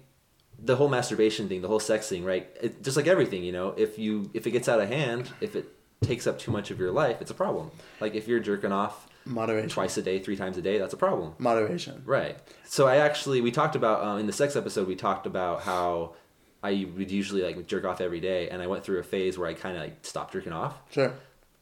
the 0.61 0.75
whole 0.75 0.89
masturbation 0.89 1.47
thing, 1.47 1.61
the 1.61 1.67
whole 1.67 1.79
sex 1.79 2.09
thing, 2.09 2.25
right? 2.25 2.49
It, 2.61 2.83
just 2.83 2.97
like 2.97 3.07
everything, 3.07 3.43
you 3.43 3.51
know, 3.51 3.69
if 3.77 3.97
you 3.97 4.29
if 4.33 4.45
it 4.47 4.51
gets 4.51 4.67
out 4.67 4.79
of 4.79 4.89
hand, 4.89 5.29
if 5.41 5.55
it 5.55 5.67
takes 6.01 6.27
up 6.27 6.39
too 6.39 6.51
much 6.51 6.71
of 6.71 6.79
your 6.79 6.91
life, 6.91 7.21
it's 7.21 7.31
a 7.31 7.35
problem. 7.35 7.71
Like 7.99 8.15
if 8.15 8.27
you're 8.27 8.39
jerking 8.39 8.71
off 8.71 9.07
Moderation. 9.25 9.69
twice 9.69 9.97
a 9.97 10.01
day, 10.01 10.19
three 10.19 10.35
times 10.35 10.57
a 10.57 10.61
day, 10.61 10.77
that's 10.77 10.93
a 10.93 10.97
problem. 10.97 11.33
Moderation. 11.37 12.01
Right. 12.05 12.37
So 12.65 12.87
I 12.87 12.97
actually 12.97 13.41
we 13.41 13.51
talked 13.51 13.75
about 13.75 14.03
um, 14.03 14.19
in 14.19 14.27
the 14.27 14.33
sex 14.33 14.55
episode 14.55 14.87
we 14.87 14.95
talked 14.95 15.25
about 15.25 15.61
how 15.61 16.15
I 16.63 16.87
would 16.97 17.09
usually 17.11 17.41
like 17.43 17.67
jerk 17.67 17.85
off 17.85 18.01
every 18.01 18.19
day, 18.19 18.49
and 18.49 18.61
I 18.61 18.67
went 18.67 18.83
through 18.83 18.99
a 18.99 19.03
phase 19.03 19.37
where 19.37 19.47
I 19.47 19.53
kind 19.53 19.77
of 19.77 19.83
like 19.83 19.97
stopped 20.05 20.33
jerking 20.33 20.53
off. 20.53 20.77
Sure. 20.91 21.13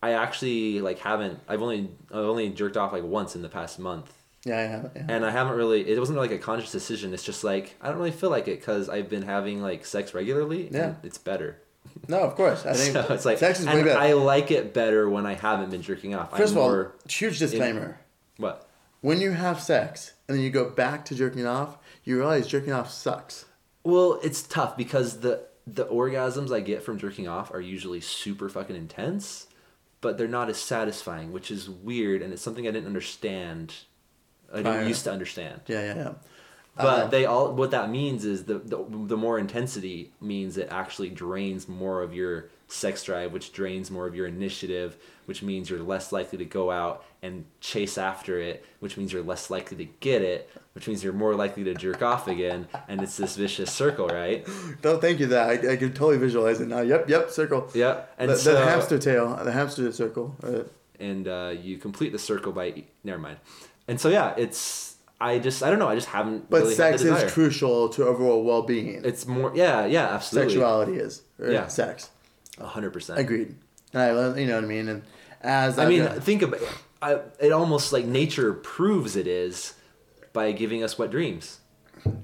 I 0.01 0.11
actually 0.11 0.81
like 0.81 0.99
haven't. 0.99 1.39
I've 1.47 1.61
only 1.61 1.89
I've 2.11 2.17
only 2.25 2.49
jerked 2.49 2.77
off 2.77 2.93
like 2.93 3.03
once 3.03 3.35
in 3.35 3.41
the 3.41 3.49
past 3.49 3.79
month, 3.79 4.13
Yeah, 4.45 4.57
I 4.57 4.61
have. 4.61 4.91
Yeah. 4.95 5.05
and 5.09 5.25
I 5.25 5.31
haven't 5.31 5.55
really. 5.57 5.87
It 5.89 5.99
wasn't 5.99 6.17
like 6.19 6.31
a 6.31 6.37
conscious 6.37 6.71
decision. 6.71 7.13
It's 7.13 7.23
just 7.23 7.43
like 7.43 7.75
I 7.81 7.89
don't 7.89 7.97
really 7.97 8.11
feel 8.11 8.29
like 8.29 8.47
it 8.47 8.59
because 8.59 8.89
I've 8.89 9.09
been 9.09 9.23
having 9.23 9.61
like 9.61 9.85
sex 9.85 10.13
regularly. 10.13 10.69
Yeah. 10.71 10.95
it's 11.03 11.17
better. 11.17 11.59
No, 12.07 12.19
of 12.19 12.35
course. 12.35 12.65
I 12.65 12.73
think 12.75 12.93
so 12.93 13.13
it's 13.13 13.25
like 13.25 13.37
sex 13.37 13.59
is 13.59 13.65
way 13.65 13.83
better. 13.83 13.99
I 13.99 14.13
like 14.13 14.51
it 14.51 14.73
better 14.73 15.09
when 15.09 15.25
I 15.25 15.33
haven't 15.33 15.71
been 15.71 15.81
jerking 15.81 16.15
off. 16.15 16.35
First 16.35 16.53
I'm 16.53 16.59
of 16.59 16.63
all, 16.63 16.91
huge 17.07 17.39
disclaimer. 17.39 17.99
what? 18.37 18.67
when 19.01 19.21
you 19.21 19.31
have 19.31 19.61
sex 19.61 20.13
and 20.27 20.37
then 20.37 20.43
you 20.43 20.49
go 20.49 20.69
back 20.69 21.05
to 21.05 21.15
jerking 21.15 21.45
off, 21.45 21.77
you 22.03 22.17
realize 22.17 22.47
jerking 22.47 22.73
off 22.73 22.91
sucks. 22.91 23.45
Well, 23.83 24.19
it's 24.23 24.41
tough 24.41 24.75
because 24.75 25.19
the 25.19 25.47
the 25.65 25.85
orgasms 25.85 26.53
I 26.53 26.61
get 26.61 26.81
from 26.81 26.97
jerking 26.97 27.27
off 27.27 27.53
are 27.53 27.61
usually 27.61 27.99
super 27.99 28.47
fucking 28.47 28.75
intense, 28.75 29.47
but 29.99 30.17
they're 30.17 30.27
not 30.27 30.49
as 30.49 30.57
satisfying, 30.57 31.33
which 31.33 31.51
is 31.51 31.69
weird, 31.69 32.21
and 32.21 32.31
it's 32.31 32.41
something 32.41 32.67
I 32.67 32.71
didn't 32.71 32.87
understand. 32.87 33.73
I 34.53 34.57
didn't 34.61 34.87
used 34.87 35.03
to 35.03 35.11
understand. 35.11 35.61
Yeah, 35.67 35.81
yeah, 35.81 35.95
yeah. 35.95 36.13
But 36.77 37.11
they 37.11 37.25
all 37.25 37.53
what 37.53 37.71
that 37.71 37.89
means 37.89 38.25
is 38.25 38.45
the, 38.45 38.59
the 38.59 38.85
the 38.89 39.17
more 39.17 39.39
intensity 39.39 40.11
means 40.21 40.57
it 40.57 40.69
actually 40.71 41.09
drains 41.09 41.67
more 41.67 42.01
of 42.01 42.13
your 42.13 42.49
sex 42.67 43.03
drive, 43.03 43.31
which 43.31 43.53
drains 43.53 43.89
more 43.89 44.07
of 44.07 44.15
your 44.15 44.27
initiative, 44.27 44.97
which 45.25 45.41
means 45.41 45.69
you're 45.69 45.81
less 45.81 46.11
likely 46.11 46.37
to 46.37 46.45
go 46.45 46.69
out 46.69 47.05
and 47.21 47.45
chase 47.61 47.97
after 47.97 48.39
it, 48.39 48.65
which 48.79 48.97
means 48.97 49.11
you're 49.11 49.23
less 49.23 49.49
likely 49.49 49.77
to 49.77 49.85
get 49.99 50.21
it, 50.21 50.49
which 50.73 50.87
means 50.87 51.03
you're 51.03 51.13
more 51.13 51.33
likely 51.33 51.63
to 51.63 51.73
jerk 51.73 52.01
off 52.01 52.27
again, 52.27 52.67
and 52.87 53.01
it's 53.01 53.17
this 53.17 53.35
vicious 53.35 53.71
circle, 53.71 54.07
right? 54.07 54.45
Don't 54.81 55.01
thank 55.01 55.19
you 55.19 55.27
that. 55.27 55.49
I, 55.49 55.73
I 55.73 55.75
can 55.77 55.93
totally 55.93 56.17
visualize 56.17 56.59
it 56.61 56.67
now. 56.67 56.81
Yep, 56.81 57.09
yep, 57.09 57.29
circle. 57.31 57.69
yep 57.73 58.13
and 58.17 58.31
the, 58.31 58.35
so 58.35 58.53
the 58.53 58.65
hamster 58.65 58.99
tail, 58.99 59.35
the 59.43 59.51
hamster 59.51 59.91
circle. 59.91 60.35
Uh, 60.43 60.63
and 60.99 61.27
uh, 61.27 61.53
you 61.61 61.77
complete 61.77 62.11
the 62.11 62.19
circle 62.19 62.51
by 62.51 62.83
never 63.03 63.19
mind. 63.19 63.37
And 63.87 63.99
so 63.99 64.09
yeah, 64.09 64.33
it's 64.37 64.86
I 65.19 65.39
just 65.39 65.63
I 65.63 65.69
don't 65.69 65.79
know 65.79 65.87
I 65.87 65.95
just 65.95 66.07
haven't. 66.09 66.49
but 66.49 66.61
really 66.61 66.75
sex 66.75 67.01
is 67.01 67.31
crucial 67.33 67.89
to 67.89 68.05
overall 68.05 68.43
well-being. 68.43 69.01
It's 69.03 69.25
more 69.25 69.51
yeah 69.55 69.85
yeah 69.85 70.07
absolutely 70.13 70.53
Sexuality 70.53 70.93
is. 70.97 71.23
Or 71.39 71.49
Yeah. 71.51 71.67
Sex. 71.67 72.09
a 72.59 72.67
hundred 72.67 72.91
percent. 72.93 73.19
Agreed. 73.19 73.55
And 73.93 74.01
I, 74.01 74.39
you 74.39 74.45
know 74.47 74.55
what 74.55 74.63
I 74.65 74.67
mean. 74.67 74.87
And 74.89 75.01
as 75.41 75.79
I 75.79 75.83
I've 75.83 75.89
mean, 75.89 76.07
think 76.21 76.41
about 76.43 76.61
I, 77.01 77.19
it. 77.39 77.51
Almost 77.51 77.93
like 77.93 78.05
nature 78.05 78.53
proves 78.53 79.15
it 79.15 79.27
is 79.27 79.73
by 80.33 80.51
giving 80.51 80.83
us 80.83 80.97
wet 80.99 81.09
dreams, 81.11 81.59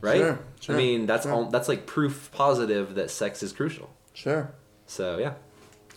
right? 0.01 0.17
Sure, 0.17 0.39
sure, 0.59 0.75
I 0.75 0.77
mean, 0.77 1.05
that's 1.05 1.23
sure. 1.25 1.33
all. 1.33 1.45
That's 1.45 1.67
like 1.67 1.85
proof 1.85 2.29
positive 2.33 2.95
that 2.95 3.09
sex 3.11 3.41
is 3.43 3.53
crucial. 3.53 3.89
sure. 4.13 4.51
So 4.87 5.17
yeah, 5.17 5.33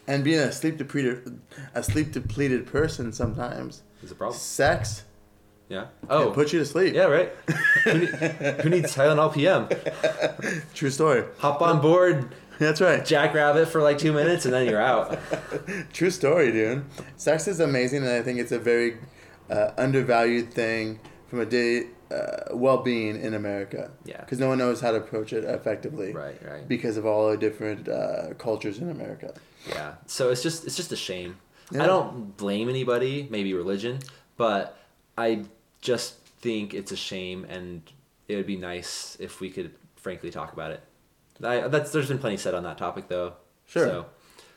And 0.07 0.23
being 0.25 0.39
a 0.39 0.53
sleep 0.53 0.77
depleted, 0.79 1.41
a 1.75 1.83
sleep 1.83 2.13
depleted 2.13 2.67
person 2.67 3.13
sometimes, 3.13 3.83
it's 4.03 4.13
a 4.13 4.15
problem. 4.15 4.39
sex 4.39 5.03
Yeah. 5.69 5.87
Oh, 6.09 6.31
put 6.31 6.53
you 6.53 6.61
to 6.61 6.65
sleep. 6.65 6.95
yeah, 6.95 7.05
right. 7.05 7.31
who, 7.85 7.99
need, 7.99 8.09
who 8.11 8.69
needs 8.71 8.95
Tylenol 8.95 9.35
PM? 9.35 9.69
True 10.75 10.91
story. 10.91 11.25
Hop 11.39 11.61
on 11.61 11.81
board, 11.81 12.29
That's 12.59 12.81
right. 12.81 13.05
Jackrabbit 13.05 13.69
for 13.69 13.83
like 13.83 13.99
two 13.99 14.13
minutes, 14.13 14.45
and 14.45 14.55
then 14.55 14.67
you're 14.67 14.81
out. 14.81 15.19
True 15.93 16.11
story, 16.11 16.53
dude. 16.53 16.85
Sex 17.17 17.49
is 17.49 17.61
amazing, 17.61 18.03
and 18.03 18.13
I 18.13 18.23
think 18.23 18.39
it's 18.39 18.53
a 18.53 18.59
very 18.59 18.97
uh, 19.51 19.73
undervalued 19.77 20.53
thing 20.53 21.01
from 21.29 21.41
a 21.41 21.47
day 21.47 21.89
uh, 22.11 22.55
well-being 22.55 23.21
in 23.21 23.35
America. 23.35 23.91
Yeah. 24.05 24.21
Because 24.21 24.39
no 24.39 24.49
one 24.49 24.59
knows 24.59 24.81
how 24.81 24.93
to 24.93 24.99
approach 24.99 25.33
it 25.33 25.45
effectively. 25.45 26.13
Right, 26.13 26.41
right. 26.47 26.67
Because 26.67 26.97
of 26.97 27.05
all 27.05 27.31
the 27.31 27.37
different 27.37 27.89
uh, 27.89 28.35
cultures 28.39 28.79
in 28.79 28.89
America. 28.91 29.35
Yeah. 29.69 29.95
So 30.07 30.31
it's 30.31 30.43
just 30.43 30.65
it's 30.65 30.77
just 30.77 30.93
a 30.93 30.97
shame. 30.97 31.39
Yeah. 31.73 31.83
I 31.83 31.87
don't 31.87 32.37
blame 32.37 32.69
anybody, 32.69 33.27
maybe 33.31 33.53
religion, 33.53 33.99
but 34.37 34.79
I 35.19 35.43
just 35.93 36.09
think 36.45 36.75
it's 36.75 36.93
a 36.93 36.97
shame 37.11 37.41
and 37.55 37.83
it 38.29 38.35
would 38.37 38.47
be 38.55 38.57
nice 38.73 39.17
if 39.21 39.41
we 39.41 39.49
could 39.51 39.71
frankly 40.05 40.31
talk 40.31 40.53
about 40.53 40.71
it. 40.77 40.81
I, 41.43 41.69
that's 41.69 41.91
there's 41.93 42.09
been 42.09 42.19
plenty 42.19 42.37
said 42.39 42.55
on 42.55 42.63
that 42.65 42.79
topic 42.79 43.05
though. 43.09 43.35
Sure. 43.67 43.87
So, 43.89 44.07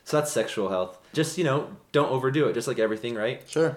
so 0.06 0.18
that's 0.18 0.32
sexual 0.32 0.70
health. 0.70 0.98
Just, 1.14 1.38
you 1.38 1.44
know, 1.44 1.60
don't 1.92 2.10
overdo 2.10 2.48
it 2.48 2.54
just 2.54 2.68
like 2.68 2.80
everything, 2.80 3.14
right? 3.16 3.40
Sure. 3.48 3.72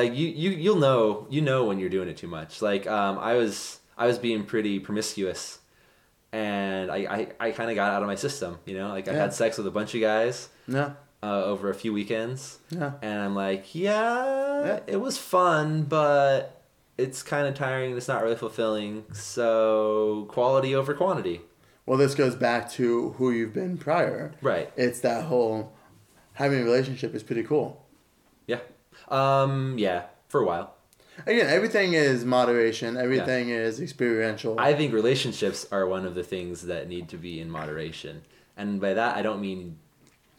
like 0.00 0.12
you 0.14 0.26
you 0.42 0.50
you'll 0.64 0.82
know 0.88 1.26
you 1.34 1.40
know 1.50 1.60
when 1.68 1.78
you're 1.80 1.90
doing 1.96 2.08
it 2.08 2.16
too 2.16 2.26
much 2.38 2.62
like 2.62 2.84
um 2.98 3.18
i 3.30 3.34
was 3.40 3.80
i 4.02 4.06
was 4.10 4.16
being 4.18 4.42
pretty 4.52 4.74
promiscuous 4.80 5.58
and 6.32 6.90
i 6.90 6.96
i, 7.16 7.46
I 7.46 7.50
kind 7.58 7.68
of 7.68 7.76
got 7.76 7.92
out 7.92 8.00
of 8.02 8.08
my 8.08 8.14
system 8.26 8.56
you 8.64 8.74
know 8.78 8.88
like 8.88 9.08
i 9.08 9.12
Yeah. 9.12 9.18
had 9.28 9.34
sex 9.34 9.58
with 9.58 9.66
a 9.66 9.70
bunch 9.78 9.94
of 9.94 10.00
guys 10.00 10.48
No. 10.66 10.96
uh, 11.22 11.44
over 11.52 11.68
a 11.68 11.74
few 11.74 11.92
weekends 11.92 12.58
Yeah. 12.70 12.92
and 13.02 13.18
i'm 13.20 13.34
like 13.34 13.74
yeah, 13.74 14.64
Yeah. 14.68 14.80
it 14.86 15.00
was 15.06 15.18
fun 15.18 15.82
but 15.84 16.53
it's 16.98 17.22
kind 17.22 17.46
of 17.46 17.54
tiring 17.54 17.96
it's 17.96 18.08
not 18.08 18.22
really 18.22 18.36
fulfilling 18.36 19.04
so 19.12 20.26
quality 20.28 20.74
over 20.74 20.94
quantity 20.94 21.40
Well, 21.86 21.98
this 21.98 22.14
goes 22.14 22.34
back 22.34 22.70
to 22.72 23.10
who 23.18 23.30
you've 23.30 23.52
been 23.52 23.76
prior. 23.78 24.32
right 24.42 24.72
It's 24.76 25.00
that 25.00 25.24
whole 25.24 25.72
having 26.34 26.60
a 26.60 26.64
relationship 26.64 27.14
is 27.14 27.22
pretty 27.22 27.42
cool. 27.44 27.84
yeah 28.46 28.60
um 29.08 29.76
yeah 29.78 30.02
for 30.28 30.40
a 30.40 30.46
while 30.46 30.74
Again, 31.28 31.46
everything 31.48 31.92
is 31.92 32.24
moderation. 32.24 32.96
Everything 32.96 33.48
is 33.48 33.80
experiential. 33.80 34.58
I 34.58 34.74
think 34.74 34.92
relationships 34.92 35.64
are 35.70 35.86
one 35.86 36.04
of 36.06 36.16
the 36.16 36.24
things 36.24 36.62
that 36.62 36.88
need 36.88 37.08
to 37.10 37.16
be 37.16 37.38
in 37.38 37.48
moderation. 37.48 38.22
And 38.56 38.80
by 38.80 38.94
that, 38.94 39.16
I 39.16 39.22
don't 39.22 39.40
mean 39.40 39.78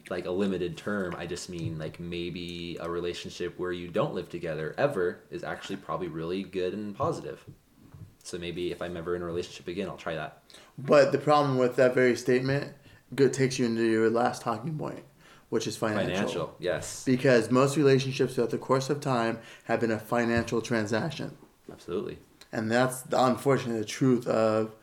like 0.10 0.26
a 0.26 0.32
limited 0.32 0.78
term. 0.78 1.16
I 1.18 1.26
just 1.26 1.50
mean 1.50 1.78
like 1.78 2.00
maybe 2.00 2.78
a 2.80 2.90
relationship 2.90 3.58
where 3.58 3.72
you 3.72 3.88
don't 3.88 4.14
live 4.14 4.30
together 4.30 4.76
ever 4.78 5.20
is 5.32 5.44
actually 5.44 5.78
probably 5.78 6.08
really 6.08 6.44
good 6.44 6.74
and 6.74 6.96
positive. 6.96 7.44
So 8.24 8.38
maybe 8.38 8.72
if 8.72 8.82
I'm 8.82 8.98
ever 8.98 9.16
in 9.16 9.22
a 9.22 9.26
relationship 9.26 9.68
again, 9.68 9.88
I'll 9.88 9.98
try 9.98 10.16
that. 10.16 10.44
But 10.78 11.12
the 11.12 11.18
problem 11.18 11.58
with 11.58 11.76
that 11.76 11.94
very 11.94 12.16
statement 12.16 12.74
go, 13.14 13.28
takes 13.30 13.60
you 13.60 13.66
into 13.66 13.84
your 13.84 14.10
last 14.10 14.42
talking 14.42 14.78
point, 14.78 15.04
which 15.50 15.68
is 15.68 15.78
financial. 15.78 16.16
Financial, 16.16 16.56
yes, 16.60 17.04
Because 17.06 17.52
most 17.52 17.78
relationships 17.78 18.34
throughout 18.36 18.50
the 18.50 18.58
course 18.58 18.90
of 18.90 19.00
time 19.00 19.40
have 19.66 19.80
been 19.80 19.92
a 19.92 20.00
financial 20.00 20.62
transaction. 20.62 21.38
absolutely. 21.72 22.18
and 22.52 22.72
that's 22.72 23.02
the 23.04 23.24
unfortunate 23.24 23.88
truth 23.88 24.28
of. 24.28 24.76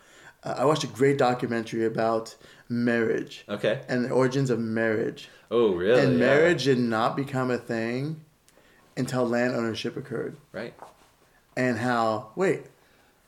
Uh, 0.45 0.55
I 0.59 0.65
watched 0.65 0.83
a 0.83 0.89
great 0.89 1.19
documentary 1.19 1.85
about 1.85 2.35
marriage 2.73 3.45
Okay. 3.49 3.81
and 3.89 4.05
the 4.05 4.11
origins 4.11 4.51
of 4.51 4.59
marriage. 4.59 5.29
Oh, 5.51 5.75
really? 5.75 6.01
and 6.01 6.13
Yeah. 6.15 6.19
marriage 6.27 6.65
did 6.65 6.79
not 6.79 7.15
become 7.17 7.51
a 7.51 7.59
thing 7.59 8.23
until 8.97 9.29
land 9.29 9.55
ownership 9.55 9.97
occurred. 9.97 10.37
Right. 10.53 10.75
And 11.57 11.79
how, 11.79 12.31
wait, 12.35 12.67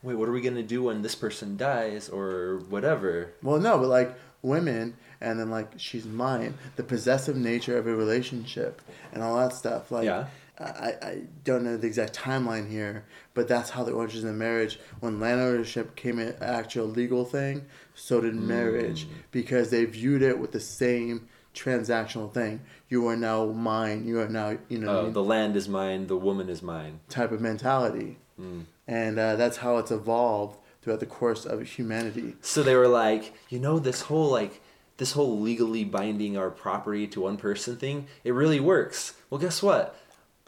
Wait, 0.02 0.16
what 0.16 0.28
are 0.28 0.32
we 0.32 0.42
gonna 0.42 0.62
do 0.62 0.82
when 0.82 1.00
this 1.00 1.14
person 1.14 1.56
dies 1.56 2.10
or 2.10 2.60
whatever? 2.68 3.30
well, 3.42 3.58
no, 3.58 3.78
but 3.78 3.88
like 3.88 4.14
women, 4.42 4.94
and 5.20 5.40
then 5.40 5.50
like 5.50 5.72
she's 5.78 6.04
mine, 6.04 6.54
the 6.76 6.82
possessive 6.82 7.36
nature 7.36 7.78
of 7.78 7.86
a 7.86 7.94
relationship 7.96 8.82
and 9.14 9.22
all 9.22 9.36
that 9.38 9.54
stuff. 9.54 9.90
Like, 9.90 10.04
Yeah. 10.04 10.26
I, 10.58 10.94
I 11.02 11.22
don't 11.42 11.64
know 11.64 11.76
the 11.76 11.86
exact 11.86 12.14
timeline 12.16 12.70
here, 12.70 13.04
but 13.34 13.48
that's 13.48 13.70
how 13.70 13.82
the 13.82 13.92
origins 13.92 14.24
of 14.24 14.34
marriage. 14.36 14.78
When 15.00 15.18
land 15.18 15.40
ownership 15.40 15.96
came 15.96 16.18
an 16.18 16.36
actual 16.40 16.86
legal 16.86 17.24
thing, 17.24 17.64
so 17.94 18.20
did 18.20 18.34
marriage 18.36 19.06
because 19.32 19.70
they 19.70 19.84
viewed 19.84 20.22
it 20.22 20.38
with 20.38 20.52
the 20.52 20.60
same 20.60 21.28
transactional 21.54 22.32
thing. 22.32 22.60
You 22.88 23.06
are 23.08 23.16
now 23.16 23.46
mine. 23.46 24.06
You 24.06 24.20
are 24.20 24.28
now 24.28 24.58
you 24.68 24.78
know 24.78 25.00
I 25.00 25.02
mean? 25.04 25.12
the 25.12 25.22
land 25.24 25.56
is 25.56 25.68
mine. 25.68 26.06
The 26.06 26.16
woman 26.16 26.48
is 26.48 26.62
mine. 26.62 27.00
type 27.08 27.32
of 27.32 27.40
mentality, 27.40 28.18
Mm. 28.40 28.64
and 28.88 29.18
uh, 29.18 29.36
that's 29.36 29.58
how 29.58 29.78
it's 29.78 29.92
evolved 29.92 30.58
throughout 30.82 30.98
the 31.00 31.06
course 31.06 31.46
of 31.46 31.62
humanity. 31.62 32.34
So 32.40 32.62
they 32.64 32.74
were 32.74 32.88
like, 32.88 33.32
you 33.48 33.58
know, 33.60 33.78
this 33.78 34.02
whole 34.02 34.28
like 34.30 34.60
this 34.96 35.12
whole 35.12 35.40
legally 35.40 35.82
binding 35.84 36.36
our 36.36 36.50
property 36.50 37.06
to 37.08 37.20
one 37.22 37.36
person 37.36 37.76
thing, 37.76 38.06
it 38.24 38.32
really 38.32 38.60
works. 38.60 39.14
Well, 39.30 39.40
guess 39.40 39.62
what? 39.62 39.96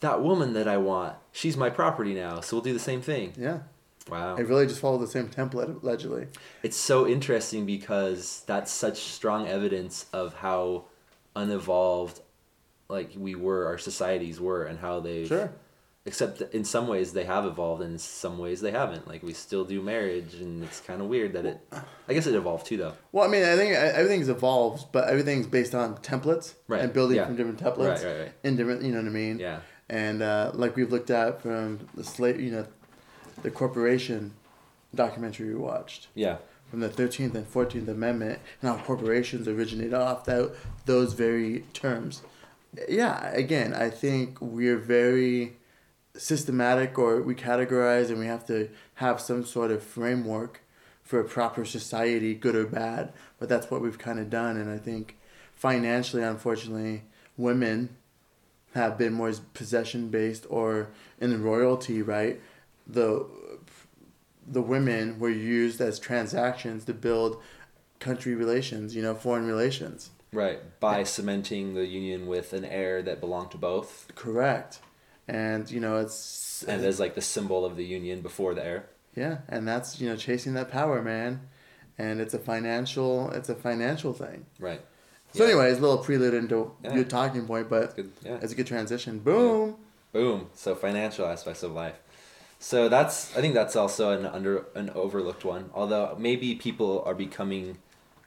That 0.01 0.23
woman 0.23 0.53
that 0.55 0.69
I 0.69 0.77
want, 0.77 1.15
she's 1.33 1.57
my 1.57 1.71
property 1.71 2.15
now, 2.15 2.41
so 2.41 2.57
we'll 2.57 2.65
do 2.65 2.73
the 2.75 2.79
same 2.79 3.01
thing. 3.01 3.33
Yeah, 3.39 3.61
Wow. 4.11 4.37
it 4.37 4.47
really 4.47 4.67
just 4.67 4.81
followed 4.81 4.99
the 4.99 5.07
same 5.07 5.29
template 5.29 5.83
allegedly. 5.83 6.29
It's 6.63 6.77
so 6.77 7.07
interesting 7.09 7.65
because 7.67 8.43
that's 8.47 8.71
such 8.71 8.99
strong 8.99 9.49
evidence 9.49 10.07
of 10.13 10.35
how 10.35 10.85
unevolved 11.35 12.21
like 12.89 13.11
we 13.17 13.35
were 13.35 13.67
our 13.67 13.79
societies 13.79 14.41
were 14.41 14.65
and 14.65 14.79
how 14.79 15.01
they 15.01 15.27
Sure. 15.27 15.51
except 16.07 16.41
in 16.55 16.65
some 16.65 16.87
ways 16.87 17.13
they 17.13 17.25
have 17.25 17.45
evolved 17.45 17.83
and 17.83 17.95
in 17.95 17.99
some 17.99 18.39
ways 18.39 18.61
they 18.61 18.71
haven't 18.71 19.07
like 19.09 19.23
we 19.23 19.33
still 19.33 19.65
do 19.65 19.83
marriage 19.83 20.35
and 20.35 20.63
it's 20.63 20.81
kind 20.81 21.03
of 21.03 21.09
weird 21.09 21.33
that 21.33 21.45
it 21.45 21.59
i 22.09 22.15
guess 22.15 22.27
it 22.27 22.35
evolved 22.35 22.65
too 22.65 22.77
though 22.77 22.93
Well, 23.13 23.25
I 23.25 23.29
mean, 23.29 23.43
I 23.43 23.57
think 23.57 23.75
everything's 23.75 24.29
evolved, 24.29 24.87
but 24.93 25.09
everything's 25.09 25.47
based 25.49 25.75
on 25.75 25.97
templates 25.99 26.55
Right, 26.69 26.81
and 26.81 26.93
building 26.93 27.17
yeah. 27.17 27.27
from 27.27 27.37
different 27.37 27.59
templates 27.61 28.03
Right, 28.03 28.05
right, 28.05 28.19
right. 28.21 28.33
in 28.45 28.57
different. 28.57 28.83
You 28.83 28.93
know 28.93 28.99
what 28.99 29.09
I 29.09 29.11
mean? 29.11 29.39
yeah 29.41 29.61
And 29.89 30.23
uh, 30.23 30.51
like 30.55 30.77
we've 30.77 30.91
looked 30.91 31.11
at 31.11 31.43
from 31.43 31.89
the 31.95 32.05
slave, 32.05 32.41
you 32.41 32.51
know, 32.51 32.67
the 33.43 33.51
corporation 33.51 34.33
documentary 34.95 35.49
we 35.49 35.55
watched. 35.55 36.09
yeah 36.15 36.39
from 36.71 36.81
the 36.81 36.89
13th 36.89 37.35
and 37.35 37.51
14th 37.51 37.89
Amendment 37.89 38.41
and 38.61 38.71
how 38.71 38.85
corporations 38.85 39.47
originated 39.47 39.95
off 39.95 40.25
that, 40.25 40.53
those 40.85 41.13
very 41.13 41.61
terms. 41.73 42.23
Yeah, 42.89 43.31
again, 43.31 43.73
I 43.73 43.89
think 43.91 44.41
we're 44.41 44.79
very 44.79 45.57
systematic 46.17 46.99
or 46.99 47.23
we 47.23 47.35
categorize 47.35 48.09
and 48.09 48.19
we 48.19 48.27
have 48.27 48.47
to 48.47 48.69
have 48.95 49.21
some 49.21 49.45
sort 49.45 49.71
of 49.71 49.83
framework 49.83 50.63
for 51.03 51.21
a 51.21 51.25
proper 51.25 51.65
society, 51.65 52.35
good 52.35 52.57
or 52.57 52.67
bad. 52.67 53.13
But 53.39 53.49
that's 53.49 53.71
what 53.71 53.81
we've 53.81 53.99
kind 53.99 54.19
of 54.19 54.29
done. 54.29 54.57
And 54.57 54.69
I 54.69 54.79
think 54.79 55.17
financially, 55.55 56.23
unfortunately, 56.23 57.05
women 57.37 57.97
have 58.77 58.97
been 58.97 59.13
more 59.13 59.33
possession 59.55 60.09
based 60.09 60.47
or 60.49 60.89
in 61.21 61.31
the 61.31 61.39
royalty, 61.39 62.03
right? 62.03 62.41
The 62.87 63.27
the 64.47 64.63
women 64.63 65.19
were 65.19 65.31
used 65.31 65.81
as 65.81 65.99
transactions 65.99 66.85
to 66.85 66.95
build 66.95 67.43
country 67.99 68.35
relations, 68.35 68.95
you 68.95 69.03
know, 69.03 69.15
foreign 69.15 69.47
relations. 69.47 70.11
right 70.33 70.61
by 70.81 71.03
cementing 71.03 71.75
the 71.75 71.87
union 71.87 72.27
with 72.27 72.53
an 72.53 72.65
heir 72.65 73.03
that 73.03 73.21
belonged 73.21 73.51
to 73.51 73.59
both 73.59 73.91
Correct. 74.15 74.81
And, 75.29 75.69
you 75.71 75.81
know, 75.81 75.97
it's 75.99 76.63
and 76.69 76.85
as 76.85 77.01
like 77.01 77.15
the 77.17 77.23
symbol 77.35 77.65
of 77.65 77.77
the 77.77 77.85
union 77.85 78.21
before 78.21 78.55
the 78.55 78.65
heir 78.65 78.89
yeah, 79.17 79.39
and 79.49 79.67
that's, 79.67 79.99
you 80.01 80.09
know, 80.09 80.17
chasing 80.17 80.53
that 80.55 80.71
power, 80.71 81.01
man. 81.03 81.49
And 81.99 82.21
it's 82.21 82.35
a 82.35 82.39
financial 82.39 83.31
it's 83.31 83.49
a 83.49 83.55
financial 83.55 84.13
thing. 84.13 84.47
right 84.61 84.83
So 85.37 85.45
Yeah. 85.45 85.51
anyways, 85.51 85.79
a 85.79 85.81
little 85.83 85.99
prelude 85.99 86.35
into 86.35 86.73
Yeah. 86.83 86.95
your 86.95 87.05
talking 87.05 87.47
point, 87.47 87.69
but 87.69 87.95
good 87.95 88.11
yeah 88.25 88.39
it's 88.41 88.53
a 88.53 88.57
good 88.57 88.67
transition. 88.67 89.19
Boom. 89.19 89.77
Boom. 90.13 90.47
So 90.55 90.75
financial 90.75 91.27
aspects 91.27 91.63
of 91.63 91.73
life. 91.73 91.97
So 92.59 92.89
that's 92.89 93.37
I 93.37 93.41
think 93.43 93.55
that's 93.55 93.77
also 93.77 94.11
an 94.19 94.25
under 94.25 94.65
an 94.75 94.91
overlooked 94.95 95.45
one. 95.45 95.71
Although 95.75 96.17
maybe 96.19 96.55
people 96.55 97.03
are 97.05 97.15
becoming 97.15 97.79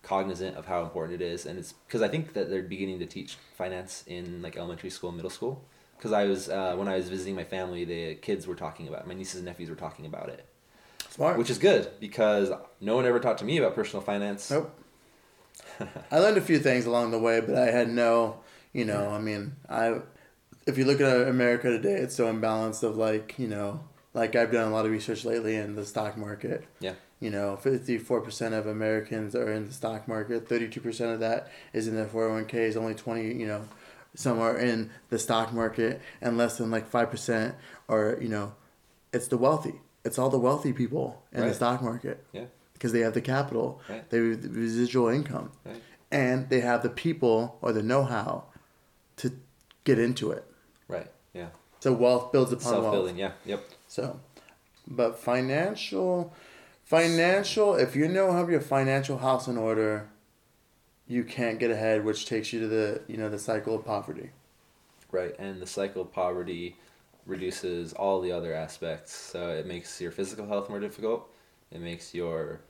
cognizant 0.03 0.55
of 0.55 0.65
how 0.67 0.83
important 0.83 1.19
it 1.19 1.25
is, 1.25 1.45
and 1.47 1.57
it's 1.57 1.73
because 1.73 2.01
I 2.03 2.07
think 2.07 2.33
that 2.33 2.49
they're 2.49 2.61
beginning 2.61 2.99
to 2.99 3.05
teach 3.07 3.37
finance 3.57 4.03
in 4.05 4.41
like 4.43 4.55
elementary 4.55 4.91
school, 4.91 5.11
middle 5.11 5.31
school. 5.31 5.63
Because 5.97 6.13
I 6.13 6.25
was 6.25 6.47
uh, 6.47 6.75
when 6.75 6.87
I 6.87 6.95
was 6.95 7.09
visiting 7.09 7.35
my 7.35 7.43
family, 7.43 7.85
the 7.85 8.15
kids 8.15 8.45
were 8.45 8.55
talking 8.55 8.87
about 8.87 9.01
it. 9.01 9.07
my 9.07 9.15
nieces 9.15 9.37
and 9.37 9.45
nephews 9.45 9.69
were 9.69 9.75
talking 9.75 10.05
about 10.05 10.29
it, 10.29 10.45
Smart. 11.09 11.37
which 11.37 11.49
is 11.49 11.57
good 11.57 11.89
because 11.99 12.51
no 12.79 12.95
one 12.95 13.05
ever 13.05 13.19
talked 13.19 13.39
to 13.39 13.45
me 13.45 13.57
about 13.57 13.73
personal 13.75 14.01
finance. 14.01 14.51
Nope. 14.51 14.71
I 16.11 16.19
learned 16.19 16.37
a 16.37 16.41
few 16.41 16.59
things 16.59 16.85
along 16.85 17.11
the 17.11 17.19
way, 17.19 17.39
but 17.41 17.57
I 17.57 17.71
had 17.71 17.89
no, 17.89 18.39
you 18.73 18.85
know, 18.85 19.09
I 19.09 19.19
mean, 19.19 19.55
I, 19.67 19.99
if 20.65 20.77
you 20.77 20.85
look 20.85 21.01
at 21.01 21.27
America 21.27 21.69
today, 21.69 21.95
it's 21.95 22.15
so 22.15 22.31
imbalanced 22.31 22.83
of 22.83 22.97
like, 22.97 23.35
you 23.37 23.47
know, 23.47 23.81
like 24.13 24.35
I've 24.35 24.51
done 24.51 24.67
a 24.67 24.73
lot 24.73 24.85
of 24.85 24.91
research 24.91 25.25
lately 25.25 25.55
in 25.55 25.75
the 25.75 25.85
stock 25.85 26.17
market. 26.17 26.65
Yeah. 26.79 26.93
You 27.19 27.29
know, 27.29 27.59
54% 27.61 28.53
of 28.57 28.67
Americans 28.67 29.35
are 29.35 29.51
in 29.51 29.67
the 29.67 29.73
stock 29.73 30.07
market, 30.07 30.47
32% 30.47 31.13
of 31.13 31.19
that 31.19 31.51
is 31.73 31.87
in 31.87 31.95
their 31.95 32.05
401ks, 32.05 32.77
only 32.77 32.95
20, 32.95 33.33
you 33.33 33.47
know, 33.47 33.67
some 34.15 34.39
are 34.39 34.57
in 34.57 34.89
the 35.09 35.19
stock 35.19 35.53
market, 35.53 36.01
and 36.21 36.37
less 36.37 36.57
than 36.57 36.71
like 36.71 36.89
5% 36.89 37.53
are, 37.87 38.17
you 38.21 38.29
know, 38.29 38.53
it's 39.13 39.27
the 39.27 39.37
wealthy. 39.37 39.73
It's 40.05 40.17
all 40.17 40.29
the 40.29 40.39
wealthy 40.39 40.73
people 40.73 41.23
in 41.33 41.41
the 41.41 41.53
stock 41.53 41.81
market 41.81 42.25
Yeah. 42.31 42.45
Because 42.79 42.93
they 42.93 43.01
have 43.01 43.13
the 43.13 43.21
capital, 43.21 43.81
Right. 43.89 44.09
they 44.09 44.17
have 44.17 44.41
the 44.41 44.49
residual 44.49 45.09
income, 45.09 45.51
Right. 45.65 45.81
and 46.11 46.49
they 46.49 46.61
have 46.61 46.81
the 46.81 46.89
people 46.89 47.57
or 47.61 47.73
the 47.73 47.83
know-how 47.83 48.45
to 49.17 49.33
get 49.83 49.99
into 49.99 50.31
it. 50.31 50.45
Right. 50.87 51.11
Yeah. 51.33 51.49
So 51.81 51.91
wealth 51.93 52.31
builds 52.31 52.53
upon 52.53 52.63
Self 52.71 52.83
wealth. 52.83 52.93
building. 52.93 53.17
Yeah. 53.17 53.33
Yep. 53.45 53.63
So, 53.89 54.19
but 54.87 55.19
financial, 55.19 56.33
financial. 56.85 57.75
If 57.75 57.95
you 57.97 58.07
don't 58.07 58.33
have 58.35 58.49
your 58.49 58.61
financial 58.61 59.17
house 59.17 59.47
in 59.47 59.57
order, 59.57 60.07
you 61.05 61.23
can't 61.25 61.59
get 61.59 61.69
ahead, 61.71 62.05
which 62.05 62.25
takes 62.25 62.53
you 62.53 62.61
to 62.61 62.67
the 62.67 63.01
you 63.07 63.17
know 63.17 63.27
the 63.29 63.39
cycle 63.39 63.75
of 63.75 63.83
poverty. 63.85 64.29
Right, 65.11 65.35
and 65.39 65.59
the 65.61 65.67
cycle 65.67 66.03
of 66.03 66.11
poverty 66.13 66.75
reduces 67.25 67.93
all 67.93 68.21
the 68.21 68.31
other 68.31 68.53
aspects. 68.53 69.13
So 69.13 69.49
it 69.49 69.65
makes 69.65 69.99
your 69.99 70.11
physical 70.11 70.47
health 70.47 70.69
more 70.69 70.79
difficult. 70.79 71.29
It 71.71 71.81
makes 71.81 72.13
your 72.13 72.61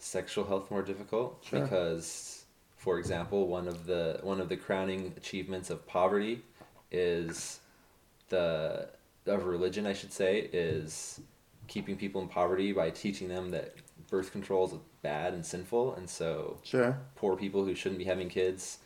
sexual 0.00 0.44
health 0.44 0.70
more 0.70 0.82
difficult 0.82 1.44
Sure. 1.44 1.60
because, 1.60 2.44
for 2.76 2.98
example, 2.98 3.46
one 3.46 3.68
of 3.68 3.86
the 3.86 4.18
one 4.22 4.40
of 4.40 4.48
the 4.48 4.56
crowning 4.56 5.12
achievements 5.16 5.70
of 5.70 5.86
poverty 5.86 6.42
is 6.90 7.60
the 8.28 8.88
of 9.26 9.44
religion, 9.44 9.86
I 9.86 9.92
should 9.92 10.12
say, 10.12 10.48
is 10.52 11.20
keeping 11.68 11.96
people 11.96 12.20
in 12.22 12.28
poverty 12.28 12.72
by 12.72 12.90
teaching 12.90 13.28
them 13.28 13.50
that 13.50 13.74
birth 14.10 14.32
control 14.32 14.66
is 14.66 14.72
bad 15.02 15.34
and 15.34 15.44
sinful, 15.46 15.94
and 15.94 16.08
so 16.08 16.58
Sure. 16.64 16.98
poor 17.14 17.36
people 17.36 17.64
who 17.64 17.74
shouldn't 17.74 17.98
be 17.98 18.04
having 18.04 18.28
kids 18.28 18.78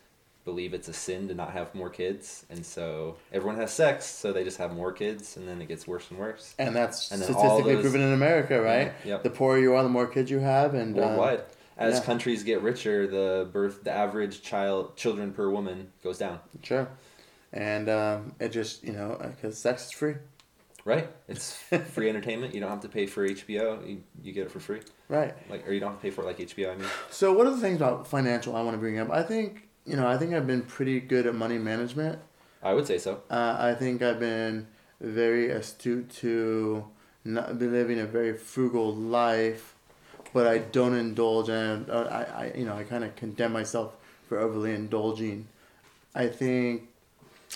believe 0.45 0.75
it's 0.75 0.89
a 0.89 0.93
sin 0.93 1.27
to 1.29 1.35
not 1.35 1.53
have 1.53 1.75
more 1.75 1.89
kids 1.89 2.45
and 2.51 2.65
so 2.67 3.17
everyone 3.33 3.57
has 3.59 3.73
sex 3.73 4.05
so 4.05 4.33
they 4.33 4.45
just 4.45 4.59
have 4.59 4.75
more 4.75 4.93
kids 4.93 5.37
and 5.37 5.49
then 5.49 5.61
it 5.63 5.69
gets 5.69 5.87
worse 5.87 6.11
and 6.11 6.19
worse 6.19 6.55
And 6.59 6.77
that's 6.77 7.11
And 7.11 7.23
statistically 7.23 7.75
those- 7.75 7.83
proven 7.83 8.03
in 8.03 8.13
America, 8.13 8.61
right? 8.61 8.93
Yeah, 9.05 9.13
yep. 9.13 9.23
The 9.23 9.31
poorer 9.31 9.59
you 9.59 9.75
are, 9.75 9.83
the 9.83 9.89
more 9.89 10.07
kids 10.07 10.31
you 10.31 10.41
have, 10.41 10.75
and 10.75 10.95
uh, 10.97 11.01
worldwide 11.01 11.43
as 11.77 11.95
yeah. 11.99 12.05
countries 12.05 12.43
get 12.45 12.61
richer 12.63 13.07
the 13.07 13.49
birth 13.53 13.83
the 13.85 13.91
average 13.91 14.43
child 14.43 14.97
children 14.97 15.33
per 15.33 15.49
woman 15.51 15.91
goes 16.03 16.19
down 16.19 16.39
sure. 16.63 16.89
And 17.53 17.89
um, 17.89 18.35
it 18.39 18.51
just 18.51 18.85
you 18.85 18.93
know 18.93 19.17
because 19.21 19.57
sex 19.59 19.87
is 19.87 19.91
free, 19.93 20.15
right 20.85 21.09
it's 21.29 21.57
free 21.93 22.09
entertainment 22.11 22.55
you 22.55 22.61
don't 22.61 22.71
have 22.71 22.81
to 22.83 22.89
pay 22.89 23.07
for 23.07 23.27
hbo 23.27 23.89
you, 23.89 24.03
you 24.23 24.33
get 24.33 24.45
it 24.47 24.51
for 24.51 24.61
free 24.61 24.81
right? 25.09 25.35
like 25.49 25.67
or 25.67 25.73
you 25.73 25.81
don't 25.81 25.93
have 25.93 25.99
to 25.99 26.03
pay 26.03 26.11
for 26.11 26.23
it 26.23 26.27
like 26.27 26.39
hbo 26.39 26.73
i 26.73 26.77
mean 26.77 26.87
So 27.11 27.33
what 27.33 27.47
are 27.47 27.51
the 27.51 27.61
things 27.61 27.77
about 27.77 28.07
financial 28.07 28.55
I 28.55 28.63
want 28.63 28.75
to 28.75 28.79
bring 28.79 28.99
up? 28.99 29.11
I 29.11 29.23
think 29.23 29.64
you 29.87 29.97
know 29.97 30.07
I 30.07 30.17
think 30.19 30.33
I've 30.35 30.47
been 30.47 30.63
pretty 30.63 31.01
good 31.01 31.27
at 31.27 31.35
money 31.35 31.59
management. 31.59 32.19
i 32.63 32.73
would 32.73 32.87
say 32.87 32.99
so 32.99 33.13
Uh, 33.31 33.57
I 33.59 33.75
think 33.75 34.03
I've 34.03 34.21
been 34.21 34.67
very 35.01 35.51
astute 35.51 36.09
to 36.23 36.85
not 37.25 37.59
be 37.59 37.67
living 37.67 37.99
a 38.01 38.07
very 38.07 38.35
frugal 38.35 38.95
life, 38.95 39.75
but 40.33 40.47
I 40.47 40.59
don't 40.59 40.95
indulge 40.95 41.49
and 41.49 41.89
uh, 41.91 42.09
I, 42.21 42.23
I 42.43 42.53
you 42.59 42.65
know 42.67 42.77
I 42.77 42.85
kind 42.85 43.05
of 43.05 43.15
condemn 43.17 43.53
myself 43.53 43.89
for 44.29 44.39
overly 44.39 44.73
indulging. 44.75 45.47
I 46.15 46.27
think 46.29 46.89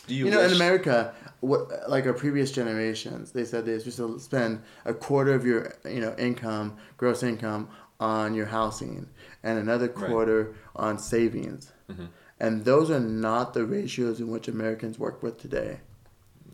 Do 0.06 0.14
you, 0.14 0.24
You 0.26 0.30
know, 0.32 0.42
in 0.42 0.52
America, 0.52 1.14
what 1.40 1.88
like 1.94 2.05
our 2.06 2.12
previous 2.24 2.50
generations, 2.60 3.32
they 3.32 3.44
said 3.50 3.64
they're 3.64 3.80
supposed 3.80 4.18
to 4.18 4.24
spend 4.30 4.62
a 4.84 4.94
quarter 4.94 5.32
of 5.38 5.44
your 5.50 5.60
you 5.96 6.00
know 6.05 6.14
income, 6.18 6.76
gross 6.96 7.22
income, 7.22 7.68
on 8.00 8.34
your 8.34 8.46
housing, 8.46 9.09
and 9.42 9.59
another 9.59 9.86
Right. 9.88 10.06
quarter 10.09 10.40
on 10.76 10.98
savings. 10.98 11.72
Mhm. 11.90 12.09
And 12.40 12.65
those 12.65 12.90
are 12.90 13.01
not 13.01 13.55
the 13.55 13.65
ratios 13.65 14.20
in 14.20 14.28
which 14.31 14.48
Americans 14.48 14.98
work 14.98 15.23
with 15.23 15.40
today. 15.40 15.81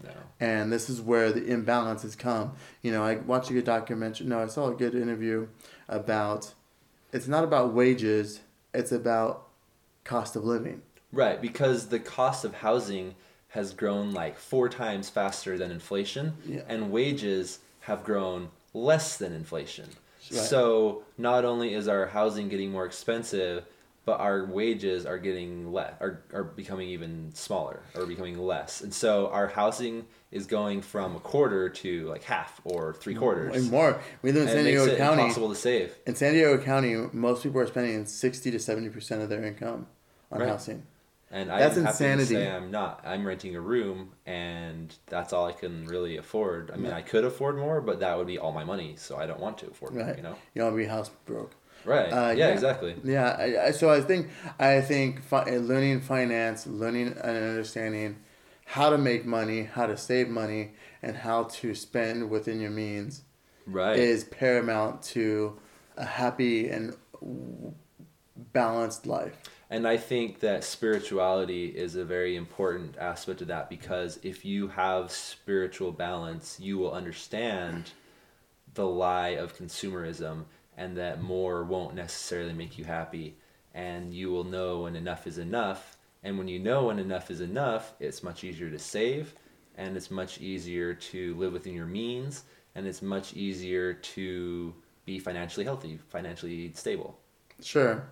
No. 0.02 0.10
And 0.40 0.72
this 0.72 0.88
is 0.88 1.00
where 1.00 1.32
the 1.32 1.42
imbalances 1.42 2.16
come. 2.16 2.52
You 2.82 2.92
know, 2.92 3.02
I 3.04 3.16
watched 3.16 3.50
a 3.50 3.54
good 3.54 3.64
documentary. 3.64 4.26
No, 4.26 4.42
I 4.42 4.46
saw 4.46 4.68
a 4.68 4.74
good 4.74 4.94
interview 4.94 5.48
about. 5.88 6.54
It's 7.12 7.28
not 7.28 7.44
about 7.44 7.72
wages. 7.72 8.40
It's 8.72 8.92
about 8.92 9.46
cost 10.04 10.36
of 10.36 10.44
living. 10.44 10.82
Right, 11.12 11.40
because 11.40 11.88
the 11.88 12.00
cost 12.00 12.44
of 12.44 12.54
housing 12.54 13.14
has 13.48 13.72
grown 13.72 14.12
like 14.12 14.36
four 14.36 14.68
times 14.68 15.08
faster 15.08 15.56
than 15.56 15.70
inflation, 15.70 16.32
Yeah. 16.44 16.62
and 16.68 16.90
wages 16.90 17.60
have 17.80 18.02
grown 18.02 18.48
less 18.72 19.16
than 19.16 19.32
inflation. 19.32 19.90
Right. 20.32 20.40
So 20.40 21.04
not 21.16 21.44
only 21.44 21.72
is 21.72 21.86
our 21.86 22.06
housing 22.06 22.48
getting 22.48 22.72
more 22.72 22.84
expensive, 22.84 23.64
but 24.04 24.20
our 24.20 24.44
wages 24.46 25.06
are 25.06 25.18
getting 25.18 25.72
less, 25.72 25.94
are, 26.00 26.22
are 26.32 26.44
becoming 26.44 26.88
even 26.90 27.30
smaller, 27.34 27.80
or 27.94 28.06
becoming 28.06 28.38
less. 28.38 28.80
And 28.82 28.92
so 28.92 29.28
our 29.28 29.46
housing 29.48 30.04
is 30.30 30.46
going 30.46 30.82
from 30.82 31.16
a 31.16 31.20
quarter 31.20 31.68
to 31.68 32.08
like 32.08 32.22
half 32.24 32.60
or 32.64 32.92
three 32.94 33.14
quarters. 33.14 33.54
And 33.56 33.70
more. 33.70 34.00
We 34.22 34.32
live 34.32 34.42
in 34.42 34.48
San 34.48 34.64
Diego 34.64 34.96
County. 34.96 35.22
impossible 35.22 35.48
to 35.50 35.54
save. 35.54 35.94
In 36.06 36.14
San 36.14 36.34
Diego 36.34 36.58
County, 36.62 36.94
most 37.12 37.42
people 37.42 37.60
are 37.60 37.66
spending 37.66 38.04
sixty 38.06 38.50
to 38.50 38.58
seventy 38.58 38.88
percent 38.90 39.22
of 39.22 39.28
their 39.28 39.44
income 39.44 39.86
on 40.30 40.40
Right. 40.40 40.48
housing. 40.48 40.82
And 41.30 41.50
That's 41.50 41.76
I'm 41.76 41.86
insanity. 41.88 42.34
say 42.34 42.48
I'm 42.48 42.70
not. 42.70 43.00
I'm 43.04 43.26
renting 43.26 43.56
a 43.56 43.60
room, 43.60 44.12
and 44.24 44.94
that's 45.06 45.32
all 45.32 45.46
I 45.46 45.52
can 45.52 45.86
really 45.86 46.16
afford. 46.16 46.70
I 46.72 46.76
mean, 46.76 46.86
Yeah. 46.92 46.96
I 46.96 47.02
could 47.02 47.24
afford 47.24 47.56
more, 47.56 47.80
but 47.80 47.98
that 48.00 48.16
would 48.16 48.28
be 48.28 48.38
all 48.38 48.52
my 48.52 48.62
money, 48.62 48.94
so 48.96 49.16
I 49.16 49.26
don't 49.26 49.40
want 49.40 49.58
to 49.58 49.66
afford 49.68 49.94
more. 49.94 50.04
Right. 50.04 50.16
You 50.16 50.22
know. 50.22 50.36
You 50.54 50.60
don't 50.60 50.66
want 50.66 50.74
to 50.80 50.84
be 50.84 50.88
house 50.88 51.10
broke. 51.26 51.52
Right. 51.84 52.10
Uh, 52.12 52.30
yeah, 52.30 52.34
yeah. 52.34 52.48
Exactly. 52.48 52.96
Yeah. 53.04 53.36
I, 53.38 53.66
I, 53.66 53.70
so 53.70 53.90
I 53.90 54.00
think 54.00 54.28
I 54.58 54.80
think 54.80 55.22
fi- 55.22 55.44
learning 55.56 56.00
finance, 56.00 56.66
learning 56.66 57.08
and 57.08 57.36
understanding 57.36 58.16
how 58.66 58.90
to 58.90 58.98
make 58.98 59.26
money, 59.26 59.64
how 59.64 59.86
to 59.86 59.96
save 59.96 60.28
money, 60.28 60.72
and 61.02 61.16
how 61.16 61.44
to 61.44 61.74
spend 61.74 62.30
within 62.30 62.60
your 62.60 62.70
means 62.70 63.22
Right. 63.66 63.98
is 63.98 64.24
paramount 64.24 65.02
to 65.02 65.58
a 65.96 66.04
happy 66.04 66.68
and 66.68 66.96
balanced 68.52 69.06
life. 69.06 69.36
And 69.70 69.88
I 69.88 69.96
think 69.96 70.40
that 70.40 70.62
spirituality 70.64 71.66
is 71.66 71.96
a 71.96 72.04
very 72.04 72.36
important 72.36 72.96
aspect 72.98 73.40
of 73.40 73.48
that 73.48 73.68
because 73.68 74.18
if 74.22 74.44
you 74.44 74.68
have 74.68 75.10
spiritual 75.10 75.90
balance, 75.92 76.60
you 76.60 76.78
will 76.78 76.92
understand 76.92 77.90
the 78.74 78.86
lie 78.86 79.30
of 79.30 79.56
consumerism 79.56 80.44
and 80.76 80.96
that 80.96 81.22
more 81.22 81.64
won't 81.64 81.94
necessarily 81.94 82.52
make 82.52 82.78
you 82.78 82.84
happy. 82.84 83.36
And 83.74 84.12
you 84.12 84.30
will 84.30 84.44
know 84.44 84.80
when 84.82 84.96
enough 84.96 85.26
is 85.26 85.38
enough. 85.38 85.96
And 86.22 86.38
when 86.38 86.48
you 86.48 86.58
know 86.58 86.84
when 86.84 86.98
enough 86.98 87.30
is 87.30 87.40
enough, 87.40 87.94
it's 88.00 88.22
much 88.22 88.44
easier 88.44 88.70
to 88.70 88.78
save 88.78 89.34
and 89.76 89.96
it's 89.96 90.10
much 90.10 90.40
easier 90.40 90.94
to 90.94 91.34
live 91.34 91.52
within 91.52 91.74
your 91.74 91.86
means 91.86 92.44
and 92.74 92.86
it's 92.86 93.02
much 93.02 93.34
easier 93.34 93.92
to 93.92 94.74
be 95.04 95.18
financially 95.18 95.64
healthy, 95.64 95.98
financially 96.08 96.72
stable. 96.74 97.18
Sure. 97.60 98.04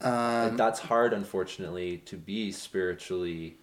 Um, 0.00 0.56
that's 0.56 0.80
hard, 0.80 1.12
unfortunately, 1.12 1.98
to 1.98 2.16
be 2.16 2.50
spiritually 2.50 3.58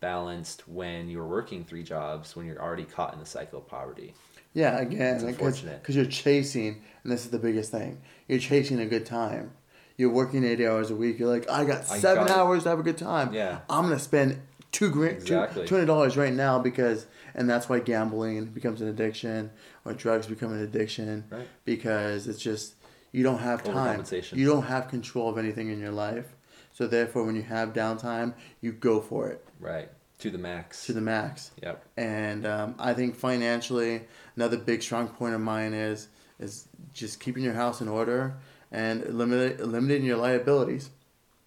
balanced 0.00 0.66
when 0.66 1.08
you're 1.08 1.26
working 1.26 1.64
three 1.64 1.82
jobs, 1.82 2.34
when 2.34 2.46
you're 2.46 2.60
already 2.60 2.84
caught 2.84 3.12
in 3.12 3.20
the 3.20 3.26
cycle 3.26 3.58
of 3.58 3.66
poverty. 3.66 4.14
Yeah, 4.54 4.78
again, 4.78 5.16
It's 5.26 5.60
because 5.60 5.96
you're 5.96 6.04
chasing, 6.06 6.82
and 7.02 7.12
this 7.12 7.24
is 7.24 7.30
the 7.30 7.38
biggest 7.38 7.70
thing. 7.72 8.00
You're 8.28 8.38
chasing 8.38 8.78
a 8.80 8.86
good 8.86 9.04
time. 9.04 9.50
You're 9.96 10.10
working 10.10 10.44
eighty 10.44 10.66
hours 10.66 10.90
a 10.90 10.96
week. 10.96 11.18
You're 11.18 11.28
like, 11.28 11.48
I 11.50 11.64
got 11.64 11.90
I 11.90 11.98
seven 11.98 12.26
got 12.26 12.30
it. 12.30 12.36
hours 12.38 12.62
to 12.64 12.70
have 12.70 12.78
a 12.78 12.82
good 12.82 12.98
time. 12.98 13.32
Yeah. 13.32 13.60
I'm 13.68 13.82
gonna 13.84 13.98
spend 13.98 14.40
two 14.72 14.90
grand, 14.90 15.16
Exactly. 15.18 15.66
two 15.66 15.74
hundred 15.74 15.86
dollars 15.86 16.16
right 16.16 16.32
now 16.32 16.58
because, 16.58 17.06
and 17.34 17.48
that's 17.50 17.68
why 17.68 17.78
gambling 17.80 18.46
becomes 18.46 18.80
an 18.80 18.88
addiction 18.88 19.50
or 19.84 19.92
drugs 19.92 20.26
become 20.26 20.52
an 20.52 20.60
addiction 20.62 21.24
Right. 21.30 21.46
because 21.64 22.26
it's 22.26 22.40
just 22.40 22.74
you 23.12 23.22
don't 23.22 23.38
have 23.38 23.62
time. 23.62 24.04
You 24.32 24.46
don't 24.46 24.64
have 24.64 24.88
control 24.88 25.28
of 25.28 25.38
anything 25.38 25.68
in 25.68 25.78
your 25.78 25.92
life. 25.92 26.34
So 26.72 26.88
therefore, 26.88 27.24
when 27.24 27.36
you 27.36 27.42
have 27.42 27.72
downtime, 27.72 28.34
you 28.60 28.72
go 28.72 29.00
for 29.00 29.28
it 29.28 29.44
Right. 29.60 29.88
To 30.20 30.30
the 30.30 30.38
max. 30.38 30.86
to 30.86 30.92
the 30.92 31.00
max. 31.00 31.50
Yep. 31.62 31.84
And 31.96 32.46
um, 32.46 32.74
I 32.78 32.94
think 32.94 33.16
financially, 33.16 34.02
another 34.36 34.56
big 34.56 34.82
strong 34.82 35.08
point 35.08 35.34
of 35.34 35.40
mine 35.40 35.74
is 35.74 36.08
is 36.40 36.66
just 36.92 37.20
keeping 37.20 37.42
your 37.42 37.52
house 37.54 37.80
in 37.80 37.88
order 37.88 38.36
and 38.72 39.04
limit, 39.14 39.60
limiting 39.60 40.04
your 40.04 40.16
liabilities. 40.16 40.90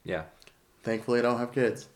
Yeah. 0.03 0.23
Thankfully, 0.83 1.19
I 1.19 1.21
don't 1.23 1.39
have 1.39 1.53
kids. 1.53 1.87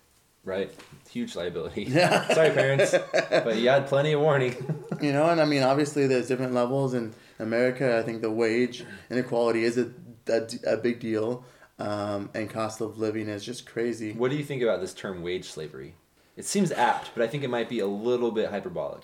Right. 0.44 0.72
Huge 1.10 1.36
liability. 1.36 1.84
Yeah. 1.90 2.28
Sorry, 2.34 2.50
parents. 2.50 2.96
But 3.30 3.58
you 3.58 3.70
had 3.70 3.88
plenty 3.88 4.14
of 4.14 4.22
warning. 4.22 4.56
You 5.02 5.14
know, 5.14 5.26
and 5.30 5.42
I 5.42 5.46
mean, 5.46 5.64
obviously, 5.64 6.06
there's 6.06 6.28
different 6.28 6.54
levels 6.54 6.94
in 6.94 7.14
America. 7.40 7.98
I 7.98 8.04
think 8.04 8.22
the 8.22 8.30
wage 8.30 8.86
inequality 9.10 9.64
is 9.64 9.80
a, 9.80 9.90
a, 10.28 10.48
a 10.74 10.78
big 10.78 11.00
deal, 11.00 11.44
um, 11.80 12.30
and 12.36 12.48
cost 12.48 12.82
of 12.82 13.00
living 13.00 13.28
is 13.28 13.44
just 13.44 13.66
crazy. 13.66 14.12
what 14.14 14.30
do 14.30 14.38
you 14.38 14.44
think 14.44 14.62
about 14.62 14.80
this 14.80 14.94
term 14.94 15.24
wage 15.24 15.50
slavery? 15.50 15.96
It 16.38 16.46
seems 16.46 16.72
apt, 16.72 17.12
but 17.14 17.24
I 17.24 17.28
think 17.28 17.44
it 17.44 17.50
might 17.50 17.70
be 17.70 17.80
a 17.80 17.88
little 17.88 18.32
bit 18.32 18.50
hyperbolic. 18.50 19.04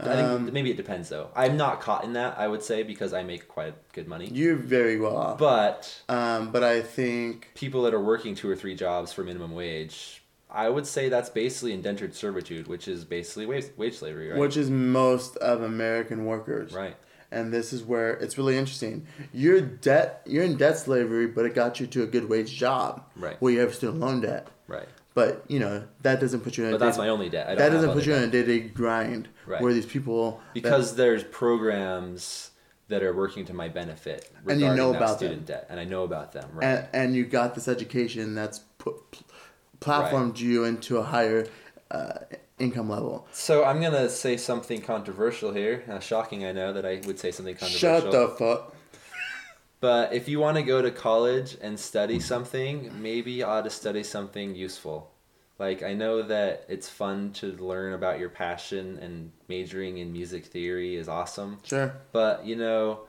I 0.00 0.04
think 0.16 0.18
Um, 0.28 0.52
maybe 0.52 0.70
it 0.72 0.76
depends 0.76 1.08
though. 1.08 1.28
I'm 1.36 1.56
not 1.56 1.80
caught 1.80 2.02
in 2.02 2.14
that, 2.14 2.36
I 2.36 2.48
would 2.48 2.62
say, 2.64 2.82
because 2.82 3.12
I 3.12 3.22
make 3.22 3.46
quite 3.46 3.74
good 3.92 4.08
money. 4.08 4.28
You're 4.32 4.56
very 4.56 4.98
well 4.98 5.16
off. 5.16 5.38
But 5.38 6.02
Um, 6.08 6.50
but 6.50 6.64
I 6.64 6.80
think 6.82 7.52
people 7.54 7.82
that 7.82 7.94
are 7.94 8.00
working 8.00 8.34
two 8.34 8.50
or 8.50 8.56
three 8.56 8.74
jobs 8.74 9.12
for 9.12 9.22
minimum 9.22 9.54
wage, 9.54 10.24
I 10.50 10.68
would 10.68 10.86
say 10.86 11.08
that's 11.08 11.30
basically 11.30 11.72
indentured 11.72 12.12
servitude, 12.14 12.66
which 12.66 12.88
is 12.88 13.04
basically 13.04 13.46
wage, 13.46 13.66
wage 13.76 13.96
slavery, 13.96 14.30
right? 14.30 14.38
which 14.40 14.56
is 14.56 14.68
most 14.68 15.36
of 15.36 15.62
American 15.62 16.24
workers. 16.26 16.72
right. 16.72 16.96
and 17.30 17.52
this 17.52 17.72
is 17.72 17.82
where 17.84 18.10
it's 18.14 18.36
really 18.36 18.56
interesting. 18.58 19.06
You're 19.32 19.60
debt, 19.60 20.22
you're 20.26 20.44
in 20.44 20.56
debt 20.56 20.78
slavery, 20.78 21.26
but 21.28 21.44
it 21.44 21.54
got 21.54 21.78
you 21.80 21.86
to 21.88 22.02
a 22.02 22.06
good 22.06 22.28
wage 22.28 22.52
job, 22.52 23.04
Right. 23.16 23.40
Where 23.40 23.52
you 23.52 23.60
have 23.60 23.74
student 23.74 24.00
loan 24.00 24.20
debt, 24.22 24.48
Right. 24.68 24.88
But 25.14 25.44
you 25.48 25.58
know 25.60 25.84
that 26.02 26.20
doesn't 26.20 26.40
put 26.40 26.58
you 26.58 26.64
in. 26.64 26.72
But 26.72 26.82
a 26.82 26.84
that's 26.84 26.98
my 26.98 27.08
only 27.08 27.30
debt. 27.30 27.46
I 27.46 27.54
don't 27.54 27.58
that 27.58 27.70
doesn't 27.70 27.92
put 27.92 28.06
you 28.06 28.14
in 28.14 28.22
a 28.24 28.26
day 28.26 28.42
to 28.42 28.46
day 28.46 28.68
grind. 28.68 29.28
Right. 29.46 29.62
Where 29.62 29.72
these 29.72 29.86
people 29.86 30.40
that- 30.52 30.54
because 30.54 30.96
there's 30.96 31.22
programs 31.24 32.50
that 32.88 33.02
are 33.02 33.14
working 33.14 33.46
to 33.46 33.54
my 33.54 33.68
benefit 33.68 34.30
And 34.46 34.60
you 34.60 34.74
know 34.74 34.92
that 34.92 34.98
about 34.98 35.16
student 35.16 35.46
debt, 35.46 35.66
and 35.70 35.80
I 35.80 35.84
know 35.84 36.04
about 36.04 36.32
them. 36.32 36.50
Right. 36.52 36.64
and 36.66 36.88
and 36.92 37.14
you 37.16 37.24
got 37.24 37.54
this 37.54 37.68
education 37.68 38.34
that's 38.34 38.58
put 38.78 38.96
platformed 39.80 40.38
you 40.38 40.64
into 40.64 40.98
a 40.98 41.02
higher 41.02 41.46
uh, 41.90 42.14
income 42.58 42.88
level. 42.88 43.26
so 43.32 43.64
I'm 43.64 43.80
gonna 43.80 44.08
say 44.08 44.36
something 44.36 44.80
controversial 44.80 45.52
here. 45.52 45.84
Uh, 45.88 45.98
shocking, 46.00 46.44
I 46.44 46.52
know 46.52 46.72
that 46.72 46.84
I 46.84 47.00
would 47.06 47.18
say 47.18 47.30
something 47.30 47.54
controversial. 47.54 48.00
Shut 48.00 48.12
the 48.12 48.28
fuck. 48.28 48.73
But 49.84 50.14
if 50.14 50.30
you 50.30 50.40
want 50.40 50.56
to 50.56 50.62
go 50.62 50.80
to 50.80 50.90
college 50.90 51.58
and 51.60 51.78
study 51.78 52.18
something, 52.18 52.90
maybe 53.02 53.32
you 53.32 53.44
ought 53.44 53.64
to 53.64 53.70
study 53.70 54.02
something 54.02 54.54
useful. 54.54 55.10
Like 55.58 55.82
I 55.82 55.92
know 55.92 56.22
that 56.22 56.64
it's 56.70 56.88
fun 56.88 57.34
to 57.34 57.48
learn 57.48 57.92
about 57.92 58.18
your 58.18 58.30
passion 58.30 58.98
and 59.02 59.30
majoring 59.46 59.98
in 59.98 60.10
music 60.10 60.46
theory 60.46 60.96
is 60.96 61.06
awesome. 61.06 61.58
Sure. 61.64 61.94
But 62.12 62.46
you 62.46 62.56
know, 62.56 63.00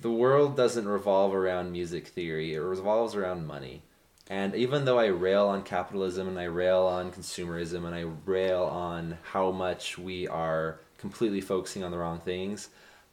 the 0.00 0.12
world 0.12 0.56
doesn't 0.56 0.86
revolve 0.86 1.34
around 1.34 1.72
music 1.72 2.06
theory. 2.06 2.54
It 2.54 2.60
revolves 2.60 3.16
around 3.16 3.44
money. 3.44 3.82
And 4.30 4.54
even 4.54 4.84
though 4.84 5.00
I 5.00 5.06
rail 5.06 5.48
on 5.48 5.64
capitalism 5.64 6.28
and 6.28 6.38
I 6.38 6.44
rail 6.44 6.82
on 6.82 7.10
consumerism 7.10 7.84
and 7.84 7.96
I 7.96 8.02
rail 8.24 8.62
on 8.62 9.18
how 9.32 9.50
much 9.50 9.98
we 9.98 10.28
are 10.28 10.78
completely 10.98 11.40
focusing 11.40 11.82
on 11.82 11.90
the 11.90 11.98
wrong 11.98 12.20
things, 12.20 12.68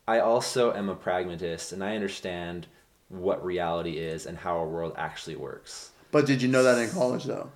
I 0.07 0.19
also 0.19 0.71
am 0.73 0.89
a 0.89 0.95
pragmatist 0.95 1.71
and 1.71 1.83
I 1.83 1.95
understand 1.95 2.67
what 3.13 3.43
reality 3.43 3.97
is 3.97 4.25
and 4.25 4.37
how 4.37 4.57
our 4.57 4.67
world 4.67 4.93
actually 4.97 5.35
works. 5.35 5.91
But 6.11 6.25
did 6.25 6.41
you 6.41 6.47
know 6.47 6.63
that 6.63 6.77
in 6.77 6.89
college 6.89 7.23
though? 7.25 7.49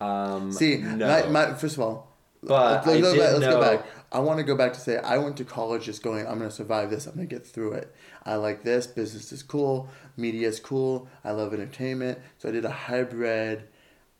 Um, 0.00 0.52
See, 0.52 0.78
no. 0.78 1.06
my, 1.06 1.28
my, 1.28 1.54
first 1.54 1.76
of 1.76 1.80
all, 1.82 2.08
But 2.42 2.86
let's, 2.86 2.88
I 2.88 3.00
go 3.00 3.12
did 3.12 3.20
back, 3.20 3.32
let's 3.32 3.46
go 3.46 3.60
back. 3.60 3.86
I 4.12 4.18
want 4.20 4.38
to 4.38 4.44
go 4.44 4.56
back 4.56 4.72
to 4.72 4.80
say 4.80 4.96
I 4.96 5.18
went 5.18 5.36
to 5.36 5.44
college 5.44 5.84
just 5.84 6.02
going. 6.02 6.26
I'm 6.26 6.38
going 6.38 6.50
to 6.50 6.56
survive 6.56 6.90
this. 6.90 7.06
I'm 7.06 7.14
going 7.14 7.28
to 7.28 7.34
get 7.34 7.46
through 7.46 7.72
it. 7.72 7.94
I 8.24 8.36
like 8.36 8.62
this. 8.64 8.86
Business 8.86 9.30
is 9.32 9.42
cool. 9.42 9.88
Media 10.16 10.48
is 10.48 10.58
cool. 10.58 11.08
I 11.22 11.32
love 11.32 11.52
entertainment. 11.52 12.18
So 12.38 12.48
I 12.48 12.52
did 12.52 12.64
a 12.64 12.70
hybrid, 12.70 13.64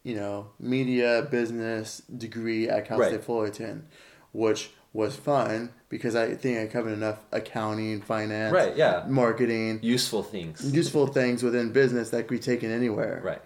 you 0.02 0.14
know, 0.14 0.50
media 0.58 1.26
business 1.30 2.02
degree 2.14 2.68
at 2.68 2.86
Cal 2.86 2.98
Right. 2.98 3.08
State 3.08 3.24
Fullerton, 3.24 3.86
which 4.32 4.70
was 4.92 5.14
fun 5.16 5.70
because 5.88 6.16
I 6.16 6.34
think 6.34 6.58
I 6.58 6.66
covered 6.66 6.92
enough 6.92 7.18
accounting, 7.32 8.00
finance, 8.02 8.52
Right, 8.52 8.76
yeah. 8.76 9.04
marketing, 9.08 9.80
useful 9.82 10.22
things. 10.22 10.72
useful 10.74 11.06
things 11.06 11.42
within 11.42 11.72
business 11.72 12.10
that 12.10 12.22
could 12.28 12.30
be 12.36 12.38
taken 12.38 12.70
anywhere. 12.70 13.20
Right. 13.24 13.42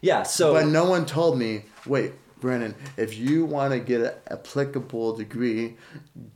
Yeah, 0.00 0.22
so 0.22 0.52
But 0.54 0.66
no 0.66 0.84
one 0.84 1.06
told 1.06 1.38
me, 1.38 1.64
wait, 1.86 2.12
Brennan, 2.40 2.74
if 2.98 3.16
you 3.16 3.44
want 3.46 3.72
to 3.72 3.80
get 3.80 4.00
an 4.02 4.12
applicable 4.30 5.16
degree, 5.16 5.76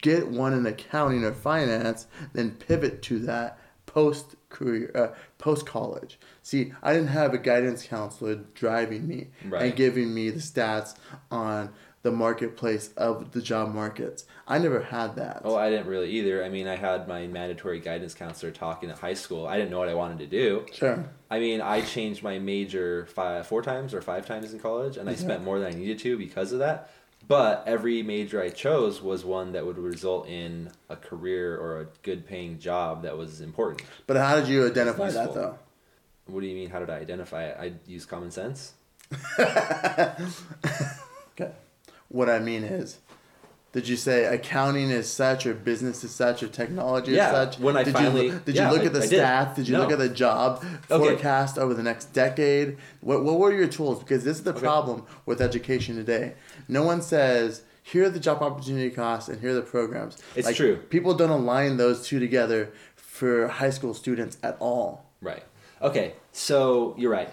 get 0.00 0.28
one 0.28 0.54
in 0.54 0.64
accounting 0.66 1.24
or 1.24 1.32
finance, 1.32 2.06
then 2.32 2.52
pivot 2.52 3.02
to 3.02 3.18
that 3.20 3.58
post 3.84 4.34
career, 4.48 4.90
uh, 4.94 5.08
post 5.38 5.66
college. 5.66 6.18
See, 6.42 6.72
I 6.82 6.94
didn't 6.94 7.08
have 7.08 7.34
a 7.34 7.38
guidance 7.38 7.84
counselor 7.86 8.36
driving 8.54 9.06
me 9.06 9.28
Right. 9.46 9.62
and 9.64 9.76
giving 9.76 10.14
me 10.14 10.30
the 10.30 10.40
stats 10.40 10.94
on 11.30 11.70
the 12.02 12.10
marketplace 12.12 12.90
of 12.96 13.32
the 13.32 13.42
job 13.42 13.74
markets. 13.74 14.24
I 14.46 14.58
never 14.58 14.80
had 14.82 15.16
that. 15.16 15.42
Oh, 15.44 15.56
I 15.56 15.68
didn't 15.68 15.86
really 15.88 16.10
either. 16.10 16.44
I 16.44 16.48
mean, 16.48 16.68
I 16.68 16.76
had 16.76 17.08
my 17.08 17.26
mandatory 17.26 17.80
guidance 17.80 18.14
counselor 18.14 18.52
talking 18.52 18.88
at 18.90 18.98
high 18.98 19.14
school. 19.14 19.46
I 19.46 19.56
didn't 19.56 19.70
know 19.70 19.80
what 19.80 19.88
I 19.88 19.94
wanted 19.94 20.18
to 20.20 20.26
do. 20.26 20.64
sure. 20.72 21.04
I 21.30 21.38
mean, 21.40 21.60
I 21.60 21.80
changed 21.82 22.22
my 22.22 22.38
major 22.38 23.06
five, 23.06 23.46
four 23.46 23.62
times 23.62 23.92
or 23.94 24.00
five 24.00 24.26
times 24.26 24.52
in 24.52 24.60
college, 24.60 24.96
and 24.96 25.08
I 25.08 25.12
Yeah. 25.12 25.18
spent 25.18 25.42
more 25.44 25.58
than 25.58 25.72
I 25.74 25.76
needed 25.76 25.98
to 26.00 26.16
because 26.16 26.52
of 26.52 26.60
that. 26.60 26.90
But 27.26 27.64
every 27.66 28.02
major 28.02 28.40
I 28.40 28.48
chose 28.50 29.02
was 29.02 29.24
one 29.24 29.52
that 29.52 29.66
would 29.66 29.76
result 29.76 30.28
in 30.28 30.70
a 30.88 30.94
career 30.96 31.58
or 31.58 31.80
a 31.80 31.86
good 32.02 32.24
paying 32.26 32.58
job 32.60 33.02
that 33.02 33.18
was 33.18 33.40
important. 33.40 33.82
But 34.06 34.16
how 34.16 34.36
did 34.36 34.48
you 34.48 34.64
identify 34.66 35.10
that 35.10 35.34
though? 35.34 35.58
What 36.26 36.40
do 36.40 36.46
you 36.46 36.54
mean? 36.54 36.70
How 36.70 36.78
did 36.78 36.90
I 36.90 36.96
identify 36.98 37.44
it? 37.46 37.56
I 37.60 37.72
used 37.90 38.08
common 38.08 38.30
sense. 38.30 38.72
Okay. 41.40 41.52
What 42.08 42.28
I 42.28 42.38
mean 42.38 42.64
is, 42.64 42.98
did 43.72 43.86
you 43.86 43.96
say 43.96 44.24
accounting 44.24 44.90
is 44.90 45.10
such, 45.10 45.46
or 45.46 45.52
business 45.54 46.02
is 46.02 46.10
such, 46.14 46.42
or 46.42 46.48
technology 46.48 47.12
Yeah, 47.12 47.26
is 47.26 47.32
such? 47.54 47.58
when 47.60 47.76
I 47.76 47.84
did 47.84 47.92
finally- 47.94 48.26
you, 48.26 48.32
look- 48.32 48.44
did 48.46 48.54
yeah, 48.54 48.70
you 48.70 48.76
look 48.76 48.86
at 48.86 48.92
the 48.94 49.02
I 49.02 49.06
stats? 49.06 49.56
Did 49.56 49.68
you 49.68 49.74
No. 49.74 49.80
look 49.82 49.92
at 49.92 49.98
the 49.98 50.08
job 50.08 50.64
Okay. 50.90 51.04
forecast 51.10 51.58
over 51.58 51.74
the 51.74 51.82
next 51.82 52.06
decade? 52.14 52.78
What 53.00 53.22
What 53.24 53.38
were 53.38 53.52
your 53.52 53.68
tools? 53.68 53.98
Because 53.98 54.24
this 54.24 54.38
is 54.38 54.44
the 54.44 54.50
Okay. 54.52 54.60
problem 54.60 55.04
with 55.26 55.42
education 55.42 55.96
today. 55.96 56.34
No 56.66 56.82
one 56.82 57.02
says. 57.02 57.62
Here 57.82 58.04
are 58.04 58.10
the 58.10 58.20
job 58.20 58.42
opportunity 58.42 58.90
costs, 58.90 59.30
and 59.30 59.40
here 59.40 59.50
are 59.52 59.54
the 59.54 59.62
programs. 59.62 60.18
It's 60.36 60.52
true. 60.54 60.76
People 60.90 61.14
don't 61.14 61.30
align 61.30 61.78
those 61.78 62.06
two 62.06 62.20
together 62.20 62.68
for 62.96 63.48
high 63.48 63.70
school 63.70 63.94
students 63.94 64.36
at 64.42 64.58
all. 64.60 65.06
Right. 65.22 65.42
Okay. 65.80 66.12
So 66.32 66.94
you're 66.98 67.10
right. 67.10 67.30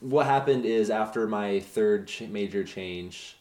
What 0.00 0.26
happened 0.26 0.64
is 0.64 0.90
after 0.90 1.28
my 1.28 1.60
third 1.60 2.08
ch- 2.08 2.22
major 2.22 2.64
change, 2.64 3.36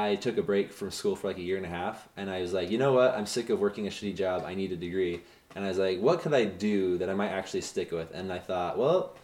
I 0.00 0.14
took 0.16 0.38
a 0.38 0.42
break 0.42 0.72
from 0.72 0.90
school 0.90 1.16
for 1.16 1.28
like 1.28 1.38
a 1.38 1.42
year 1.42 1.56
and 1.56 1.66
a 1.66 1.68
half, 1.68 2.08
and 2.16 2.30
I 2.30 2.40
was 2.40 2.52
like, 2.52 2.70
you 2.70 2.78
know 2.78 2.92
what? 2.92 3.14
I'm 3.14 3.26
sick 3.26 3.50
of 3.50 3.60
working 3.60 3.86
a 3.86 3.90
shitty 3.90 4.16
job. 4.16 4.44
I 4.46 4.54
need 4.54 4.72
a 4.72 4.76
degree, 4.76 5.20
and 5.54 5.64
I 5.64 5.68
was 5.68 5.78
like, 5.78 6.00
what 6.00 6.20
could 6.20 6.34
I 6.34 6.44
do 6.44 6.98
that 6.98 7.08
I 7.10 7.14
might 7.14 7.30
actually 7.30 7.60
stick 7.62 7.92
with? 7.92 8.10
And 8.14 8.32
I 8.32 8.38
thought, 8.38 8.78
well, 8.78 9.14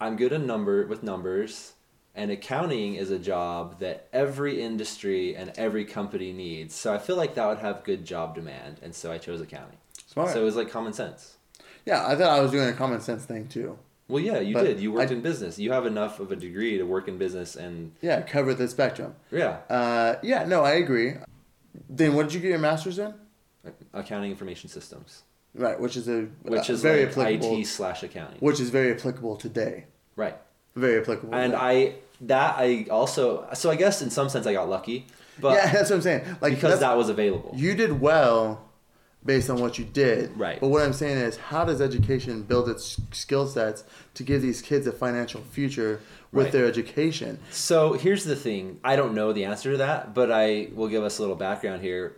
I'm 0.00 0.16
good 0.16 0.32
in 0.32 0.46
number 0.46 0.86
with 0.86 1.02
numbers, 1.02 1.72
and 2.14 2.30
accounting 2.30 2.94
is 2.94 3.10
a 3.10 3.18
job 3.18 3.80
that 3.80 4.08
every 4.12 4.60
industry 4.60 5.34
and 5.36 5.52
every 5.56 5.84
company 5.84 6.32
needs. 6.32 6.74
So 6.74 6.94
I 6.94 6.98
feel 6.98 7.16
like 7.16 7.34
that 7.34 7.46
would 7.46 7.58
have 7.58 7.84
good 7.84 8.04
job 8.04 8.34
demand, 8.34 8.80
and 8.82 8.94
so 8.94 9.10
I 9.10 9.18
chose 9.18 9.40
accounting. 9.40 9.78
Smart. 10.06 10.32
So 10.32 10.40
it 10.40 10.44
was 10.44 10.56
like 10.56 10.70
common 10.70 10.92
sense. 10.92 11.36
yeah, 11.84 12.06
I 12.06 12.14
thought 12.14 12.30
I 12.30 12.40
was 12.40 12.50
doing 12.50 12.68
a 12.68 12.72
common 12.72 13.00
sense 13.00 13.24
thing 13.24 13.48
too. 13.48 13.78
Well, 14.14 14.22
yeah, 14.22 14.38
you 14.38 14.54
But 14.54 14.62
did. 14.62 14.78
You 14.78 14.92
worked 14.92 15.10
I- 15.10 15.14
in 15.14 15.22
business. 15.22 15.58
You 15.58 15.72
have 15.72 15.86
enough 15.86 16.20
of 16.20 16.30
a 16.30 16.36
degree 16.36 16.78
to 16.78 16.84
work 16.84 17.08
in 17.08 17.18
business, 17.18 17.56
and 17.56 17.90
Yeah, 18.00 18.20
cover 18.22 18.54
the 18.54 18.68
spectrum. 18.68 19.16
yeah, 19.32 19.56
Uh, 19.68 20.14
yeah, 20.22 20.44
no, 20.44 20.62
I 20.62 20.74
agree. 20.74 21.14
Then 21.90 22.14
what 22.14 22.22
did 22.26 22.34
you 22.34 22.38
get 22.40 22.50
your 22.50 22.60
master's 22.60 23.00
in? 23.00 23.12
accounting 23.92 24.30
information 24.30 24.68
systems, 24.70 25.22
Right, 25.54 25.80
which 25.80 25.96
is 25.96 26.06
a 26.06 26.26
which 26.42 26.68
is 26.70 26.80
very 26.82 27.06
like 27.06 27.10
applicable, 27.12 27.58
IT 27.58 27.64
slash 27.64 28.02
accounting, 28.04 28.36
which 28.38 28.60
is 28.60 28.70
very 28.70 28.92
applicable 28.92 29.34
today. 29.36 29.86
right? 30.14 30.36
Very 30.76 31.00
applicable. 31.00 31.34
And 31.34 31.52
today. 31.54 31.62
I 31.64 31.94
that 32.20 32.54
I 32.58 32.86
also 32.90 33.48
so 33.54 33.68
I 33.70 33.74
guess 33.76 34.00
in 34.00 34.10
some 34.10 34.28
sense 34.28 34.46
I 34.46 34.52
got 34.52 34.68
lucky, 34.68 35.06
but 35.40 35.54
yeah, 35.54 35.72
that's 35.72 35.90
what 35.90 35.96
I'm 35.96 36.02
saying. 36.02 36.22
Like 36.40 36.54
because 36.54 36.78
that 36.80 36.96
was 36.96 37.08
available. 37.08 37.52
you 37.56 37.74
did 37.74 38.00
well 38.00 38.62
based 39.24 39.48
on 39.50 39.60
what 39.60 39.78
you 39.78 39.84
did. 39.84 40.36
Right. 40.36 40.60
But 40.60 40.68
what 40.68 40.82
I'm 40.82 40.92
saying 40.92 41.18
is, 41.18 41.36
how 41.36 41.64
does 41.64 41.80
education 41.80 42.42
build 42.42 42.68
its 42.68 43.00
skill 43.12 43.46
sets 43.46 43.84
to 44.14 44.22
give 44.22 44.42
these 44.42 44.60
kids 44.60 44.86
a 44.86 44.92
financial 44.92 45.40
future 45.40 46.00
with 46.32 46.46
Right. 46.46 46.52
their 46.52 46.66
education? 46.66 47.38
So 47.50 47.94
here's 47.94 48.24
the 48.24 48.36
thing. 48.36 48.80
I 48.84 48.96
don't 48.96 49.14
know 49.14 49.32
the 49.32 49.44
answer 49.44 49.72
to 49.72 49.78
that, 49.78 50.14
but 50.14 50.30
I 50.30 50.68
will 50.74 50.88
give 50.88 51.02
us 51.04 51.18
a 51.18 51.22
little 51.22 51.36
background 51.36 51.82
here. 51.82 52.16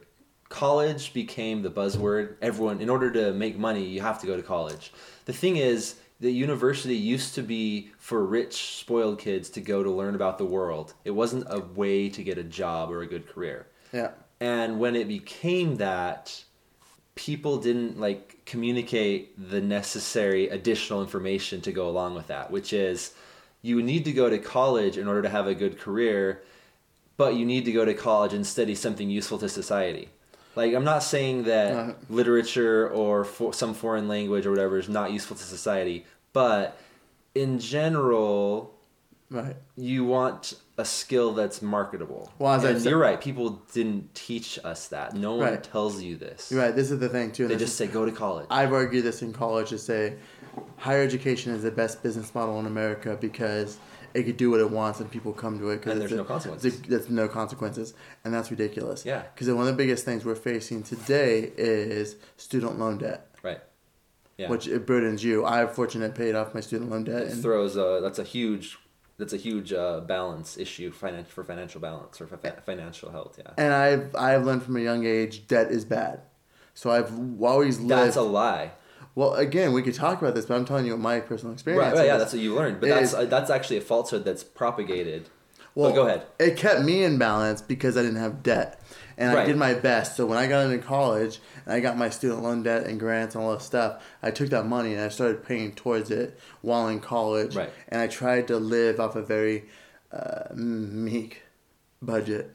College 0.49 1.13
became 1.13 1.63
the 1.63 1.71
buzzword. 1.71 2.37
Everyone, 2.41 2.81
in 2.81 2.89
order 2.89 3.11
to 3.13 3.33
make 3.33 3.59
money, 3.59 3.85
you 3.85 4.01
have 4.01 4.21
to 4.21 4.27
go 4.27 4.37
to 4.37 4.43
college. 4.43 4.93
The 5.25 5.33
thing 5.33 5.57
is, 5.57 5.97
the 6.21 6.31
university 6.33 6.95
used 6.97 7.35
to 7.35 7.43
be 7.43 7.91
for 7.99 8.25
rich, 8.25 8.79
spoiled 8.79 9.19
kids 9.19 9.51
to 9.51 9.61
go 9.61 9.83
to 9.83 9.91
learn 9.91 10.15
about 10.15 10.39
the 10.39 10.45
world. 10.45 10.95
It 11.05 11.11
wasn't 11.11 11.47
a 11.51 11.61
way 11.61 12.09
to 12.09 12.23
get 12.23 12.39
a 12.39 12.45
job 12.45 12.91
or 12.91 13.03
a 13.03 13.07
good 13.07 13.29
career. 13.29 13.67
Yeah. 13.93 14.13
And 14.41 14.79
when 14.79 14.97
it 14.97 15.09
became 15.09 15.77
that, 15.77 16.43
people 17.17 17.57
didn't 17.57 17.99
like 17.99 18.45
communicate 18.47 19.51
the 19.51 19.61
necessary 19.61 20.49
additional 20.49 21.03
information 21.03 21.61
to 21.63 21.73
go 21.73 21.89
along 21.89 22.15
with 22.15 22.29
that, 22.29 22.51
which 22.53 22.73
is 22.73 23.13
you 23.63 23.83
need 23.83 24.05
to 24.05 24.13
go 24.13 24.31
to 24.31 24.39
college 24.39 24.97
in 24.97 25.09
order 25.09 25.23
to 25.23 25.29
have 25.29 25.47
a 25.49 25.55
good 25.55 25.79
career, 25.81 26.43
but 27.17 27.35
you 27.35 27.45
need 27.45 27.65
to 27.65 27.73
go 27.73 27.85
to 27.85 27.95
college 27.95 28.33
and 28.33 28.47
study 28.47 28.75
something 28.75 29.11
useful 29.11 29.39
to 29.39 29.49
society. 29.49 30.09
Like 30.55 30.73
I'm 30.75 30.85
not 30.85 31.03
saying 31.03 31.45
that 31.45 31.73
Uh. 31.75 31.93
literature 32.09 32.89
or 32.91 33.25
for 33.25 33.53
some 33.53 33.75
foreign 33.75 34.07
language 34.09 34.47
or 34.47 34.51
whatever 34.51 34.79
is 34.79 34.89
not 34.89 35.11
useful 35.11 35.37
to 35.37 35.43
society, 35.43 36.05
but 36.33 36.79
in 37.35 37.59
general, 37.59 38.75
Right. 39.31 39.57
you 39.77 40.05
want 40.05 40.55
a 40.79 40.85
skill 40.85 41.33
that's 41.33 41.63
marketable. 41.63 42.31
Well, 42.39 42.53
as 42.53 42.65
and 42.65 42.81
said- 42.83 42.91
you're 42.91 42.99
right. 42.99 43.19
People 43.21 43.63
didn't 43.73 44.15
teach 44.15 44.59
us 44.63 44.89
that. 44.89 45.15
No 45.15 45.33
one 45.37 45.47
Right. 45.53 45.63
tells 45.65 46.03
you 46.03 46.17
this. 46.17 46.51
You're 46.51 46.61
right. 46.61 46.75
This 46.77 46.91
is 46.91 46.99
the 46.99 47.09
thing 47.09 47.33
too. 47.33 47.47
They 47.49 47.55
This 47.55 47.63
just 47.71 47.73
is- 47.73 47.79
say 47.79 47.87
go 47.87 48.05
to 48.05 48.13
college. 48.13 48.47
I've 48.51 48.73
argued 48.73 49.05
this 49.05 49.23
in 49.23 49.33
college 49.33 49.71
to 49.71 49.79
say 49.79 50.17
higher 50.77 51.03
education 51.03 51.55
is 51.55 51.63
the 51.63 51.71
best 51.71 52.03
business 52.03 52.35
model 52.35 52.59
in 52.61 52.67
America 52.67 53.17
because 53.21 53.79
it 54.15 54.25
could 54.25 54.37
do 54.37 54.51
what 54.51 54.61
it 54.61 54.71
wants 54.71 55.01
and 55.01 55.11
people 55.11 55.33
come 55.33 55.59
to 55.59 55.71
it 55.71 55.77
because 55.77 55.93
it's 55.93 55.99
there's 56.01 56.13
a- 56.13 56.17
no 56.17 56.25
consequences. 56.25 56.79
a- 56.81 56.89
There's 56.89 57.11
no 57.11 57.29
consequences, 57.29 57.95
and 58.25 58.33
that's 58.35 58.51
ridiculous. 58.51 59.05
Yeah. 59.05 59.23
Because 59.35 59.49
one 59.49 59.61
of 59.61 59.67
the 59.67 59.73
biggest 59.73 60.05
things 60.05 60.25
we're 60.25 60.35
facing 60.35 60.83
today 60.83 61.53
is 61.57 62.17
student 62.37 62.79
loan 62.79 62.99
debt, 62.99 63.31
right. 63.43 63.61
Yeah. 64.39 64.49
which 64.51 64.69
it 64.69 64.87
burdens 64.87 65.25
you. 65.25 65.45
I 65.47 65.67
fortunate 65.67 66.15
paid 66.15 66.35
off 66.35 66.55
my 66.55 66.61
student 66.61 66.91
loan 66.91 67.05
debt. 67.05 67.23
it 67.23 67.33
And, 67.33 67.43
throws 67.43 67.77
a 67.77 68.01
that's 68.03 68.19
a 68.19 68.25
huge 68.25 68.79
that's 69.19 69.33
a 69.33 69.37
huge 69.39 69.73
uh, 69.73 70.01
balance 70.01 70.59
issue 70.59 70.93
finan- 70.93 71.27
for 71.27 71.43
financial 71.45 71.81
balance 71.81 72.21
or 72.21 72.27
for 72.27 72.37
fa- 72.37 72.63
financial 72.65 73.11
health. 73.11 73.39
Yeah. 73.39 73.53
and 73.57 73.73
I've 73.73 74.15
I've 74.17 74.45
learned 74.45 74.63
from 74.63 74.77
a 74.77 74.81
young 74.81 75.07
age 75.07 75.47
debt 75.49 75.71
is 75.71 75.85
bad. 75.85 76.21
So 76.75 76.91
I've 76.91 77.11
always 77.43 77.79
lived. 77.79 77.91
That's 77.91 78.17
a 78.17 78.23
lie. 78.23 78.73
well, 79.15 79.35
again, 79.35 79.73
we 79.73 79.83
could 79.83 79.95
talk 79.95 80.21
about 80.21 80.35
this, 80.35 80.45
but 80.45 80.57
I'm 80.57 80.65
telling 80.67 80.85
you 80.87 80.97
my 80.99 81.21
personal 81.21 81.55
experience. 81.55 81.93
Right. 81.93 81.99
right 82.01 82.07
yeah. 82.07 82.19
That's 82.19 82.33
what 82.35 82.43
you 82.43 82.55
learned. 82.55 82.81
But 82.81 82.91
that's 82.91 83.09
is- 83.09 83.15
uh, 83.15 83.25
that's 83.25 83.51
actually 83.51 83.79
a 83.79 83.81
falsehood 83.83 84.25
that's 84.25 84.45
propagated. 84.45 85.29
Well, 85.75 85.91
but 85.91 85.95
go 85.97 86.07
ahead. 86.07 86.23
It 86.39 86.57
kept 86.57 86.83
me 86.83 87.03
in 87.05 87.19
balance 87.19 87.61
because 87.61 87.97
I 87.99 88.03
didn't 88.03 88.17
have 88.21 88.43
debt. 88.43 88.81
And 89.19 89.37
I 89.37 89.47
did 89.47 89.57
my 89.57 89.75
best. 89.75 90.17
So 90.17 90.27
when 90.27 90.39
I 90.39 90.47
got 90.47 90.67
into 90.71 90.85
college 90.85 91.39
and 91.65 91.75
I 91.75 91.81
got 91.81 91.97
my 91.97 92.11
student 92.11 92.43
loan 92.43 92.63
debt 92.63 92.87
and 92.87 93.01
grants 93.01 93.35
and 93.35 93.43
all 93.43 93.53
that 93.53 93.63
stuff, 93.63 94.03
I 94.23 94.31
took 94.31 94.51
that 94.51 94.67
money 94.67 94.93
and 94.93 95.03
I 95.03 95.09
started 95.09 95.45
paying 95.45 95.73
towards 95.73 96.11
it 96.11 96.39
while 96.61 96.89
in 96.89 97.01
college. 97.01 97.57
Right. 97.57 97.71
And 97.89 98.01
I 98.01 98.09
tried 98.09 98.49
to 98.49 98.59
live 98.59 99.01
off 99.01 99.17
a 99.17 99.23
very 99.23 99.65
uh, 100.13 100.53
meek 100.55 101.43
budget. 102.03 102.51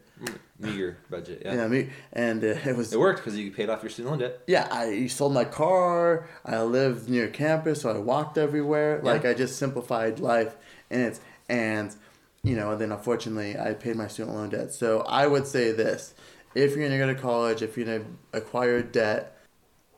Meager 0.59 0.97
budget. 1.09 1.41
Yeah. 1.43 1.55
Yeah, 1.55 1.67
meek. 1.67 1.89
And 2.13 2.43
uh, 2.43 2.47
it 2.63 2.77
was 2.77 2.93
It 2.93 2.99
worked 2.99 3.19
because 3.19 3.35
you 3.39 3.49
paid 3.51 3.69
off 3.69 3.81
your 3.81 3.89
student 3.89 4.11
loan 4.11 4.19
debt. 4.19 4.41
yeah, 4.45 4.67
I 4.71 5.07
sold 5.07 5.33
my 5.33 5.45
car. 5.45 6.29
I 6.45 6.61
lived 6.61 7.09
near 7.09 7.27
campus, 7.27 7.81
so 7.81 7.89
I 7.89 7.97
walked 7.97 8.37
everywhere. 8.37 9.01
Yeah. 9.03 9.11
Like 9.11 9.25
I 9.25 9.33
just 9.33 9.57
simplified 9.57 10.19
life, 10.19 10.55
and 10.91 11.01
it's 11.01 11.19
and 11.49 11.95
you 12.43 12.55
know. 12.55 12.71
And 12.73 12.79
then 12.79 12.91
unfortunately, 12.91 13.57
I 13.57 13.73
paid 13.73 13.95
my 13.95 14.07
student 14.07 14.35
loan 14.35 14.49
debt. 14.49 14.71
So 14.71 15.01
I 15.01 15.25
would 15.25 15.47
say 15.47 15.71
this: 15.71 16.13
if 16.55 16.75
you're 16.75 16.83
gonna 16.83 16.97
go 16.97 17.07
to 17.07 17.15
college, 17.19 17.61
if 17.61 17.77
you're 17.77 17.85
gonna 17.85 18.05
acquire 18.33 18.81
debt 18.81 19.37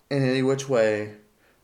in 0.10 0.24
any 0.24 0.42
which 0.42 0.70
way, 0.70 1.14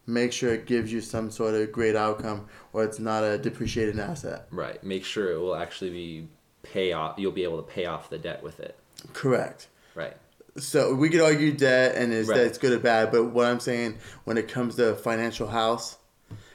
make 0.07 0.31
sure 0.33 0.53
it 0.53 0.65
gives 0.65 0.91
you 0.91 1.01
some 1.01 1.29
sort 1.29 1.53
of 1.53 1.71
great 1.71 1.95
outcome, 1.95 2.47
or 2.73 2.83
it's 2.83 2.99
not 2.99 3.23
a 3.23 3.37
depreciated 3.37 3.99
asset. 3.99 4.47
Right. 4.51 4.83
Make 4.83 5.05
sure 5.05 5.31
it 5.31 5.37
will 5.39 5.55
actually 5.55 5.91
be 5.91 6.27
pay 6.63 6.91
off. 6.93 7.17
You'll 7.19 7.31
be 7.31 7.43
able 7.43 7.61
to 7.61 7.71
pay 7.71 7.85
off 7.85 8.09
the 8.09 8.17
debt 8.17 8.41
with 8.43 8.59
it. 8.59 8.77
Correct. 9.13 9.67
Right. 9.95 10.17
So 10.57 10.93
we 10.93 11.09
could 11.09 11.21
argue 11.21 11.53
debt 11.53 11.95
and 11.95 12.11
is 12.11 12.27
Right. 12.27 12.37
that 12.37 12.47
it's 12.47 12.57
good 12.57 12.73
or 12.73 12.79
bad, 12.79 13.11
but 13.11 13.25
what 13.25 13.45
I'm 13.45 13.59
saying 13.59 13.97
when 14.25 14.37
it 14.37 14.47
comes 14.47 14.75
to 14.75 14.95
financial 14.95 15.47
house, 15.47 15.97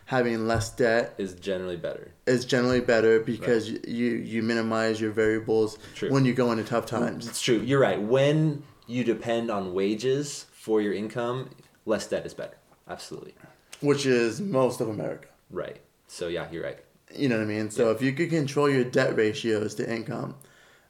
having 0.07 0.47
less 0.47 0.71
debt 0.71 1.15
Is 1.19 1.35
generally 1.35 1.77
better. 1.77 2.13
is 2.27 2.45
generally 2.45 2.81
better 2.81 3.21
because 3.21 3.69
you 3.71 4.07
you 4.17 4.43
minimize 4.43 5.01
your 5.01 5.11
variables 5.13 5.79
True. 5.95 6.11
when 6.11 6.25
you 6.25 6.35
go 6.35 6.51
into 6.53 6.65
tough 6.65 6.87
times. 6.87 7.27
It's 7.29 7.41
true. 7.41 7.61
You're 7.61 7.81
right. 7.81 8.01
When 8.01 8.63
you 8.87 9.05
depend 9.05 9.51
on 9.51 9.73
wages 9.75 10.47
for 10.53 10.81
your 10.81 10.93
income, 10.93 11.51
less 11.87 12.07
debt 12.07 12.27
is 12.27 12.35
better. 12.35 12.57
Absolutely. 12.89 13.35
Which 13.81 14.05
is 14.07 14.41
most 14.41 14.81
of 14.81 14.89
America. 14.89 15.29
Right. 15.51 15.81
So 16.07 16.29
yeah, 16.29 16.51
you're 16.51 16.65
right. 16.65 16.79
You 17.15 17.29
know 17.29 17.37
what 17.39 17.45
I 17.45 17.47
mean? 17.47 17.71
So 17.71 17.91
if 17.91 18.03
you 18.03 18.13
could 18.13 18.31
control 18.31 18.69
your 18.69 18.85
debt 18.85 19.17
ratios 19.17 19.75
to 19.77 19.91
income, 19.91 20.35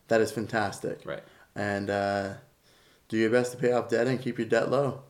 that 0.08 0.20
is 0.20 0.32
fantastic. 0.32 1.00
Right. 1.04 1.22
And 1.54 1.90
uh, 1.90 2.34
do 3.08 3.16
your 3.16 3.30
best 3.30 3.52
to 3.52 3.58
pay 3.58 3.72
off 3.72 3.88
debt 3.90 4.06
and 4.06 4.20
keep 4.20 4.38
your 4.38 4.48
debt 4.48 4.70
low. 4.70 5.02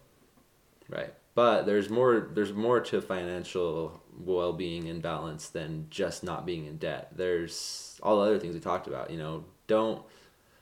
Right. 0.88 1.14
But 1.34 1.66
there's 1.66 1.90
more 1.90 2.30
there's 2.32 2.52
more 2.52 2.80
to 2.80 3.00
financial 3.00 4.00
well-being 4.16 4.88
and 4.88 5.02
balance 5.02 5.48
than 5.48 5.86
just 5.90 6.22
not 6.22 6.46
being 6.46 6.66
in 6.66 6.76
debt. 6.76 7.08
There's 7.16 7.98
all 8.02 8.16
the 8.16 8.22
other 8.22 8.38
things 8.38 8.54
we 8.54 8.60
talked 8.60 8.86
about, 8.86 9.10
you 9.10 9.18
know. 9.18 9.44
Don't 9.66 10.02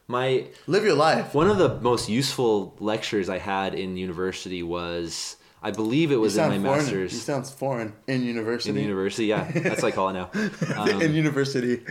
my 0.09 0.47
Live 0.67 0.85
your 0.85 0.95
life. 0.95 1.35
one 1.35 1.49
of 1.51 1.59
the 1.59 1.81
most 1.81 2.09
useful 2.09 2.75
lectures 2.81 3.29
I 3.29 3.39
had 3.39 3.75
in 3.75 3.97
university 3.97 4.63
was 4.63 5.37
I 5.63 5.71
believe 5.71 6.11
it 6.11 6.17
was 6.17 6.37
in 6.37 6.49
my 6.49 6.59
foreign. 6.59 6.63
master's 6.79 7.13
You 7.13 7.19
sounds 7.21 7.51
foreign 7.51 7.93
in 8.07 8.23
university. 8.25 8.71
in 8.71 8.77
university. 8.77 9.27
Yeah, 9.27 9.51
that's 9.53 9.83
what 9.83 9.93
I 9.93 9.95
call 9.95 10.09
it 10.09 10.15
now. 10.15 10.31
Um, 10.77 11.03
in 11.03 11.15
university. 11.15 11.83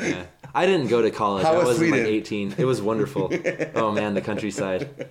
yeah. 0.00 0.24
I 0.54 0.66
didn't 0.66 0.88
go 0.88 1.02
to 1.02 1.10
college. 1.10 1.44
How 1.44 1.52
I 1.52 1.58
was 1.58 1.66
wasn't 1.66 1.90
like 1.90 2.00
Sweden? 2.00 2.14
18. 2.14 2.54
It 2.58 2.64
was 2.64 2.80
wonderful. 2.82 3.30
oh 3.74 3.92
man, 3.92 4.14
the 4.14 4.20
countryside. 4.20 5.08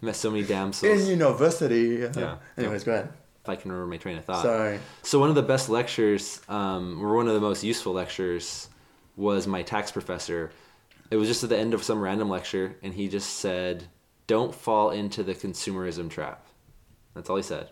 Met 0.00 0.16
so 0.16 0.30
many 0.30 0.44
damn 0.44 0.72
souls. 0.72 0.84
in 0.92 0.96
damsels. 0.98 1.08
university. 1.10 2.08
Yeah. 2.20 2.36
Anyways, 2.56 2.84
go 2.84 2.92
ahead. 2.92 3.08
If 3.42 3.48
I 3.48 3.56
can 3.56 3.72
remember 3.72 3.90
my 3.90 3.96
train 3.96 4.18
of 4.18 4.24
thought. 4.24 4.42
Sorry. 4.42 4.78
So 5.02 5.18
one 5.18 5.28
of 5.30 5.34
the 5.34 5.42
best 5.42 5.68
lectures, 5.68 6.40
um, 6.48 7.00
or 7.04 7.16
one 7.16 7.28
of 7.28 7.34
the 7.34 7.40
most 7.40 7.64
useful 7.64 7.92
lectures, 7.92 8.68
was 9.16 9.46
my 9.46 9.62
tax 9.62 9.90
professor. 9.90 10.50
It 11.10 11.16
was 11.16 11.26
just 11.28 11.42
at 11.42 11.48
the 11.50 11.58
end 11.58 11.72
of 11.74 11.82
some 11.82 12.00
random 12.00 12.28
lecture, 12.28 12.76
and 12.82 12.92
he 12.94 13.08
just 13.08 13.38
said, 13.38 13.84
"Don't 14.26 14.54
fall 14.54 14.90
into 14.90 15.22
the 15.22 15.34
consumerism 15.34 16.10
trap." 16.10 16.44
That's 17.14 17.30
all 17.30 17.36
he 17.36 17.42
said, 17.42 17.70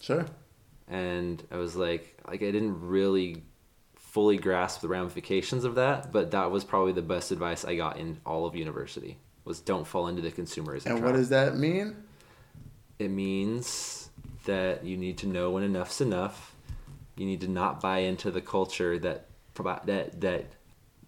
Sure. 0.00 0.26
and 0.86 1.42
I 1.50 1.56
was 1.56 1.74
like, 1.74 2.16
like 2.28 2.42
I 2.42 2.50
didn't 2.52 2.80
really 2.86 3.42
fully 3.96 4.36
grasp 4.36 4.82
the 4.82 4.88
ramifications 4.88 5.64
of 5.64 5.74
that, 5.76 6.12
but 6.12 6.30
that 6.30 6.50
was 6.50 6.62
probably 6.64 6.92
the 6.92 7.02
best 7.02 7.32
advice 7.32 7.64
I 7.64 7.74
got 7.76 7.98
in 7.98 8.20
all 8.24 8.46
of 8.46 8.54
university. 8.54 9.18
Was 9.48 9.60
don't 9.60 9.86
fall 9.86 10.06
into 10.08 10.20
the 10.22 10.30
consumerism 10.30 10.86
And 10.86 10.98
trap. 10.98 11.02
what 11.02 11.12
does 11.14 11.30
that 11.30 11.56
mean? 11.56 11.96
It 12.98 13.08
means 13.10 14.10
that 14.44 14.84
you 14.84 14.96
need 14.96 15.18
to 15.18 15.26
know 15.26 15.50
when 15.50 15.62
enough's 15.62 16.00
enough. 16.00 16.54
You 17.16 17.26
need 17.26 17.40
to 17.40 17.48
not 17.48 17.80
buy 17.80 17.98
into 18.00 18.30
the 18.30 18.40
culture 18.40 18.98
that 19.00 19.26
that 19.86 20.20
that 20.20 20.44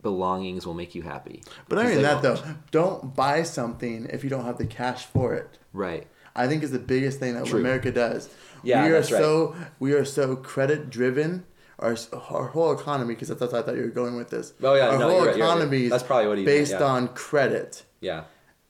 belongings 0.03 0.67
will 0.67 0.75
make 0.75 0.95
you 0.95 1.03
happy. 1.03 1.43
But 1.69 1.79
I 1.79 1.85
mean 1.87 2.03
that 2.03 2.23
though. 2.23 2.35
won't. 2.35 2.71
Don't 2.71 3.15
buy 3.15 3.43
something 3.45 4.07
if 4.11 4.25
you 4.25 4.31
don't 4.31 4.45
have 4.45 4.59
the 4.59 4.67
cash 4.67 5.05
for 5.07 5.35
it. 5.35 5.59
Right. 5.73 6.07
I 6.35 6.47
think 6.49 6.63
is 6.63 6.71
the 6.71 6.79
biggest 6.79 7.19
thing 7.21 7.35
that 7.35 7.47
True. 7.47 7.61
America 7.61 7.93
does. 7.93 8.29
Yeah, 8.63 8.85
we 8.85 8.91
are 8.91 8.95
that's 8.95 9.11
right. 9.13 9.21
so 9.21 9.55
we 9.79 9.93
are 9.93 10.05
so 10.05 10.37
credit 10.37 10.91
driven. 10.91 11.45
Our, 11.81 11.97
our 12.13 12.47
whole 12.49 12.73
economy, 12.73 13.15
because 13.15 13.29
that's 13.29 13.41
what 13.41 13.55
I 13.55 13.63
thought 13.63 13.77
you 13.77 13.83
were 13.83 13.89
going 13.89 14.15
with 14.17 14.29
this. 14.31 14.53
Oh, 14.63 14.75
yeah, 14.75 14.89
our 14.91 14.99
no, 14.99 15.09
whole 15.09 15.19
right, 15.21 15.27
right. 15.29 15.37
economy 15.37 15.85
is 15.85 15.91
That's 15.91 16.03
probably 16.03 16.29
what 16.29 16.39
he 16.39 16.45
meant, 16.45 16.59
based 16.59 16.73
yeah. 16.73 16.83
on 16.85 17.09
credit 17.09 17.85
Yeah. 18.01 18.25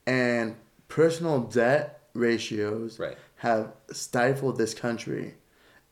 and 0.06 0.54
personal 0.88 1.40
debt 1.40 2.00
ratios 2.14 2.98
Right. 3.00 3.16
have 3.36 3.72
stifled 3.90 4.58
this 4.58 4.74
country 4.74 5.34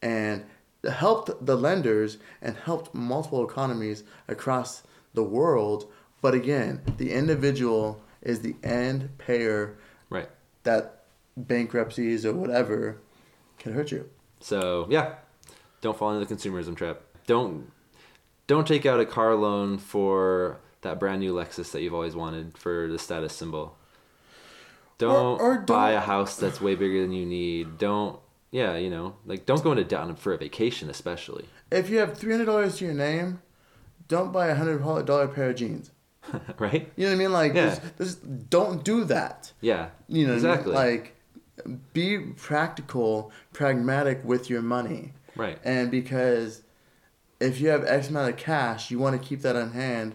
and 0.01 0.45
helped 0.89 1.45
the 1.45 1.57
lenders 1.57 2.19
and 2.40 2.57
helped 2.57 2.95
multiple 2.95 3.45
economies 3.45 4.05
across 4.28 4.82
the 5.15 5.24
world. 5.24 5.90
But 6.23 6.35
again, 6.35 6.82
the 6.99 7.12
individual 7.12 8.01
is 8.23 8.40
the 8.40 8.55
end 8.62 9.11
payer 9.19 9.77
Right. 10.09 10.28
that 10.62 11.03
bankruptcies 11.36 12.24
or 12.24 12.32
whatever 12.32 12.99
can 13.59 13.73
hurt 13.73 13.90
you. 13.90 14.09
So 14.40 14.86
yeah, 14.89 15.15
don't 15.81 15.97
fall 15.99 16.12
into 16.12 16.24
the 16.24 16.32
consumerism 16.35 16.77
trap. 16.77 17.01
Don't 17.28 17.70
don't 18.48 18.66
take 18.66 18.84
out 18.86 18.98
a 18.98 19.06
car 19.06 19.34
loan 19.36 19.78
for 19.78 20.59
that 20.80 20.98
brand 20.98 21.20
new 21.20 21.34
Lexus 21.34 21.70
that 21.72 21.82
you've 21.82 21.92
always 21.94 22.16
wanted 22.16 22.56
for 22.59 22.88
the 22.88 22.98
status 22.98 23.34
symbol. 23.34 23.76
Don't, 24.96 25.40
or 25.40 25.59
buy 25.60 25.90
a 25.90 25.94
don't- 25.94 26.02
house 26.05 26.36
that's 26.36 26.60
way 26.60 26.74
bigger 26.74 27.02
than 27.02 27.12
you 27.12 27.24
need. 27.26 27.78
Don't 27.78 28.18
yeah, 28.50 28.76
you 28.76 28.88
know, 28.90 29.14
like 29.26 29.44
don't 29.46 29.62
go 29.62 29.70
into 29.72 29.84
debt 29.84 30.18
for 30.18 30.32
a 30.32 30.38
vacation, 30.38 30.88
especially. 30.90 31.44
If 31.70 31.90
you 31.90 31.98
have 31.98 32.16
three 32.16 32.32
hundred 32.32 32.46
dollars 32.46 32.78
to 32.78 32.86
your 32.86 32.94
name, 32.94 33.42
don't 34.09 34.32
buy 34.32 34.48
a 34.48 34.55
hundred 34.55 34.82
dollar 35.05 35.28
pair 35.28 35.50
of 35.50 35.56
jeans. 35.56 35.90
right? 36.59 36.90
You 36.96 37.05
know 37.06 37.10
what 37.12 37.14
I 37.14 37.18
mean? 37.18 37.32
Like, 37.32 37.55
Yeah. 37.55 37.68
just, 37.68 37.96
just 37.98 38.50
don't 38.50 38.82
do 38.84 39.05
that. 39.05 39.52
Yeah. 39.60 39.90
You 40.09 40.26
know, 40.26 40.34
exactly. 40.34 40.72
Like, 40.74 41.14
be 41.92 42.18
practical, 42.18 43.30
pragmatic 43.52 44.24
with 44.24 44.48
your 44.50 44.60
money. 44.62 45.12
right. 45.36 45.59
And 45.64 45.90
because 45.90 46.62
if 47.40 47.60
you 47.60 47.69
have 47.69 47.85
X 47.85 48.09
amount 48.09 48.31
of 48.31 48.36
cash, 48.36 48.90
you 48.90 48.98
want 48.98 49.20
to 49.20 49.28
keep 49.28 49.43
that 49.43 49.56
on 49.56 49.73
hand. 49.73 50.15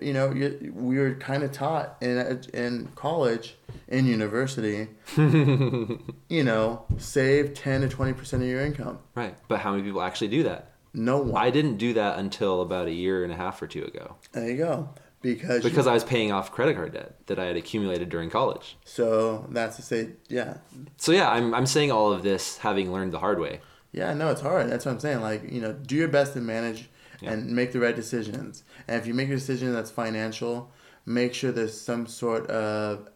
You 0.00 0.12
know, 0.12 0.32
you, 0.32 0.72
we 0.74 0.98
were 0.98 1.14
kind 1.14 1.42
of 1.42 1.50
taught 1.52 1.96
in 2.00 2.16
in 2.54 2.88
college, 2.94 3.56
in 3.88 4.06
university, 4.06 4.86
you 5.16 6.44
know, 6.44 6.84
save 6.98 7.54
ten 7.54 7.80
to 7.82 7.88
twenty 7.88 8.12
percent 8.12 8.42
of 8.42 8.48
your 8.48 8.60
income. 8.64 8.98
Right. 9.14 9.36
But 9.48 9.60
how 9.60 9.72
many 9.72 9.82
people 9.82 10.02
actually 10.02 10.28
do 10.28 10.44
that? 10.44 10.72
No 10.92 11.18
one. 11.18 11.40
I 11.42 11.50
didn't 11.50 11.76
do 11.76 11.94
that 11.94 12.18
until 12.18 12.62
about 12.62 12.86
a 12.88 12.92
year 12.92 13.22
and 13.24 13.32
a 13.32 13.36
half 13.36 13.62
or 13.62 13.66
two 13.68 13.84
ago 13.84 14.16
there 14.32 14.50
you 14.50 14.56
go. 14.56 14.88
Because 15.22 15.62
you- 15.62 15.70
because 15.70 15.86
I 15.86 15.92
was 15.92 16.02
paying 16.02 16.32
off 16.32 16.50
credit 16.50 16.74
card 16.76 16.92
debt 16.94 17.14
that 17.26 17.38
I 17.38 17.44
had 17.44 17.56
accumulated 17.56 18.08
during 18.08 18.30
college. 18.30 18.76
so 18.84 19.46
that's 19.50 19.76
to 19.76 19.82
say, 19.82 20.10
yeah, 20.28 20.58
So 20.96 21.12
yeah, 21.12 21.28
I'm 21.30 21.54
I'm 21.54 21.66
saying 21.66 21.90
all 21.92 22.12
of 22.12 22.22
this 22.22 22.58
having 22.58 22.92
learned 22.92 23.12
the 23.12 23.18
hard 23.20 23.38
way. 23.38 23.60
Yeah, 23.92 24.14
no, 24.14 24.30
it's 24.30 24.40
hard. 24.40 24.70
That's 24.70 24.84
what 24.84 24.92
I'm 24.92 25.00
saying. 25.00 25.20
Like, 25.20 25.50
you 25.50 25.60
know, 25.60 25.72
do 25.72 25.96
your 25.96 26.08
best 26.08 26.34
to 26.34 26.40
manage 26.40 26.88
Yeah. 27.20 27.32
and 27.32 27.50
make 27.54 27.72
the 27.72 27.80
right 27.80 27.94
decisions. 27.96 28.62
And 28.88 29.00
if 29.00 29.06
you 29.06 29.14
make 29.14 29.28
a 29.28 29.34
decision 29.34 29.72
that's 29.72 29.90
financial, 29.90 30.70
make 31.04 31.34
sure 31.34 31.50
there's 31.52 31.78
some 31.78 32.06
sort 32.06 32.46
of 32.48 33.08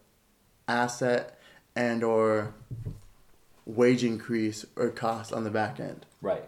asset 0.69 1.39
and 1.77 2.03
or 2.03 2.55
wage 3.67 4.05
increase 4.05 4.65
or 4.77 4.91
cost 4.91 5.33
on 5.33 5.45
the 5.45 5.51
back 5.51 5.81
end. 5.81 6.07
Right. 6.21 6.45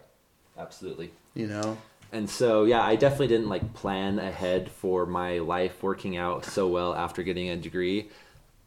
Absolutely. 0.57 1.11
You 1.33 1.47
know? 1.47 1.77
And 2.11 2.29
so 2.29 2.63
yeah, 2.63 2.81
I 2.81 2.95
definitely 2.95 3.27
didn't 3.27 3.49
like 3.49 3.73
plan 3.73 4.19
ahead 4.19 4.69
for 4.69 5.05
my 5.05 5.39
life 5.39 5.83
working 5.83 6.15
out 6.15 6.45
so 6.45 6.67
well 6.67 6.93
after 6.95 7.21
getting 7.23 7.49
a 7.49 7.55
degree. 7.57 8.09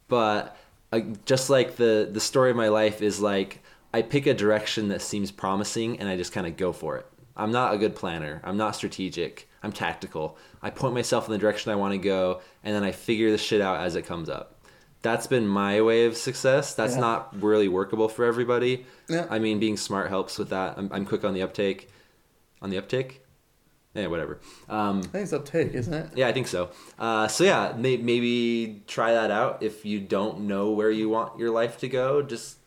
But 0.09 0.57
uh, 0.93 1.01
just 1.24 1.49
like 1.49 1.77
the 1.77 2.09
the 2.11 2.20
story 2.20 2.51
of 2.51 2.57
my 2.57 2.69
life 2.69 3.01
is 3.03 3.20
like 3.20 3.62
I 3.93 4.03
pick 4.03 4.27
a 4.27 4.35
direction 4.35 4.89
that 4.89 5.03
seems 5.03 5.31
promising 5.31 5.99
and 6.01 6.09
I 6.09 6.17
just 6.17 6.33
kind 6.33 6.47
of 6.47 6.57
go 6.57 6.73
for 6.73 6.97
it. 6.97 7.07
I'm 7.37 7.53
not 7.53 7.75
a 7.75 7.79
good 7.79 7.95
planner. 7.97 8.41
I'm 8.45 8.57
not 8.57 8.77
strategic. 8.77 9.49
I'm 9.62 9.73
tactical. 9.73 10.37
I 10.62 10.71
point 10.71 10.95
myself 10.95 11.27
in 11.27 11.33
the 11.33 11.39
direction 11.39 11.73
I 11.73 11.77
want 11.77 11.93
to 11.93 11.99
go 11.99 12.41
and 12.62 12.75
then 12.75 12.85
I 12.85 12.93
figure 12.93 13.31
the 13.31 13.39
shit 13.39 13.61
out 13.61 13.81
as 13.81 13.97
it 13.97 14.03
comes 14.07 14.29
up. 14.29 14.57
That's 15.03 15.27
been 15.27 15.47
my 15.47 15.81
way 15.81 16.05
of 16.05 16.17
success. 16.17 16.75
That's 16.75 16.95
Yeah. 16.95 17.01
not 17.01 17.43
really 17.43 17.69
workable 17.69 18.09
for 18.09 18.25
everybody. 18.27 18.85
Yeah. 19.09 19.27
I 19.31 19.39
mean, 19.39 19.59
being 19.59 19.77
smart 19.79 20.09
helps 20.09 20.39
with 20.39 20.51
that. 20.51 20.77
I'm, 20.77 20.91
I'm 20.93 21.07
quick 21.07 21.25
on 21.25 21.33
the 21.35 21.43
uptake. 21.43 21.89
On 22.61 22.69
the 22.71 22.77
uptake? 22.79 23.23
Yeah, 23.95 24.07
whatever. 24.07 24.39
Um, 24.69 24.99
I 24.99 25.07
think 25.07 25.23
it's 25.25 25.33
uptake, 25.33 25.73
isn't 25.75 25.93
it? 25.93 26.11
yeah, 26.15 26.29
I 26.29 26.33
think 26.33 26.47
so. 26.47 26.71
Uh, 26.99 27.27
so 27.27 27.43
yeah, 27.45 27.73
may, 27.77 27.97
maybe 27.97 28.83
try 28.87 29.12
that 29.15 29.31
out 29.33 29.62
if 29.62 29.85
you 29.85 29.99
don't 30.01 30.41
know 30.43 30.71
where 30.71 30.91
you 30.93 31.09
want 31.09 31.39
your 31.41 31.51
life 31.51 31.79
to 31.79 31.89
go. 31.89 32.23
Just 32.23 32.59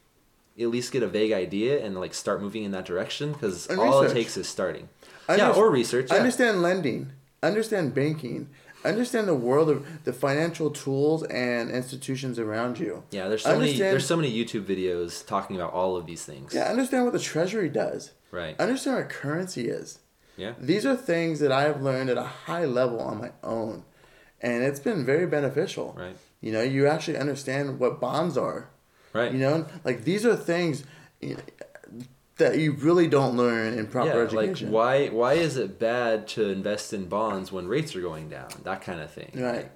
at 0.59 0.67
least 0.67 0.91
get 0.91 1.03
a 1.03 1.07
vague 1.07 1.31
idea 1.31 1.83
and 1.83 1.99
like 1.99 2.13
start 2.13 2.41
moving 2.41 2.63
in 2.63 2.71
that 2.71 2.85
direction 2.85 3.33
because 3.33 3.67
all 3.67 4.01
research. 4.01 4.11
it 4.11 4.13
takes 4.13 4.37
is 4.37 4.47
starting. 4.47 4.89
Underst- 5.27 5.37
yeah, 5.37 5.51
or 5.51 5.69
research. 5.71 6.11
Yeah. 6.11 6.17
Understand 6.17 6.61
lending. 6.61 7.11
Understand 7.41 7.93
banking. 7.93 8.49
Understand 8.85 9.29
the 9.29 9.35
world 9.35 9.69
of 9.69 10.03
the 10.03 10.11
financial 10.11 10.69
tools 10.69 11.23
and 11.23 11.71
institutions 11.71 12.37
around 12.37 12.79
you. 12.79 13.03
Yeah, 13.11 13.29
there's 13.29 13.43
so 13.43 13.57
many 13.57 13.77
there's 13.77 14.05
so 14.05 14.17
many 14.17 14.31
YouTube 14.31 14.65
videos 14.65 15.25
talking 15.25 15.55
about 15.55 15.71
all 15.71 15.95
of 15.95 16.05
these 16.05 16.25
things. 16.25 16.53
Yeah, 16.53 16.69
understand 16.69 17.05
what 17.05 17.13
the 17.13 17.19
treasury 17.19 17.69
does. 17.69 18.11
Right. 18.31 18.59
Understand 18.59 18.97
what 18.97 19.09
currency 19.09 19.69
is. 19.69 19.99
Yeah. 20.35 20.53
These 20.59 20.85
are 20.85 20.95
things 20.95 21.39
that 21.39 21.51
I 21.51 21.63
have 21.63 21.81
learned 21.81 22.09
at 22.09 22.17
a 22.17 22.23
high 22.23 22.65
level 22.65 22.99
on 22.99 23.19
my 23.19 23.31
own. 23.43 23.83
And 24.41 24.63
it's 24.63 24.79
been 24.79 25.05
very 25.05 25.27
beneficial. 25.27 25.95
Right. 25.97 26.17
You 26.41 26.51
know, 26.51 26.61
you 26.61 26.87
actually 26.87 27.17
understand 27.17 27.79
what 27.79 28.01
bonds 28.01 28.37
are. 28.37 28.69
Right. 29.13 29.31
You 29.31 29.39
know, 29.39 29.65
like 29.83 30.03
these 30.03 30.25
are 30.25 30.35
things 30.35 30.83
you 31.21 31.35
know, 31.35 31.41
that 32.37 32.57
you 32.57 32.73
really 32.73 33.07
don't 33.07 33.37
learn 33.37 33.77
in 33.77 33.85
proper 33.87 34.23
yeah, 34.25 34.35
like 34.35 34.57
why 34.59 35.07
why 35.09 35.33
is 35.33 35.55
it 35.57 35.79
bad 35.79 36.27
to 36.29 36.49
invest 36.49 36.91
in 36.93 37.05
bonds 37.07 37.51
when 37.51 37.67
rates 37.67 37.95
are 37.95 38.01
going 38.01 38.29
down? 38.29 38.49
That 38.63 38.81
kind 38.81 38.99
of 38.99 39.11
thing. 39.11 39.31
Right. 39.35 39.71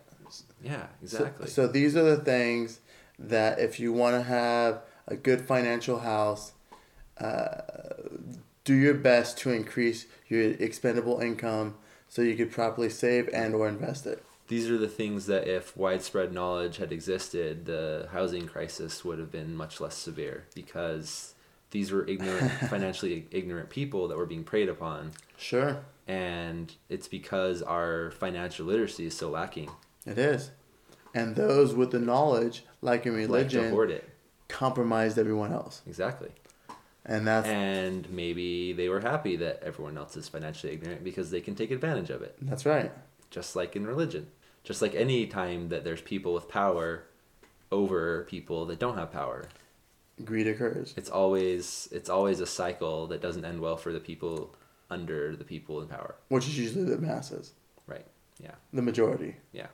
Yeah, 0.63 0.87
So- 1.05 1.17
exactly. 1.19 1.47
So, 1.47 1.67
these 1.67 1.95
are 1.95 2.03
the 2.03 2.17
things 2.17 2.79
that 3.19 3.59
if 3.59 3.79
you 3.79 3.93
want 3.93 4.15
to 4.15 4.23
have 4.23 4.81
a 5.07 5.15
good 5.15 5.41
financial 5.41 5.99
house, 5.99 6.53
uh, 7.19 7.61
do 8.63 8.73
your 8.73 8.93
best 8.95 9.37
to 9.39 9.51
increase 9.51 10.07
your 10.27 10.51
expendable 10.51 11.19
income 11.19 11.75
so 12.09 12.21
you 12.21 12.35
could 12.35 12.51
properly 12.51 12.89
save 12.89 13.29
and 13.33 13.55
or 13.55 13.67
invest 13.67 14.05
it. 14.05 14.23
These 14.47 14.69
are 14.69 14.77
the 14.77 14.87
things 14.87 15.25
that 15.25 15.47
if 15.47 15.75
widespread 15.75 16.31
knowledge 16.31 16.77
had 16.77 16.91
existed, 16.91 17.65
the 17.65 18.07
housing 18.11 18.47
crisis 18.47 19.03
would 19.03 19.19
have 19.19 19.31
been 19.31 19.55
much 19.55 19.81
less 19.81 19.95
severe 19.95 20.45
because 20.55 21.33
these 21.71 21.91
were 21.91 22.07
ignorant, 22.07 22.51
financially 22.69 23.27
ignorant 23.31 23.69
people 23.69 24.07
that 24.07 24.17
were 24.17 24.25
being 24.25 24.45
preyed 24.45 24.69
upon, 24.69 25.11
Sure, 25.37 25.79
and 26.07 26.73
it's 26.87 27.07
because 27.09 27.61
our 27.61 28.11
financial 28.11 28.65
literacy 28.65 29.05
is 29.05 29.17
so 29.17 29.29
lacking. 29.29 29.69
it 30.05 30.17
is. 30.17 30.51
And 31.13 31.35
those 31.35 31.73
with 31.73 31.91
the 31.91 31.99
knowledge, 31.99 32.63
like 32.81 33.05
in 33.05 33.13
religion, 33.15 33.73
it 33.89 34.09
compromised 34.47 35.17
everyone 35.17 35.51
else. 35.51 35.81
exactly. 35.87 36.29
And 37.05 37.25
that's 37.25 37.47
and 37.47 38.09
maybe 38.09 38.73
they 38.73 38.89
were 38.89 38.99
happy 38.99 39.37
that 39.37 39.61
everyone 39.63 39.97
else 39.97 40.17
is 40.17 40.27
financially 40.27 40.73
ignorant 40.73 41.03
because 41.03 41.31
they 41.31 41.39
can 41.39 41.55
take 41.55 41.71
advantage 41.71 42.09
of 42.09 42.21
it 42.21 42.35
that's 42.41 42.65
right. 42.65 42.91
just 43.29 43.55
like 43.55 43.77
in 43.77 43.87
religion 43.87 44.27
just 44.67 44.81
like 44.81 44.93
any 44.95 45.25
time 45.25 45.69
that 45.69 45.83
there's 45.85 46.01
people 46.01 46.33
with 46.33 46.47
power 46.49 47.03
over 47.71 48.25
people 48.29 48.65
that 48.65 48.79
don't 48.79 48.97
have 48.97 49.11
power 49.11 49.45
Greed 50.25 50.47
occurs. 50.47 50.93
it's 50.97 51.09
always 51.09 51.87
it's 51.91 52.09
always 52.09 52.39
a 52.39 52.45
cycle 52.45 53.07
that 53.07 53.21
doesn't 53.21 53.45
end 53.45 53.61
well 53.61 53.77
for 53.77 53.93
the 53.93 53.99
people 53.99 54.55
under 54.89 55.35
the 55.35 55.43
people 55.43 55.81
in 55.81 55.87
power 55.87 56.15
which 56.29 56.47
is 56.47 56.57
usually 56.59 56.85
the 56.85 56.97
masses, 56.97 57.53
right 57.87 58.05
yeah 58.39 58.55
the 58.73 58.81
majority. 58.81 59.35
yeah 59.51 59.67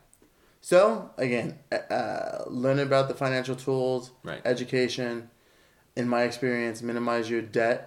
So 0.61 1.09
again, 1.17 1.59
uh, 1.71 2.43
learn 2.47 2.79
about 2.79 3.09
the 3.09 3.15
financial 3.15 3.55
tools, 3.55 4.11
right 4.23 4.41
education. 4.45 5.29
In 5.95 6.07
my 6.07 6.23
experience, 6.23 6.81
minimize 6.81 7.29
your 7.29 7.41
debt, 7.41 7.81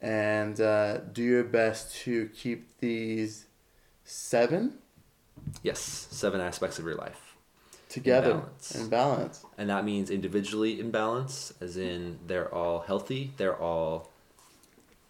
and 0.00 0.60
uh, 0.60 0.98
do 1.16 1.22
your 1.22 1.44
best 1.44 1.94
to 2.04 2.28
keep 2.40 2.60
these 2.80 3.46
seven 4.04 4.78
yes 5.62 6.08
seven 6.10 6.40
aspects 6.40 6.78
of 6.78 6.84
your 6.84 6.94
life 6.94 7.36
together 7.88 8.34
balance. 8.34 8.74
in 8.74 8.88
balance. 8.88 9.44
and 9.56 9.70
that 9.70 9.84
means 9.84 10.10
individually 10.10 10.80
in 10.80 10.90
balance 10.90 11.52
as 11.60 11.76
in 11.76 12.18
they're 12.26 12.52
all 12.52 12.80
healthy 12.80 13.30
they're 13.36 13.56
all 13.56 14.10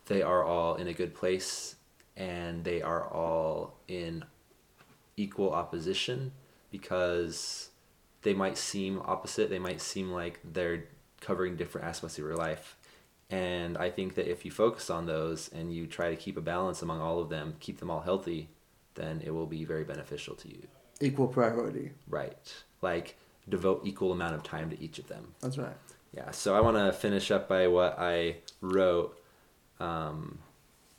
they 0.07 0.23
are 0.23 0.45
all 0.45 0.75
in 0.75 0.87
a 0.87 0.93
good 0.93 1.15
place 1.15 1.77
and 2.17 2.65
they 2.65 2.83
are 2.83 3.09
all 3.09 3.75
in 3.89 4.25
equal 5.17 5.53
opposition 5.53 6.33
because 6.71 7.71
they 8.23 8.35
might 8.35 8.59
seem 8.59 9.01
opposite 9.05 9.49
they 9.49 9.59
might 9.59 9.81
seem 9.81 10.11
like 10.11 10.41
they're 10.45 10.85
covering 11.21 11.57
different 11.57 11.87
aspects 11.87 12.19
of 12.19 12.25
your 12.25 12.37
life 12.37 12.77
and 13.31 13.79
i 13.79 13.89
think 13.89 14.15
that 14.15 14.31
if 14.31 14.45
you 14.45 14.51
focus 14.51 14.91
on 14.91 15.07
those 15.07 15.49
and 15.55 15.73
you 15.73 15.87
try 15.87 16.11
to 16.11 16.17
keep 16.17 16.37
a 16.37 16.41
balance 16.41 16.83
among 16.83 17.01
all 17.01 17.21
of 17.21 17.29
them 17.31 17.55
keep 17.61 17.79
them 17.79 17.91
all 17.91 18.01
healthy 18.01 18.49
then 18.95 19.23
it 19.25 19.31
will 19.31 19.47
be 19.47 19.65
very 19.65 19.85
beneficial 19.85 20.35
to 20.37 20.49
you. 20.49 20.67
Equal 21.01 21.27
priority. 21.29 21.93
right. 22.09 22.55
Like 22.83 23.17
devote 23.49 23.83
equal 23.85 24.13
amount 24.13 24.35
of 24.35 24.43
time 24.43 24.71
to 24.71 24.81
each 24.83 24.99
of 24.99 25.07
them. 25.09 25.35
That's 25.41 25.59
right. 25.59 25.77
yeah 26.17 26.31
so 26.31 26.55
i 26.55 26.61
want 26.61 26.77
to 26.79 26.93
finish 26.93 27.31
up 27.31 27.49
by 27.49 27.67
what 27.67 27.97
i 27.99 28.37
wrote. 28.61 29.19
Um, 29.81 30.39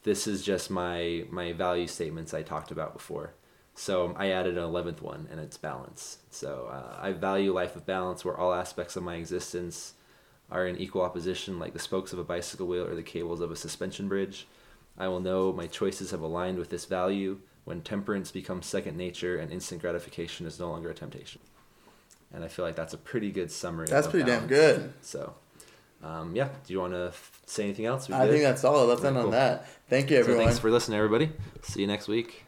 this 0.03 0.27
is 0.27 0.43
just 0.43 0.69
my 0.69 1.25
my 1.31 1.53
value 1.53 1.87
statements 1.87 2.33
i 2.33 2.41
talked 2.43 2.71
about 2.71 2.93
before. 2.93 3.33
So 3.73 4.13
i 4.17 4.29
added 4.29 4.57
an 4.57 4.63
11th 4.63 5.01
one 5.01 5.27
and 5.31 5.39
it's 5.39 5.57
balance. 5.57 6.19
So 6.29 6.69
uh, 6.71 6.97
i 7.01 7.11
value 7.13 7.51
life 7.53 7.75
of 7.75 7.85
balance 7.85 8.23
where 8.25 8.37
all 8.37 8.53
aspects 8.53 8.95
of 8.95 9.03
my 9.03 9.15
existence 9.15 9.93
are 10.51 10.67
in 10.67 10.77
equal 10.77 11.01
opposition 11.01 11.57
like 11.57 11.73
the 11.73 11.79
spokes 11.79 12.13
of 12.13 12.19
a 12.19 12.23
bicycle 12.23 12.67
wheel 12.67 12.85
or 12.85 12.93
the 12.95 13.01
cables 13.03 13.41
of 13.41 13.49
a 13.51 13.55
suspension 13.55 14.07
bridge. 14.07 14.47
I 14.97 15.07
will 15.07 15.19
know 15.19 15.51
my 15.51 15.65
choices 15.67 16.11
have 16.11 16.21
aligned 16.21 16.57
with 16.59 16.69
this 16.69 16.85
value 16.85 17.39
when 17.65 17.81
temperance 17.81 18.31
becomes 18.31 18.65
second 18.65 18.95
nature 18.97 19.37
and 19.37 19.51
instant 19.51 19.81
gratification 19.81 20.45
is 20.47 20.59
no 20.59 20.69
longer 20.71 20.89
a 20.89 20.93
temptation 20.93 21.41
and 22.33 22.43
i 22.43 22.47
feel 22.47 22.63
like 22.65 22.75
that's 22.75 22.93
a 22.93 22.97
pretty 22.97 23.31
good 23.31 23.51
summary 23.51 23.87
That's 23.87 24.07
pretty 24.07 24.25
damn 24.25 24.47
good. 24.47 24.93
So, 25.01 25.33
um, 26.03 26.35
yeah. 26.35 26.49
Do 26.65 26.73
you 26.73 26.79
want 26.79 26.93
to 26.93 27.07
f- 27.07 27.41
say 27.45 27.63
anything 27.63 27.85
else? 27.85 28.09
I 28.09 28.25
good? 28.25 28.31
think 28.31 28.43
that's 28.43 28.63
all. 28.63 28.85
Let's 28.85 29.01
Very 29.01 29.15
end 29.15 29.25
on 29.25 29.31
that. 29.31 29.67
Thank 29.89 30.09
you, 30.11 30.17
So 30.17 30.19
everyone. 30.21 30.45
thanks 30.45 30.59
for 30.59 30.69
listening, 30.69 30.97
everybody. 30.97 31.31
See 31.63 31.81
you 31.81 31.87
next 31.87 32.07
week. 32.07 32.44